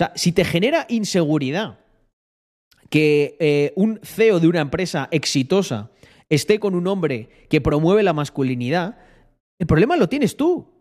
Sea, 0.00 0.12
si 0.14 0.32
te 0.32 0.46
genera 0.46 0.86
inseguridad 0.88 1.78
que 2.88 3.36
eh, 3.38 3.74
un 3.76 4.00
CEO 4.02 4.40
de 4.40 4.48
una 4.48 4.62
empresa 4.62 5.08
exitosa 5.10 5.90
esté 6.30 6.58
con 6.58 6.74
un 6.74 6.86
hombre 6.86 7.28
que 7.50 7.60
promueve 7.60 8.02
la 8.02 8.14
masculinidad, 8.14 8.96
el 9.58 9.66
problema 9.66 9.98
lo 9.98 10.08
tienes 10.08 10.38
tú. 10.38 10.72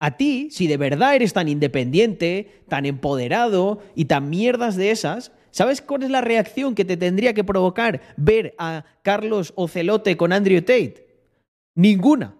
A 0.00 0.18
ti, 0.18 0.48
si 0.50 0.66
de 0.66 0.76
verdad 0.76 1.14
eres 1.14 1.32
tan 1.32 1.48
independiente, 1.48 2.62
tan 2.68 2.84
empoderado 2.84 3.82
y 3.94 4.04
tan 4.04 4.28
mierdas 4.28 4.76
de 4.76 4.90
esas, 4.90 5.32
¿sabes 5.50 5.80
cuál 5.80 6.02
es 6.02 6.10
la 6.10 6.20
reacción 6.20 6.74
que 6.74 6.84
te 6.84 6.98
tendría 6.98 7.32
que 7.32 7.42
provocar 7.42 8.02
ver 8.18 8.54
a 8.58 8.84
Carlos 9.00 9.54
Ocelote 9.56 10.18
con 10.18 10.34
Andrew 10.34 10.60
Tate? 10.60 11.24
Ninguna. 11.74 12.36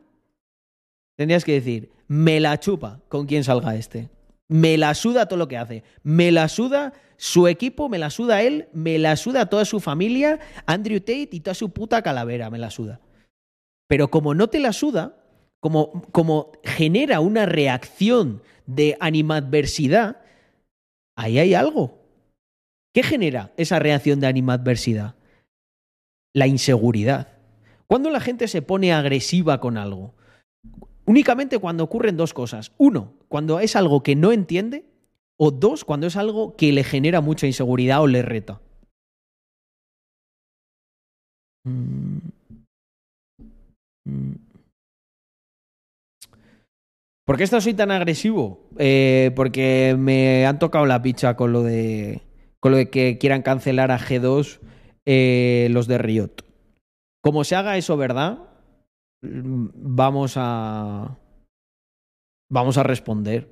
Tendrías 1.17 1.43
que 1.43 1.53
decir, 1.53 1.91
me 2.07 2.39
la 2.39 2.61
chupa 2.61 3.01
con 3.09 3.25
quien 3.25 3.45
salga 3.45 3.77
este. 3.77 4.11
Me 4.49 4.77
la 4.77 4.95
suda 4.95 5.27
todo 5.27 5.39
lo 5.39 5.49
que 5.49 5.57
hace. 5.57 5.83
Me 6.03 6.31
la 6.31 6.49
suda 6.49 6.93
su 7.17 7.49
equipo, 7.49 7.89
me 7.89 7.99
la 7.99 8.11
suda 8.11 8.43
él, 8.43 8.69
me 8.73 8.99
la 8.99 9.17
suda 9.17 9.47
toda 9.47 9.65
su 9.65 9.81
familia, 9.81 10.39
Andrew 10.67 11.01
Tate 11.01 11.31
y 11.33 11.41
toda 11.41 11.55
su 11.55 11.71
puta 11.71 12.03
calavera, 12.03 12.51
me 12.51 12.59
la 12.59 12.71
suda. 12.71 13.01
Pero 13.89 14.09
como 14.09 14.35
no 14.35 14.49
te 14.49 14.61
la 14.61 14.73
suda, 14.73 15.17
como, 15.61 16.03
como 16.13 16.53
genera 16.63 17.21
una 17.21 17.47
reacción 17.47 18.43
de 18.67 18.97
animadversidad, 19.01 20.19
ahí 21.17 21.39
hay 21.39 21.55
algo. 21.55 22.03
¿Qué 22.93 23.03
genera 23.03 23.53
esa 23.57 23.79
reacción 23.79 24.21
de 24.21 24.27
animadversidad? 24.27 25.17
La 26.35 26.47
inseguridad. 26.47 27.29
Cuando 27.87 28.11
la 28.11 28.21
gente 28.21 28.49
se 28.49 28.63
pone 28.63 28.93
agresiva 28.93 29.61
con 29.61 29.77
algo, 29.77 30.15
únicamente 31.05 31.59
cuando 31.59 31.85
ocurren 31.85 32.17
dos 32.17 32.35
cosas. 32.35 32.73
Uno, 32.79 33.15
cuando 33.29 33.61
es 33.61 33.77
algo 33.77 34.03
que 34.03 34.17
no 34.17 34.33
entiende, 34.33 34.85
o 35.37 35.51
dos, 35.51 35.85
cuando 35.85 36.07
es 36.07 36.17
algo 36.17 36.57
que 36.57 36.73
le 36.73 36.85
genera 36.85 37.21
mucha 37.21 37.47
inseguridad 37.47 38.03
o 38.03 38.07
le 38.07 38.23
reta. 38.23 38.61
Mm. 41.65 42.19
Mm. 44.07 44.35
¿Por 47.27 47.37
qué 47.37 47.43
esto 47.43 47.61
soy 47.61 47.75
tan 47.75 47.91
agresivo? 47.91 48.61
Eh, 48.79 49.33
porque 49.35 49.97
me 49.99 50.47
han 50.47 50.61
tocado 50.61 50.87
la 50.87 51.03
picha 51.03 51.35
con 51.35 51.53
lo 51.53 51.63
de. 51.65 52.23
con 52.61 52.71
lo 52.71 52.79
de 52.79 52.89
que 52.89 53.19
quieran 53.19 53.43
cancelar 53.43 53.91
a 53.91 53.99
G2 53.99 54.61
eh, 55.07 55.67
los 55.73 55.89
de 55.89 55.99
Riot. 55.99 56.45
Como 57.21 57.43
se 57.43 57.57
haga 57.57 57.77
eso, 57.77 57.97
¿verdad? 57.97 58.39
Mm, 59.23 59.69
Vamos 59.75 60.35
a. 60.37 61.19
Vamos 62.49 62.79
a 62.79 62.83
responder. 62.83 63.49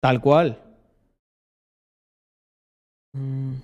Tal 0.00 0.20
cual. 0.20 0.58
Mm. 3.14 3.54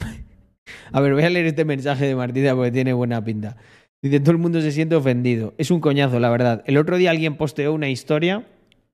A 0.92 1.00
ver, 1.00 1.14
voy 1.14 1.22
a 1.24 1.30
leer 1.30 1.46
este 1.46 1.64
mensaje 1.64 2.06
de 2.06 2.14
Martina 2.14 2.54
porque 2.54 2.70
tiene 2.70 2.92
buena 2.92 3.22
pinta. 3.24 3.56
Dice, 4.02 4.20
todo 4.20 4.32
el 4.32 4.38
mundo 4.38 4.60
se 4.60 4.72
siente 4.72 4.96
ofendido. 4.96 5.54
Es 5.58 5.70
un 5.70 5.80
coñazo, 5.80 6.18
la 6.20 6.30
verdad. 6.30 6.62
El 6.66 6.76
otro 6.76 6.96
día 6.96 7.10
alguien 7.10 7.36
posteó 7.36 7.72
una 7.72 7.88
historia, 7.88 8.46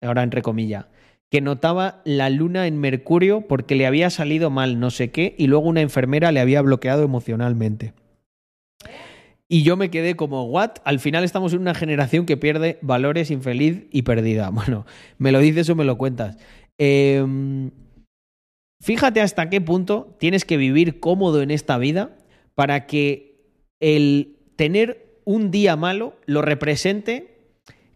ahora 0.03 0.23
entre 0.23 0.43
comillas, 0.43 0.87
que 1.31 1.41
notaba 1.41 2.01
la 2.05 2.31
luna 2.31 2.67
en 2.67 2.79
Mercurio 2.79 3.43
porque 3.43 3.75
le 3.75 3.87
había 3.87 4.11
salido 4.11 4.51
mal 4.51 4.81
no 4.81 4.91
sé 4.91 5.11
qué 5.11 5.35
y 5.39 5.47
luego 5.47 5.69
una 5.69 5.83
enfermera 5.83 6.33
le 6.33 6.41
había 6.41 6.63
bloqueado 6.63 7.05
emocionalmente. 7.05 7.93
Y 9.51 9.63
yo 9.63 9.77
me 9.77 9.91
quedé 9.91 10.15
como, 10.15 10.45
¿what? 10.45 10.73
Al 10.85 11.01
final 11.01 11.25
estamos 11.25 11.55
en 11.55 11.61
una 11.61 11.75
generación 11.75 12.27
que 12.27 12.37
pierde 12.37 12.79
valores 12.83 13.31
infeliz 13.31 13.87
y 13.91 14.03
perdida. 14.03 14.51
Bueno, 14.59 14.85
me 15.17 15.33
lo 15.33 15.41
dices 15.41 15.69
o 15.71 15.75
me 15.75 15.85
lo 15.85 15.97
cuentas. 15.97 16.37
Eh, 16.79 17.25
fíjate 18.81 19.21
hasta 19.21 19.49
qué 19.49 19.61
punto 19.61 20.17
tienes 20.19 20.45
que 20.45 20.57
vivir 20.57 21.01
cómodo 21.01 21.43
en 21.43 21.51
esta 21.51 21.79
vida 21.79 22.17
para 22.55 22.87
que 22.87 23.41
el 23.81 24.37
tener 24.57 25.21
un 25.25 25.51
día 25.51 25.77
malo 25.77 26.17
lo 26.27 26.43
represente 26.43 27.38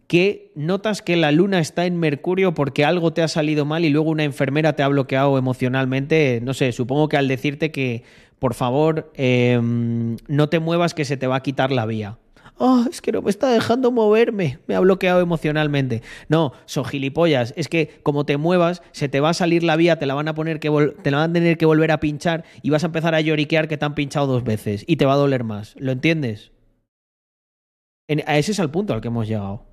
que 0.07 0.51
notas 0.55 1.01
que 1.01 1.15
la 1.15 1.31
luna 1.31 1.59
está 1.59 1.85
en 1.85 1.97
Mercurio 1.97 2.53
porque 2.53 2.85
algo 2.85 3.13
te 3.13 3.21
ha 3.21 3.27
salido 3.27 3.65
mal 3.65 3.85
y 3.85 3.89
luego 3.89 4.09
una 4.09 4.23
enfermera 4.23 4.73
te 4.75 4.83
ha 4.83 4.87
bloqueado 4.87 5.37
emocionalmente. 5.37 6.39
No 6.43 6.53
sé, 6.53 6.71
supongo 6.71 7.09
que 7.09 7.17
al 7.17 7.27
decirte 7.27 7.71
que, 7.71 8.03
por 8.39 8.53
favor, 8.53 9.11
eh, 9.15 9.59
no 9.61 10.49
te 10.49 10.59
muevas 10.59 10.93
que 10.93 11.05
se 11.05 11.17
te 11.17 11.27
va 11.27 11.37
a 11.37 11.43
quitar 11.43 11.71
la 11.71 11.85
vía. 11.85 12.17
Oh, 12.57 12.85
es 12.87 13.01
que 13.01 13.11
no 13.11 13.23
me 13.23 13.31
está 13.31 13.49
dejando 13.49 13.91
moverme, 13.91 14.59
me 14.67 14.75
ha 14.75 14.79
bloqueado 14.79 15.21
emocionalmente. 15.21 16.03
No, 16.29 16.53
son 16.65 16.85
gilipollas, 16.85 17.51
es 17.57 17.67
que 17.67 17.99
como 18.03 18.25
te 18.25 18.37
muevas, 18.37 18.83
se 18.91 19.09
te 19.09 19.19
va 19.19 19.29
a 19.29 19.33
salir 19.33 19.63
la 19.63 19.75
vía, 19.75 19.97
te 19.97 20.05
la 20.05 20.13
van 20.13 20.27
a 20.27 20.35
poner 20.35 20.59
que 20.59 20.69
te 21.01 21.09
la 21.09 21.17
van 21.17 21.31
a 21.31 21.33
tener 21.33 21.57
que 21.57 21.65
volver 21.65 21.91
a 21.91 21.99
pinchar 21.99 22.43
y 22.61 22.69
vas 22.69 22.83
a 22.83 22.87
empezar 22.87 23.15
a 23.15 23.21
lloriquear 23.21 23.67
que 23.67 23.77
te 23.77 23.85
han 23.85 23.95
pinchado 23.95 24.27
dos 24.27 24.43
veces 24.43 24.83
y 24.87 24.97
te 24.97 25.05
va 25.05 25.13
a 25.13 25.17
doler 25.17 25.43
más. 25.43 25.75
¿Lo 25.79 25.91
entiendes? 25.91 26.51
En- 28.07 28.21
a 28.27 28.37
ese 28.37 28.51
es 28.51 28.59
el 28.59 28.69
punto 28.69 28.93
al 28.93 29.01
que 29.01 29.07
hemos 29.07 29.27
llegado. 29.27 29.65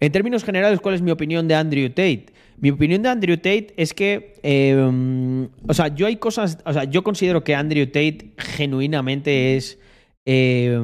En 0.00 0.12
términos 0.12 0.44
generales, 0.44 0.80
¿cuál 0.80 0.94
es 0.94 1.02
mi 1.02 1.10
opinión 1.10 1.48
de 1.48 1.54
Andrew 1.54 1.88
Tate? 1.88 2.26
Mi 2.58 2.70
opinión 2.70 3.02
de 3.02 3.08
Andrew 3.08 3.36
Tate 3.36 3.74
es 3.76 3.94
que, 3.94 4.34
eh, 4.42 5.48
o 5.66 5.74
sea, 5.74 5.88
yo 5.88 6.06
hay 6.06 6.16
cosas, 6.16 6.58
o 6.64 6.72
sea, 6.72 6.84
yo 6.84 7.02
considero 7.02 7.42
que 7.42 7.54
Andrew 7.54 7.86
Tate 7.86 8.32
genuinamente 8.36 9.56
es 9.56 9.78
eh, 10.26 10.78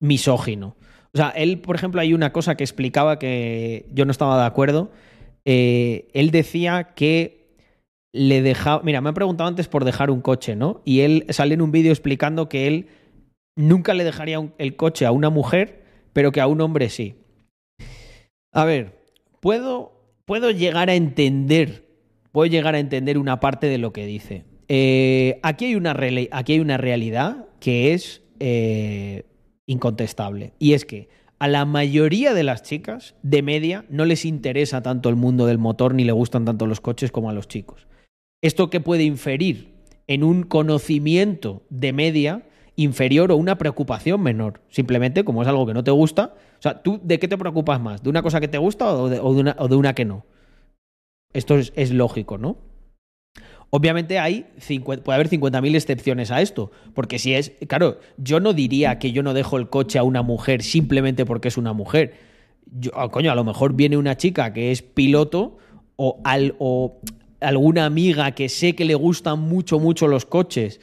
misógino. 0.00 0.76
O 1.12 1.18
sea, 1.18 1.30
él, 1.30 1.58
por 1.60 1.76
ejemplo, 1.76 2.00
hay 2.00 2.14
una 2.14 2.32
cosa 2.32 2.56
que 2.56 2.64
explicaba 2.64 3.18
que 3.18 3.86
yo 3.92 4.04
no 4.04 4.12
estaba 4.12 4.40
de 4.40 4.46
acuerdo. 4.46 4.92
Eh, 5.44 6.08
él 6.12 6.30
decía 6.30 6.92
que 6.94 7.56
le 8.12 8.42
dejaba. 8.42 8.82
Mira, 8.84 9.00
me 9.00 9.08
han 9.08 9.14
preguntado 9.14 9.48
antes 9.48 9.66
por 9.66 9.84
dejar 9.84 10.10
un 10.10 10.20
coche, 10.20 10.54
¿no? 10.54 10.82
Y 10.84 11.00
él 11.00 11.26
sale 11.30 11.54
en 11.54 11.62
un 11.62 11.72
vídeo 11.72 11.90
explicando 11.90 12.48
que 12.48 12.68
él 12.68 12.88
nunca 13.56 13.94
le 13.94 14.04
dejaría 14.04 14.40
el 14.58 14.76
coche 14.76 15.06
a 15.06 15.10
una 15.12 15.30
mujer, 15.30 15.82
pero 16.12 16.30
que 16.30 16.40
a 16.40 16.46
un 16.46 16.60
hombre 16.60 16.88
sí. 16.90 17.16
A 18.52 18.64
ver, 18.64 19.00
puedo, 19.40 19.92
puedo 20.24 20.50
llegar 20.50 20.90
a 20.90 20.94
entender, 20.94 21.86
puedo 22.32 22.46
llegar 22.46 22.74
a 22.74 22.80
entender 22.80 23.18
una 23.18 23.40
parte 23.40 23.68
de 23.68 23.78
lo 23.78 23.92
que 23.92 24.06
dice. 24.06 24.44
Eh, 24.68 25.40
aquí, 25.42 25.66
hay 25.66 25.74
una 25.74 25.96
aquí 26.32 26.52
hay 26.52 26.60
una 26.60 26.76
realidad 26.76 27.46
que 27.60 27.94
es 27.94 28.22
eh, 28.38 29.24
incontestable. 29.66 30.52
Y 30.58 30.72
es 30.72 30.84
que 30.84 31.08
a 31.38 31.48
la 31.48 31.64
mayoría 31.64 32.34
de 32.34 32.42
las 32.42 32.62
chicas, 32.62 33.14
de 33.22 33.42
media, 33.42 33.84
no 33.88 34.04
les 34.04 34.24
interesa 34.24 34.82
tanto 34.82 35.08
el 35.08 35.16
mundo 35.16 35.46
del 35.46 35.58
motor 35.58 35.94
ni 35.94 36.04
le 36.04 36.12
gustan 36.12 36.44
tanto 36.44 36.66
los 36.66 36.80
coches 36.80 37.10
como 37.10 37.30
a 37.30 37.32
los 37.32 37.48
chicos. 37.48 37.86
¿Esto 38.42 38.68
qué 38.68 38.80
puede 38.80 39.04
inferir? 39.04 39.74
En 40.06 40.24
un 40.24 40.42
conocimiento 40.42 41.62
de 41.70 41.92
media 41.92 42.42
inferior 42.76 43.32
o 43.32 43.36
una 43.36 43.58
preocupación 43.58 44.22
menor. 44.22 44.60
Simplemente, 44.68 45.24
como 45.24 45.42
es 45.42 45.48
algo 45.48 45.66
que 45.66 45.74
no 45.74 45.84
te 45.84 45.90
gusta. 45.90 46.34
O 46.60 46.62
sea, 46.62 46.82
¿tú 46.82 47.00
de 47.02 47.18
qué 47.18 47.26
te 47.26 47.38
preocupas 47.38 47.80
más? 47.80 48.02
¿De 48.02 48.10
una 48.10 48.22
cosa 48.22 48.38
que 48.38 48.46
te 48.46 48.58
gusta 48.58 48.92
o 48.92 49.08
de, 49.08 49.18
una, 49.18 49.56
o 49.58 49.66
de 49.66 49.76
una 49.76 49.94
que 49.94 50.04
no? 50.04 50.26
Esto 51.32 51.56
es, 51.56 51.72
es 51.74 51.90
lógico, 51.90 52.36
¿no? 52.36 52.58
Obviamente 53.70 54.18
hay 54.18 54.46
50 54.58 55.02
puede 55.02 55.14
haber 55.14 55.30
50.000 55.30 55.74
excepciones 55.74 56.30
a 56.30 56.42
esto, 56.42 56.70
porque 56.92 57.18
si 57.18 57.32
es, 57.32 57.52
claro, 57.66 57.98
yo 58.18 58.40
no 58.40 58.52
diría 58.52 58.98
que 58.98 59.12
yo 59.12 59.22
no 59.22 59.32
dejo 59.32 59.56
el 59.56 59.70
coche 59.70 59.98
a 59.98 60.02
una 60.02 60.20
mujer 60.20 60.62
simplemente 60.62 61.24
porque 61.24 61.48
es 61.48 61.56
una 61.56 61.72
mujer. 61.72 62.14
Yo, 62.66 62.90
ah, 62.94 63.08
coño, 63.08 63.32
a 63.32 63.34
lo 63.34 63.44
mejor 63.44 63.74
viene 63.74 63.96
una 63.96 64.18
chica 64.18 64.52
que 64.52 64.70
es 64.70 64.82
piloto 64.82 65.56
o, 65.96 66.20
al, 66.24 66.56
o 66.58 67.00
alguna 67.40 67.86
amiga 67.86 68.32
que 68.32 68.50
sé 68.50 68.74
que 68.74 68.84
le 68.84 68.96
gustan 68.96 69.38
mucho, 69.38 69.78
mucho 69.78 70.08
los 70.08 70.26
coches, 70.26 70.80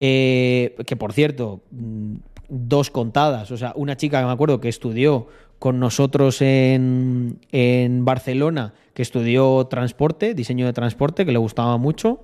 eh, 0.00 0.76
que 0.86 0.96
por 0.96 1.14
cierto, 1.14 1.62
mm, 1.70 2.16
dos 2.48 2.90
contadas, 2.90 3.50
o 3.50 3.56
sea, 3.56 3.72
una 3.76 3.96
chica 3.96 4.20
que 4.20 4.26
me 4.26 4.32
acuerdo 4.32 4.60
que 4.60 4.68
estudió 4.68 5.26
con 5.58 5.80
nosotros 5.80 6.42
en, 6.42 7.38
en 7.52 8.04
Barcelona, 8.04 8.74
que 8.92 9.02
estudió 9.02 9.66
transporte, 9.66 10.34
diseño 10.34 10.66
de 10.66 10.72
transporte, 10.72 11.24
que 11.24 11.32
le 11.32 11.38
gustaba 11.38 11.76
mucho. 11.78 12.22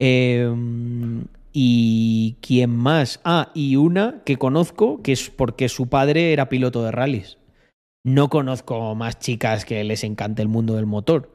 Eh, 0.00 0.50
y 1.56 2.36
quién 2.40 2.70
más. 2.76 3.20
Ah, 3.24 3.50
y 3.54 3.76
una 3.76 4.22
que 4.24 4.36
conozco, 4.36 5.00
que 5.02 5.12
es 5.12 5.30
porque 5.30 5.68
su 5.68 5.88
padre 5.88 6.32
era 6.32 6.48
piloto 6.48 6.82
de 6.82 6.90
rallies. 6.90 7.38
No 8.04 8.28
conozco 8.28 8.94
más 8.96 9.20
chicas 9.20 9.64
que 9.64 9.82
les 9.84 10.02
encante 10.02 10.42
el 10.42 10.48
mundo 10.48 10.74
del 10.74 10.84
motor. 10.84 11.30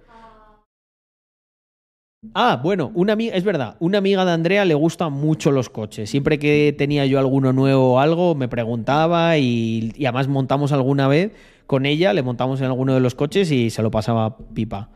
Ah, 2.33 2.59
bueno, 2.61 2.91
una 2.95 3.13
amiga, 3.13 3.33
es 3.35 3.45
verdad, 3.45 3.77
una 3.79 3.99
amiga 3.99 4.25
de 4.25 4.31
Andrea 4.31 4.65
le 4.65 4.73
gustan 4.73 5.13
mucho 5.13 5.51
los 5.51 5.69
coches. 5.69 6.09
Siempre 6.09 6.37
que 6.37 6.75
tenía 6.77 7.05
yo 7.05 7.17
alguno 7.17 7.53
nuevo 7.53 7.93
o 7.93 7.99
algo, 7.99 8.35
me 8.35 8.49
preguntaba 8.49 9.37
y, 9.37 9.93
además 9.99 10.27
montamos 10.27 10.73
alguna 10.73 11.07
vez 11.07 11.31
con 11.65 11.85
ella, 11.85 12.13
le 12.13 12.21
montamos 12.21 12.59
en 12.59 12.67
alguno 12.67 12.93
de 12.93 12.99
los 12.99 13.15
coches 13.15 13.51
y 13.51 13.69
se 13.69 13.81
lo 13.81 13.89
pasaba 13.89 14.37
pipa. 14.37 14.89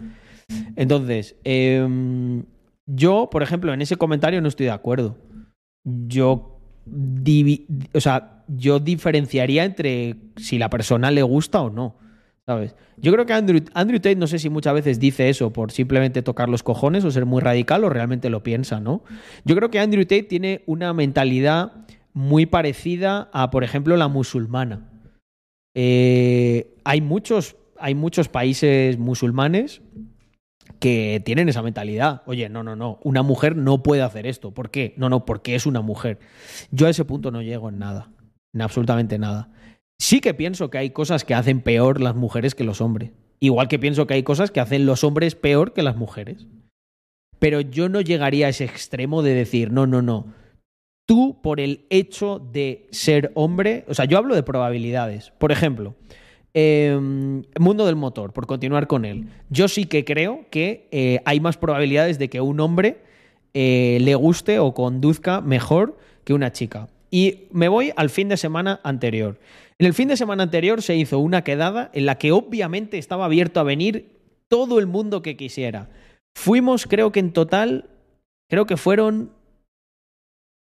Entonces, 0.75 1.37
em, 1.45 2.43
yo, 2.87 3.29
por 3.31 3.41
ejemplo, 3.41 3.73
en 3.73 3.81
ese 3.81 3.95
comentario 3.95 4.41
no 4.41 4.49
estoy 4.49 4.65
de 4.65 4.71
acuerdo. 4.71 5.17
Yo, 5.85 6.59
o 7.93 7.99
sea, 8.01 8.43
yo 8.49 8.79
diferenciaría 8.79 9.63
entre 9.63 10.17
si 10.35 10.57
la 10.57 10.69
persona 10.69 11.09
le 11.09 11.23
gusta 11.23 11.61
o 11.61 11.69
no. 11.69 11.95
¿Sabes? 12.45 12.75
Yo 12.97 13.13
creo 13.13 13.25
que 13.25 13.33
Andrew, 13.33 13.61
Andrew 13.73 13.99
Tate 13.99 14.17
no 14.17 14.27
sé 14.27 14.37
si 14.37 14.49
muchas 14.49 14.73
veces 14.73 14.99
dice 14.99 15.29
eso 15.29 15.53
por 15.53 15.71
simplemente 15.71 16.21
tocar 16.21 16.49
los 16.49 16.61
cojones 16.61 17.05
o 17.05 17.11
ser 17.11 17.25
muy 17.25 17.41
radical 17.41 17.85
o 17.85 17.89
realmente 17.89 18.29
lo 18.29 18.43
piensa, 18.43 18.81
¿no? 18.81 19.01
Yo 19.45 19.55
creo 19.55 19.71
que 19.71 19.79
Andrew 19.79 20.03
Tate 20.03 20.23
tiene 20.23 20.61
una 20.65 20.93
mentalidad 20.93 21.71
muy 22.13 22.45
parecida 22.45 23.29
a, 23.31 23.49
por 23.49 23.63
ejemplo, 23.63 23.95
la 23.95 24.09
musulmana. 24.09 24.89
Eh, 25.73 26.75
hay, 26.83 26.99
muchos, 26.99 27.55
hay 27.79 27.95
muchos 27.95 28.27
países 28.27 28.97
musulmanes 28.97 29.81
que 30.79 31.21
tienen 31.23 31.47
esa 31.47 31.61
mentalidad. 31.61 32.23
Oye, 32.25 32.49
no, 32.49 32.61
no, 32.61 32.75
no, 32.75 32.99
una 33.03 33.23
mujer 33.23 33.55
no 33.55 33.83
puede 33.83 34.01
hacer 34.01 34.27
esto. 34.27 34.51
¿Por 34.53 34.69
qué? 34.69 34.93
No, 34.97 35.07
no, 35.07 35.25
porque 35.25 35.55
es 35.55 35.65
una 35.65 35.79
mujer. 35.79 36.19
Yo 36.71 36.87
a 36.87 36.89
ese 36.89 37.05
punto 37.05 37.31
no 37.31 37.41
llego 37.41 37.69
en 37.69 37.79
nada, 37.79 38.11
en 38.53 38.61
absolutamente 38.61 39.17
nada. 39.17 39.49
Sí 39.99 40.21
que 40.21 40.33
pienso 40.33 40.69
que 40.69 40.77
hay 40.77 40.89
cosas 40.89 41.23
que 41.23 41.33
hacen 41.33 41.61
peor 41.61 42.01
las 42.01 42.15
mujeres 42.15 42.55
que 42.55 42.63
los 42.63 42.81
hombres. 42.81 43.11
Igual 43.39 43.67
que 43.67 43.79
pienso 43.79 44.07
que 44.07 44.13
hay 44.15 44.23
cosas 44.23 44.51
que 44.51 44.59
hacen 44.59 44.85
los 44.85 45.03
hombres 45.03 45.35
peor 45.35 45.73
que 45.73 45.83
las 45.83 45.95
mujeres. 45.95 46.47
Pero 47.39 47.61
yo 47.61 47.89
no 47.89 48.01
llegaría 48.01 48.47
a 48.47 48.49
ese 48.49 48.63
extremo 48.63 49.21
de 49.21 49.33
decir, 49.33 49.71
no, 49.71 49.85
no, 49.85 50.01
no. 50.01 50.27
Tú, 51.05 51.41
por 51.41 51.59
el 51.59 51.85
hecho 51.89 52.39
de 52.39 52.87
ser 52.91 53.31
hombre, 53.35 53.83
o 53.89 53.93
sea, 53.93 54.05
yo 54.05 54.17
hablo 54.17 54.35
de 54.35 54.43
probabilidades. 54.43 55.31
Por 55.37 55.51
ejemplo, 55.51 55.95
eh, 56.53 56.97
mundo 57.59 57.85
del 57.85 57.95
motor, 57.95 58.31
por 58.31 58.45
continuar 58.45 58.87
con 58.87 59.05
él. 59.05 59.27
Yo 59.49 59.67
sí 59.67 59.85
que 59.85 60.05
creo 60.05 60.45
que 60.51 60.87
eh, 60.91 61.19
hay 61.25 61.39
más 61.39 61.57
probabilidades 61.57 62.19
de 62.19 62.29
que 62.29 62.41
un 62.41 62.59
hombre 62.59 63.01
eh, 63.53 63.97
le 64.01 64.15
guste 64.15 64.59
o 64.59 64.73
conduzca 64.73 65.41
mejor 65.41 65.97
que 66.23 66.33
una 66.33 66.51
chica. 66.51 66.87
Y 67.13 67.47
me 67.51 67.67
voy 67.67 67.93
al 67.95 68.09
fin 68.09 68.27
de 68.27 68.37
semana 68.37 68.79
anterior. 68.83 69.39
En 69.77 69.85
el 69.85 69.93
fin 69.93 70.07
de 70.07 70.17
semana 70.17 70.41
anterior 70.41 70.81
se 70.81 70.95
hizo 70.95 71.19
una 71.19 71.43
quedada 71.43 71.91
en 71.93 72.07
la 72.07 72.17
que 72.17 72.31
obviamente 72.31 72.97
estaba 72.97 73.25
abierto 73.25 73.59
a 73.59 73.63
venir 73.63 74.19
todo 74.47 74.79
el 74.79 74.87
mundo 74.87 75.21
que 75.21 75.37
quisiera. 75.37 75.91
Fuimos, 76.35 76.87
creo 76.87 77.11
que 77.11 77.19
en 77.19 77.31
total, 77.31 77.87
creo 78.49 78.65
que 78.65 78.77
fueron 78.77 79.31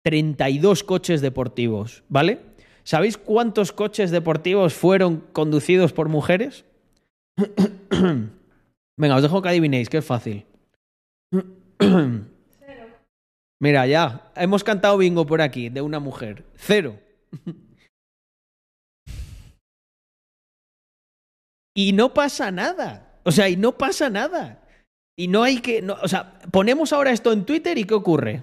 32 0.04 0.84
coches 0.84 1.22
deportivos, 1.22 2.04
¿vale? 2.10 2.40
¿Sabéis 2.84 3.16
cuántos 3.16 3.72
coches 3.72 4.10
deportivos 4.10 4.74
fueron 4.74 5.24
conducidos 5.32 5.94
por 5.94 6.10
mujeres? 6.10 6.66
Venga, 8.98 9.16
os 9.16 9.22
dejo 9.22 9.40
que 9.40 9.48
adivinéis, 9.48 9.88
que 9.88 9.96
es 9.96 10.04
fácil. 10.04 10.44
Mira, 13.62 13.86
ya, 13.86 14.32
hemos 14.34 14.64
cantado 14.64 14.98
bingo 14.98 15.24
por 15.24 15.40
aquí, 15.40 15.68
de 15.68 15.80
una 15.82 16.00
mujer. 16.00 16.44
Cero. 16.56 16.98
y 21.76 21.92
no 21.92 22.12
pasa 22.12 22.50
nada. 22.50 23.20
O 23.22 23.30
sea, 23.30 23.48
y 23.48 23.56
no 23.56 23.78
pasa 23.78 24.10
nada. 24.10 24.66
Y 25.16 25.28
no 25.28 25.44
hay 25.44 25.60
que. 25.60 25.80
no- 25.80 25.96
o 26.02 26.08
sea, 26.08 26.40
ponemos 26.50 26.92
ahora 26.92 27.12
esto 27.12 27.32
en 27.32 27.44
Twitter 27.44 27.78
y 27.78 27.84
¿qué 27.84 27.94
ocurre? 27.94 28.42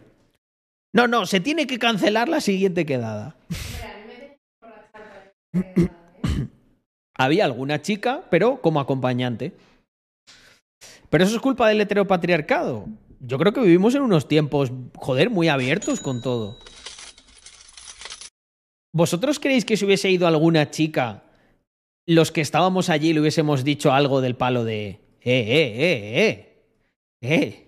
No, 0.96 1.06
no, 1.08 1.26
se 1.26 1.42
tiene 1.42 1.68
que 1.68 1.80
cancelar 1.80 2.30
la 2.30 2.40
siguiente 2.40 2.86
quedada. 2.86 3.36
Había 7.18 7.44
alguna 7.44 7.82
chica, 7.82 8.24
pero 8.32 8.62
como 8.62 8.80
acompañante. 8.80 9.52
Pero 11.10 11.26
eso 11.26 11.36
es 11.36 11.42
culpa 11.42 11.68
del 11.68 11.82
heteropatriarcado. 11.82 12.86
Yo 13.20 13.38
creo 13.38 13.52
que 13.52 13.62
vivimos 13.62 13.96
en 13.96 14.02
unos 14.02 14.28
tiempos, 14.28 14.72
joder, 14.96 15.30
muy 15.30 15.50
abiertos 15.50 16.00
con 16.00 16.22
todo. 16.22 16.58
¿Vosotros 18.94 19.40
creéis 19.40 19.66
que 19.66 19.78
si 19.78 19.86
hubiese 19.86 20.10
ido 20.10 20.26
alguna 20.26 20.72
chica, 20.72 21.24
los 22.08 22.32
que 22.32 22.42
estábamos 22.42 22.90
allí 22.90 23.14
le 23.14 23.20
hubiésemos 23.20 23.64
dicho 23.64 23.92
algo 23.92 24.22
del 24.22 24.36
palo 24.36 24.64
de... 24.64 25.02
Eh, 25.22 25.26
eh, 25.26 25.74
eh, 25.78 26.30
eh. 26.30 26.64
Eh. 27.22 27.68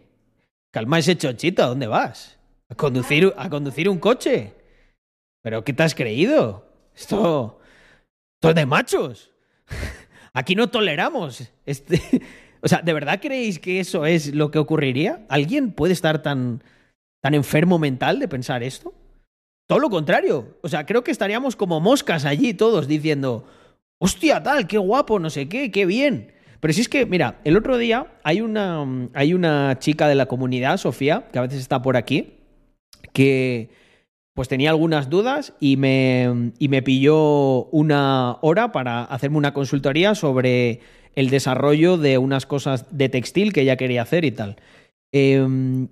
Calma 0.71 0.99
ese 0.99 1.17
chochito, 1.17 1.63
¿a 1.63 1.67
dónde 1.67 1.87
vas? 1.87 2.39
¿A 2.69 2.75
conducir, 2.75 3.33
a 3.37 3.49
conducir 3.49 3.89
un 3.89 3.99
coche? 3.99 4.53
¿Pero 5.41 5.63
qué 5.63 5.73
te 5.73 5.83
has 5.83 5.93
creído? 5.93 6.65
Esto... 6.95 7.59
Esto 8.35 8.49
es 8.49 8.55
de 8.55 8.65
machos. 8.65 9.31
Aquí 10.33 10.55
no 10.55 10.69
toleramos. 10.69 11.51
Este... 11.65 12.01
O 12.61 12.67
sea, 12.67 12.81
¿de 12.81 12.93
verdad 12.93 13.19
creéis 13.21 13.59
que 13.59 13.79
eso 13.79 14.05
es 14.05 14.33
lo 14.35 14.51
que 14.51 14.59
ocurriría? 14.59 15.25
¿Alguien 15.29 15.71
puede 15.71 15.93
estar 15.93 16.21
tan, 16.21 16.63
tan 17.21 17.33
enfermo 17.33 17.79
mental 17.79 18.19
de 18.19 18.27
pensar 18.27 18.63
esto? 18.63 18.93
Todo 19.67 19.79
lo 19.79 19.89
contrario. 19.89 20.57
O 20.61 20.69
sea, 20.69 20.85
creo 20.85 21.03
que 21.03 21.11
estaríamos 21.11 21.55
como 21.55 21.79
moscas 21.79 22.25
allí 22.25 22.53
todos 22.53 22.87
diciendo, 22.87 23.45
hostia, 23.99 24.43
tal, 24.43 24.67
qué 24.67 24.77
guapo, 24.77 25.19
no 25.19 25.29
sé 25.29 25.47
qué, 25.49 25.71
qué 25.71 25.85
bien. 25.85 26.33
Pero 26.59 26.73
si 26.73 26.81
es 26.81 26.89
que, 26.89 27.05
mira, 27.05 27.39
el 27.43 27.57
otro 27.57 27.77
día 27.77 28.07
hay 28.23 28.41
una, 28.41 28.85
hay 29.13 29.33
una 29.33 29.79
chica 29.79 30.07
de 30.07 30.15
la 30.15 30.27
comunidad, 30.27 30.77
Sofía, 30.77 31.27
que 31.31 31.39
a 31.39 31.43
veces 31.43 31.59
está 31.59 31.81
por 31.81 31.97
aquí, 31.97 32.37
que 33.13 33.69
pues 34.33 34.47
tenía 34.47 34.69
algunas 34.69 35.09
dudas 35.09 35.53
y 35.59 35.77
me, 35.77 36.51
y 36.57 36.67
me 36.67 36.81
pilló 36.81 37.65
una 37.65 38.37
hora 38.41 38.71
para 38.71 39.03
hacerme 39.03 39.37
una 39.37 39.53
consultoría 39.53 40.15
sobre 40.15 40.79
el 41.15 41.29
desarrollo 41.29 41.97
de 41.97 42.17
unas 42.17 42.45
cosas 42.45 42.85
de 42.95 43.09
textil 43.09 43.53
que 43.53 43.61
ella 43.61 43.77
quería 43.77 44.03
hacer 44.03 44.25
y 44.25 44.31
tal. 44.31 44.57
Mm, 45.13 45.85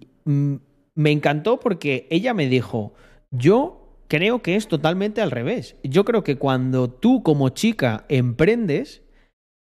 me 0.95 1.11
encantó 1.11 1.59
porque 1.59 2.07
ella 2.09 2.33
me 2.33 2.47
dijo, 2.47 2.93
yo 3.31 3.79
creo 4.07 4.41
que 4.41 4.55
es 4.55 4.67
totalmente 4.67 5.21
al 5.21 5.31
revés. 5.31 5.75
Yo 5.83 6.03
creo 6.03 6.23
que 6.23 6.37
cuando 6.37 6.89
tú 6.89 7.23
como 7.23 7.49
chica 7.49 8.05
emprendes, 8.09 9.01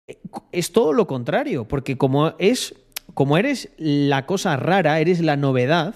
eh, 0.07 0.17
es 0.51 0.71
todo 0.71 0.93
lo 0.93 1.07
contrario, 1.07 1.67
porque 1.67 1.97
como 1.97 2.33
es 2.37 2.75
como 3.13 3.37
eres 3.37 3.69
la 3.77 4.25
cosa 4.25 4.57
rara, 4.57 4.99
eres 4.99 5.21
la 5.21 5.37
novedad, 5.37 5.95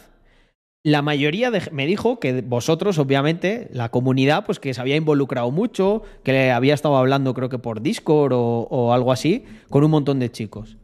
la 0.84 1.02
mayoría 1.02 1.52
de, 1.52 1.62
me 1.72 1.86
dijo 1.86 2.20
que 2.20 2.42
vosotros, 2.42 3.00
obviamente, 3.00 3.70
la 3.74 3.90
comunidad, 3.90 4.46
pues 4.46 4.60
que 4.60 4.74
se 4.74 4.80
había 4.80 4.96
involucrado 4.96 5.52
mucho, 5.52 6.04
que 6.24 6.32
le 6.32 6.52
había 6.52 6.74
estado 6.74 6.96
hablando, 6.96 7.34
creo 7.34 7.50
que 7.50 7.60
por 7.60 7.82
Discord 7.82 8.32
o, 8.34 8.94
algo 8.94 9.12
así, 9.12 9.44
con 9.70 9.84
un 9.84 9.92
montón 9.92 10.20
de 10.20 10.32
chicos. 10.32 10.78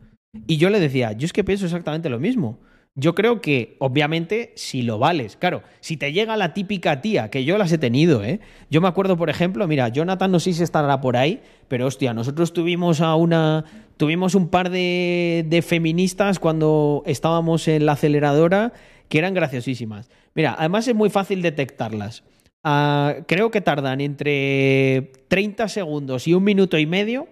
Y 0.48 0.58
yo 0.58 0.70
le 0.70 0.82
decía, 0.82 1.14
yo 1.14 1.26
es 1.26 1.32
que 1.32 1.46
pienso 1.46 1.66
exactamente 1.66 2.10
lo 2.10 2.20
mismo. 2.20 2.60
Yo 2.98 3.14
creo 3.14 3.42
que, 3.42 3.76
obviamente, 3.80 4.54
si 4.56 4.82
lo 4.82 5.00
vales. 5.00 5.38
Claro, 5.38 5.64
si 5.82 5.98
te 5.98 6.14
llega 6.14 6.38
la 6.38 6.54
típica 6.54 7.02
tía, 7.02 7.30
que 7.30 7.44
yo 7.44 7.58
las 7.58 7.72
he 7.72 7.78
tenido, 7.78 8.24
¿eh? 8.24 8.40
Yo 8.70 8.80
me 8.80 8.88
acuerdo, 8.88 9.18
por 9.18 9.30
ejemplo, 9.30 9.68
mira, 9.68 9.90
Jonathan 9.90 10.32
no 10.32 10.40
sé 10.40 10.54
si 10.54 10.64
estará 10.64 11.02
por 11.02 11.18
ahí, 11.18 11.42
pero 11.68 11.88
hostia, 11.88 12.14
nosotros 12.14 12.54
tuvimos 12.54 13.02
a 13.02 13.16
una. 13.16 13.66
Tuvimos 13.98 14.36
un 14.36 14.50
par 14.50 14.70
de, 14.70 15.46
de 15.48 15.62
feministas 15.62 16.40
cuando 16.40 17.04
estábamos 17.06 17.68
en 17.70 17.86
la 17.86 17.94
aceleradora 17.94 18.74
que 19.10 19.18
eran 19.18 19.34
graciosísimas. 19.34 20.10
Mira, 20.34 20.56
además 20.58 20.88
es 20.88 20.96
muy 20.96 21.10
fácil 21.10 21.42
detectarlas. 21.42 22.24
Ah, 22.64 23.18
creo 23.28 23.52
que 23.52 23.62
tardan 23.62 24.02
entre 24.02 25.12
30 25.28 25.68
segundos 25.68 26.28
y 26.28 26.34
un 26.34 26.44
minuto 26.44 26.78
y 26.78 26.86
medio 26.86 27.28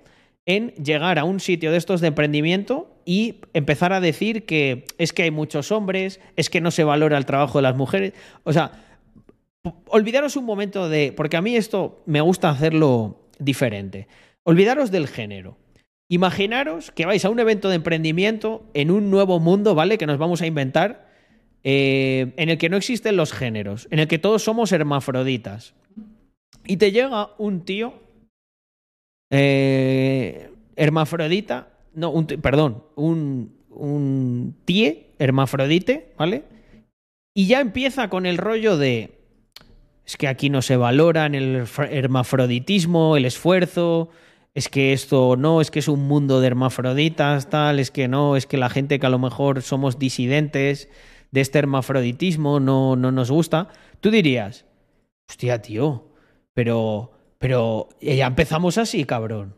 en 0.45 0.73
llegar 0.75 1.19
a 1.19 1.23
un 1.23 1.39
sitio 1.39 1.71
de 1.71 1.77
estos 1.77 2.01
de 2.01 2.07
emprendimiento 2.07 2.93
y 3.05 3.35
empezar 3.53 3.93
a 3.93 4.01
decir 4.01 4.45
que 4.45 4.85
es 4.97 5.13
que 5.13 5.23
hay 5.23 5.31
muchos 5.31 5.71
hombres, 5.71 6.19
es 6.35 6.49
que 6.49 6.61
no 6.61 6.71
se 6.71 6.83
valora 6.83 7.17
el 7.17 7.25
trabajo 7.25 7.57
de 7.57 7.63
las 7.63 7.75
mujeres. 7.75 8.13
O 8.43 8.53
sea, 8.53 8.71
olvidaros 9.87 10.35
un 10.35 10.45
momento 10.45 10.89
de. 10.89 11.13
Porque 11.15 11.37
a 11.37 11.41
mí 11.41 11.55
esto 11.55 12.01
me 12.05 12.21
gusta 12.21 12.49
hacerlo 12.49 13.21
diferente. 13.39 14.07
Olvidaros 14.43 14.91
del 14.91 15.07
género. 15.07 15.57
Imaginaros 16.09 16.91
que 16.91 17.05
vais 17.05 17.23
a 17.25 17.29
un 17.29 17.39
evento 17.39 17.69
de 17.69 17.75
emprendimiento 17.75 18.65
en 18.73 18.91
un 18.91 19.09
nuevo 19.09 19.39
mundo, 19.39 19.73
¿vale? 19.73 19.97
Que 19.97 20.05
nos 20.05 20.17
vamos 20.17 20.41
a 20.41 20.45
inventar, 20.45 21.07
eh, 21.63 22.33
en 22.37 22.49
el 22.49 22.57
que 22.57 22.69
no 22.69 22.77
existen 22.77 23.15
los 23.15 23.33
géneros, 23.33 23.87
en 23.91 23.99
el 23.99 24.07
que 24.07 24.19
todos 24.19 24.43
somos 24.43 24.71
hermafroditas. 24.71 25.73
Y 26.65 26.77
te 26.77 26.91
llega 26.91 27.29
un 27.37 27.61
tío, 27.65 27.93
eh, 29.31 30.49
hermafrodita, 30.75 31.69
no, 31.93 32.09
un 32.11 32.27
t- 32.27 32.37
perdón, 32.37 32.83
un, 32.95 33.55
un 33.69 34.55
hermafrodite, 35.19 36.13
¿vale? 36.17 36.43
Y 37.35 37.47
ya 37.47 37.59
empieza 37.61 38.09
con 38.09 38.25
el 38.25 38.37
rollo 38.37 38.77
de, 38.77 39.19
es 40.05 40.17
que 40.17 40.27
aquí 40.27 40.49
no 40.49 40.61
se 40.61 40.77
valoran 40.77 41.35
el 41.35 41.63
fr- 41.63 41.89
hermafroditismo, 41.91 43.17
el 43.17 43.25
esfuerzo, 43.25 44.09
es 44.53 44.69
que 44.69 44.93
esto 44.93 45.35
no, 45.35 45.61
es 45.61 45.71
que 45.71 45.79
es 45.79 45.87
un 45.87 46.07
mundo 46.07 46.39
de 46.39 46.47
hermafroditas, 46.47 47.49
tal, 47.49 47.79
es 47.79 47.89
que 47.89 48.07
no, 48.07 48.35
es 48.35 48.45
que 48.45 48.57
la 48.57 48.69
gente 48.69 48.99
que 48.99 49.05
a 49.07 49.09
lo 49.09 49.19
mejor 49.19 49.63
somos 49.63 49.97
disidentes 49.97 50.89
de 51.33 51.41
este 51.41 51.57
hermafroditismo 51.59 52.59
no, 52.59 52.95
no 52.95 53.11
nos 53.11 53.31
gusta. 53.31 53.69
Tú 53.99 54.11
dirías, 54.11 54.65
hostia, 55.27 55.63
tío, 55.63 56.05
pero, 56.53 57.11
pero 57.39 57.89
ya 57.99 58.27
empezamos 58.27 58.77
así, 58.77 59.03
cabrón. 59.03 59.55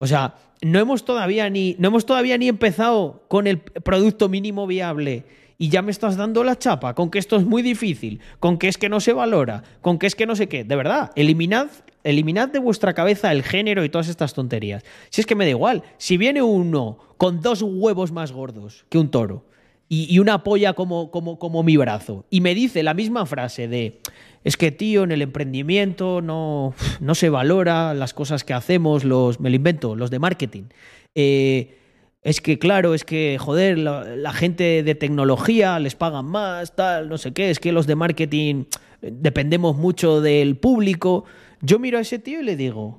O 0.00 0.08
sea, 0.08 0.34
no 0.62 0.80
hemos 0.80 1.04
todavía 1.04 1.48
ni, 1.48 1.76
no 1.78 1.88
hemos 1.88 2.06
todavía 2.06 2.36
ni 2.38 2.48
empezado 2.48 3.24
con 3.28 3.46
el 3.46 3.60
producto 3.60 4.28
mínimo 4.28 4.66
viable 4.66 5.24
y 5.58 5.68
ya 5.68 5.80
me 5.80 5.92
estás 5.92 6.16
dando 6.16 6.42
la 6.42 6.58
chapa 6.58 6.94
con 6.94 7.08
que 7.08 7.20
esto 7.20 7.36
es 7.36 7.44
muy 7.44 7.62
difícil, 7.62 8.20
con 8.40 8.58
que 8.58 8.66
es 8.66 8.76
que 8.76 8.88
no 8.88 8.98
se 8.98 9.12
valora, 9.12 9.62
con 9.82 10.00
que 10.00 10.08
es 10.08 10.16
que 10.16 10.26
no 10.26 10.34
sé 10.34 10.48
qué. 10.48 10.64
De 10.64 10.74
verdad, 10.74 11.12
eliminad, 11.14 11.68
eliminad 12.02 12.48
de 12.48 12.58
vuestra 12.58 12.94
cabeza 12.94 13.30
el 13.30 13.44
género 13.44 13.84
y 13.84 13.88
todas 13.90 14.08
estas 14.08 14.34
tonterías. 14.34 14.82
Si 15.10 15.20
es 15.20 15.26
que 15.26 15.36
me 15.36 15.44
da 15.44 15.50
igual, 15.50 15.84
si 15.98 16.16
viene 16.16 16.42
uno 16.42 16.98
con 17.16 17.40
dos 17.42 17.62
huevos 17.62 18.10
más 18.10 18.32
gordos 18.32 18.86
que 18.88 18.98
un 18.98 19.08
toro 19.08 19.44
y, 19.88 20.18
una 20.18 20.42
polla 20.42 20.72
como, 20.72 21.10
como, 21.10 21.38
como 21.38 21.62
mi 21.62 21.76
brazo. 21.76 22.24
Y 22.30 22.40
me 22.40 22.54
dice 22.54 22.82
la 22.82 22.94
misma 22.94 23.26
frase 23.26 23.68
de 23.68 24.00
es 24.42 24.56
que 24.56 24.70
tío 24.70 25.04
en 25.04 25.12
el 25.12 25.22
emprendimiento 25.22 26.20
no, 26.22 26.74
no 27.00 27.14
se 27.14 27.30
valora 27.30 27.94
las 27.94 28.14
cosas 28.14 28.44
que 28.44 28.54
hacemos 28.54 29.04
los 29.04 29.40
me 29.40 29.50
lo 29.50 29.56
invento 29.56 29.96
los 29.96 30.10
de 30.10 30.18
marketing. 30.18 30.64
Eh, 31.14 31.78
es 32.22 32.40
que 32.40 32.58
claro 32.58 32.94
es 32.94 33.04
que 33.04 33.38
joder 33.38 33.78
la, 33.78 34.32
gente 34.32 34.82
de 34.82 34.94
tecnología 34.94 35.78
les 35.78 35.94
pagan 35.94 36.26
más 36.26 36.74
tal 36.74 37.08
no 37.08 37.18
sé 37.18 37.32
qué 37.32 37.50
es 37.50 37.60
que 37.60 37.72
los 37.72 37.86
de 37.86 37.94
marketing 37.94 38.64
dependemos 39.00 39.76
mucho 39.76 40.20
del 40.20 40.56
público 40.56 41.24
yo 41.62 41.78
miro 41.78 41.98
a 41.98 42.02
ese 42.02 42.18
tío 42.18 42.40
y 42.40 42.44
le 42.44 42.56
digo 42.56 42.98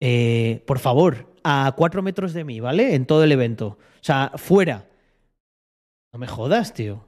eh, 0.00 0.62
por 0.66 0.80
favor 0.80 1.32
a 1.44 1.72
cuatro 1.76 2.02
metros 2.02 2.32
de 2.34 2.44
mí 2.44 2.60
vale 2.60 2.94
en 2.94 3.06
todo 3.06 3.24
el 3.24 3.32
evento. 3.32 3.78
O 3.78 4.04
sea 4.04 4.32
fuera 4.34 4.84
no 6.12 6.18
me 6.18 6.26
jodas, 6.26 6.74
tío. 6.74 7.04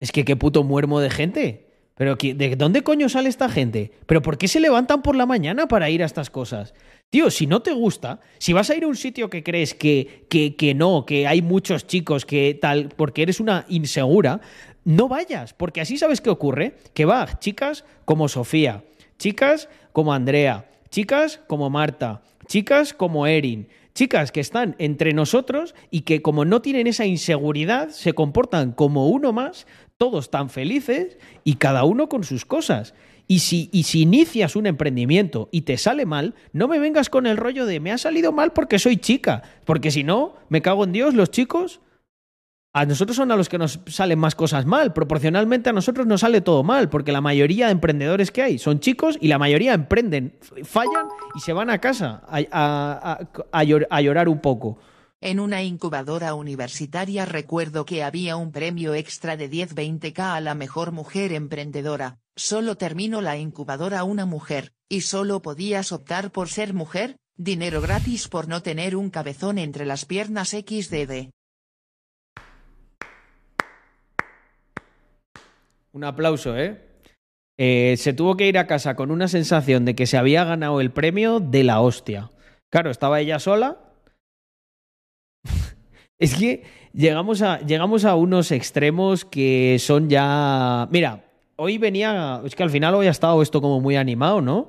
Es 0.00 0.12
que 0.12 0.24
qué 0.24 0.36
puto 0.36 0.62
muermo 0.64 1.00
de 1.00 1.10
gente. 1.10 1.64
Pero 1.94 2.16
¿qué- 2.16 2.32
¿de 2.34 2.54
dónde 2.54 2.82
coño 2.82 3.08
sale 3.08 3.28
esta 3.28 3.48
gente? 3.48 3.90
¿Pero 4.06 4.22
por 4.22 4.38
qué 4.38 4.46
se 4.46 4.60
levantan 4.60 5.02
por 5.02 5.16
la 5.16 5.26
mañana 5.26 5.66
para 5.66 5.90
ir 5.90 6.02
a 6.02 6.06
estas 6.06 6.30
cosas? 6.30 6.72
Tío, 7.10 7.28
si 7.30 7.48
no 7.48 7.60
te 7.60 7.72
gusta, 7.72 8.20
si 8.38 8.52
vas 8.52 8.70
a 8.70 8.76
ir 8.76 8.84
a 8.84 8.86
un 8.86 8.94
sitio 8.94 9.28
que 9.28 9.42
crees 9.42 9.74
que, 9.74 10.26
que, 10.30 10.54
que 10.54 10.74
no, 10.74 11.04
que 11.04 11.26
hay 11.26 11.42
muchos 11.42 11.88
chicos, 11.88 12.24
que 12.24 12.56
tal, 12.60 12.90
porque 12.96 13.22
eres 13.22 13.40
una 13.40 13.64
insegura, 13.68 14.40
no 14.84 15.08
vayas, 15.08 15.54
porque 15.54 15.80
así 15.80 15.98
sabes 15.98 16.20
qué 16.20 16.30
ocurre. 16.30 16.76
Que 16.94 17.04
va, 17.04 17.38
chicas 17.40 17.84
como 18.04 18.28
Sofía, 18.28 18.84
chicas 19.18 19.68
como 19.92 20.12
Andrea, 20.14 20.70
chicas 20.90 21.40
como 21.48 21.68
Marta, 21.68 22.22
chicas 22.46 22.94
como 22.94 23.26
Erin, 23.26 23.68
chicas 23.98 24.30
que 24.30 24.38
están 24.38 24.76
entre 24.78 25.12
nosotros 25.12 25.74
y 25.90 26.02
que 26.02 26.22
como 26.22 26.44
no 26.44 26.62
tienen 26.62 26.86
esa 26.86 27.04
inseguridad, 27.04 27.88
se 27.88 28.12
comportan 28.12 28.70
como 28.70 29.08
uno 29.08 29.32
más, 29.32 29.66
todos 29.96 30.30
tan 30.30 30.50
felices 30.50 31.18
y 31.42 31.54
cada 31.54 31.82
uno 31.82 32.08
con 32.08 32.22
sus 32.22 32.44
cosas. 32.44 32.94
Y 33.26 33.40
si, 33.40 33.68
y 33.72 33.82
si 33.82 34.02
inicias 34.02 34.54
un 34.54 34.66
emprendimiento 34.68 35.48
y 35.50 35.62
te 35.62 35.76
sale 35.78 36.06
mal, 36.06 36.36
no 36.52 36.68
me 36.68 36.78
vengas 36.78 37.10
con 37.10 37.26
el 37.26 37.36
rollo 37.36 37.66
de 37.66 37.80
me 37.80 37.90
ha 37.90 37.98
salido 37.98 38.30
mal 38.30 38.52
porque 38.52 38.78
soy 38.78 38.98
chica, 38.98 39.42
porque 39.64 39.90
si 39.90 40.04
no, 40.04 40.36
me 40.48 40.62
cago 40.62 40.84
en 40.84 40.92
Dios, 40.92 41.14
los 41.14 41.32
chicos 41.32 41.80
a 42.74 42.84
nosotros 42.84 43.16
son 43.16 43.32
a 43.32 43.36
los 43.36 43.48
que 43.48 43.58
nos 43.58 43.80
salen 43.86 44.18
más 44.18 44.34
cosas 44.34 44.66
mal. 44.66 44.92
Proporcionalmente 44.92 45.70
a 45.70 45.72
nosotros 45.72 46.06
nos 46.06 46.20
sale 46.20 46.40
todo 46.40 46.62
mal, 46.62 46.88
porque 46.90 47.12
la 47.12 47.20
mayoría 47.20 47.66
de 47.66 47.72
emprendedores 47.72 48.30
que 48.30 48.42
hay 48.42 48.58
son 48.58 48.78
chicos 48.80 49.16
y 49.20 49.28
la 49.28 49.38
mayoría 49.38 49.74
emprenden, 49.74 50.38
fallan 50.64 51.06
y 51.34 51.40
se 51.40 51.52
van 51.52 51.70
a 51.70 51.80
casa 51.80 52.22
a, 52.28 52.38
a- 52.52 53.12
a- 53.12 53.28
a 53.52 53.64
llor- 53.64 53.86
a 53.90 54.00
llorar 54.00 54.28
un 54.28 54.40
poco. 54.40 54.78
En 55.20 55.40
una 55.40 55.64
incubadora 55.64 56.34
universitaria 56.34 57.24
recuerdo 57.24 57.84
que 57.84 58.04
había 58.04 58.36
un 58.36 58.52
premio 58.52 58.94
extra 58.94 59.36
de 59.36 59.50
10-20k 59.50 60.18
a 60.36 60.40
la 60.40 60.54
mejor 60.54 60.92
mujer 60.92 61.32
emprendedora. 61.32 62.18
Solo 62.36 62.76
terminó 62.76 63.20
la 63.20 63.36
incubadora 63.36 64.04
una 64.04 64.26
mujer, 64.26 64.70
y 64.88 65.00
solo 65.00 65.42
podías 65.42 65.90
optar 65.90 66.30
por 66.30 66.48
ser 66.48 66.72
mujer, 66.72 67.16
dinero 67.36 67.80
gratis 67.80 68.28
por 68.28 68.46
no 68.46 68.62
tener 68.62 68.94
un 68.94 69.10
cabezón 69.10 69.58
entre 69.58 69.86
las 69.86 70.04
piernas 70.04 70.50
XDD. 70.50 71.30
Un 75.92 76.04
aplauso, 76.04 76.56
¿eh? 76.56 76.80
Eh, 77.58 77.94
Se 77.98 78.12
tuvo 78.12 78.36
que 78.36 78.46
ir 78.46 78.58
a 78.58 78.66
casa 78.66 78.94
con 78.94 79.10
una 79.10 79.28
sensación 79.28 79.84
de 79.84 79.94
que 79.94 80.06
se 80.06 80.16
había 80.16 80.44
ganado 80.44 80.80
el 80.80 80.90
premio 80.90 81.40
de 81.40 81.64
la 81.64 81.80
hostia. 81.80 82.30
Claro, 82.70 82.90
estaba 82.90 83.20
ella 83.20 83.38
sola. 83.38 83.78
es 86.18 86.34
que 86.34 86.64
llegamos 86.92 87.42
a, 87.42 87.60
llegamos 87.60 88.04
a 88.04 88.14
unos 88.14 88.52
extremos 88.52 89.24
que 89.24 89.76
son 89.80 90.08
ya. 90.08 90.88
Mira, 90.90 91.24
hoy 91.56 91.78
venía. 91.78 92.40
Es 92.44 92.54
que 92.54 92.62
al 92.62 92.70
final 92.70 92.94
hoy 92.94 93.06
ha 93.06 93.10
estado 93.10 93.42
esto 93.42 93.60
como 93.60 93.80
muy 93.80 93.96
animado, 93.96 94.40
¿no? 94.40 94.68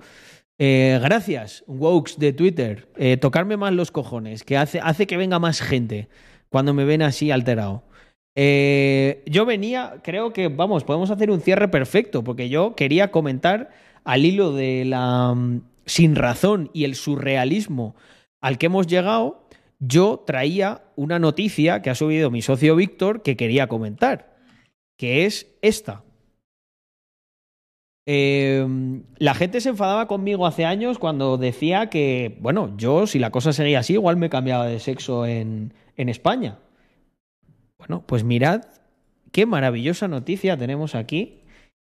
Eh, 0.58 1.00
gracias, 1.02 1.64
Wokes 1.68 2.16
de 2.18 2.34
Twitter. 2.34 2.90
Eh, 2.98 3.18
tocarme 3.18 3.56
más 3.56 3.74
los 3.74 3.92
cojones, 3.92 4.44
que 4.44 4.58
hace, 4.58 4.80
hace 4.82 5.08
que 5.08 5.16
venga 5.16 5.40
más 5.40 5.62
gente 5.62 6.10
cuando 6.50 6.74
me 6.74 6.84
ven 6.84 7.02
así 7.02 7.32
alterado. 7.32 7.84
Eh, 8.42 9.22
yo 9.26 9.46
venía, 9.46 9.96
creo 10.02 10.32
que, 10.32 10.48
vamos, 10.48 10.86
podemos 10.86 11.12
hacer 11.12 11.30
un 11.30 11.42
cierre 11.42 11.68
perfecto, 11.68 12.24
porque 12.24 12.48
yo 12.48 12.74
quería 12.74 13.12
comentar 13.12 13.70
al 14.06 14.24
hilo 14.24 14.54
de 14.54 14.86
la 14.86 15.34
mm, 15.36 15.64
sin 15.86 16.16
razón 16.16 16.70
y 16.72 16.86
el 16.86 16.96
surrealismo 16.96 17.98
al 18.40 18.58
que 18.58 18.68
hemos 18.68 18.88
llegado, 18.88 19.44
yo 19.80 20.24
traía 20.26 20.84
una 20.96 21.20
noticia 21.20 21.82
que 21.82 21.90
ha 21.90 21.96
subido 21.96 22.32
mi 22.32 22.42
socio 22.42 22.78
Víctor 22.78 23.24
que 23.24 23.36
quería 23.36 23.68
comentar, 23.68 24.38
que 24.98 25.26
es 25.26 25.54
esta. 25.62 26.06
Eh, 28.06 28.66
la 29.18 29.34
gente 29.34 29.60
se 29.60 29.68
enfadaba 29.68 30.08
conmigo 30.08 30.48
hace 30.48 30.64
años 30.64 30.98
cuando 30.98 31.38
decía 31.38 31.90
que, 31.90 32.38
bueno, 32.40 32.74
yo 32.78 33.06
si 33.06 33.20
la 33.20 33.32
cosa 33.32 33.52
seguía 33.52 33.80
así, 33.80 33.96
igual 33.96 34.16
me 34.16 34.30
cambiaba 34.30 34.66
de 34.66 34.80
sexo 34.80 35.26
en, 35.26 35.74
en 35.98 36.08
España. 36.08 36.60
Bueno, 37.80 38.04
pues 38.06 38.24
mirad 38.24 38.66
qué 39.32 39.46
maravillosa 39.46 40.08
noticia 40.08 40.58
tenemos 40.58 40.96
aquí. 40.96 41.40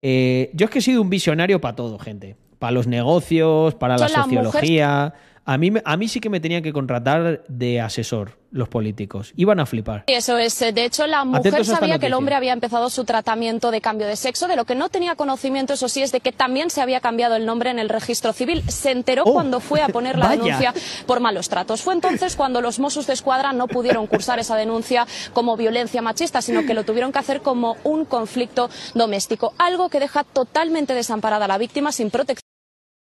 Eh, 0.01 0.51
yo 0.53 0.65
es 0.65 0.71
que 0.71 0.79
he 0.79 0.81
sido 0.81 1.01
un 1.01 1.09
visionario 1.09 1.59
para 1.59 1.75
todo, 1.75 1.99
gente. 1.99 2.37
Para 2.59 2.71
los 2.71 2.87
negocios, 2.87 3.75
para 3.75 3.97
la 3.97 4.07
sociología. 4.07 5.13
A 5.45 5.57
mí, 5.57 5.71
a 5.83 5.97
mí 5.97 6.07
sí 6.07 6.19
que 6.19 6.29
me 6.29 6.39
tenían 6.39 6.61
que 6.61 6.71
contratar 6.71 7.43
de 7.47 7.81
asesor 7.81 8.37
los 8.51 8.67
políticos. 8.69 9.33
Iban 9.37 9.59
a 9.59 9.65
flipar. 9.65 10.03
Eso 10.07 10.37
es. 10.37 10.59
De 10.59 10.85
hecho, 10.85 11.07
la 11.07 11.23
mujer 11.23 11.65
sabía 11.65 11.97
que 11.99 12.07
el 12.07 12.13
hombre 12.13 12.35
había 12.35 12.51
empezado 12.53 12.89
su 12.89 13.05
tratamiento 13.05 13.71
de 13.71 13.79
cambio 13.81 14.07
de 14.07 14.17
sexo. 14.17 14.47
De 14.47 14.55
lo 14.55 14.65
que 14.65 14.75
no 14.75 14.89
tenía 14.89 15.15
conocimiento, 15.15 15.73
eso 15.73 15.87
sí, 15.89 16.01
es 16.01 16.11
de 16.11 16.19
que 16.19 16.31
también 16.31 16.69
se 16.69 16.81
había 16.81 16.99
cambiado 16.99 17.35
el 17.37 17.45
nombre 17.45 17.69
en 17.71 17.79
el 17.79 17.89
registro 17.89 18.33
civil. 18.33 18.61
Se 18.69 18.91
enteró 18.91 19.23
Oh, 19.25 19.33
cuando 19.33 19.61
fue 19.61 19.81
a 19.81 19.87
poner 19.87 20.17
la 20.17 20.27
vaya. 20.27 20.43
denuncia 20.43 20.73
por 21.07 21.21
malos 21.21 21.47
tratos. 21.49 21.81
Fue 21.81 21.93
entonces 21.93 22.35
cuando 22.35 22.59
los 22.61 22.79
Mossos 22.79 23.07
de 23.07 23.13
Escuadra 23.13 23.53
no 23.53 23.67
pudieron 23.67 24.05
cursar 24.07 24.37
esa 24.39 24.55
denuncia 24.55 25.07
como 25.33 25.55
violencia 25.57 26.01
machista, 26.01 26.41
sino 26.41 26.65
que 26.65 26.73
lo 26.73 26.83
tuvieron 26.83 27.11
que 27.11 27.19
hacer 27.19 27.41
como 27.41 27.77
un 27.83 28.05
conflicto 28.05 28.69
doméstico. 28.93 29.53
Algo 29.57 29.89
que 29.89 29.99
deja 29.99 30.23
totalmente 30.23 30.93
desamparada 30.93 31.45
a 31.45 31.47
la 31.47 31.57
víctima 31.57 31.91
sin 31.91 32.09
protección, 32.11 32.41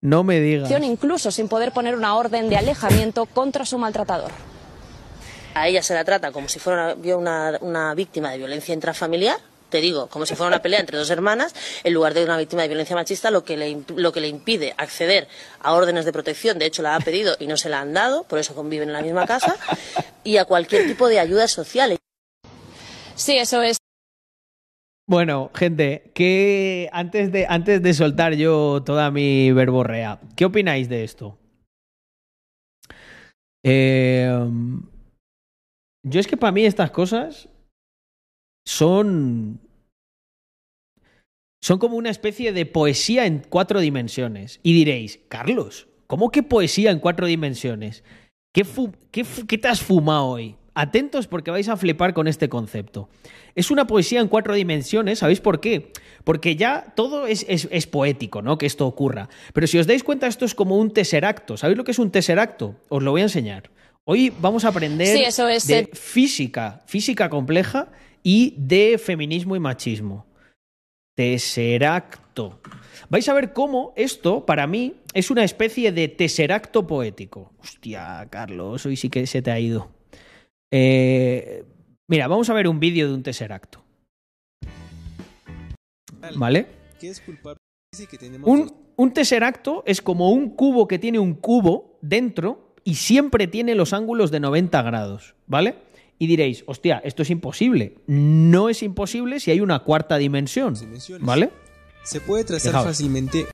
No 0.02 0.22
me 0.24 0.40
digas. 0.40 0.70
incluso 0.82 1.30
sin 1.30 1.48
poder 1.48 1.72
poner 1.72 1.94
una 1.96 2.16
orden 2.16 2.48
de 2.48 2.56
alejamiento 2.56 3.26
contra 3.26 3.64
su 3.64 3.78
maltratador. 3.78 4.30
A 5.54 5.68
ella 5.68 5.82
se 5.82 5.94
la 5.94 6.04
trata 6.04 6.32
como 6.32 6.48
si 6.48 6.58
fuera 6.58 6.94
una, 6.94 7.16
una- 7.16 7.58
una 7.62 7.94
víctima 7.94 8.30
de 8.30 8.38
violencia 8.38 8.74
intrafamiliar. 8.74 9.38
Te 9.70 9.80
digo, 9.80 10.06
como 10.06 10.26
si 10.26 10.36
fuera 10.36 10.48
una 10.48 10.62
pelea 10.62 10.78
entre 10.78 10.96
dos 10.96 11.10
hermanas, 11.10 11.52
en 11.82 11.92
lugar 11.92 12.14
de 12.14 12.22
una 12.24 12.36
víctima 12.36 12.62
de 12.62 12.68
violencia 12.68 12.94
machista, 12.94 13.32
lo 13.32 13.42
que, 13.42 13.56
le, 13.56 13.78
lo 13.96 14.12
que 14.12 14.20
le 14.20 14.28
impide 14.28 14.74
acceder 14.76 15.26
a 15.60 15.72
órdenes 15.72 16.04
de 16.04 16.12
protección, 16.12 16.58
de 16.60 16.66
hecho 16.66 16.82
la 16.82 16.94
ha 16.94 17.00
pedido 17.00 17.36
y 17.40 17.48
no 17.48 17.56
se 17.56 17.68
la 17.68 17.80
han 17.80 17.92
dado, 17.92 18.22
por 18.24 18.38
eso 18.38 18.54
conviven 18.54 18.90
en 18.90 18.92
la 18.92 19.02
misma 19.02 19.26
casa, 19.26 19.56
y 20.22 20.36
a 20.36 20.44
cualquier 20.44 20.86
tipo 20.86 21.08
de 21.08 21.18
ayudas 21.18 21.50
sociales. 21.50 21.98
Sí, 23.16 23.36
eso 23.38 23.60
es. 23.62 23.78
Bueno, 25.08 25.52
gente, 25.54 26.10
que 26.14 26.88
antes 26.92 27.30
de, 27.30 27.46
antes 27.48 27.80
de 27.80 27.94
soltar 27.94 28.34
yo 28.34 28.82
toda 28.84 29.12
mi 29.12 29.52
verborrea, 29.52 30.20
¿qué 30.34 30.44
opináis 30.44 30.88
de 30.88 31.04
esto? 31.04 31.38
Eh, 33.64 34.28
yo 36.04 36.20
es 36.20 36.26
que 36.26 36.36
para 36.36 36.52
mí 36.52 36.64
estas 36.64 36.90
cosas 36.90 37.48
son. 38.66 39.60
Son 41.62 41.78
como 41.78 41.96
una 41.96 42.10
especie 42.10 42.52
de 42.52 42.66
poesía 42.66 43.26
en 43.26 43.40
cuatro 43.48 43.80
dimensiones. 43.80 44.60
Y 44.62 44.72
diréis, 44.72 45.20
Carlos, 45.28 45.88
¿cómo 46.06 46.30
que 46.30 46.42
poesía 46.42 46.90
en 46.90 47.00
cuatro 47.00 47.26
dimensiones? 47.26 48.04
¿Qué, 48.52 48.64
qué 49.10 49.24
qué 49.48 49.58
te 49.58 49.68
has 49.68 49.82
fumado 49.82 50.26
hoy? 50.26 50.56
Atentos 50.78 51.26
porque 51.26 51.50
vais 51.50 51.68
a 51.70 51.76
flipar 51.76 52.12
con 52.12 52.28
este 52.28 52.48
concepto. 52.50 53.08
Es 53.54 53.70
una 53.70 53.86
poesía 53.86 54.20
en 54.20 54.28
cuatro 54.28 54.54
dimensiones, 54.54 55.20
¿sabéis 55.20 55.40
por 55.40 55.58
qué? 55.58 55.90
Porque 56.22 56.54
ya 56.54 56.92
todo 56.94 57.26
es, 57.26 57.46
es- 57.48 57.66
es 57.70 57.86
poético, 57.86 58.42
¿no? 58.42 58.58
Que 58.58 58.66
esto 58.66 58.86
ocurra. 58.86 59.30
Pero 59.54 59.66
si 59.66 59.78
os 59.78 59.86
dais 59.86 60.04
cuenta, 60.04 60.26
esto 60.26 60.44
es 60.44 60.54
como 60.54 60.76
un 60.76 60.92
tesseracto. 60.92 61.56
¿Sabéis 61.56 61.78
lo 61.78 61.84
que 61.84 61.92
es 61.92 61.98
un 61.98 62.10
tesseracto? 62.10 62.76
Os 62.90 63.02
lo 63.02 63.10
voy 63.12 63.22
a 63.22 63.24
enseñar. 63.24 63.70
Hoy 64.04 64.30
vamos 64.38 64.64
a 64.64 64.68
aprender 64.68 65.16
Sí, 65.16 65.24
eso 65.24 65.48
es, 65.48 65.66
de 65.66 65.78
eh. 65.78 65.90
física, 65.94 66.82
física 66.86 67.30
compleja 67.30 67.88
y 68.22 68.54
de 68.58 68.98
feminismo 69.02 69.56
y 69.56 69.60
machismo. 69.60 70.26
Tesseracto. 71.16 72.60
Vais 73.08 73.26
a 73.28 73.34
ver 73.34 73.52
cómo 73.54 73.94
esto, 73.96 74.44
para 74.44 74.66
mí, 74.66 74.96
es 75.14 75.30
una 75.30 75.42
especie 75.42 75.90
de 75.90 76.08
tesseracto 76.08 76.86
poético. 76.86 77.52
Hostia, 77.62 78.26
Carlos, 78.30 78.84
hoy 78.84 78.96
sí 78.96 79.08
que 79.08 79.26
se 79.26 79.40
te 79.40 79.50
ha 79.50 79.58
ido. 79.58 79.95
Eh, 80.72 81.64
mira, 82.08 82.28
vamos 82.28 82.50
a 82.50 82.54
ver 82.54 82.68
un 82.68 82.80
vídeo 82.80 83.08
de 83.08 83.14
un 83.14 83.22
tesseracto. 83.22 83.82
¿Vale? 86.36 86.66
Un, 88.42 88.72
un 88.96 89.12
tesseracto 89.12 89.82
es 89.86 90.02
como 90.02 90.30
un 90.30 90.50
cubo 90.50 90.88
que 90.88 90.98
tiene 90.98 91.18
un 91.18 91.34
cubo 91.34 91.98
dentro 92.02 92.74
y 92.84 92.94
siempre 92.94 93.46
tiene 93.46 93.74
los 93.74 93.92
ángulos 93.92 94.30
de 94.30 94.40
90 94.40 94.82
grados, 94.82 95.34
¿vale? 95.46 95.76
Y 96.18 96.26
diréis, 96.26 96.64
hostia, 96.66 96.98
esto 97.04 97.22
es 97.22 97.30
imposible. 97.30 97.98
No 98.06 98.68
es 98.68 98.82
imposible 98.82 99.40
si 99.40 99.50
hay 99.50 99.60
una 99.60 99.80
cuarta 99.80 100.16
dimensión. 100.16 100.74
¿vale? 101.20 101.50
Se 102.04 102.20
puede 102.20 102.44
trazar 102.44 102.72
fácilmente 102.72 103.46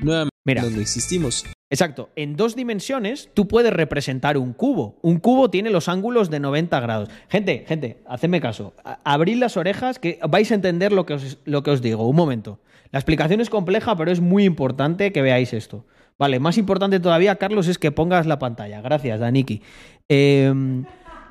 nuevamente 0.00 0.34
Mira. 0.44 0.62
donde 0.62 0.80
existimos. 0.82 1.44
Exacto. 1.72 2.10
En 2.16 2.36
dos 2.36 2.54
dimensiones 2.54 3.30
tú 3.32 3.48
puedes 3.48 3.72
representar 3.72 4.36
un 4.36 4.52
cubo. 4.52 4.98
Un 5.00 5.20
cubo 5.20 5.48
tiene 5.48 5.70
los 5.70 5.88
ángulos 5.88 6.28
de 6.28 6.38
90 6.38 6.78
grados. 6.80 7.08
Gente, 7.30 7.64
gente, 7.66 8.02
hacedme 8.06 8.42
caso. 8.42 8.74
Abrid 9.04 9.38
las 9.38 9.56
orejas 9.56 9.98
que 9.98 10.18
vais 10.28 10.52
a 10.52 10.54
entender 10.54 10.92
lo 10.92 11.06
que, 11.06 11.14
os, 11.14 11.38
lo 11.46 11.62
que 11.62 11.70
os 11.70 11.80
digo. 11.80 12.06
Un 12.06 12.14
momento. 12.14 12.60
La 12.90 12.98
explicación 12.98 13.40
es 13.40 13.48
compleja, 13.48 13.96
pero 13.96 14.10
es 14.10 14.20
muy 14.20 14.44
importante 14.44 15.12
que 15.12 15.22
veáis 15.22 15.54
esto. 15.54 15.86
Vale, 16.18 16.40
más 16.40 16.58
importante 16.58 17.00
todavía, 17.00 17.36
Carlos, 17.36 17.66
es 17.68 17.78
que 17.78 17.90
pongas 17.90 18.26
la 18.26 18.38
pantalla. 18.38 18.82
Gracias, 18.82 19.18
Daniki. 19.18 19.62
Eh, 20.10 20.52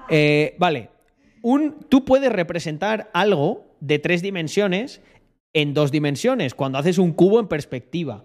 eh, 0.09 0.55
vale. 0.57 0.89
Un, 1.43 1.85
tú 1.88 2.03
puedes 2.03 2.31
representar 2.31 3.11
algo 3.13 3.76
de 3.80 3.99
tres 3.99 4.23
dimensiones 4.23 5.03
en 5.53 5.76
dos 5.76 5.91
dimensiones, 5.91 6.55
cuando 6.55 6.80
haces 6.80 6.97
un 6.97 7.11
cubo 7.11 7.39
en 7.39 7.47
perspectiva. 7.47 8.23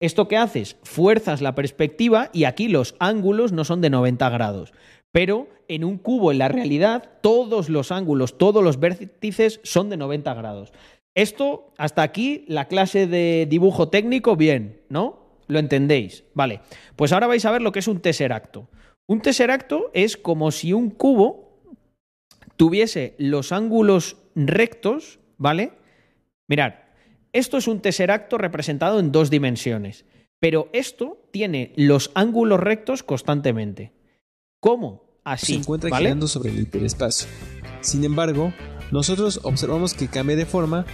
¿Esto 0.00 0.28
qué 0.28 0.36
haces? 0.36 0.76
Fuerzas 0.82 1.40
la 1.40 1.54
perspectiva 1.54 2.30
y 2.32 2.44
aquí 2.44 2.68
los 2.68 2.94
ángulos 2.98 3.52
no 3.52 3.64
son 3.64 3.80
de 3.80 3.90
90 3.90 4.28
grados. 4.30 4.72
Pero 5.10 5.48
en 5.68 5.84
un 5.84 5.96
cubo, 5.96 6.32
en 6.32 6.38
la 6.38 6.48
realidad, 6.48 7.10
todos 7.22 7.70
los 7.70 7.90
ángulos, 7.90 8.36
todos 8.36 8.62
los 8.62 8.78
vértices 8.78 9.60
son 9.62 9.88
de 9.88 9.96
90 9.96 10.34
grados. 10.34 10.72
Esto, 11.14 11.72
hasta 11.78 12.02
aquí, 12.02 12.44
la 12.46 12.68
clase 12.68 13.06
de 13.06 13.46
dibujo 13.48 13.88
técnico, 13.88 14.36
bien, 14.36 14.82
¿no? 14.90 15.26
¿Lo 15.46 15.58
entendéis? 15.58 16.24
Vale. 16.34 16.60
Pues 16.96 17.12
ahora 17.12 17.26
vais 17.26 17.44
a 17.46 17.50
ver 17.50 17.62
lo 17.62 17.72
que 17.72 17.78
es 17.78 17.88
un 17.88 18.00
tesseracto. 18.00 18.68
Un 19.06 19.22
tesseracto 19.22 19.90
es 19.94 20.18
como 20.18 20.50
si 20.50 20.74
un 20.74 20.90
cubo 20.90 21.62
tuviese 22.56 23.14
los 23.16 23.52
ángulos 23.52 24.18
rectos, 24.34 25.20
¿vale? 25.38 25.72
Mirad, 26.48 26.74
esto 27.38 27.56
es 27.58 27.68
un 27.68 27.80
tesseracto 27.80 28.38
representado 28.38 28.98
en 29.00 29.12
dos 29.12 29.30
dimensiones, 29.30 30.04
pero 30.40 30.68
esto 30.72 31.18
tiene 31.32 31.72
los 31.76 32.10
ángulos 32.14 32.60
rectos 32.60 33.02
constantemente. 33.02 33.92
¿Cómo? 34.60 35.04
se 35.24 35.30
Así, 35.32 35.54
encuentra 35.56 35.90
¿vale? 35.90 36.04
girando 36.04 36.28
sobre 36.28 36.50
el 36.50 36.60
hiperespacio. 36.60 37.28
Sin 37.80 38.04
embargo, 38.04 38.52
nosotros 38.92 39.40
observamos 39.42 39.92
que 39.94 40.06
cambia 40.08 40.36
de 40.36 40.46
forma 40.46 40.86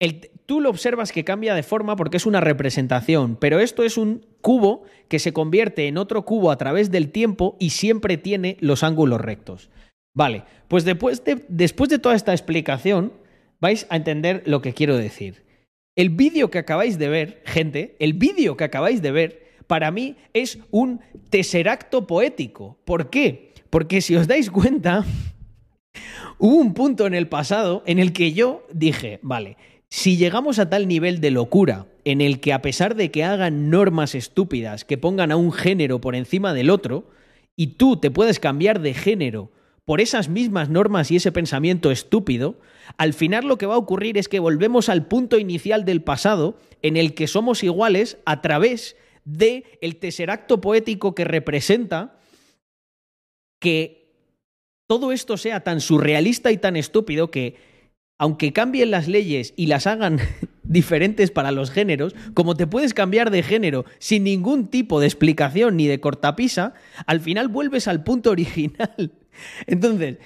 El- 0.00 0.30
tú 0.46 0.60
lo 0.60 0.70
observas 0.70 1.12
que 1.12 1.22
cambia 1.24 1.54
de 1.54 1.62
forma 1.62 1.94
porque 1.96 2.16
es 2.16 2.26
una 2.26 2.40
representación, 2.40 3.36
pero 3.36 3.60
esto 3.60 3.82
es 3.84 3.96
un 3.98 4.26
cubo 4.40 4.84
que 5.08 5.18
se 5.18 5.32
convierte 5.32 5.86
en 5.86 5.96
otro 5.98 6.24
cubo 6.24 6.50
a 6.50 6.56
través 6.56 6.90
del 6.90 7.10
tiempo 7.12 7.56
y 7.60 7.70
siempre 7.70 8.16
tiene 8.16 8.56
los 8.60 8.82
ángulos 8.82 9.20
rectos. 9.20 9.70
Vale, 10.14 10.44
pues 10.68 10.84
después 10.84 11.22
de, 11.24 11.44
después 11.48 11.88
de 11.90 11.98
toda 11.98 12.14
esta 12.16 12.32
explicación 12.32 13.12
vais 13.60 13.86
a 13.90 13.96
entender 13.96 14.42
lo 14.46 14.60
que 14.62 14.72
quiero 14.74 14.96
decir. 14.96 15.44
El 15.94 16.08
vídeo 16.08 16.50
que 16.50 16.58
acabáis 16.58 16.98
de 16.98 17.08
ver, 17.08 17.42
gente, 17.44 17.96
el 17.98 18.14
vídeo 18.14 18.56
que 18.56 18.64
acabáis 18.64 19.02
de 19.02 19.12
ver, 19.12 19.42
para 19.66 19.90
mí 19.90 20.16
es 20.32 20.58
un 20.70 21.00
teseracto 21.28 22.06
poético. 22.06 22.78
¿Por 22.84 23.10
qué? 23.10 23.52
Porque 23.68 24.00
si 24.00 24.16
os 24.16 24.26
dais 24.26 24.50
cuenta, 24.50 25.04
hubo 26.38 26.56
un 26.56 26.72
punto 26.72 27.06
en 27.06 27.14
el 27.14 27.28
pasado 27.28 27.82
en 27.86 27.98
el 27.98 28.12
que 28.14 28.32
yo 28.32 28.66
dije, 28.72 29.18
vale, 29.22 29.58
si 29.90 30.16
llegamos 30.16 30.58
a 30.58 30.70
tal 30.70 30.88
nivel 30.88 31.20
de 31.20 31.30
locura 31.30 31.86
en 32.04 32.22
el 32.22 32.40
que 32.40 32.54
a 32.54 32.62
pesar 32.62 32.96
de 32.96 33.10
que 33.10 33.24
hagan 33.24 33.68
normas 33.68 34.14
estúpidas 34.14 34.86
que 34.86 34.96
pongan 34.96 35.30
a 35.30 35.36
un 35.36 35.52
género 35.52 36.00
por 36.00 36.14
encima 36.16 36.54
del 36.54 36.70
otro, 36.70 37.10
y 37.54 37.74
tú 37.74 37.98
te 37.98 38.10
puedes 38.10 38.40
cambiar 38.40 38.80
de 38.80 38.94
género 38.94 39.50
por 39.84 40.00
esas 40.00 40.28
mismas 40.28 40.68
normas 40.68 41.10
y 41.10 41.16
ese 41.16 41.32
pensamiento 41.32 41.90
estúpido, 41.90 42.58
al 42.98 43.14
final 43.14 43.46
lo 43.46 43.58
que 43.58 43.66
va 43.66 43.74
a 43.74 43.78
ocurrir 43.78 44.16
es 44.16 44.28
que 44.28 44.38
volvemos 44.38 44.88
al 44.88 45.06
punto 45.06 45.38
inicial 45.38 45.84
del 45.84 46.02
pasado 46.02 46.58
en 46.82 46.96
el 46.96 47.14
que 47.14 47.26
somos 47.26 47.62
iguales 47.64 48.18
a 48.24 48.40
través 48.42 48.96
de 49.24 49.78
el 49.80 49.96
tesseracto 49.96 50.60
poético 50.60 51.14
que 51.14 51.24
representa 51.24 52.18
que 53.60 54.02
todo 54.88 55.12
esto 55.12 55.36
sea 55.36 55.60
tan 55.60 55.80
surrealista 55.80 56.52
y 56.52 56.58
tan 56.58 56.76
estúpido 56.76 57.30
que, 57.30 57.56
aunque 58.18 58.52
cambien 58.52 58.90
las 58.90 59.08
leyes 59.08 59.54
y 59.56 59.66
las 59.66 59.86
hagan 59.86 60.18
diferentes 60.62 61.30
para 61.30 61.50
los 61.50 61.70
géneros, 61.70 62.14
como 62.34 62.56
te 62.56 62.66
puedes 62.66 62.94
cambiar 62.94 63.30
de 63.30 63.42
género 63.42 63.84
sin 63.98 64.24
ningún 64.24 64.68
tipo 64.68 65.00
de 65.00 65.06
explicación 65.06 65.76
ni 65.76 65.86
de 65.86 66.00
cortapisa, 66.00 66.74
al 67.06 67.20
final 67.20 67.48
vuelves 67.48 67.88
al 67.88 68.04
punto 68.04 68.30
original. 68.32 69.12
Entonces, 69.66 70.18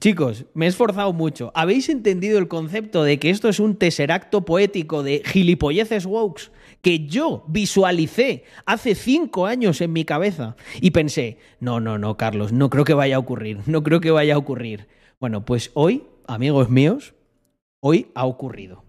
chicos, 0.00 0.46
me 0.54 0.66
he 0.66 0.68
esforzado 0.68 1.12
mucho. 1.12 1.52
¿Habéis 1.54 1.88
entendido 1.88 2.38
el 2.38 2.48
concepto 2.48 3.04
de 3.04 3.18
que 3.18 3.30
esto 3.30 3.48
es 3.48 3.60
un 3.60 3.76
tesseracto 3.76 4.44
poético 4.44 5.02
de 5.02 5.22
gilipolleces 5.24 6.06
wokes? 6.06 6.50
que 6.84 7.06
yo 7.06 7.44
visualicé 7.48 8.44
hace 8.66 8.94
cinco 8.94 9.46
años 9.46 9.80
en 9.80 9.92
mi 9.92 10.04
cabeza 10.04 10.54
y 10.82 10.90
pensé, 10.90 11.38
no, 11.58 11.80
no, 11.80 11.96
no, 11.96 12.18
Carlos, 12.18 12.52
no 12.52 12.68
creo 12.68 12.84
que 12.84 12.92
vaya 12.92 13.16
a 13.16 13.18
ocurrir, 13.18 13.60
no 13.64 13.82
creo 13.82 14.02
que 14.02 14.10
vaya 14.10 14.34
a 14.34 14.38
ocurrir. 14.38 14.86
Bueno, 15.18 15.46
pues 15.46 15.70
hoy, 15.72 16.04
amigos 16.26 16.68
míos, 16.68 17.14
hoy 17.80 18.08
ha 18.14 18.26
ocurrido. 18.26 18.84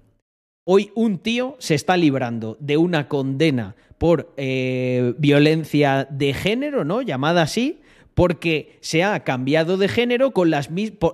Hoy 0.65 0.91
un 0.93 1.19
tío 1.19 1.55
se 1.59 1.73
está 1.73 1.95
librando 1.95 2.57
de 2.59 2.75
una 2.75 3.07
condena 3.07 3.77
por 3.97 4.33
eh, 4.35 5.13
violencia 5.17 6.05
de 6.11 6.33
género, 6.33 6.83
¿no? 6.83 7.01
Llamada 7.01 7.43
así, 7.43 7.79
porque 8.15 8.77
se 8.81 9.03
ha 9.03 9.19
cambiado 9.23 9.77
de 9.77 9.87
género 9.87 10.31
con 10.31 10.49
las 10.49 10.69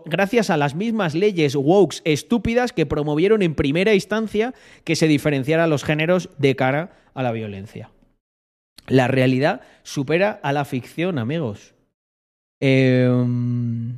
gracias 0.05 0.49
a 0.49 0.57
las 0.57 0.75
mismas 0.75 1.15
leyes 1.15 1.55
woke 1.55 2.01
estúpidas 2.05 2.71
que 2.71 2.85
promovieron 2.85 3.41
en 3.41 3.55
primera 3.55 3.93
instancia 3.93 4.53
que 4.83 4.95
se 4.95 5.07
diferenciara 5.07 5.67
los 5.67 5.83
géneros 5.83 6.29
de 6.37 6.55
cara 6.55 6.93
a 7.13 7.23
la 7.23 7.31
violencia. 7.31 7.89
La 8.87 9.07
realidad 9.07 9.61
supera 9.83 10.39
a 10.43 10.53
la 10.53 10.65
ficción, 10.65 11.17
amigos. 11.17 11.73
Em, 12.59 13.97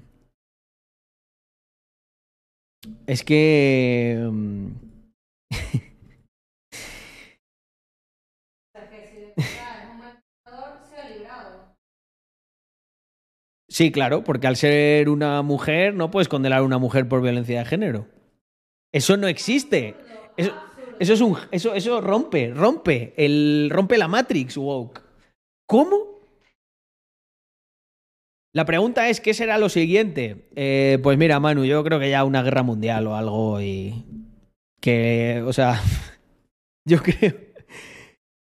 es 3.08 3.24
que... 3.24 4.18
em, 4.22 4.76
O 8.76 8.80
sea, 8.80 8.90
que 8.90 9.08
si 9.08 9.16
de 9.16 9.34
verdad 9.36 9.84
es 9.84 9.90
un 9.92 9.98
manipulador, 10.00 10.86
se 10.90 10.96
ha 10.98 11.10
librado. 11.10 11.76
Sí, 13.74 13.92
claro, 13.92 14.24
porque 14.24 14.46
al 14.46 14.56
ser 14.56 15.10
una 15.10 15.42
mujer 15.42 15.96
no 15.96 16.12
puedes 16.12 16.28
condenar 16.28 16.60
a 16.60 16.64
una 16.64 16.78
mujer 16.78 17.08
por 17.08 17.24
violencia 17.24 17.58
de 17.58 17.66
género. 17.66 18.08
Eso 18.94 19.18
no 19.18 19.28
existe. 19.28 19.96
Eso, 20.38 20.52
eso 21.00 21.14
es 21.14 21.22
un 21.22 21.38
eso, 21.50 21.74
eso 21.74 22.00
rompe, 22.00 22.52
rompe 22.54 23.16
el 23.18 23.72
rompe 23.72 23.98
la 23.98 24.08
Matrix 24.08 24.58
woke. 24.58 25.02
¿Cómo? 25.68 26.20
La 28.54 28.66
pregunta 28.66 29.10
es 29.10 29.20
¿qué 29.20 29.34
será 29.34 29.58
lo 29.58 29.70
siguiente? 29.70 30.50
Eh, 30.56 31.00
pues 31.02 31.18
mira, 31.18 31.40
Manu, 31.40 31.66
yo 31.66 31.84
creo 31.84 32.00
que 32.00 32.12
ya 32.12 32.26
una 32.26 32.44
guerra 32.44 32.62
mundial 32.62 33.08
o 33.08 33.16
algo 33.16 33.60
y 33.60 34.06
que, 34.80 35.42
o 35.48 35.52
sea, 35.52 35.82
yo 36.86 37.02
creo 37.02 37.34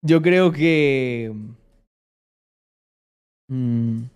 yo 0.01 0.21
creo 0.21 0.51
que 0.51 1.31
Mm, 3.49 4.09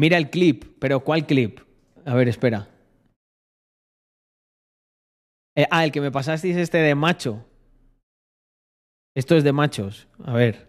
Mira 0.00 0.16
el 0.16 0.30
clip, 0.30 0.64
pero 0.78 1.00
¿cuál 1.00 1.26
clip? 1.26 1.60
A 2.06 2.14
ver, 2.14 2.26
espera. 2.26 2.70
Eh, 5.54 5.66
ah, 5.70 5.84
el 5.84 5.92
que 5.92 6.00
me 6.00 6.10
pasasteis 6.10 6.56
este 6.56 6.78
de 6.78 6.94
macho. 6.94 7.44
Esto 9.14 9.36
es 9.36 9.44
de 9.44 9.52
machos. 9.52 10.08
A 10.24 10.32
ver. 10.32 10.68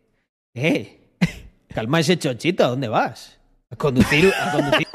Eh. 0.53 0.99
Calma 1.73 1.99
ese 1.99 2.19
chochito, 2.19 2.63
¿a 2.63 2.67
dónde 2.67 2.89
vas? 2.89 3.39
A 3.71 3.75
conducir. 3.75 4.31
A 4.39 4.51
conducir. 4.51 4.87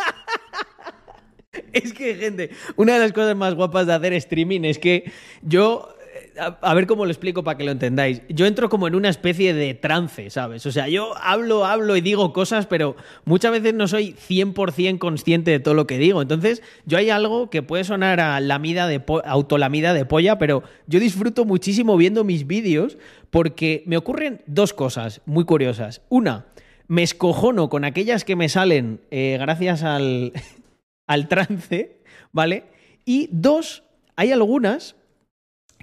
es 1.72 1.92
que, 1.92 2.14
gente, 2.14 2.50
una 2.76 2.92
de 2.94 3.00
las 3.00 3.12
cosas 3.12 3.34
más 3.34 3.56
guapas 3.56 3.88
de 3.88 3.94
hacer 3.94 4.12
streaming 4.12 4.60
es 4.60 4.78
que 4.78 5.10
yo. 5.42 5.95
A, 6.38 6.74
ver 6.74 6.86
cómo 6.86 7.04
lo 7.04 7.10
explico 7.10 7.44
para 7.44 7.56
que 7.56 7.64
lo 7.64 7.70
entendáis. 7.70 8.22
Yo 8.28 8.46
entro 8.46 8.68
como 8.68 8.86
en 8.86 8.94
una 8.94 9.08
especie 9.08 9.54
de 9.54 9.74
trance, 9.74 10.30
¿sabes? 10.30 10.66
O 10.66 10.72
sea, 10.72 10.88
yo 10.88 11.14
hablo, 11.20 11.64
hablo 11.64 11.96
y 11.96 12.00
digo 12.00 12.32
cosas, 12.32 12.66
pero 12.66 12.96
muchas 13.24 13.52
veces 13.52 13.74
no 13.74 13.88
soy 13.88 14.14
100% 14.14 14.98
consciente 14.98 15.50
de 15.50 15.60
todo 15.60 15.74
lo 15.74 15.86
que 15.86 15.98
digo. 15.98 16.22
Entonces, 16.22 16.62
yo 16.84 16.98
hay 16.98 17.10
algo 17.10 17.50
que 17.50 17.62
puede 17.62 17.84
sonar 17.84 18.20
a 18.20 18.40
lamida 18.40 18.86
de 18.86 19.02
autolamida 19.24 19.94
de 19.94 20.04
polla, 20.04 20.38
pero 20.38 20.62
yo 20.86 21.00
disfruto 21.00 21.44
muchísimo 21.44 21.96
viendo 21.96 22.24
mis 22.24 22.46
vídeos 22.46 22.98
porque 23.30 23.82
me 23.86 23.96
ocurren 23.96 24.42
dos 24.46 24.72
cosas 24.72 25.22
muy 25.26 25.44
curiosas. 25.44 26.02
Una, 26.08 26.46
me 26.88 27.02
escojono 27.02 27.68
con 27.68 27.84
aquellas 27.84 28.24
que 28.24 28.36
me 28.36 28.48
salen 28.48 29.00
eh, 29.10 29.36
gracias 29.40 29.82
al, 29.82 30.32
al 31.06 31.28
trance, 31.28 32.00
¿vale? 32.32 32.64
Y 33.04 33.28
dos, 33.32 33.84
hay 34.16 34.32
algunas 34.32 34.96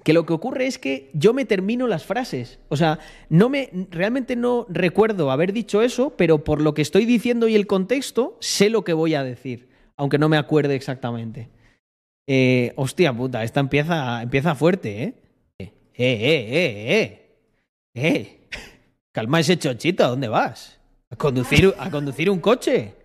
que 0.03 0.13
lo 0.13 0.25
que 0.25 0.33
ocurre 0.33 0.67
es 0.67 0.77
que 0.77 1.09
yo 1.13 1.33
me 1.33 1.45
termino 1.45 1.87
las 1.87 2.05
frases. 2.05 2.59
O 2.69 2.77
sea, 2.77 2.99
no 3.29 3.49
me 3.49 3.69
realmente 3.89 4.35
no 4.35 4.65
recuerdo 4.69 5.31
haber 5.31 5.53
dicho 5.53 5.81
eso, 5.81 6.13
pero 6.17 6.43
por 6.43 6.61
lo 6.61 6.73
que 6.73 6.81
estoy 6.81 7.05
diciendo 7.05 7.47
y 7.47 7.55
el 7.55 7.67
contexto, 7.67 8.37
sé 8.39 8.69
lo 8.69 8.83
que 8.83 8.93
voy 8.93 9.15
a 9.15 9.23
decir, 9.23 9.69
aunque 9.97 10.17
no 10.17 10.29
me 10.29 10.37
acuerde 10.37 10.75
exactamente. 10.75 11.49
Eh, 12.27 12.73
hostia 12.75 13.13
puta, 13.13 13.43
esta 13.43 13.59
empieza, 13.59 14.21
empieza 14.21 14.55
fuerte, 14.55 15.03
¿eh? 15.03 15.13
Eh, 15.59 15.71
eh, 15.95 16.47
eh, 16.49 17.01
eh. 17.01 17.19
Eh. 17.95 18.47
Calma 19.11 19.39
ese 19.39 19.57
chochito, 19.57 20.03
¿a 20.03 20.07
dónde 20.07 20.27
vas? 20.27 20.79
¿A 21.09 21.15
conducir, 21.15 21.73
a 21.77 21.91
conducir 21.91 22.29
un 22.29 22.39
coche? 22.39 22.95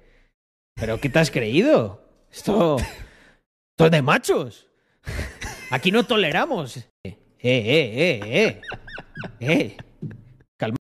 ¿Pero 0.74 0.98
qué 0.98 1.08
te 1.08 1.18
has 1.18 1.30
creído? 1.30 2.02
Esto, 2.32 2.78
esto 2.78 3.84
es 3.84 3.90
de 3.90 4.02
machos. 4.02 4.66
Aquí 5.70 5.90
no 5.92 6.04
toleramos. 6.04 6.76
Eh, 7.04 7.16
eh, 7.40 8.20
eh, 8.20 8.20
eh. 8.24 8.60
Eh. 9.40 9.76
Calma. 10.56 10.76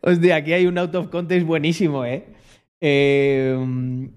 Hostia, 0.00 0.36
aquí 0.36 0.52
hay 0.52 0.66
un 0.66 0.78
out 0.78 0.94
of 0.94 1.08
context 1.08 1.46
buenísimo, 1.46 2.04
¿eh? 2.04 2.24
Eh, 2.80 3.56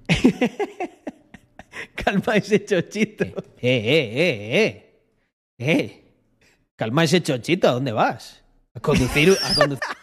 Calma 1.95 2.35
ese 2.35 2.65
chochito. 2.65 3.25
Eh, 3.25 3.33
eh, 3.61 4.11
eh, 4.13 4.65
eh. 4.65 5.01
Eh. 5.59 6.03
Calma 6.75 7.03
ese 7.03 7.21
chochito, 7.21 7.67
¿a 7.69 7.71
dónde 7.73 7.91
vas? 7.91 8.43
A 8.73 8.79
conducir, 8.79 9.35
a 9.43 9.55
conducir. 9.55 9.98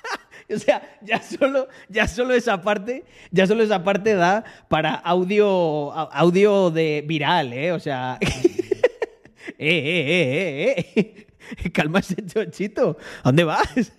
O 0.54 0.58
sea, 0.58 0.82
ya 1.02 1.20
solo, 1.22 1.68
ya 1.88 2.06
solo 2.06 2.34
esa 2.34 2.62
parte, 2.62 3.04
ya 3.32 3.46
solo 3.46 3.62
esa 3.62 3.82
parte 3.82 4.14
da 4.14 4.44
para 4.68 4.94
audio, 4.94 5.92
audio 5.92 6.70
de 6.70 7.02
viral, 7.06 7.52
¿eh? 7.52 7.72
O 7.72 7.80
sea, 7.80 8.18
eh, 8.22 8.32
eh, 9.58 10.74
eh, 10.78 10.86
eh, 10.94 11.26
eh. 11.64 11.70
Calma 11.72 12.00
ese 12.00 12.24
chochito. 12.24 12.96
¿A 13.22 13.28
dónde 13.28 13.44
vas? 13.44 13.92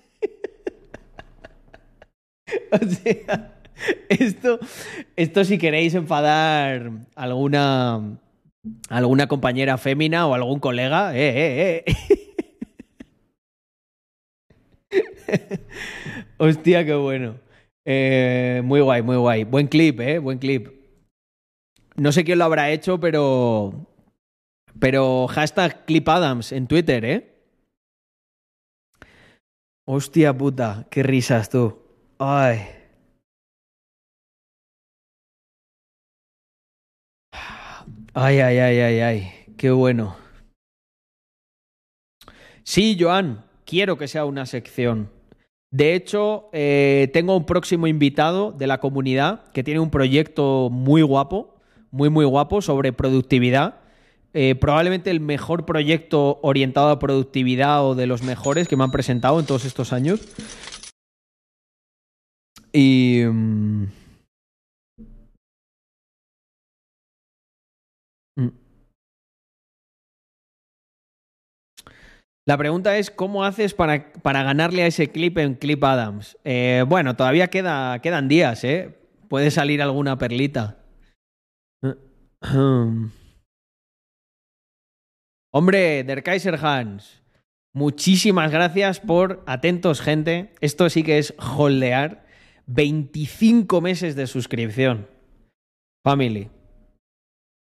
O 2.72 2.86
sea, 2.88 3.54
esto, 4.10 4.60
esto 5.16 5.44
si 5.44 5.58
queréis 5.58 5.94
enfadar 5.96 6.92
alguna, 7.16 8.18
alguna 8.90 9.28
compañera 9.28 9.78
fémina 9.78 10.28
o 10.28 10.34
algún 10.34 10.60
colega, 10.60 11.16
eh, 11.16 11.28
eh, 11.28 11.84
eh. 11.86 12.27
Hostia, 16.38 16.86
qué 16.86 16.96
bueno. 16.96 17.40
Eh, 17.86 18.62
muy 18.64 18.82
guay, 18.82 19.02
muy 19.02 19.18
guay. 19.18 19.44
Buen 19.44 19.68
clip, 19.68 20.00
eh, 20.00 20.20
buen 20.20 20.40
clip. 20.40 20.70
No 21.96 22.12
sé 22.12 22.24
quién 22.24 22.40
lo 22.40 22.46
habrá 22.46 22.70
hecho, 22.72 23.00
pero. 23.00 23.74
Pero 24.80 25.28
hashtag 25.28 25.86
Clip 25.86 26.08
Adams 26.08 26.52
en 26.52 26.68
Twitter, 26.68 27.04
¿eh? 27.06 27.34
Hostia 29.86 30.38
puta, 30.38 30.86
qué 30.92 31.02
risas 31.02 31.50
tú. 31.50 31.80
Ay. 32.20 32.60
Ay, 38.14 38.40
ay, 38.40 38.58
ay, 38.60 38.80
ay, 38.80 39.00
ay. 39.00 39.32
Qué 39.58 39.72
bueno. 39.72 40.16
Sí, 42.64 42.98
Joan, 43.00 43.46
quiero 43.68 43.98
que 43.98 44.08
sea 44.08 44.26
una 44.26 44.48
sección. 44.48 45.12
De 45.70 45.94
hecho, 45.94 46.50
eh, 46.54 47.10
tengo 47.14 47.36
un 47.36 47.46
próximo 47.46 47.86
invitado 47.86 48.52
de 48.54 48.66
la 48.66 48.80
comunidad 48.80 49.52
que 49.52 49.64
tiene 49.64 49.82
un 49.82 49.92
proyecto 49.92 50.70
muy 50.72 51.02
guapo, 51.02 51.56
muy, 51.92 52.10
muy 52.10 52.26
guapo 52.26 52.62
sobre 52.62 52.94
productividad. 52.94 53.82
Eh, 54.34 54.56
probablemente 54.56 55.12
el 55.12 55.20
mejor 55.20 55.66
proyecto 55.66 56.40
orientado 56.42 56.90
a 56.90 57.00
productividad 57.00 57.86
o 57.86 57.96
de 57.96 58.08
los 58.08 58.24
mejores 58.24 58.68
que 58.68 58.78
me 58.78 58.86
han 58.86 58.92
presentado 58.92 59.40
en 59.40 59.46
todos 59.46 59.66
estos 59.66 59.94
años. 59.94 60.22
Y. 62.72 63.24
mm, 63.26 64.07
La 72.48 72.58
pregunta 72.58 72.98
es: 72.98 73.12
¿cómo 73.12 73.44
haces 73.44 73.74
para, 73.74 74.14
para 74.22 74.42
ganarle 74.42 74.84
a 74.84 74.88
ese 74.88 75.10
clip 75.12 75.38
en 75.38 75.56
Clip 75.56 75.84
Adams? 75.84 76.38
Eh, 76.46 76.86
bueno, 76.88 77.18
todavía 77.18 77.50
queda, 77.50 78.00
quedan 78.00 78.30
días, 78.30 78.64
¿eh? 78.64 78.98
Puede 79.28 79.52
salir 79.52 79.82
alguna 79.82 80.18
perlita. 80.18 80.78
Hombre, 85.52 86.04
Der 86.06 86.24
Kaiser 86.24 86.56
Hans, 86.64 87.22
muchísimas 87.74 88.50
gracias 88.50 89.02
por 89.02 89.44
atentos, 89.46 90.00
gente. 90.00 90.54
Esto 90.62 90.90
sí 90.90 91.04
que 91.04 91.18
es 91.18 91.34
holdear. 91.38 92.26
25 92.68 93.82
meses 93.82 94.16
de 94.16 94.26
suscripción. 94.26 95.10
Family. 96.06 96.50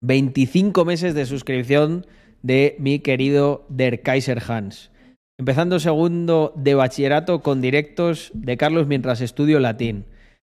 25 0.01 0.87
meses 0.87 1.15
de 1.15 1.27
suscripción 1.27 2.07
de 2.43 2.77
mi 2.79 2.99
querido 2.99 3.65
Der 3.69 4.03
Kaiser 4.03 4.43
Hans. 4.47 4.91
Empezando 5.39 5.81
segundo 5.81 6.53
de 6.57 6.75
bachillerato 6.75 7.43
con 7.43 7.61
directos 7.61 8.31
de 8.35 8.57
Carlos 8.57 8.87
mientras 8.87 9.21
estudio 9.21 9.61
latín. 9.61 10.05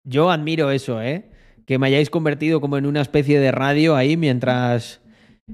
Yo 0.06 0.32
admiro 0.32 0.72
eso, 0.72 1.02
¿eh? 1.02 1.26
Que 1.66 1.78
me 1.78 1.88
hayáis 1.88 2.10
convertido 2.10 2.60
como 2.60 2.78
en 2.78 2.86
una 2.86 3.02
especie 3.02 3.40
de 3.40 3.52
radio 3.52 3.96
ahí 3.96 4.18
mientras. 4.18 5.02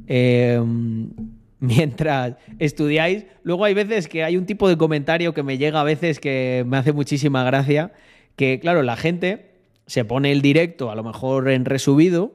eh, 0.08 0.60
mientras 1.60 2.38
estudiáis. 2.58 3.26
Luego 3.44 3.66
hay 3.66 3.74
veces 3.74 4.08
que 4.08 4.24
hay 4.24 4.38
un 4.38 4.46
tipo 4.46 4.70
de 4.70 4.78
comentario 4.78 5.34
que 5.34 5.44
me 5.44 5.58
llega 5.58 5.82
a 5.82 5.84
veces 5.84 6.20
que 6.20 6.64
me 6.66 6.78
hace 6.78 6.94
muchísima 6.94 7.44
gracia. 7.44 7.92
Que, 8.36 8.60
claro, 8.60 8.84
la 8.84 8.96
gente 8.96 9.52
se 9.86 10.06
pone 10.06 10.32
el 10.32 10.42
directo, 10.42 10.92
a 10.92 10.96
lo 10.96 11.04
mejor 11.04 11.50
en 11.50 11.66
resubido, 11.66 12.32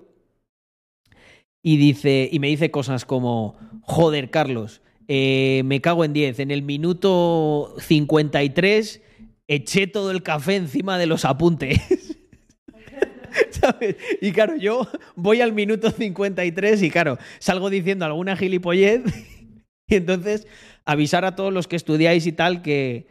y 1.63 1.79
dice, 1.79 2.29
y 2.31 2.39
me 2.39 2.49
dice 2.49 2.71
cosas 2.71 3.05
como: 3.05 3.57
Joder, 3.87 4.31
Carlos, 4.31 4.83
eh, 5.09 5.63
me 5.65 5.81
cago 5.81 6.05
en 6.05 6.13
10. 6.13 6.41
En 6.41 6.51
el 6.51 6.63
minuto 6.63 7.75
53 7.79 9.03
eché 9.47 9.87
todo 9.87 10.11
el 10.11 10.23
café 10.23 10.57
encima 10.57 10.99
de 10.99 11.07
los 11.07 11.25
apuntes. 11.25 11.79
¿Sabes? 13.51 13.97
Y 14.21 14.33
claro, 14.33 14.57
yo 14.57 14.87
voy 15.17 15.41
al 15.41 15.53
minuto 15.53 15.91
53 15.91 16.83
y 16.83 16.91
claro, 16.91 17.19
salgo 17.39 17.69
diciendo 17.69 18.05
alguna 18.05 18.37
gilipollez 18.37 19.03
y 19.89 19.95
entonces 19.95 20.47
avisar 20.85 21.25
a 21.25 21.35
todos 21.35 21.53
los 21.53 21.67
que 21.67 21.77
estudiáis 21.77 22.27
y 22.27 22.33
tal 22.33 22.63
que 22.63 23.07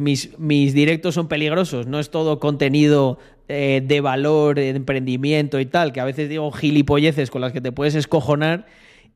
mis, 0.00 0.38
mis 0.38 0.74
directos 0.74 1.14
son 1.14 1.28
peligrosos, 1.28 1.86
no 1.86 2.00
es 2.00 2.10
todo 2.10 2.40
contenido 2.40 3.18
eh, 3.48 3.82
de 3.84 4.00
valor, 4.00 4.56
de 4.56 4.70
emprendimiento 4.70 5.60
y 5.60 5.66
tal, 5.66 5.92
que 5.92 6.00
a 6.00 6.04
veces 6.04 6.28
digo 6.28 6.50
gilipolleces 6.50 7.30
con 7.30 7.40
las 7.40 7.52
que 7.52 7.60
te 7.60 7.70
puedes 7.70 7.94
escojonar. 7.94 8.66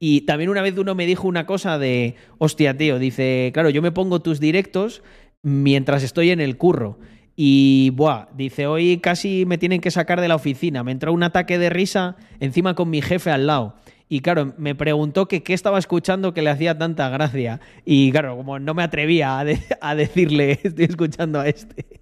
Y 0.03 0.23
también 0.23 0.49
una 0.49 0.63
vez 0.63 0.77
uno 0.79 0.95
me 0.95 1.05
dijo 1.07 1.29
una 1.29 1.45
cosa 1.45 1.79
de, 1.79 2.15
hostia, 2.39 2.75
tío, 2.77 2.99
dice, 2.99 3.51
claro, 3.53 3.69
yo 3.69 3.83
me 3.83 3.93
pongo 3.93 4.21
tus 4.23 4.41
directos 4.41 5.03
mientras 5.43 6.03
estoy 6.03 6.31
en 6.31 6.41
el 6.41 6.57
curro. 6.57 6.99
Y, 7.37 7.91
buah, 7.95 8.29
dice, 8.35 8.67
hoy 8.67 8.99
casi 8.99 9.45
me 9.47 9.59
tienen 9.59 9.81
que 9.83 9.91
sacar 9.91 10.21
de 10.21 10.29
la 10.29 10.37
oficina. 10.37 10.83
Me 10.83 10.93
entró 10.93 11.13
un 11.13 11.23
ataque 11.23 11.59
de 11.59 11.69
risa 11.71 12.17
encima 12.41 12.75
con 12.75 12.89
mi 12.89 13.03
jefe 13.03 13.31
al 13.31 13.47
lado. 13.47 13.77
Y 14.09 14.21
claro, 14.21 14.55
me 14.57 14.75
preguntó 14.75 15.29
que 15.29 15.43
qué 15.43 15.53
estaba 15.53 15.79
escuchando 15.79 16.33
que 16.35 16.43
le 16.43 16.51
hacía 16.51 16.77
tanta 16.77 17.09
gracia. 17.11 17.61
Y 17.85 18.11
claro, 18.11 18.37
como 18.37 18.59
no 18.59 18.73
me 18.75 18.83
atrevía 18.83 19.39
a, 19.39 19.45
de- 19.45 19.61
a 19.83 19.95
decirle, 19.95 20.59
estoy 20.63 20.87
escuchando 20.87 21.41
a 21.41 21.47
este. 21.49 22.01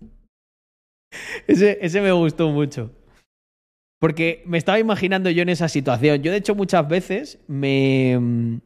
Ese 1.49 2.01
me 2.01 2.13
gustó 2.13 2.49
mucho. 2.51 2.93
Porque 4.01 4.43
me 4.47 4.59
estaba 4.59 4.79
imaginando 4.79 5.31
yo 5.31 5.43
en 5.43 5.49
esa 5.49 5.69
situación. 5.69 6.23
Yo, 6.23 6.31
de 6.31 6.39
hecho, 6.39 6.55
muchas 6.55 6.89
veces 6.89 7.39
me. 7.49 8.61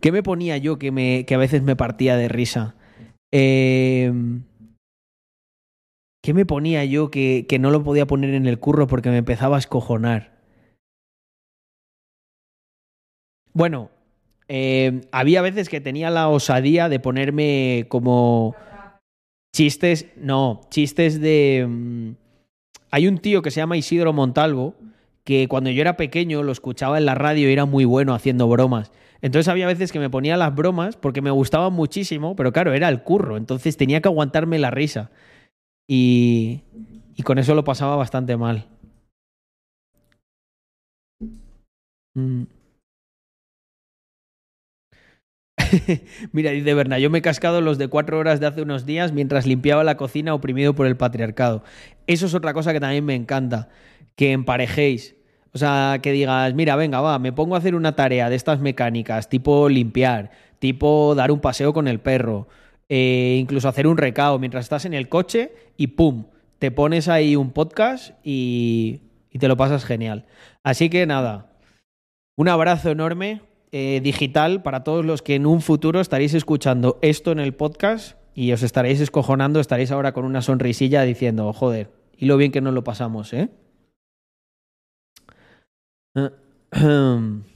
¿Qué 0.00 0.12
me 0.12 0.22
ponía 0.22 0.56
yo 0.58 0.78
que, 0.78 0.90
me, 0.90 1.24
que 1.26 1.34
a 1.34 1.38
veces 1.38 1.62
me 1.62 1.76
partía 1.76 2.16
de 2.16 2.28
risa? 2.28 2.74
Eh, 3.32 4.12
¿Qué 6.22 6.34
me 6.34 6.44
ponía 6.44 6.84
yo 6.84 7.10
que, 7.10 7.46
que 7.48 7.58
no 7.58 7.70
lo 7.70 7.82
podía 7.82 8.06
poner 8.06 8.34
en 8.34 8.46
el 8.46 8.58
curro 8.58 8.86
porque 8.86 9.10
me 9.10 9.18
empezaba 9.18 9.56
a 9.56 9.58
escojonar? 9.60 10.32
Bueno, 13.54 13.90
eh, 14.48 15.02
había 15.12 15.42
veces 15.42 15.68
que 15.68 15.80
tenía 15.80 16.10
la 16.10 16.28
osadía 16.28 16.88
de 16.88 17.00
ponerme 17.00 17.86
como 17.88 18.54
chistes, 19.54 20.06
no, 20.16 20.60
chistes 20.70 21.20
de... 21.20 22.14
Hay 22.92 23.08
un 23.08 23.18
tío 23.18 23.40
que 23.40 23.50
se 23.50 23.56
llama 23.56 23.78
Isidro 23.78 24.12
Montalvo 24.12 24.74
que 25.24 25.48
cuando 25.48 25.70
yo 25.70 25.80
era 25.80 25.96
pequeño 25.96 26.42
lo 26.42 26.52
escuchaba 26.52 26.98
en 26.98 27.06
la 27.06 27.14
radio 27.14 27.48
y 27.48 27.52
era 27.52 27.64
muy 27.64 27.86
bueno 27.86 28.14
haciendo 28.14 28.46
bromas. 28.48 28.92
Entonces 29.22 29.48
había 29.48 29.66
veces 29.66 29.92
que 29.92 29.98
me 29.98 30.10
ponía 30.10 30.36
las 30.36 30.54
bromas 30.54 30.96
porque 30.96 31.22
me 31.22 31.30
gustaban 31.30 31.72
muchísimo, 31.72 32.36
pero 32.36 32.52
claro, 32.52 32.74
era 32.74 32.88
el 32.90 33.02
curro, 33.02 33.38
entonces 33.38 33.78
tenía 33.78 34.02
que 34.02 34.08
aguantarme 34.08 34.58
la 34.58 34.70
risa. 34.70 35.10
Y, 35.88 36.62
y 37.16 37.22
con 37.22 37.38
eso 37.38 37.54
lo 37.54 37.64
pasaba 37.64 37.96
bastante 37.96 38.36
mal. 38.36 38.68
Mm. 42.14 42.44
Mira, 46.32 46.50
dice 46.50 46.74
Berna, 46.74 46.98
yo 46.98 47.10
me 47.10 47.18
he 47.18 47.22
cascado 47.22 47.60
los 47.60 47.78
de 47.78 47.88
cuatro 47.88 48.18
horas 48.18 48.40
de 48.40 48.46
hace 48.46 48.62
unos 48.62 48.86
días 48.86 49.12
mientras 49.12 49.46
limpiaba 49.46 49.84
la 49.84 49.96
cocina 49.96 50.34
oprimido 50.34 50.74
por 50.74 50.86
el 50.86 50.96
patriarcado. 50.96 51.62
Eso 52.06 52.26
es 52.26 52.34
otra 52.34 52.52
cosa 52.52 52.72
que 52.72 52.80
también 52.80 53.04
me 53.04 53.14
encanta, 53.14 53.68
que 54.16 54.32
emparejéis. 54.32 55.16
O 55.52 55.58
sea, 55.58 55.98
que 56.02 56.12
digas, 56.12 56.54
mira, 56.54 56.76
venga, 56.76 57.00
va, 57.00 57.18
me 57.18 57.32
pongo 57.32 57.54
a 57.54 57.58
hacer 57.58 57.74
una 57.74 57.94
tarea 57.94 58.30
de 58.30 58.36
estas 58.36 58.60
mecánicas, 58.60 59.28
tipo 59.28 59.68
limpiar, 59.68 60.30
tipo 60.58 61.14
dar 61.14 61.30
un 61.30 61.40
paseo 61.40 61.72
con 61.74 61.88
el 61.88 62.00
perro, 62.00 62.48
eh, 62.88 63.36
incluso 63.38 63.68
hacer 63.68 63.86
un 63.86 63.98
recao 63.98 64.38
mientras 64.38 64.64
estás 64.64 64.84
en 64.86 64.94
el 64.94 65.08
coche 65.08 65.52
y 65.76 65.88
¡pum! 65.88 66.26
Te 66.58 66.70
pones 66.70 67.08
ahí 67.08 67.36
un 67.36 67.50
podcast 67.50 68.14
y 68.22 69.00
te 69.38 69.48
lo 69.48 69.56
pasas 69.56 69.84
genial. 69.84 70.26
Así 70.62 70.88
que 70.88 71.06
nada, 71.06 71.52
un 72.36 72.48
abrazo 72.48 72.90
enorme 72.90 73.42
eh, 73.72 74.00
digital 74.02 74.62
para 74.62 74.84
todos 74.84 75.04
los 75.04 75.22
que 75.22 75.34
en 75.34 75.46
un 75.46 75.62
futuro 75.62 76.00
estaréis 76.00 76.34
escuchando 76.34 76.98
esto 77.00 77.32
en 77.32 77.40
el 77.40 77.54
podcast 77.54 78.18
y 78.34 78.52
os 78.52 78.62
estaréis 78.62 79.00
escojonando, 79.00 79.60
estaréis 79.60 79.90
ahora 79.90 80.12
con 80.12 80.24
una 80.24 80.42
sonrisilla 80.42 81.02
diciendo, 81.02 81.52
joder, 81.52 81.90
y 82.16 82.26
lo 82.26 82.36
bien 82.36 82.52
que 82.52 82.60
nos 82.60 82.74
lo 82.74 82.84
pasamos, 82.84 83.32
¿eh? 83.32 83.48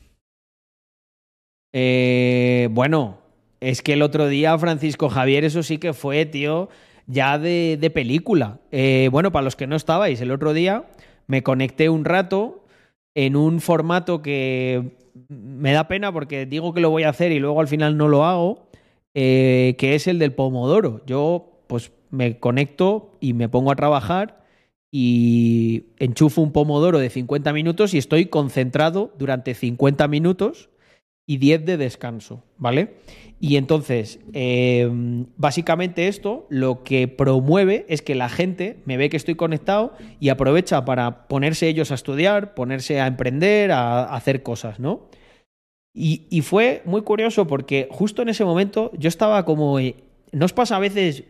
Eh, 1.79 2.69
bueno, 2.71 3.19
es 3.61 3.83
que 3.83 3.93
el 3.93 4.01
otro 4.01 4.29
día 4.29 4.59
Francisco 4.59 5.11
Javier, 5.11 5.45
eso 5.45 5.63
sí 5.63 5.77
que 5.77 5.93
fue, 5.93 6.25
tío, 6.25 6.71
ya 7.07 7.39
de, 7.39 7.77
de 7.79 7.91
película. 7.91 8.61
Eh, 8.71 9.11
bueno, 9.13 9.31
para 9.31 9.45
los 9.45 9.57
que 9.57 9.67
no 9.67 9.77
estabais, 9.77 10.23
el 10.23 10.31
otro 10.31 10.55
día 10.55 10.87
me 11.27 11.43
conecté 11.43 11.91
un 11.91 12.07
rato 12.07 12.65
en 13.15 13.37
un 13.37 13.61
formato 13.61 14.23
que 14.23 14.97
me 15.29 15.73
da 15.73 15.89
pena 15.89 16.13
porque 16.13 16.47
digo 16.47 16.73
que 16.75 16.81
lo 16.81 16.91
voy 16.91 17.05
a 17.05 17.11
hacer 17.11 17.33
y 17.33 17.39
luego 17.39 17.61
al 17.61 17.69
final 17.69 17.97
no 17.97 18.09
lo 18.09 18.25
hago, 18.25 18.69
eh, 19.15 19.75
que 19.79 19.95
es 19.95 20.07
el 20.07 20.19
del 20.19 20.33
Pomodoro. 20.33 21.03
Yo, 21.07 21.63
pues 21.67 21.93
me 22.11 22.39
conecto 22.39 23.17
y 23.21 23.33
me 23.33 23.49
pongo 23.49 23.73
a 23.73 23.77
trabajar 23.77 24.45
y 24.91 25.87
enchufo 25.99 26.41
un 26.41 26.53
pomodoro 26.53 26.99
de 26.99 27.11
50 27.11 27.53
minutos 27.53 27.93
y 27.93 27.99
estoy 27.99 28.27
concentrado 28.27 29.13
durante 29.19 29.55
50 29.55 30.09
minutos 30.09 30.71
y 31.27 31.39
10 31.39 31.67
de 31.67 31.77
descanso, 31.77 32.45
¿vale? 32.57 32.95
Y 33.41 33.57
entonces, 33.57 34.21
eh, 34.33 34.89
básicamente 35.37 36.09
esto 36.09 36.47
lo 36.49 36.85
que 36.85 37.09
promueve 37.09 37.85
es 37.89 38.01
que 38.01 38.15
la 38.15 38.29
gente 38.29 38.79
me 38.87 38.97
ve 38.97 39.11
que 39.11 39.17
estoy 39.17 39.35
conectado 39.35 39.93
y 40.21 40.31
aprovecha 40.31 40.85
para 40.85 41.27
ponerse 41.27 41.69
ellos 41.69 41.91
a 41.91 41.97
estudiar, 41.97 42.55
ponerse 42.55 43.01
a 43.01 43.09
emprender, 43.09 43.73
a, 43.73 44.05
hacer 44.05 44.43
cosas, 44.43 44.79
¿no? 44.79 45.09
Y, 45.93 46.27
y 46.31 46.43
fue 46.43 46.83
muy 46.85 47.03
curioso 47.03 47.47
porque 47.47 47.89
justo 47.91 48.23
en 48.23 48.29
ese 48.29 48.45
momento 48.45 48.93
yo 48.97 49.09
estaba 49.09 49.45
como... 49.45 49.79
eh, 49.79 49.97
¿No 50.33 50.45
os 50.45 50.53
pasa 50.53 50.77
a 50.77 50.81
veces 50.81 51.25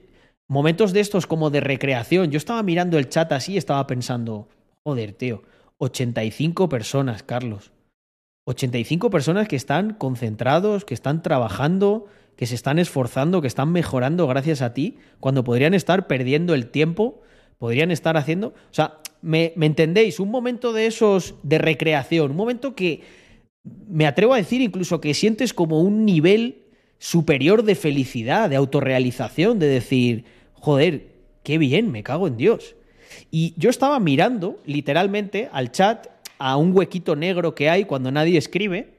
momentos 0.48 0.92
de 0.92 1.00
estos 1.00 1.26
como 1.26 1.50
de 1.50 1.60
recreación? 1.60 2.30
Yo 2.30 2.36
estaba 2.36 2.62
mirando 2.62 2.98
el 2.98 3.08
chat 3.08 3.30
así 3.32 3.54
y 3.54 3.56
estaba 3.56 3.86
pensando, 3.86 4.48
joder, 4.84 5.12
tío, 5.12 5.42
85 5.78 6.68
personas, 6.68 7.22
Carlos. 7.22 7.72
85 8.46 9.10
personas 9.10 9.48
que 9.48 9.56
están 9.56 9.92
concentrados, 9.92 10.84
que 10.84 10.94
están 10.94 11.20
trabajando, 11.20 12.06
que 12.36 12.46
se 12.46 12.54
están 12.54 12.78
esforzando, 12.78 13.40
que 13.40 13.48
están 13.48 13.72
mejorando 13.72 14.26
gracias 14.28 14.62
a 14.62 14.72
ti, 14.72 14.98
cuando 15.18 15.42
podrían 15.42 15.74
estar 15.74 16.06
perdiendo 16.06 16.54
el 16.54 16.68
tiempo, 16.68 17.22
podrían 17.58 17.90
estar 17.90 18.16
haciendo... 18.16 18.48
O 18.48 18.74
sea, 18.74 18.98
¿me, 19.20 19.52
me 19.56 19.66
entendéis? 19.66 20.20
Un 20.20 20.30
momento 20.30 20.72
de 20.72 20.86
esos 20.86 21.34
de 21.42 21.58
recreación, 21.58 22.30
un 22.30 22.36
momento 22.36 22.76
que 22.76 23.02
me 23.88 24.06
atrevo 24.06 24.34
a 24.34 24.38
decir 24.38 24.60
incluso 24.60 25.00
que 25.00 25.12
sientes 25.12 25.52
como 25.52 25.80
un 25.80 26.04
nivel 26.04 26.66
superior 26.98 27.64
de 27.64 27.74
felicidad, 27.74 28.48
de 28.48 28.56
autorrealización, 28.56 29.58
de 29.58 29.66
decir, 29.66 30.24
joder, 30.52 31.08
qué 31.42 31.58
bien, 31.58 31.90
me 31.90 32.04
cago 32.04 32.28
en 32.28 32.36
Dios. 32.36 32.76
Y 33.32 33.54
yo 33.56 33.70
estaba 33.70 33.98
mirando 33.98 34.60
literalmente 34.66 35.48
al 35.52 35.72
chat 35.72 36.06
a 36.38 36.56
un 36.56 36.76
huequito 36.76 37.16
negro 37.16 37.54
que 37.54 37.70
hay 37.70 37.84
cuando 37.84 38.10
nadie 38.10 38.38
escribe 38.38 38.96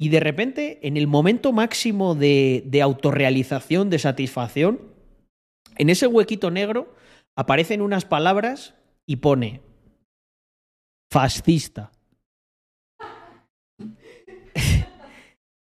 y 0.00 0.10
de 0.10 0.20
repente 0.20 0.78
en 0.86 0.96
el 0.96 1.06
momento 1.06 1.52
máximo 1.52 2.14
de, 2.14 2.62
de 2.66 2.82
autorrealización, 2.82 3.90
de 3.90 3.98
satisfacción, 3.98 4.80
en 5.76 5.90
ese 5.90 6.06
huequito 6.06 6.50
negro 6.50 6.94
aparecen 7.36 7.82
unas 7.82 8.04
palabras 8.04 8.74
y 9.06 9.16
pone 9.16 9.62
fascista. 11.10 11.90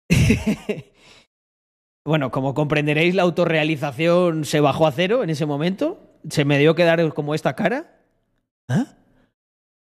bueno, 2.04 2.30
como 2.30 2.54
comprenderéis, 2.54 3.14
la 3.14 3.22
autorrealización 3.22 4.44
se 4.44 4.60
bajó 4.60 4.86
a 4.86 4.92
cero 4.92 5.22
en 5.22 5.30
ese 5.30 5.46
momento. 5.46 6.18
Se 6.28 6.44
me 6.44 6.58
dio 6.58 6.74
que 6.74 6.84
dar 6.84 7.14
como 7.14 7.34
esta 7.34 7.54
cara. 7.54 8.02
¿Ah? 8.68 8.96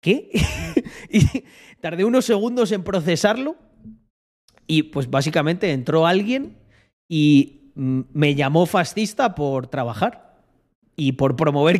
¿Qué? 0.05 0.29
tardé 1.81 2.05
unos 2.05 2.25
segundos 2.25 2.71
en 2.71 2.83
procesarlo. 2.83 3.55
Y 4.67 4.83
pues 4.83 5.09
básicamente 5.09 5.71
entró 5.71 6.05
alguien 6.05 6.59
y 7.09 7.71
me 7.73 8.35
llamó 8.35 8.67
fascista 8.67 9.33
por 9.33 9.65
trabajar 9.65 10.43
y 10.95 11.13
por 11.13 11.35
promover 11.35 11.79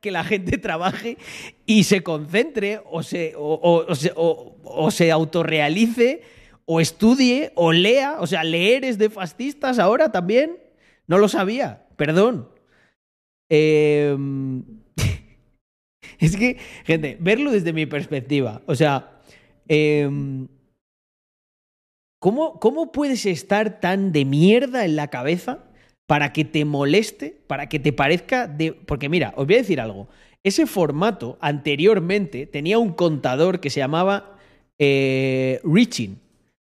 que 0.00 0.10
la, 0.10 0.24
gente 0.24 0.58
trabaje 0.58 1.18
y 1.64 1.84
se 1.84 2.02
concentre 2.02 2.80
o 2.90 3.04
se, 3.04 3.34
o, 3.36 3.54
o- 3.54 3.86
o 3.88 3.94
se, 3.94 4.12
o 4.16 4.90
se 4.90 5.12
autorrealice 5.12 6.22
o 6.64 6.80
estudie 6.80 7.52
o 7.54 7.70
lea. 7.72 8.16
O 8.18 8.26
sea, 8.26 8.42
leer 8.42 8.84
es 8.84 8.98
de 8.98 9.08
fascistas 9.08 9.78
ahora 9.78 10.10
también. 10.10 10.58
No 11.06 11.16
lo 11.18 11.28
sabía, 11.28 11.86
perdón. 11.94 12.48
Eh, 13.48 14.16
es 16.26 16.36
que, 16.36 16.58
gente, 16.84 17.16
verlo 17.20 17.50
desde 17.50 17.72
mi 17.72 17.86
perspectiva. 17.86 18.62
O 18.66 18.74
sea, 18.74 19.20
eh, 19.68 20.08
¿cómo, 22.20 22.60
¿cómo 22.60 22.92
puedes 22.92 23.26
estar 23.26 23.80
tan 23.80 24.12
de 24.12 24.24
mierda 24.24 24.84
en 24.84 24.96
la 24.96 25.08
cabeza 25.08 25.64
para 26.06 26.32
que 26.32 26.44
te 26.44 26.64
moleste, 26.64 27.42
para 27.46 27.68
que 27.68 27.78
te 27.78 27.92
parezca 27.92 28.46
de... 28.46 28.72
Porque 28.72 29.08
mira, 29.08 29.32
os 29.36 29.46
voy 29.46 29.56
a 29.56 29.58
decir 29.58 29.80
algo. 29.80 30.08
Ese 30.44 30.66
formato 30.66 31.38
anteriormente 31.40 32.46
tenía 32.46 32.78
un 32.78 32.92
contador 32.92 33.60
que 33.60 33.70
se 33.70 33.80
llamaba 33.80 34.36
eh, 34.78 35.60
Reaching. 35.64 36.18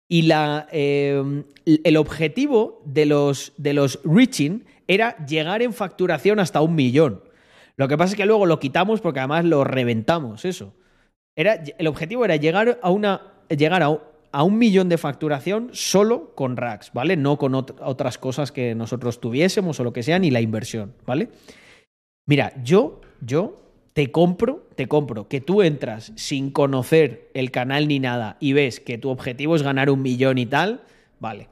Y 0.09 0.23
la, 0.23 0.69
eh, 0.71 1.43
el 1.65 1.97
objetivo 1.97 2.83
de 2.85 3.07
los, 3.07 3.53
de 3.57 3.73
los 3.73 4.01
Reaching 4.05 4.65
era 4.87 5.16
llegar 5.27 5.62
en 5.62 5.73
facturación 5.73 6.39
hasta 6.41 6.61
un 6.61 6.75
millón. 6.75 7.23
Lo 7.77 7.89
que 7.89 7.97
pasa 7.99 8.13
es 8.13 8.17
que 8.17 8.27
luego 8.27 8.47
lo 8.47 8.59
quitamos 8.61 9.01
porque 9.01 9.21
además 9.21 9.45
lo 9.45 9.65
reventamos, 9.65 10.45
eso. 10.45 10.75
Era, 11.37 11.63
el 11.79 11.87
objetivo 11.87 12.25
era 12.25 12.37
llegar 12.37 12.79
a 12.83 12.91
una. 12.91 13.33
llegar 13.49 13.83
a, 13.83 13.99
a 14.33 14.43
un 14.45 14.59
millón 14.59 14.89
de 14.89 14.99
facturación 14.99 15.71
solo 15.73 16.35
con 16.35 16.57
racks, 16.57 16.93
¿vale? 16.93 17.17
No 17.17 17.37
con 17.39 17.53
ot- 17.53 17.77
otras 17.81 18.19
cosas 18.19 18.53
que 18.53 18.75
nosotros 18.75 19.21
tuviésemos 19.21 19.79
o 19.81 19.85
lo 19.85 19.93
que 19.93 20.03
sea, 20.03 20.19
ni 20.19 20.31
la 20.31 20.41
inversión, 20.41 20.95
¿vale? 21.07 21.29
Mira, 22.27 22.53
yo, 22.63 23.01
yo 23.21 23.61
te 23.93 24.11
compro, 24.11 24.67
te 24.77 24.89
compro 24.89 25.29
que 25.29 25.41
tú 25.41 25.63
entras 25.63 26.13
sin 26.17 26.51
conocer 26.51 27.31
el 27.35 27.51
canal 27.51 27.87
ni 27.87 28.01
nada 28.01 28.37
y 28.41 28.53
ves 28.55 28.81
que 28.81 28.99
tu 28.99 29.11
objetivo 29.11 29.55
es 29.57 29.63
ganar 29.63 29.91
un 29.91 30.03
millón 30.03 30.39
y 30.39 30.47
tal, 30.47 30.83
vale. 31.21 31.49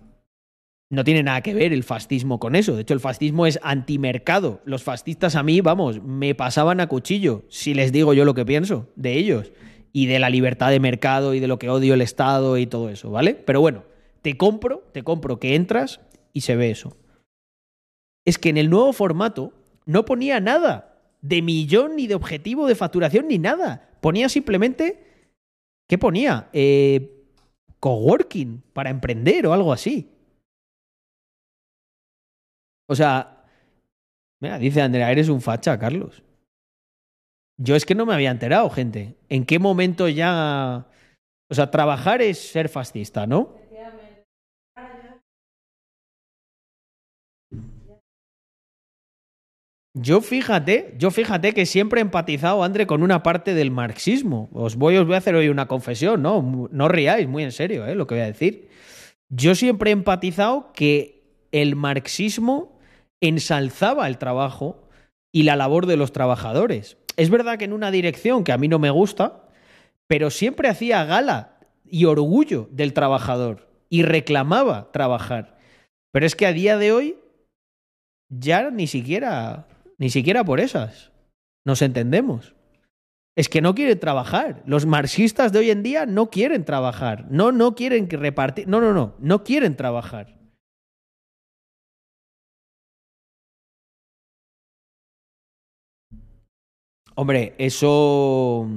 No 0.92 1.04
tiene 1.04 1.22
nada 1.22 1.40
que 1.40 1.54
ver 1.54 1.72
el 1.72 1.84
fascismo 1.84 2.38
con 2.38 2.54
eso. 2.54 2.76
De 2.76 2.82
hecho, 2.82 2.92
el 2.92 3.00
fascismo 3.00 3.46
es 3.46 3.58
antimercado. 3.62 4.60
Los 4.66 4.82
fascistas 4.82 5.36
a 5.36 5.42
mí, 5.42 5.62
vamos, 5.62 6.02
me 6.02 6.34
pasaban 6.34 6.80
a 6.80 6.86
cuchillo 6.86 7.44
si 7.48 7.72
les 7.72 7.92
digo 7.92 8.12
yo 8.12 8.26
lo 8.26 8.34
que 8.34 8.44
pienso 8.44 8.90
de 8.94 9.14
ellos 9.14 9.52
y 9.94 10.04
de 10.04 10.18
la 10.18 10.28
libertad 10.28 10.68
de 10.68 10.80
mercado 10.80 11.32
y 11.32 11.40
de 11.40 11.48
lo 11.48 11.58
que 11.58 11.70
odio 11.70 11.94
el 11.94 12.02
Estado 12.02 12.58
y 12.58 12.66
todo 12.66 12.90
eso, 12.90 13.10
¿vale? 13.10 13.32
Pero 13.34 13.62
bueno, 13.62 13.84
te 14.20 14.36
compro, 14.36 14.86
te 14.92 15.02
compro 15.02 15.40
que 15.40 15.54
entras 15.54 16.02
y 16.34 16.42
se 16.42 16.56
ve 16.56 16.70
eso. 16.70 16.94
Es 18.26 18.36
que 18.36 18.50
en 18.50 18.58
el 18.58 18.68
nuevo 18.68 18.92
formato 18.92 19.54
no 19.86 20.04
ponía 20.04 20.40
nada 20.40 21.00
de 21.22 21.40
millón 21.40 21.96
ni 21.96 22.06
de 22.06 22.16
objetivo 22.16 22.66
de 22.66 22.74
facturación 22.74 23.28
ni 23.28 23.38
nada. 23.38 23.88
Ponía 24.02 24.28
simplemente. 24.28 25.02
¿Qué 25.88 25.96
ponía? 25.96 26.50
Eh, 26.52 27.24
coworking 27.80 28.62
para 28.74 28.90
emprender 28.90 29.46
o 29.46 29.54
algo 29.54 29.72
así. 29.72 30.11
O 32.92 32.94
sea, 32.94 33.46
mira, 34.38 34.58
dice 34.58 34.82
Andrea, 34.82 35.10
eres 35.10 35.30
un 35.30 35.40
facha, 35.40 35.78
Carlos. 35.78 36.22
Yo 37.58 37.74
es 37.74 37.86
que 37.86 37.94
no 37.94 38.04
me 38.04 38.12
había 38.12 38.30
enterado, 38.30 38.68
gente. 38.68 39.16
¿En 39.30 39.46
qué 39.46 39.58
momento 39.58 40.08
ya... 40.08 40.88
O 41.50 41.54
sea, 41.54 41.70
trabajar 41.70 42.20
es 42.20 42.36
ser 42.36 42.68
fascista, 42.68 43.26
¿no? 43.26 43.54
Yo 49.94 50.20
fíjate, 50.20 50.94
yo 50.98 51.10
fíjate 51.10 51.54
que 51.54 51.64
siempre 51.64 52.00
he 52.00 52.02
empatizado, 52.02 52.62
André, 52.62 52.86
con 52.86 53.02
una 53.02 53.22
parte 53.22 53.54
del 53.54 53.70
marxismo. 53.70 54.50
Os 54.52 54.76
voy, 54.76 54.98
os 54.98 55.06
voy 55.06 55.14
a 55.14 55.18
hacer 55.18 55.34
hoy 55.34 55.48
una 55.48 55.66
confesión, 55.66 56.20
¿no? 56.20 56.68
No 56.70 56.88
riáis, 56.88 57.26
muy 57.26 57.42
en 57.42 57.52
serio, 57.52 57.86
¿eh? 57.86 57.94
Lo 57.94 58.06
que 58.06 58.16
voy 58.16 58.22
a 58.22 58.26
decir. 58.26 58.68
Yo 59.30 59.54
siempre 59.54 59.90
he 59.90 59.92
empatizado 59.94 60.72
que 60.74 61.22
el 61.52 61.76
marxismo 61.76 62.71
ensalzaba 63.22 64.06
el 64.06 64.18
trabajo 64.18 64.88
y 65.32 65.44
la 65.44 65.56
labor 65.56 65.86
de 65.86 65.96
los 65.96 66.12
trabajadores. 66.12 66.98
Es 67.16 67.30
verdad 67.30 67.58
que 67.58 67.64
en 67.64 67.72
una 67.72 67.90
dirección 67.90 68.44
que 68.44 68.52
a 68.52 68.58
mí 68.58 68.68
no 68.68 68.78
me 68.78 68.90
gusta, 68.90 69.48
pero 70.06 70.28
siempre 70.28 70.68
hacía 70.68 71.04
gala 71.04 71.58
y 71.86 72.04
orgullo 72.04 72.68
del 72.70 72.92
trabajador 72.92 73.68
y 73.88 74.02
reclamaba 74.02 74.90
trabajar. 74.92 75.56
Pero 76.12 76.26
es 76.26 76.36
que 76.36 76.46
a 76.46 76.52
día 76.52 76.76
de 76.76 76.92
hoy 76.92 77.16
ya 78.28 78.70
ni 78.70 78.86
siquiera 78.86 79.68
ni 80.02 80.10
siquiera 80.10 80.42
por 80.42 80.58
esas 80.58 81.12
nos 81.64 81.80
entendemos. 81.80 82.56
Es 83.36 83.48
que 83.48 83.62
no 83.62 83.74
quieren 83.74 84.00
trabajar. 84.00 84.62
Los 84.66 84.84
marxistas 84.84 85.52
de 85.52 85.60
hoy 85.60 85.70
en 85.70 85.84
día 85.84 86.06
no 86.06 86.28
quieren 86.28 86.64
trabajar. 86.64 87.26
No, 87.30 87.52
no 87.52 87.74
quieren 87.76 88.10
repartir. 88.10 88.66
No, 88.66 88.80
no, 88.80 88.92
no. 88.92 89.14
No 89.20 89.44
quieren 89.44 89.76
trabajar. 89.76 90.41
Hombre, 97.14 97.54
eso. 97.58 98.68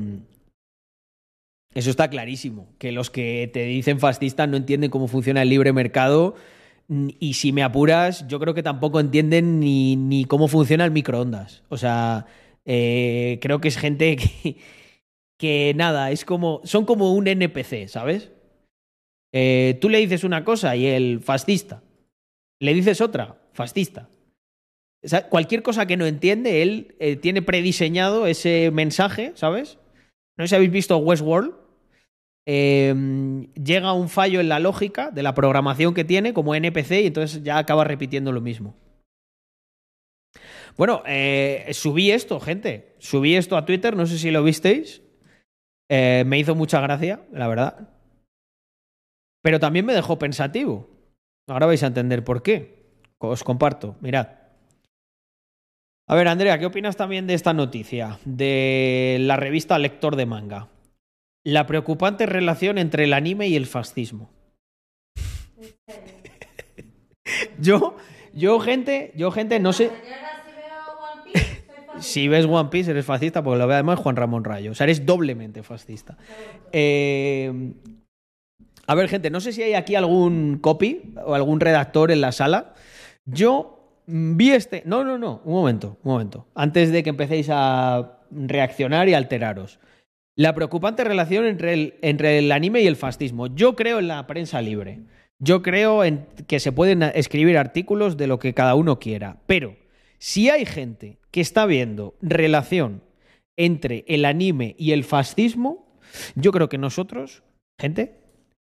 Eso 1.74 1.90
está 1.90 2.10
clarísimo. 2.10 2.68
Que 2.78 2.92
los 2.92 3.10
que 3.10 3.50
te 3.52 3.64
dicen 3.66 4.00
fascistas 4.00 4.48
no 4.48 4.58
entienden 4.58 4.92
cómo 4.92 5.08
funciona 5.08 5.42
el 5.42 5.50
libre 5.50 5.74
mercado. 5.74 6.36
Y 6.88 7.34
si 7.34 7.52
me 7.52 7.64
apuras, 7.64 8.28
yo 8.28 8.40
creo 8.40 8.54
que 8.54 8.64
tampoco 8.64 9.00
entienden 9.00 9.60
ni, 9.60 9.96
ni 9.96 10.26
cómo 10.26 10.48
funciona 10.48 10.86
el 10.86 10.92
microondas. 10.92 11.64
O 11.70 11.78
sea, 11.78 12.28
eh, 12.66 13.40
creo 13.42 13.60
que 13.60 13.70
es 13.70 13.78
gente 13.78 14.16
que, 14.44 14.58
que 15.38 15.74
nada, 15.76 16.12
es 16.12 16.26
como. 16.26 16.62
Son 16.64 16.86
como 16.86 17.14
un 17.14 17.28
NPC, 17.28 17.88
¿sabes? 17.88 18.32
Eh, 19.34 19.78
tú 19.82 19.90
le 19.90 19.98
dices 19.98 20.24
una 20.24 20.46
cosa 20.46 20.76
y 20.78 20.86
el 20.86 21.20
fascista. 21.20 21.84
Le 22.62 22.74
dices 22.74 23.02
otra, 23.02 23.38
fascista. 23.52 24.08
Cualquier 25.30 25.64
cosa 25.64 25.86
que 25.86 25.98
no 25.98 26.06
entiende, 26.06 26.62
él 26.62 26.96
eh, 27.00 27.16
tiene 27.16 27.42
prediseñado 27.42 28.28
ese 28.28 28.72
mensaje, 28.72 29.32
¿sabes? 29.36 29.78
No 30.38 30.46
sé 30.46 30.50
si 30.50 30.56
habéis 30.56 30.72
visto 30.72 30.98
Westworld. 30.98 31.54
Eh, 32.48 32.94
llega 33.56 33.94
un 33.94 34.10
fallo 34.10 34.40
en 34.40 34.50
la 34.50 34.60
lógica 34.60 35.10
de 35.10 35.24
la 35.24 35.34
programación 35.34 35.94
que 35.94 36.04
tiene 36.04 36.34
como 36.34 36.54
NPC 36.54 36.92
y 37.02 37.08
entonces 37.08 37.44
ya 37.44 37.58
acaba 37.58 37.84
repitiendo 37.84 38.32
lo 38.32 38.42
mismo. 38.42 38.76
Bueno, 40.78 41.04
eh, 41.06 41.70
subí 41.72 42.12
esto, 42.12 42.40
gente. 42.40 42.96
Subí 43.00 43.36
esto 43.36 43.58
a 43.58 43.66
Twitter, 43.66 43.96
no 43.96 44.06
sé 44.06 44.18
si 44.18 44.32
lo 44.32 44.44
visteis. 44.44 45.02
Eh, 45.90 46.24
me 46.26 46.38
hizo 46.38 46.56
mucha 46.56 46.82
gracia, 46.82 47.26
la 47.32 47.48
verdad. 47.48 47.90
Pero 49.42 49.60
también 49.60 49.86
me 49.86 49.94
dejó 49.94 50.20
pensativo. 50.20 50.90
Ahora 51.48 51.68
vais 51.68 51.84
a 51.84 51.88
entender 51.88 52.24
por 52.24 52.42
qué. 52.42 52.84
Os 53.20 53.44
comparto, 53.44 53.96
mirad. 54.02 54.45
A 56.08 56.14
ver, 56.14 56.28
Andrea, 56.28 56.60
¿qué 56.60 56.68
opinas 56.68 56.98
también 56.98 57.26
de 57.26 57.34
esta 57.34 57.54
noticia? 57.54 58.20
De 58.26 59.18
la 59.22 59.38
revista 59.38 59.80
Lector 59.80 60.16
de 60.16 60.28
Manga. 60.28 60.68
La 61.44 61.66
preocupante 61.66 62.28
relación 62.28 62.78
entre 62.78 63.06
el 63.06 63.14
anime 63.14 63.48
y 63.48 63.56
el 63.56 63.66
fascismo. 63.66 64.30
yo, 67.60 67.98
yo, 68.34 68.60
gente, 68.60 69.14
yo, 69.16 69.32
gente, 69.32 69.60
no 69.60 69.74
sé. 69.74 69.92
Si 72.00 72.28
ves 72.28 72.46
One 72.46 72.70
Piece 72.70 72.92
eres 72.92 73.06
fascista, 73.06 73.44
porque 73.44 73.58
lo 73.58 73.68
ve 73.68 73.74
además 73.74 73.98
Juan 73.98 74.16
Ramón 74.16 74.44
Rayo. 74.44 74.72
O 74.72 74.76
sea, 74.76 74.84
eres 74.84 75.08
doblemente 75.08 75.64
fascista. 75.64 76.18
Eh, 76.72 77.74
a 78.86 78.94
ver, 78.94 79.10
gente, 79.10 79.32
no 79.32 79.40
sé 79.40 79.54
si 79.54 79.64
hay 79.64 79.74
aquí 79.74 79.96
algún 79.96 80.60
copy 80.60 81.16
o 81.26 81.34
algún 81.34 81.60
redactor 81.60 82.12
en 82.12 82.22
la 82.22 82.32
sala. 82.32 82.76
Yo 83.26 83.75
vi 84.08 84.52
este. 84.52 84.84
No, 84.86 85.04
no, 85.04 85.18
no. 85.18 85.42
Un 85.46 85.54
momento, 85.54 85.98
un 86.04 86.12
momento. 86.12 86.48
Antes 86.56 86.92
de 86.92 87.04
que 87.04 87.10
empecéis 87.10 87.50
a 87.52 88.20
reaccionar 88.32 89.10
y 89.10 89.14
alteraros. 89.14 89.80
La 90.36 90.54
preocupante 90.54 91.04
relación 91.04 91.46
entre 91.46 91.74
el, 91.74 91.96
entre 92.02 92.38
el 92.38 92.52
anime 92.52 92.82
y 92.82 92.88
el 92.88 92.96
fascismo. 92.96 93.48
Yo 93.48 93.76
creo 93.76 94.00
en 94.00 94.08
la 94.08 94.28
prensa 94.28 94.62
libre. 94.62 95.02
Yo 95.40 95.62
creo 95.62 96.04
en 96.04 96.28
que 96.48 96.60
se 96.60 96.72
pueden 96.72 97.04
escribir 97.04 97.58
artículos 97.58 98.18
de 98.18 98.28
lo 98.28 98.40
que 98.40 98.54
cada 98.54 98.76
uno 98.76 99.00
quiera. 99.00 99.42
Pero 99.46 99.76
si 100.18 100.50
hay 100.50 100.66
gente 100.66 101.20
que 101.32 101.42
está 101.42 101.66
viendo 101.66 102.16
relación 102.22 103.04
entre 103.58 104.06
el 104.08 104.26
anime 104.26 104.76
y 104.78 104.92
el 104.92 105.04
fascismo, 105.04 106.00
yo 106.36 106.52
creo 106.52 106.70
que 106.70 106.78
nosotros, 106.78 107.44
gente, 107.80 108.22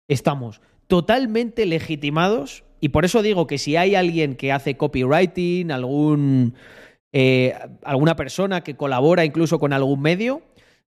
estamos 0.08 0.62
totalmente 0.92 1.66
legitimados 1.66 2.66
y 2.82 2.90
por 2.90 3.06
eso 3.06 3.22
digo 3.22 3.48
que 3.48 3.58
si 3.58 3.78
hay 3.78 3.96
alguien 3.96 4.36
que 4.36 4.52
hace 4.52 4.76
copywriting, 4.76 5.72
algún, 5.72 6.54
eh, 7.14 7.58
alguna 7.82 8.18
persona 8.18 8.62
que 8.62 8.76
colabora 8.76 9.24
incluso 9.24 9.58
con 9.58 9.72
algún 9.72 10.02
medio, 10.02 10.42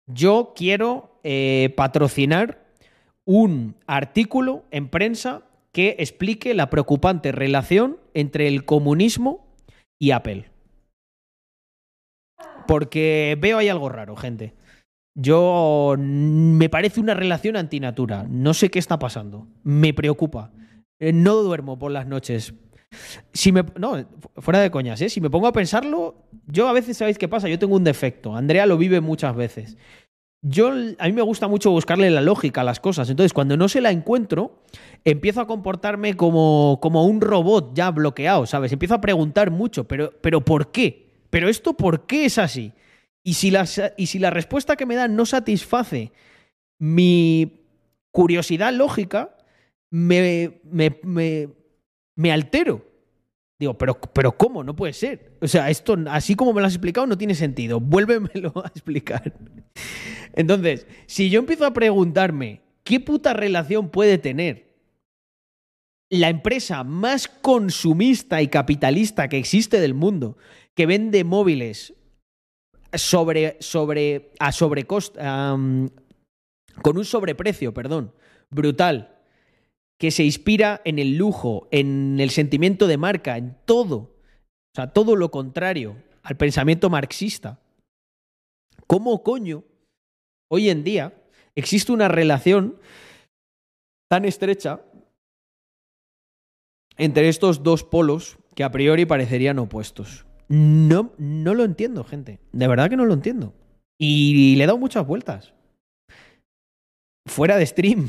yo 0.06 0.52
quiero 0.58 1.22
eh, 1.24 1.74
patrocinar 1.78 2.66
un 3.24 3.78
artículo 3.88 4.66
en 4.72 4.90
prensa 4.90 5.44
que 5.72 5.96
explique 6.00 6.54
la 6.54 6.70
preocupante 6.70 7.32
relación 7.32 7.98
entre 8.14 8.50
el 8.50 8.66
comunismo 8.66 9.48
y 10.02 10.12
Apple. 10.12 10.50
Porque 12.68 13.38
veo 13.40 13.58
ahí 13.58 13.70
algo 13.70 13.88
raro, 13.88 14.18
gente. 14.18 14.54
Yo 15.16 15.96
me 15.98 16.70
parece 16.70 17.00
una 17.00 17.14
relación 17.14 17.56
antinatura. 17.56 18.26
No 18.30 18.54
sé 18.54 18.70
qué 18.70 18.80
está 18.80 18.98
pasando. 19.00 19.48
Me 19.64 19.94
preocupa. 19.94 20.52
Eh, 21.00 21.14
No 21.14 21.36
duermo 21.36 21.78
por 21.78 21.92
las 21.92 22.08
noches. 22.08 22.54
Si 23.32 23.52
me, 23.52 23.64
no, 23.78 24.06
fuera 24.38 24.60
de 24.60 24.72
coñas, 24.72 25.02
¿eh? 25.02 25.10
Si 25.10 25.20
me 25.20 25.30
pongo 25.30 25.48
a 25.48 25.54
pensarlo, 25.54 26.28
yo 26.48 26.68
a 26.68 26.74
veces, 26.74 26.98
¿sabéis 26.98 27.18
qué 27.18 27.28
pasa? 27.28 27.50
Yo 27.50 27.58
tengo 27.60 27.76
un 27.76 27.84
defecto. 27.84 28.36
Andrea 28.36 28.66
lo 28.66 28.78
vive 28.78 29.02
muchas 29.02 29.36
veces. 29.36 29.78
Yo, 30.46 30.72
a 31.00 31.06
mí 31.06 31.14
me 31.14 31.22
gusta 31.22 31.48
mucho 31.48 31.72
buscarle 31.72 32.12
la 32.12 32.22
lógica 32.22 32.62
a 32.62 32.64
las 32.66 32.80
cosas. 32.80 33.10
Entonces, 33.10 33.34
cuando 33.34 33.56
no 33.56 33.70
se 33.70 33.82
la 33.82 33.92
encuentro, 33.92 34.64
empiezo 35.06 35.42
a 35.42 35.48
comportarme 35.48 36.16
como, 36.16 36.80
como 36.82 37.06
un 37.06 37.22
robot 37.22 37.72
ya 37.74 37.90
bloqueado, 37.92 38.46
¿sabes? 38.46 38.72
Empiezo 38.74 38.96
a 38.96 39.02
preguntar 39.02 39.52
mucho, 39.52 39.86
pero, 39.88 40.12
pero 40.22 40.42
¿por 40.42 40.72
qué? 40.72 41.14
¿Pero 41.30 41.50
esto 41.50 41.76
por 41.76 42.06
qué 42.06 42.26
es 42.26 42.38
así? 42.38 42.74
Y 43.24 43.36
si, 43.36 43.52
la, 43.52 43.66
y 43.98 44.08
si 44.08 44.20
la 44.20 44.30
respuesta 44.30 44.76
que 44.76 44.86
me 44.86 44.96
dan 44.96 45.16
no 45.16 45.26
satisface 45.26 46.12
mi 46.78 47.62
curiosidad 48.12 48.74
lógica, 48.74 49.38
me, 49.90 50.60
me, 50.66 51.00
me, 51.04 51.50
me 52.16 52.32
altero. 52.32 52.86
Digo, 53.60 53.78
pero, 53.78 54.00
pero 54.00 54.36
¿cómo? 54.36 54.64
No 54.64 54.76
puede 54.76 54.94
ser. 54.94 55.38
O 55.42 55.48
sea, 55.48 55.70
esto, 55.70 55.98
así 56.08 56.36
como 56.36 56.52
me 56.52 56.60
lo 56.60 56.68
has 56.68 56.74
explicado, 56.74 57.08
no 57.08 57.18
tiene 57.18 57.36
sentido. 57.36 57.80
Vuélvemelo 57.80 58.52
a 58.64 58.68
explicar. 58.68 59.34
Entonces, 60.34 60.86
si 61.06 61.30
yo 61.30 61.40
empiezo 61.40 61.66
a 61.66 61.74
preguntarme 61.74 62.62
qué 62.84 63.00
puta 63.00 63.34
relación 63.34 63.90
puede 63.90 64.18
tener 64.18 64.74
la 66.10 66.30
empresa 66.30 66.84
más 66.84 67.28
consumista 67.28 68.42
y 68.42 68.48
capitalista 68.48 69.30
que 69.30 69.38
existe 69.38 69.80
del 69.80 69.94
mundo, 69.94 70.38
que 70.76 70.86
vende 70.86 71.24
móviles 71.24 71.94
sobre, 72.94 73.58
sobre, 73.60 74.32
a 74.40 74.52
sobrecost, 74.52 75.18
um, 75.18 75.90
con 76.82 76.98
un 76.98 77.06
sobreprecio, 77.06 77.74
perdón, 77.74 78.14
brutal, 78.50 79.20
que 80.00 80.12
se 80.12 80.24
inspira 80.24 80.82
en 80.86 81.00
el 81.00 81.18
lujo, 81.18 81.68
en 81.72 82.20
el 82.20 82.30
sentimiento 82.30 82.88
de 82.88 82.98
marca, 82.98 83.38
en 83.38 83.58
todo. 83.66 83.96
O 83.98 84.76
sea, 84.76 84.92
todo 84.92 85.16
lo 85.16 85.32
contrario 85.32 85.96
al 86.24 86.38
pensamiento 86.38 86.90
marxista. 86.90 87.60
¿Cómo 88.88 89.24
coño 89.24 89.64
hoy 90.50 90.70
en 90.70 90.84
día 90.84 91.14
existe 91.56 91.92
una 91.92 92.08
relación 92.08 92.80
tan 94.10 94.26
estrecha 94.26 94.82
entre 96.98 97.30
estos 97.30 97.64
dos 97.64 97.84
polos 97.84 98.38
que 98.56 98.64
a 98.64 98.72
priori 98.72 99.06
parecerían 99.06 99.60
opuestos? 99.60 100.26
No, 100.54 101.14
no 101.18 101.56
lo 101.56 101.64
entiendo, 101.64 102.04
gente. 102.04 102.40
De 102.52 102.68
verdad 102.68 102.88
que 102.88 102.96
no 102.96 103.06
lo 103.06 103.16
entiendo. 103.16 103.56
Y 103.98 104.56
le 104.56 104.64
he 104.64 104.68
dado 104.68 104.78
muchas 104.78 105.08
vueltas. 105.08 105.52
Fuera 107.26 107.58
de 107.58 107.66
stream. 107.66 108.08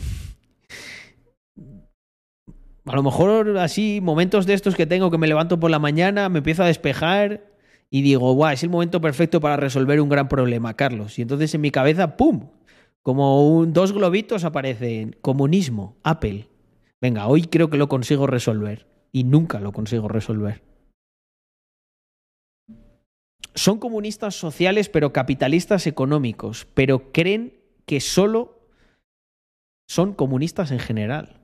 A 2.84 2.94
lo 2.94 3.02
mejor 3.02 3.56
así, 3.56 4.00
momentos 4.02 4.44
de 4.44 4.52
estos 4.52 4.74
que 4.74 4.84
tengo 4.84 5.10
que 5.10 5.16
me 5.16 5.26
levanto 5.26 5.58
por 5.58 5.70
la 5.70 5.78
mañana, 5.78 6.28
me 6.28 6.38
empiezo 6.38 6.62
a 6.62 6.66
despejar 6.66 7.50
y 7.88 8.02
digo, 8.02 8.34
guau, 8.34 8.52
es 8.52 8.62
el 8.62 8.68
momento 8.68 9.00
perfecto 9.00 9.40
para 9.40 9.56
resolver 9.56 9.98
un 9.98 10.10
gran 10.10 10.28
problema, 10.28 10.74
Carlos. 10.74 11.18
Y 11.18 11.22
entonces 11.22 11.54
en 11.54 11.62
mi 11.62 11.70
cabeza, 11.70 12.18
¡pum! 12.18 12.50
Como 13.00 13.56
un, 13.56 13.72
dos 13.72 13.94
globitos 13.94 14.44
aparecen. 14.44 15.16
Comunismo, 15.22 15.96
Apple. 16.02 16.50
Venga, 17.00 17.26
hoy 17.26 17.44
creo 17.44 17.70
que 17.70 17.78
lo 17.78 17.88
consigo 17.88 18.26
resolver. 18.26 18.86
Y 19.12 19.24
nunca 19.24 19.60
lo 19.60 19.72
consigo 19.72 20.08
resolver. 20.08 20.73
Son 23.54 23.78
comunistas 23.78 24.34
sociales 24.34 24.88
pero 24.88 25.12
capitalistas 25.12 25.86
económicos, 25.86 26.66
pero 26.74 27.12
creen 27.12 27.54
que 27.86 28.00
solo 28.00 28.68
son 29.88 30.14
comunistas 30.14 30.70
en 30.72 30.80
general. 30.80 31.40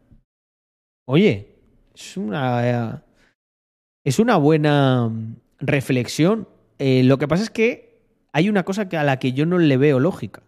Oye, 1.07 1.57
es 1.95 2.17
una, 2.17 3.05
es 4.05 4.19
una 4.19 4.37
buena 4.37 5.13
reflexión. 5.59 6.49
Eh, 6.79 7.03
lo 7.05 7.19
que 7.19 7.29
pasa 7.29 7.45
es 7.45 7.51
que 7.51 8.01
hay 8.33 8.49
una 8.49 8.65
cosa 8.65 8.89
a 8.91 9.05
la 9.05 9.19
que 9.19 9.33
yo 9.33 9.47
no 9.47 9.59
le 9.59 9.77
veo 9.77 10.01
lógica. 10.01 10.43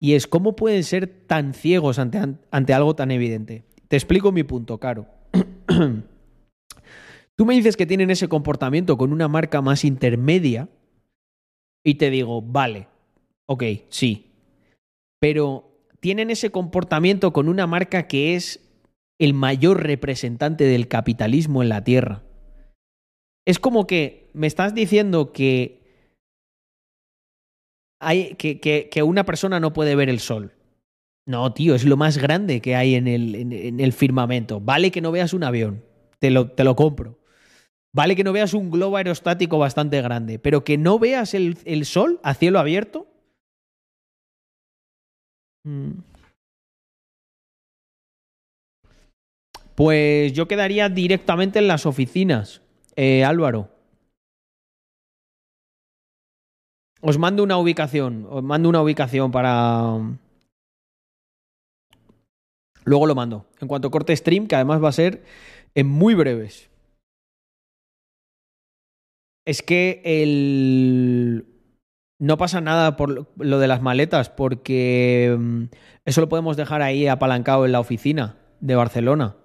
Y 0.00 0.14
es 0.14 0.26
cómo 0.26 0.56
pueden 0.56 0.82
ser 0.82 1.06
tan 1.06 1.54
ciegos 1.54 1.98
ante, 1.98 2.20
ante 2.50 2.74
algo 2.74 2.96
tan 2.96 3.10
evidente. 3.12 3.64
Te 3.88 3.96
explico 3.96 4.32
mi 4.32 4.42
punto, 4.42 4.78
Caro. 4.78 5.06
Tú 7.36 7.46
me 7.46 7.54
dices 7.54 7.76
que 7.76 7.86
tienen 7.86 8.10
ese 8.10 8.28
comportamiento 8.28 8.98
con 8.98 9.12
una 9.12 9.28
marca 9.28 9.62
más 9.62 9.84
intermedia 9.84 10.68
y 11.84 11.94
te 11.94 12.10
digo, 12.10 12.42
vale, 12.42 12.88
ok, 13.46 13.64
sí. 13.88 14.30
Pero 15.20 15.72
tienen 16.00 16.30
ese 16.30 16.50
comportamiento 16.50 17.32
con 17.32 17.48
una 17.48 17.66
marca 17.66 18.06
que 18.06 18.34
es 18.34 18.60
el 19.18 19.34
mayor 19.34 19.82
representante 19.82 20.64
del 20.64 20.88
capitalismo 20.88 21.62
en 21.62 21.68
la 21.68 21.84
Tierra. 21.84 22.22
Es 23.46 23.58
como 23.58 23.86
que 23.86 24.30
me 24.32 24.46
estás 24.46 24.74
diciendo 24.74 25.32
que, 25.32 25.80
hay, 28.00 28.34
que, 28.34 28.58
que, 28.60 29.02
una 29.02 29.24
persona 29.24 29.60
no 29.60 29.72
puede 29.72 29.94
ver 29.94 30.08
el 30.08 30.20
sol. 30.20 30.52
No, 31.24 31.52
tío, 31.52 31.74
es 31.76 31.84
lo 31.84 31.96
más 31.96 32.18
grande 32.18 32.60
que 32.60 32.74
hay 32.74 32.96
en 32.96 33.06
el, 33.06 33.34
en, 33.36 33.52
en 33.52 33.80
el 33.80 33.92
firmamento. 33.92 34.60
Vale 34.60 34.90
que 34.90 35.00
no 35.00 35.12
veas 35.12 35.32
un 35.32 35.44
avión, 35.44 35.84
te 36.18 36.30
lo, 36.30 36.50
te 36.50 36.64
lo 36.64 36.74
compro. 36.74 37.21
Vale 37.94 38.16
que 38.16 38.24
no 38.24 38.32
veas 38.32 38.54
un 38.54 38.70
globo 38.70 38.96
aerostático 38.96 39.58
bastante 39.58 40.00
grande, 40.00 40.38
pero 40.38 40.64
que 40.64 40.78
no 40.78 40.98
veas 40.98 41.34
el, 41.34 41.84
sol 41.84 42.20
a 42.22 42.34
cielo 42.34 42.58
abierto. 42.58 43.06
Mm. 45.64 46.00
Pues 49.74 50.32
yo 50.32 50.48
quedaría 50.48 50.88
directamente 50.88 51.58
en 51.58 51.68
las 51.68 51.86
oficinas, 51.86 52.62
eh, 52.96 53.24
Álvaro. 53.24 53.72
os 57.02 57.18
mando 57.18 57.42
una 57.42 57.58
ubicación. 57.58 58.26
Os 58.30 58.42
mando 58.42 58.68
una 58.68 58.80
ubicación 58.80 59.30
para. 59.30 59.98
Luego 62.84 63.06
lo 63.06 63.14
mando. 63.14 63.46
En 63.60 63.68
cuanto 63.68 63.90
corte 63.90 64.16
stream, 64.16 64.46
que 64.46 64.54
además 64.54 64.82
va 64.82 64.88
a 64.88 64.92
ser 64.92 65.22
en 65.74 65.88
muy 65.88 66.14
breves. 66.14 66.70
Es 69.46 69.62
que 69.62 70.00
el. 70.04 71.46
No 72.20 72.36
pasa 72.38 72.60
nada 72.60 72.96
por 72.96 73.10
lo- 73.36 73.58
de 73.58 73.66
las 73.66 73.82
maletas, 73.82 74.30
porque 74.30 75.36
mm, 75.38 75.64
eso 76.04 76.20
lo 76.20 76.28
podemos 76.28 76.56
dejar 76.56 76.80
ahí 76.82 77.08
apalancado 77.08 77.66
en 77.66 77.72
la 77.72 77.80
oficina 77.80 78.36
de 78.60 78.76
Barcelona. 78.76 79.36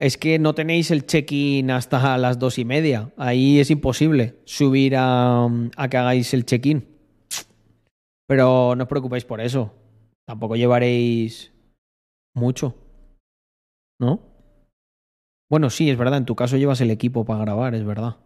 Es 0.00 0.16
que 0.16 0.38
no 0.38 0.54
tenéis 0.54 0.92
el 0.92 1.06
check-in 1.06 1.72
hasta 1.72 2.16
las 2.18 2.38
dos 2.38 2.58
y 2.58 2.64
media. 2.64 3.12
Ahí 3.16 3.58
es 3.58 3.68
imposible 3.72 4.38
subir 4.44 4.94
a, 4.96 5.46
a 5.76 5.88
que 5.88 5.96
hagáis 5.96 6.32
el 6.34 6.46
check-in. 6.46 6.86
Pero 8.28 8.76
no 8.76 8.84
os 8.84 8.88
preocupéis 8.88 9.24
por 9.24 9.40
eso. 9.40 9.74
Tampoco 10.24 10.54
llevaréis 10.54 11.52
mucho. 12.36 12.76
¿No? 14.00 14.20
Bueno, 15.50 15.68
sí, 15.70 15.90
es 15.90 15.98
verdad. 15.98 16.18
En 16.18 16.26
tu 16.26 16.36
caso 16.36 16.56
llevas 16.56 16.80
el 16.80 16.92
equipo 16.92 17.24
para 17.24 17.40
grabar, 17.40 17.74
es 17.74 17.84
verdad. 17.84 18.18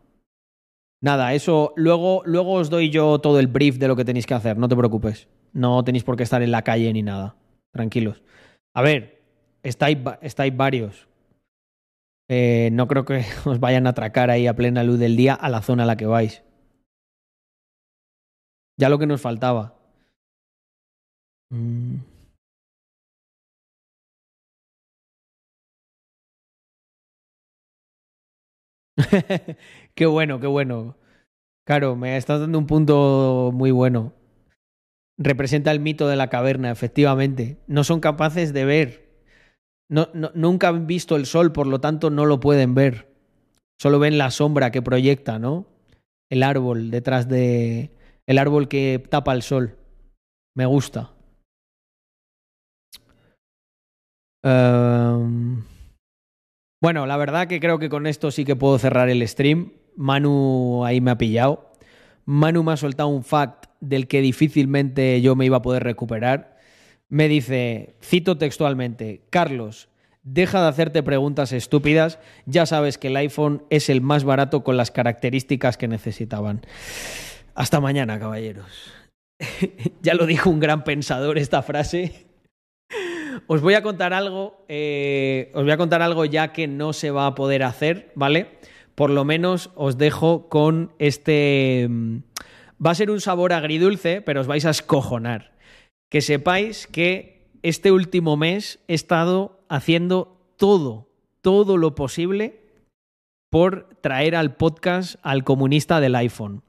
Nada, 1.02 1.34
eso. 1.34 1.72
Luego, 1.76 2.22
luego 2.24 2.52
os 2.54 2.70
doy 2.70 2.88
yo 2.88 3.18
todo 3.18 3.40
el 3.40 3.48
brief 3.48 3.76
de 3.78 3.88
lo 3.88 3.96
que 3.96 4.04
tenéis 4.04 4.24
que 4.24 4.34
hacer. 4.34 4.56
No 4.56 4.68
te 4.68 4.76
preocupes. 4.76 5.28
No 5.52 5.82
tenéis 5.82 6.04
por 6.04 6.16
qué 6.16 6.22
estar 6.22 6.42
en 6.42 6.52
la 6.52 6.62
calle 6.62 6.92
ni 6.92 7.02
nada. 7.02 7.34
Tranquilos. 7.72 8.22
A 8.72 8.82
ver, 8.82 9.20
estáis, 9.64 9.98
estáis 10.22 10.56
varios. 10.56 11.08
Eh, 12.30 12.70
no 12.72 12.86
creo 12.86 13.04
que 13.04 13.24
os 13.44 13.58
vayan 13.58 13.86
a 13.86 13.90
atracar 13.90 14.30
ahí 14.30 14.46
a 14.46 14.54
plena 14.54 14.84
luz 14.84 14.98
del 15.00 15.16
día 15.16 15.34
a 15.34 15.48
la 15.50 15.60
zona 15.60 15.82
a 15.82 15.86
la 15.86 15.96
que 15.96 16.06
vais. 16.06 16.42
Ya 18.78 18.88
lo 18.88 18.98
que 18.98 19.06
nos 19.06 19.20
faltaba. 19.20 19.74
Mm. 21.52 22.00
qué 29.94 30.06
bueno, 30.06 30.40
qué 30.40 30.46
bueno. 30.46 30.96
Claro, 31.66 31.96
me 31.96 32.16
estás 32.16 32.40
dando 32.40 32.58
un 32.58 32.66
punto 32.66 33.50
muy 33.52 33.70
bueno. 33.70 34.12
Representa 35.18 35.70
el 35.70 35.80
mito 35.80 36.08
de 36.08 36.16
la 36.16 36.28
caverna, 36.28 36.70
efectivamente. 36.70 37.58
No 37.66 37.84
son 37.84 38.00
capaces 38.00 38.52
de 38.52 38.64
ver. 38.64 39.12
No, 39.88 40.08
nunca 40.34 40.68
han 40.68 40.86
visto 40.86 41.16
el 41.16 41.26
sol, 41.26 41.52
por 41.52 41.66
lo 41.66 41.80
tanto 41.80 42.10
no 42.10 42.24
lo 42.26 42.40
pueden 42.40 42.74
ver. 42.74 43.12
Solo 43.80 43.98
ven 43.98 44.18
la 44.18 44.30
sombra 44.30 44.70
que 44.70 44.82
proyecta, 44.82 45.38
¿no? 45.38 45.66
El 46.30 46.42
árbol 46.42 46.90
detrás 46.90 47.28
de... 47.28 47.90
El 48.26 48.38
árbol 48.38 48.68
que 48.68 49.04
tapa 49.10 49.34
el 49.34 49.42
sol. 49.42 49.76
Me 50.56 50.66
gusta. 50.66 51.12
Ehm, 54.44 55.64
Bueno, 56.82 57.06
la 57.06 57.16
verdad 57.16 57.46
que 57.46 57.60
creo 57.60 57.78
que 57.78 57.88
con 57.88 58.06
esto 58.06 58.30
sí 58.30 58.44
que 58.44 58.56
puedo 58.56 58.78
cerrar 58.78 59.08
el 59.08 59.26
stream. 59.28 59.72
Manu 59.96 60.84
ahí 60.84 61.00
me 61.00 61.10
ha 61.10 61.18
pillado. 61.18 61.72
Manu 62.24 62.62
me 62.62 62.72
ha 62.72 62.76
soltado 62.76 63.08
un 63.08 63.24
fact 63.24 63.66
del 63.80 64.06
que 64.06 64.20
difícilmente 64.20 65.20
yo 65.20 65.34
me 65.36 65.46
iba 65.46 65.58
a 65.58 65.62
poder 65.62 65.82
recuperar. 65.82 66.56
Me 67.08 67.28
dice, 67.28 67.96
cito 68.00 68.38
textualmente, 68.38 69.22
Carlos, 69.28 69.88
deja 70.22 70.62
de 70.62 70.68
hacerte 70.68 71.02
preguntas 71.02 71.52
estúpidas, 71.52 72.18
ya 72.46 72.64
sabes 72.64 72.96
que 72.96 73.08
el 73.08 73.16
iPhone 73.16 73.64
es 73.70 73.90
el 73.90 74.00
más 74.00 74.24
barato 74.24 74.64
con 74.64 74.76
las 74.76 74.90
características 74.90 75.76
que 75.76 75.88
necesitaban. 75.88 76.62
Hasta 77.54 77.80
mañana, 77.80 78.18
caballeros. 78.18 78.92
ya 80.02 80.14
lo 80.14 80.26
dijo 80.26 80.48
un 80.48 80.60
gran 80.60 80.84
pensador 80.84 81.38
esta 81.38 81.62
frase. 81.62 82.26
Os 83.46 83.60
voy 83.60 83.74
a 83.74 83.82
contar 83.82 84.12
algo, 84.12 84.64
eh, 84.68 85.50
os 85.54 85.64
voy 85.64 85.72
a 85.72 85.76
contar 85.76 86.02
algo 86.02 86.24
ya 86.24 86.52
que 86.52 86.68
no 86.68 86.92
se 86.92 87.10
va 87.10 87.26
a 87.26 87.34
poder 87.34 87.62
hacer, 87.62 88.12
¿vale? 88.14 88.58
Por 88.94 89.10
lo 89.10 89.24
menos 89.24 89.70
os 89.74 89.98
dejo 89.98 90.48
con 90.48 90.92
este... 90.98 91.86
mm, 91.88 92.18
Va 92.84 92.90
a 92.90 92.94
ser 92.96 93.10
un 93.10 93.20
sabor 93.20 93.52
agridulce, 93.52 94.22
pero 94.22 94.40
os 94.40 94.48
vais 94.48 94.64
a 94.66 94.70
escojonar. 94.70 95.52
Que 96.10 96.20
sepáis 96.20 96.88
que 96.88 97.48
este 97.62 97.92
último 97.92 98.36
mes 98.36 98.80
he 98.88 98.94
estado 98.94 99.60
haciendo 99.68 100.36
todo, 100.56 101.08
todo 101.42 101.76
lo 101.76 101.94
posible 101.94 102.60
por 103.50 103.88
traer 104.00 104.34
al 104.34 104.56
podcast 104.56 105.16
al 105.22 105.44
comunista 105.44 106.00
del 106.00 106.16
iPhone. 106.16 106.62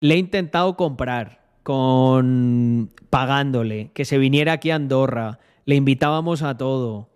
Le 0.00 0.14
he 0.14 0.18
intentado 0.18 0.76
comprar 0.76 1.44
con 1.64 2.90
pagándole, 3.10 3.90
que 3.94 4.04
se 4.04 4.18
viniera 4.18 4.52
aquí 4.52 4.70
a 4.70 4.76
Andorra, 4.76 5.40
le 5.64 5.74
invitábamos 5.74 6.42
a 6.42 6.56
todo. 6.56 7.08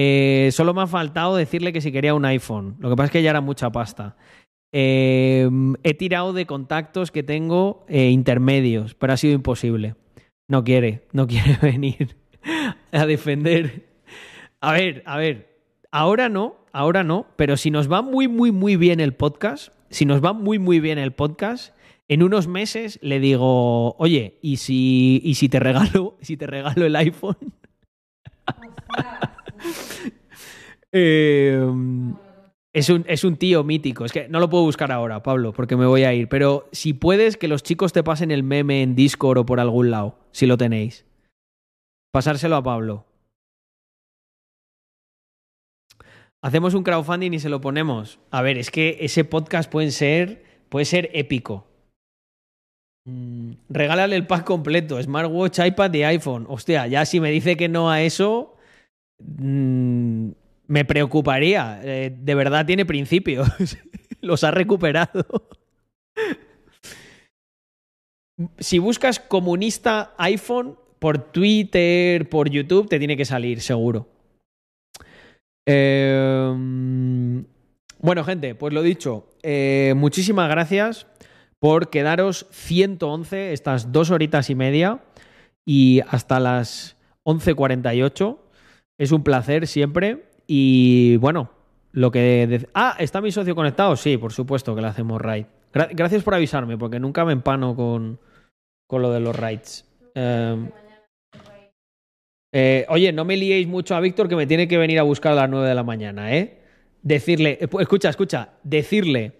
Eh, 0.00 0.50
solo 0.52 0.74
me 0.74 0.82
ha 0.82 0.86
faltado 0.86 1.34
decirle 1.34 1.72
que 1.72 1.80
si 1.80 1.90
quería 1.90 2.14
un 2.14 2.24
iPhone. 2.24 2.76
Lo 2.78 2.88
que 2.88 2.94
pasa 2.94 3.06
es 3.06 3.10
que 3.10 3.22
ya 3.22 3.30
era 3.30 3.40
mucha 3.40 3.72
pasta. 3.72 4.14
Eh, 4.72 5.50
he 5.82 5.94
tirado 5.94 6.32
de 6.32 6.46
contactos 6.46 7.10
que 7.10 7.24
tengo 7.24 7.84
eh, 7.88 8.10
intermedios, 8.10 8.94
pero 8.94 9.14
ha 9.14 9.16
sido 9.16 9.34
imposible. 9.34 9.96
No 10.48 10.62
quiere, 10.62 11.08
no 11.10 11.26
quiere 11.26 11.58
venir 11.62 12.16
a 12.92 13.06
defender. 13.06 13.88
A 14.60 14.70
ver, 14.70 15.02
a 15.04 15.16
ver, 15.16 15.58
ahora 15.90 16.28
no, 16.28 16.54
ahora 16.72 17.02
no, 17.02 17.26
pero 17.34 17.56
si 17.56 17.72
nos 17.72 17.90
va 17.90 18.00
muy, 18.00 18.28
muy, 18.28 18.52
muy 18.52 18.76
bien 18.76 19.00
el 19.00 19.14
podcast, 19.14 19.72
si 19.90 20.04
nos 20.04 20.24
va 20.24 20.32
muy, 20.32 20.60
muy 20.60 20.78
bien 20.78 20.98
el 20.98 21.10
podcast, 21.10 21.74
en 22.06 22.22
unos 22.22 22.46
meses 22.46 23.00
le 23.02 23.18
digo, 23.18 23.96
oye, 23.96 24.38
¿y 24.42 24.58
si, 24.58 25.20
y 25.24 25.34
si 25.34 25.48
te 25.48 25.58
regalo, 25.58 26.16
si 26.20 26.36
te 26.36 26.46
regalo 26.46 26.86
el 26.86 26.94
iPhone? 26.94 27.36
Eh, 30.90 31.60
es, 32.72 32.88
un, 32.88 33.04
es 33.06 33.22
un 33.22 33.36
tío 33.36 33.62
mítico. 33.62 34.06
Es 34.06 34.12
que 34.12 34.26
no 34.28 34.40
lo 34.40 34.48
puedo 34.48 34.64
buscar 34.64 34.90
ahora, 34.90 35.22
Pablo, 35.22 35.52
porque 35.52 35.76
me 35.76 35.84
voy 35.84 36.04
a 36.04 36.14
ir. 36.14 36.30
Pero 36.30 36.66
si 36.72 36.94
puedes, 36.94 37.36
que 37.36 37.46
los 37.46 37.62
chicos 37.62 37.92
te 37.92 38.02
pasen 38.02 38.30
el 38.30 38.42
meme 38.42 38.82
en 38.82 38.94
Discord 38.94 39.36
o 39.36 39.44
por 39.44 39.60
algún 39.60 39.90
lado, 39.90 40.18
si 40.32 40.46
lo 40.46 40.56
tenéis. 40.56 41.04
Pasárselo 42.10 42.56
a 42.56 42.62
Pablo. 42.62 43.04
Hacemos 46.40 46.74
un 46.74 46.84
crowdfunding 46.84 47.32
y 47.32 47.38
se 47.40 47.48
lo 47.48 47.60
ponemos. 47.60 48.20
A 48.30 48.42
ver, 48.42 48.58
es 48.58 48.70
que 48.70 48.98
ese 49.00 49.24
podcast 49.24 49.70
puede 49.70 49.90
ser, 49.90 50.44
puede 50.68 50.84
ser 50.84 51.10
épico. 51.12 51.66
Mm, 53.06 53.52
regálale 53.70 54.14
el 54.14 54.26
pack 54.26 54.44
completo, 54.44 55.02
smartwatch, 55.02 55.58
iPad 55.58 55.94
y 55.94 56.02
iPhone. 56.04 56.46
Hostia, 56.48 56.86
ya 56.86 57.04
si 57.06 57.20
me 57.20 57.30
dice 57.30 57.56
que 57.56 57.68
no 57.68 57.90
a 57.90 58.02
eso, 58.02 58.57
mm, 59.18 60.30
me 60.66 60.84
preocuparía. 60.84 61.80
Eh, 61.82 62.16
de 62.16 62.34
verdad 62.34 62.66
tiene 62.66 62.86
principios. 62.86 63.48
Los 64.20 64.44
ha 64.44 64.50
recuperado. 64.50 65.26
si 68.58 68.78
buscas 68.78 69.20
comunista 69.20 70.14
iPhone 70.18 70.76
por 70.98 71.18
Twitter, 71.18 72.28
por 72.28 72.50
YouTube, 72.50 72.88
te 72.88 72.98
tiene 72.98 73.16
que 73.16 73.24
salir, 73.24 73.60
seguro. 73.60 74.08
Eh, 75.66 76.54
bueno, 78.00 78.24
gente, 78.24 78.54
pues 78.54 78.72
lo 78.72 78.82
dicho. 78.82 79.28
eh, 79.42 79.94
muchísimas 79.96 80.48
gracias 80.48 81.06
por 81.58 81.90
quedaros 81.90 82.46
111, 82.50 83.52
estas 83.52 83.92
dos 83.92 84.10
horitas 84.10 84.50
y 84.50 84.54
media, 84.54 85.00
y 85.66 86.00
hasta 86.08 86.40
las 86.40 86.96
11.48. 87.24 88.38
Es 88.98 89.12
un 89.12 89.22
placer 89.22 89.66
siempre. 89.66 90.24
Y 90.46 91.16
bueno, 91.18 91.50
lo 91.92 92.10
que. 92.10 92.66
Ah, 92.74 92.96
¿está 92.98 93.20
mi 93.20 93.30
socio 93.30 93.54
conectado? 93.54 93.96
Sí, 93.96 94.16
por 94.16 94.32
supuesto 94.32 94.74
que 94.74 94.80
le 94.82 94.88
hacemos 94.88 95.20
raid. 95.20 95.46
Gra- 95.72 95.90
gracias 95.92 96.22
por 96.22 96.34
avisarme, 96.34 96.76
porque 96.78 96.98
nunca 96.98 97.24
me 97.24 97.32
empano 97.32 97.76
con, 97.76 98.18
con 98.88 99.02
lo 99.02 99.10
de 99.12 99.20
los 99.20 99.36
raids. 99.36 99.84
Eh, 100.14 100.70
eh, 102.52 102.86
oye, 102.88 103.12
no 103.12 103.24
me 103.24 103.36
liéis 103.36 103.68
mucho 103.68 103.94
a 103.94 104.00
Víctor 104.00 104.28
que 104.28 104.36
me 104.36 104.46
tiene 104.46 104.66
que 104.68 104.78
venir 104.78 104.98
a 104.98 105.02
buscar 105.02 105.32
a 105.32 105.36
las 105.36 105.50
9 105.50 105.68
de 105.68 105.74
la 105.74 105.82
mañana, 105.84 106.34
¿eh? 106.34 106.62
Decirle, 107.02 107.58
eh, 107.60 107.68
escucha, 107.80 108.08
escucha, 108.08 108.54
decirle, 108.64 109.32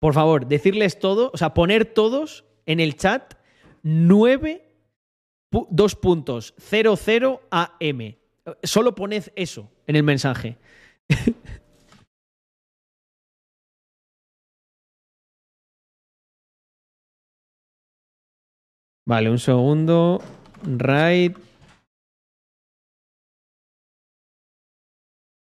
por 0.00 0.14
favor, 0.14 0.46
decirles 0.46 0.98
todo, 1.00 1.30
o 1.34 1.36
sea, 1.36 1.52
poner 1.52 1.84
todos 1.86 2.44
en 2.66 2.78
el 2.78 2.96
chat 2.96 3.34
9, 3.82 4.62
pu- 5.52 5.66
dos 5.70 5.96
puntos, 5.96 6.54
00 6.58 7.40
AM. 7.50 8.16
Solo 8.62 8.94
poned 8.94 9.24
eso 9.36 9.70
en 9.86 9.96
el 9.96 10.02
mensaje. 10.02 10.58
Vale, 19.06 19.30
un 19.30 19.38
segundo. 19.38 20.20
Right. 20.62 21.36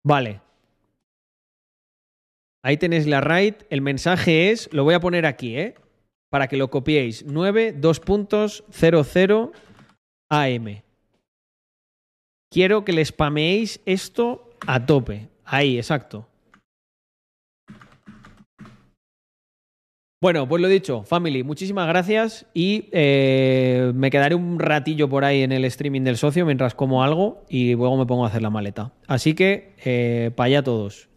Vale. 0.05 0.41
Ahí 2.63 2.77
tenéis 2.77 3.07
la 3.07 3.21
raid. 3.21 3.55
El 3.71 3.81
mensaje 3.81 4.51
es, 4.51 4.69
lo 4.73 4.83
voy 4.85 4.95
a 4.95 5.01
poner 5.01 5.27
aquí, 5.27 5.57
¿eh? 5.57 5.75
para 6.31 6.49
que 6.49 6.57
lo 6.57 6.69
copiéis. 6.69 7.25
92.00 7.27 9.53
AM. 10.31 10.83
Quiero 12.55 12.85
que 12.85 12.93
le 12.93 13.05
spameéis 13.05 13.81
esto 13.85 14.49
a 14.65 14.87
tope. 14.87 15.27
Ahí, 15.45 15.77
exacto. 15.77 16.29
Bueno, 20.23 20.47
pues 20.47 20.63
lo 20.63 20.69
dicho, 20.69 21.03
family, 21.03 21.43
muchísimas 21.43 21.89
gracias 21.89 22.47
y 22.55 22.91
eh, 22.93 23.91
me 23.97 24.09
quedaré 24.09 24.37
un 24.37 24.61
ratillo 24.61 25.09
por 25.09 25.25
ahí 25.25 25.43
en 25.43 25.51
el 25.51 25.65
streaming 25.65 26.03
del 26.03 26.17
socio 26.17 26.47
mientras 26.47 26.77
como 26.77 27.03
algo 27.03 27.45
y 27.49 27.75
luego 27.75 27.97
me 27.97 28.07
pongo 28.07 28.25
a 28.25 28.29
hacer 28.29 28.41
la 28.41 28.51
maleta. 28.51 28.93
Así 29.09 29.35
que, 29.35 29.75
eh, 29.85 30.31
para 30.37 30.47
allá 30.47 30.63
todos. 30.63 31.09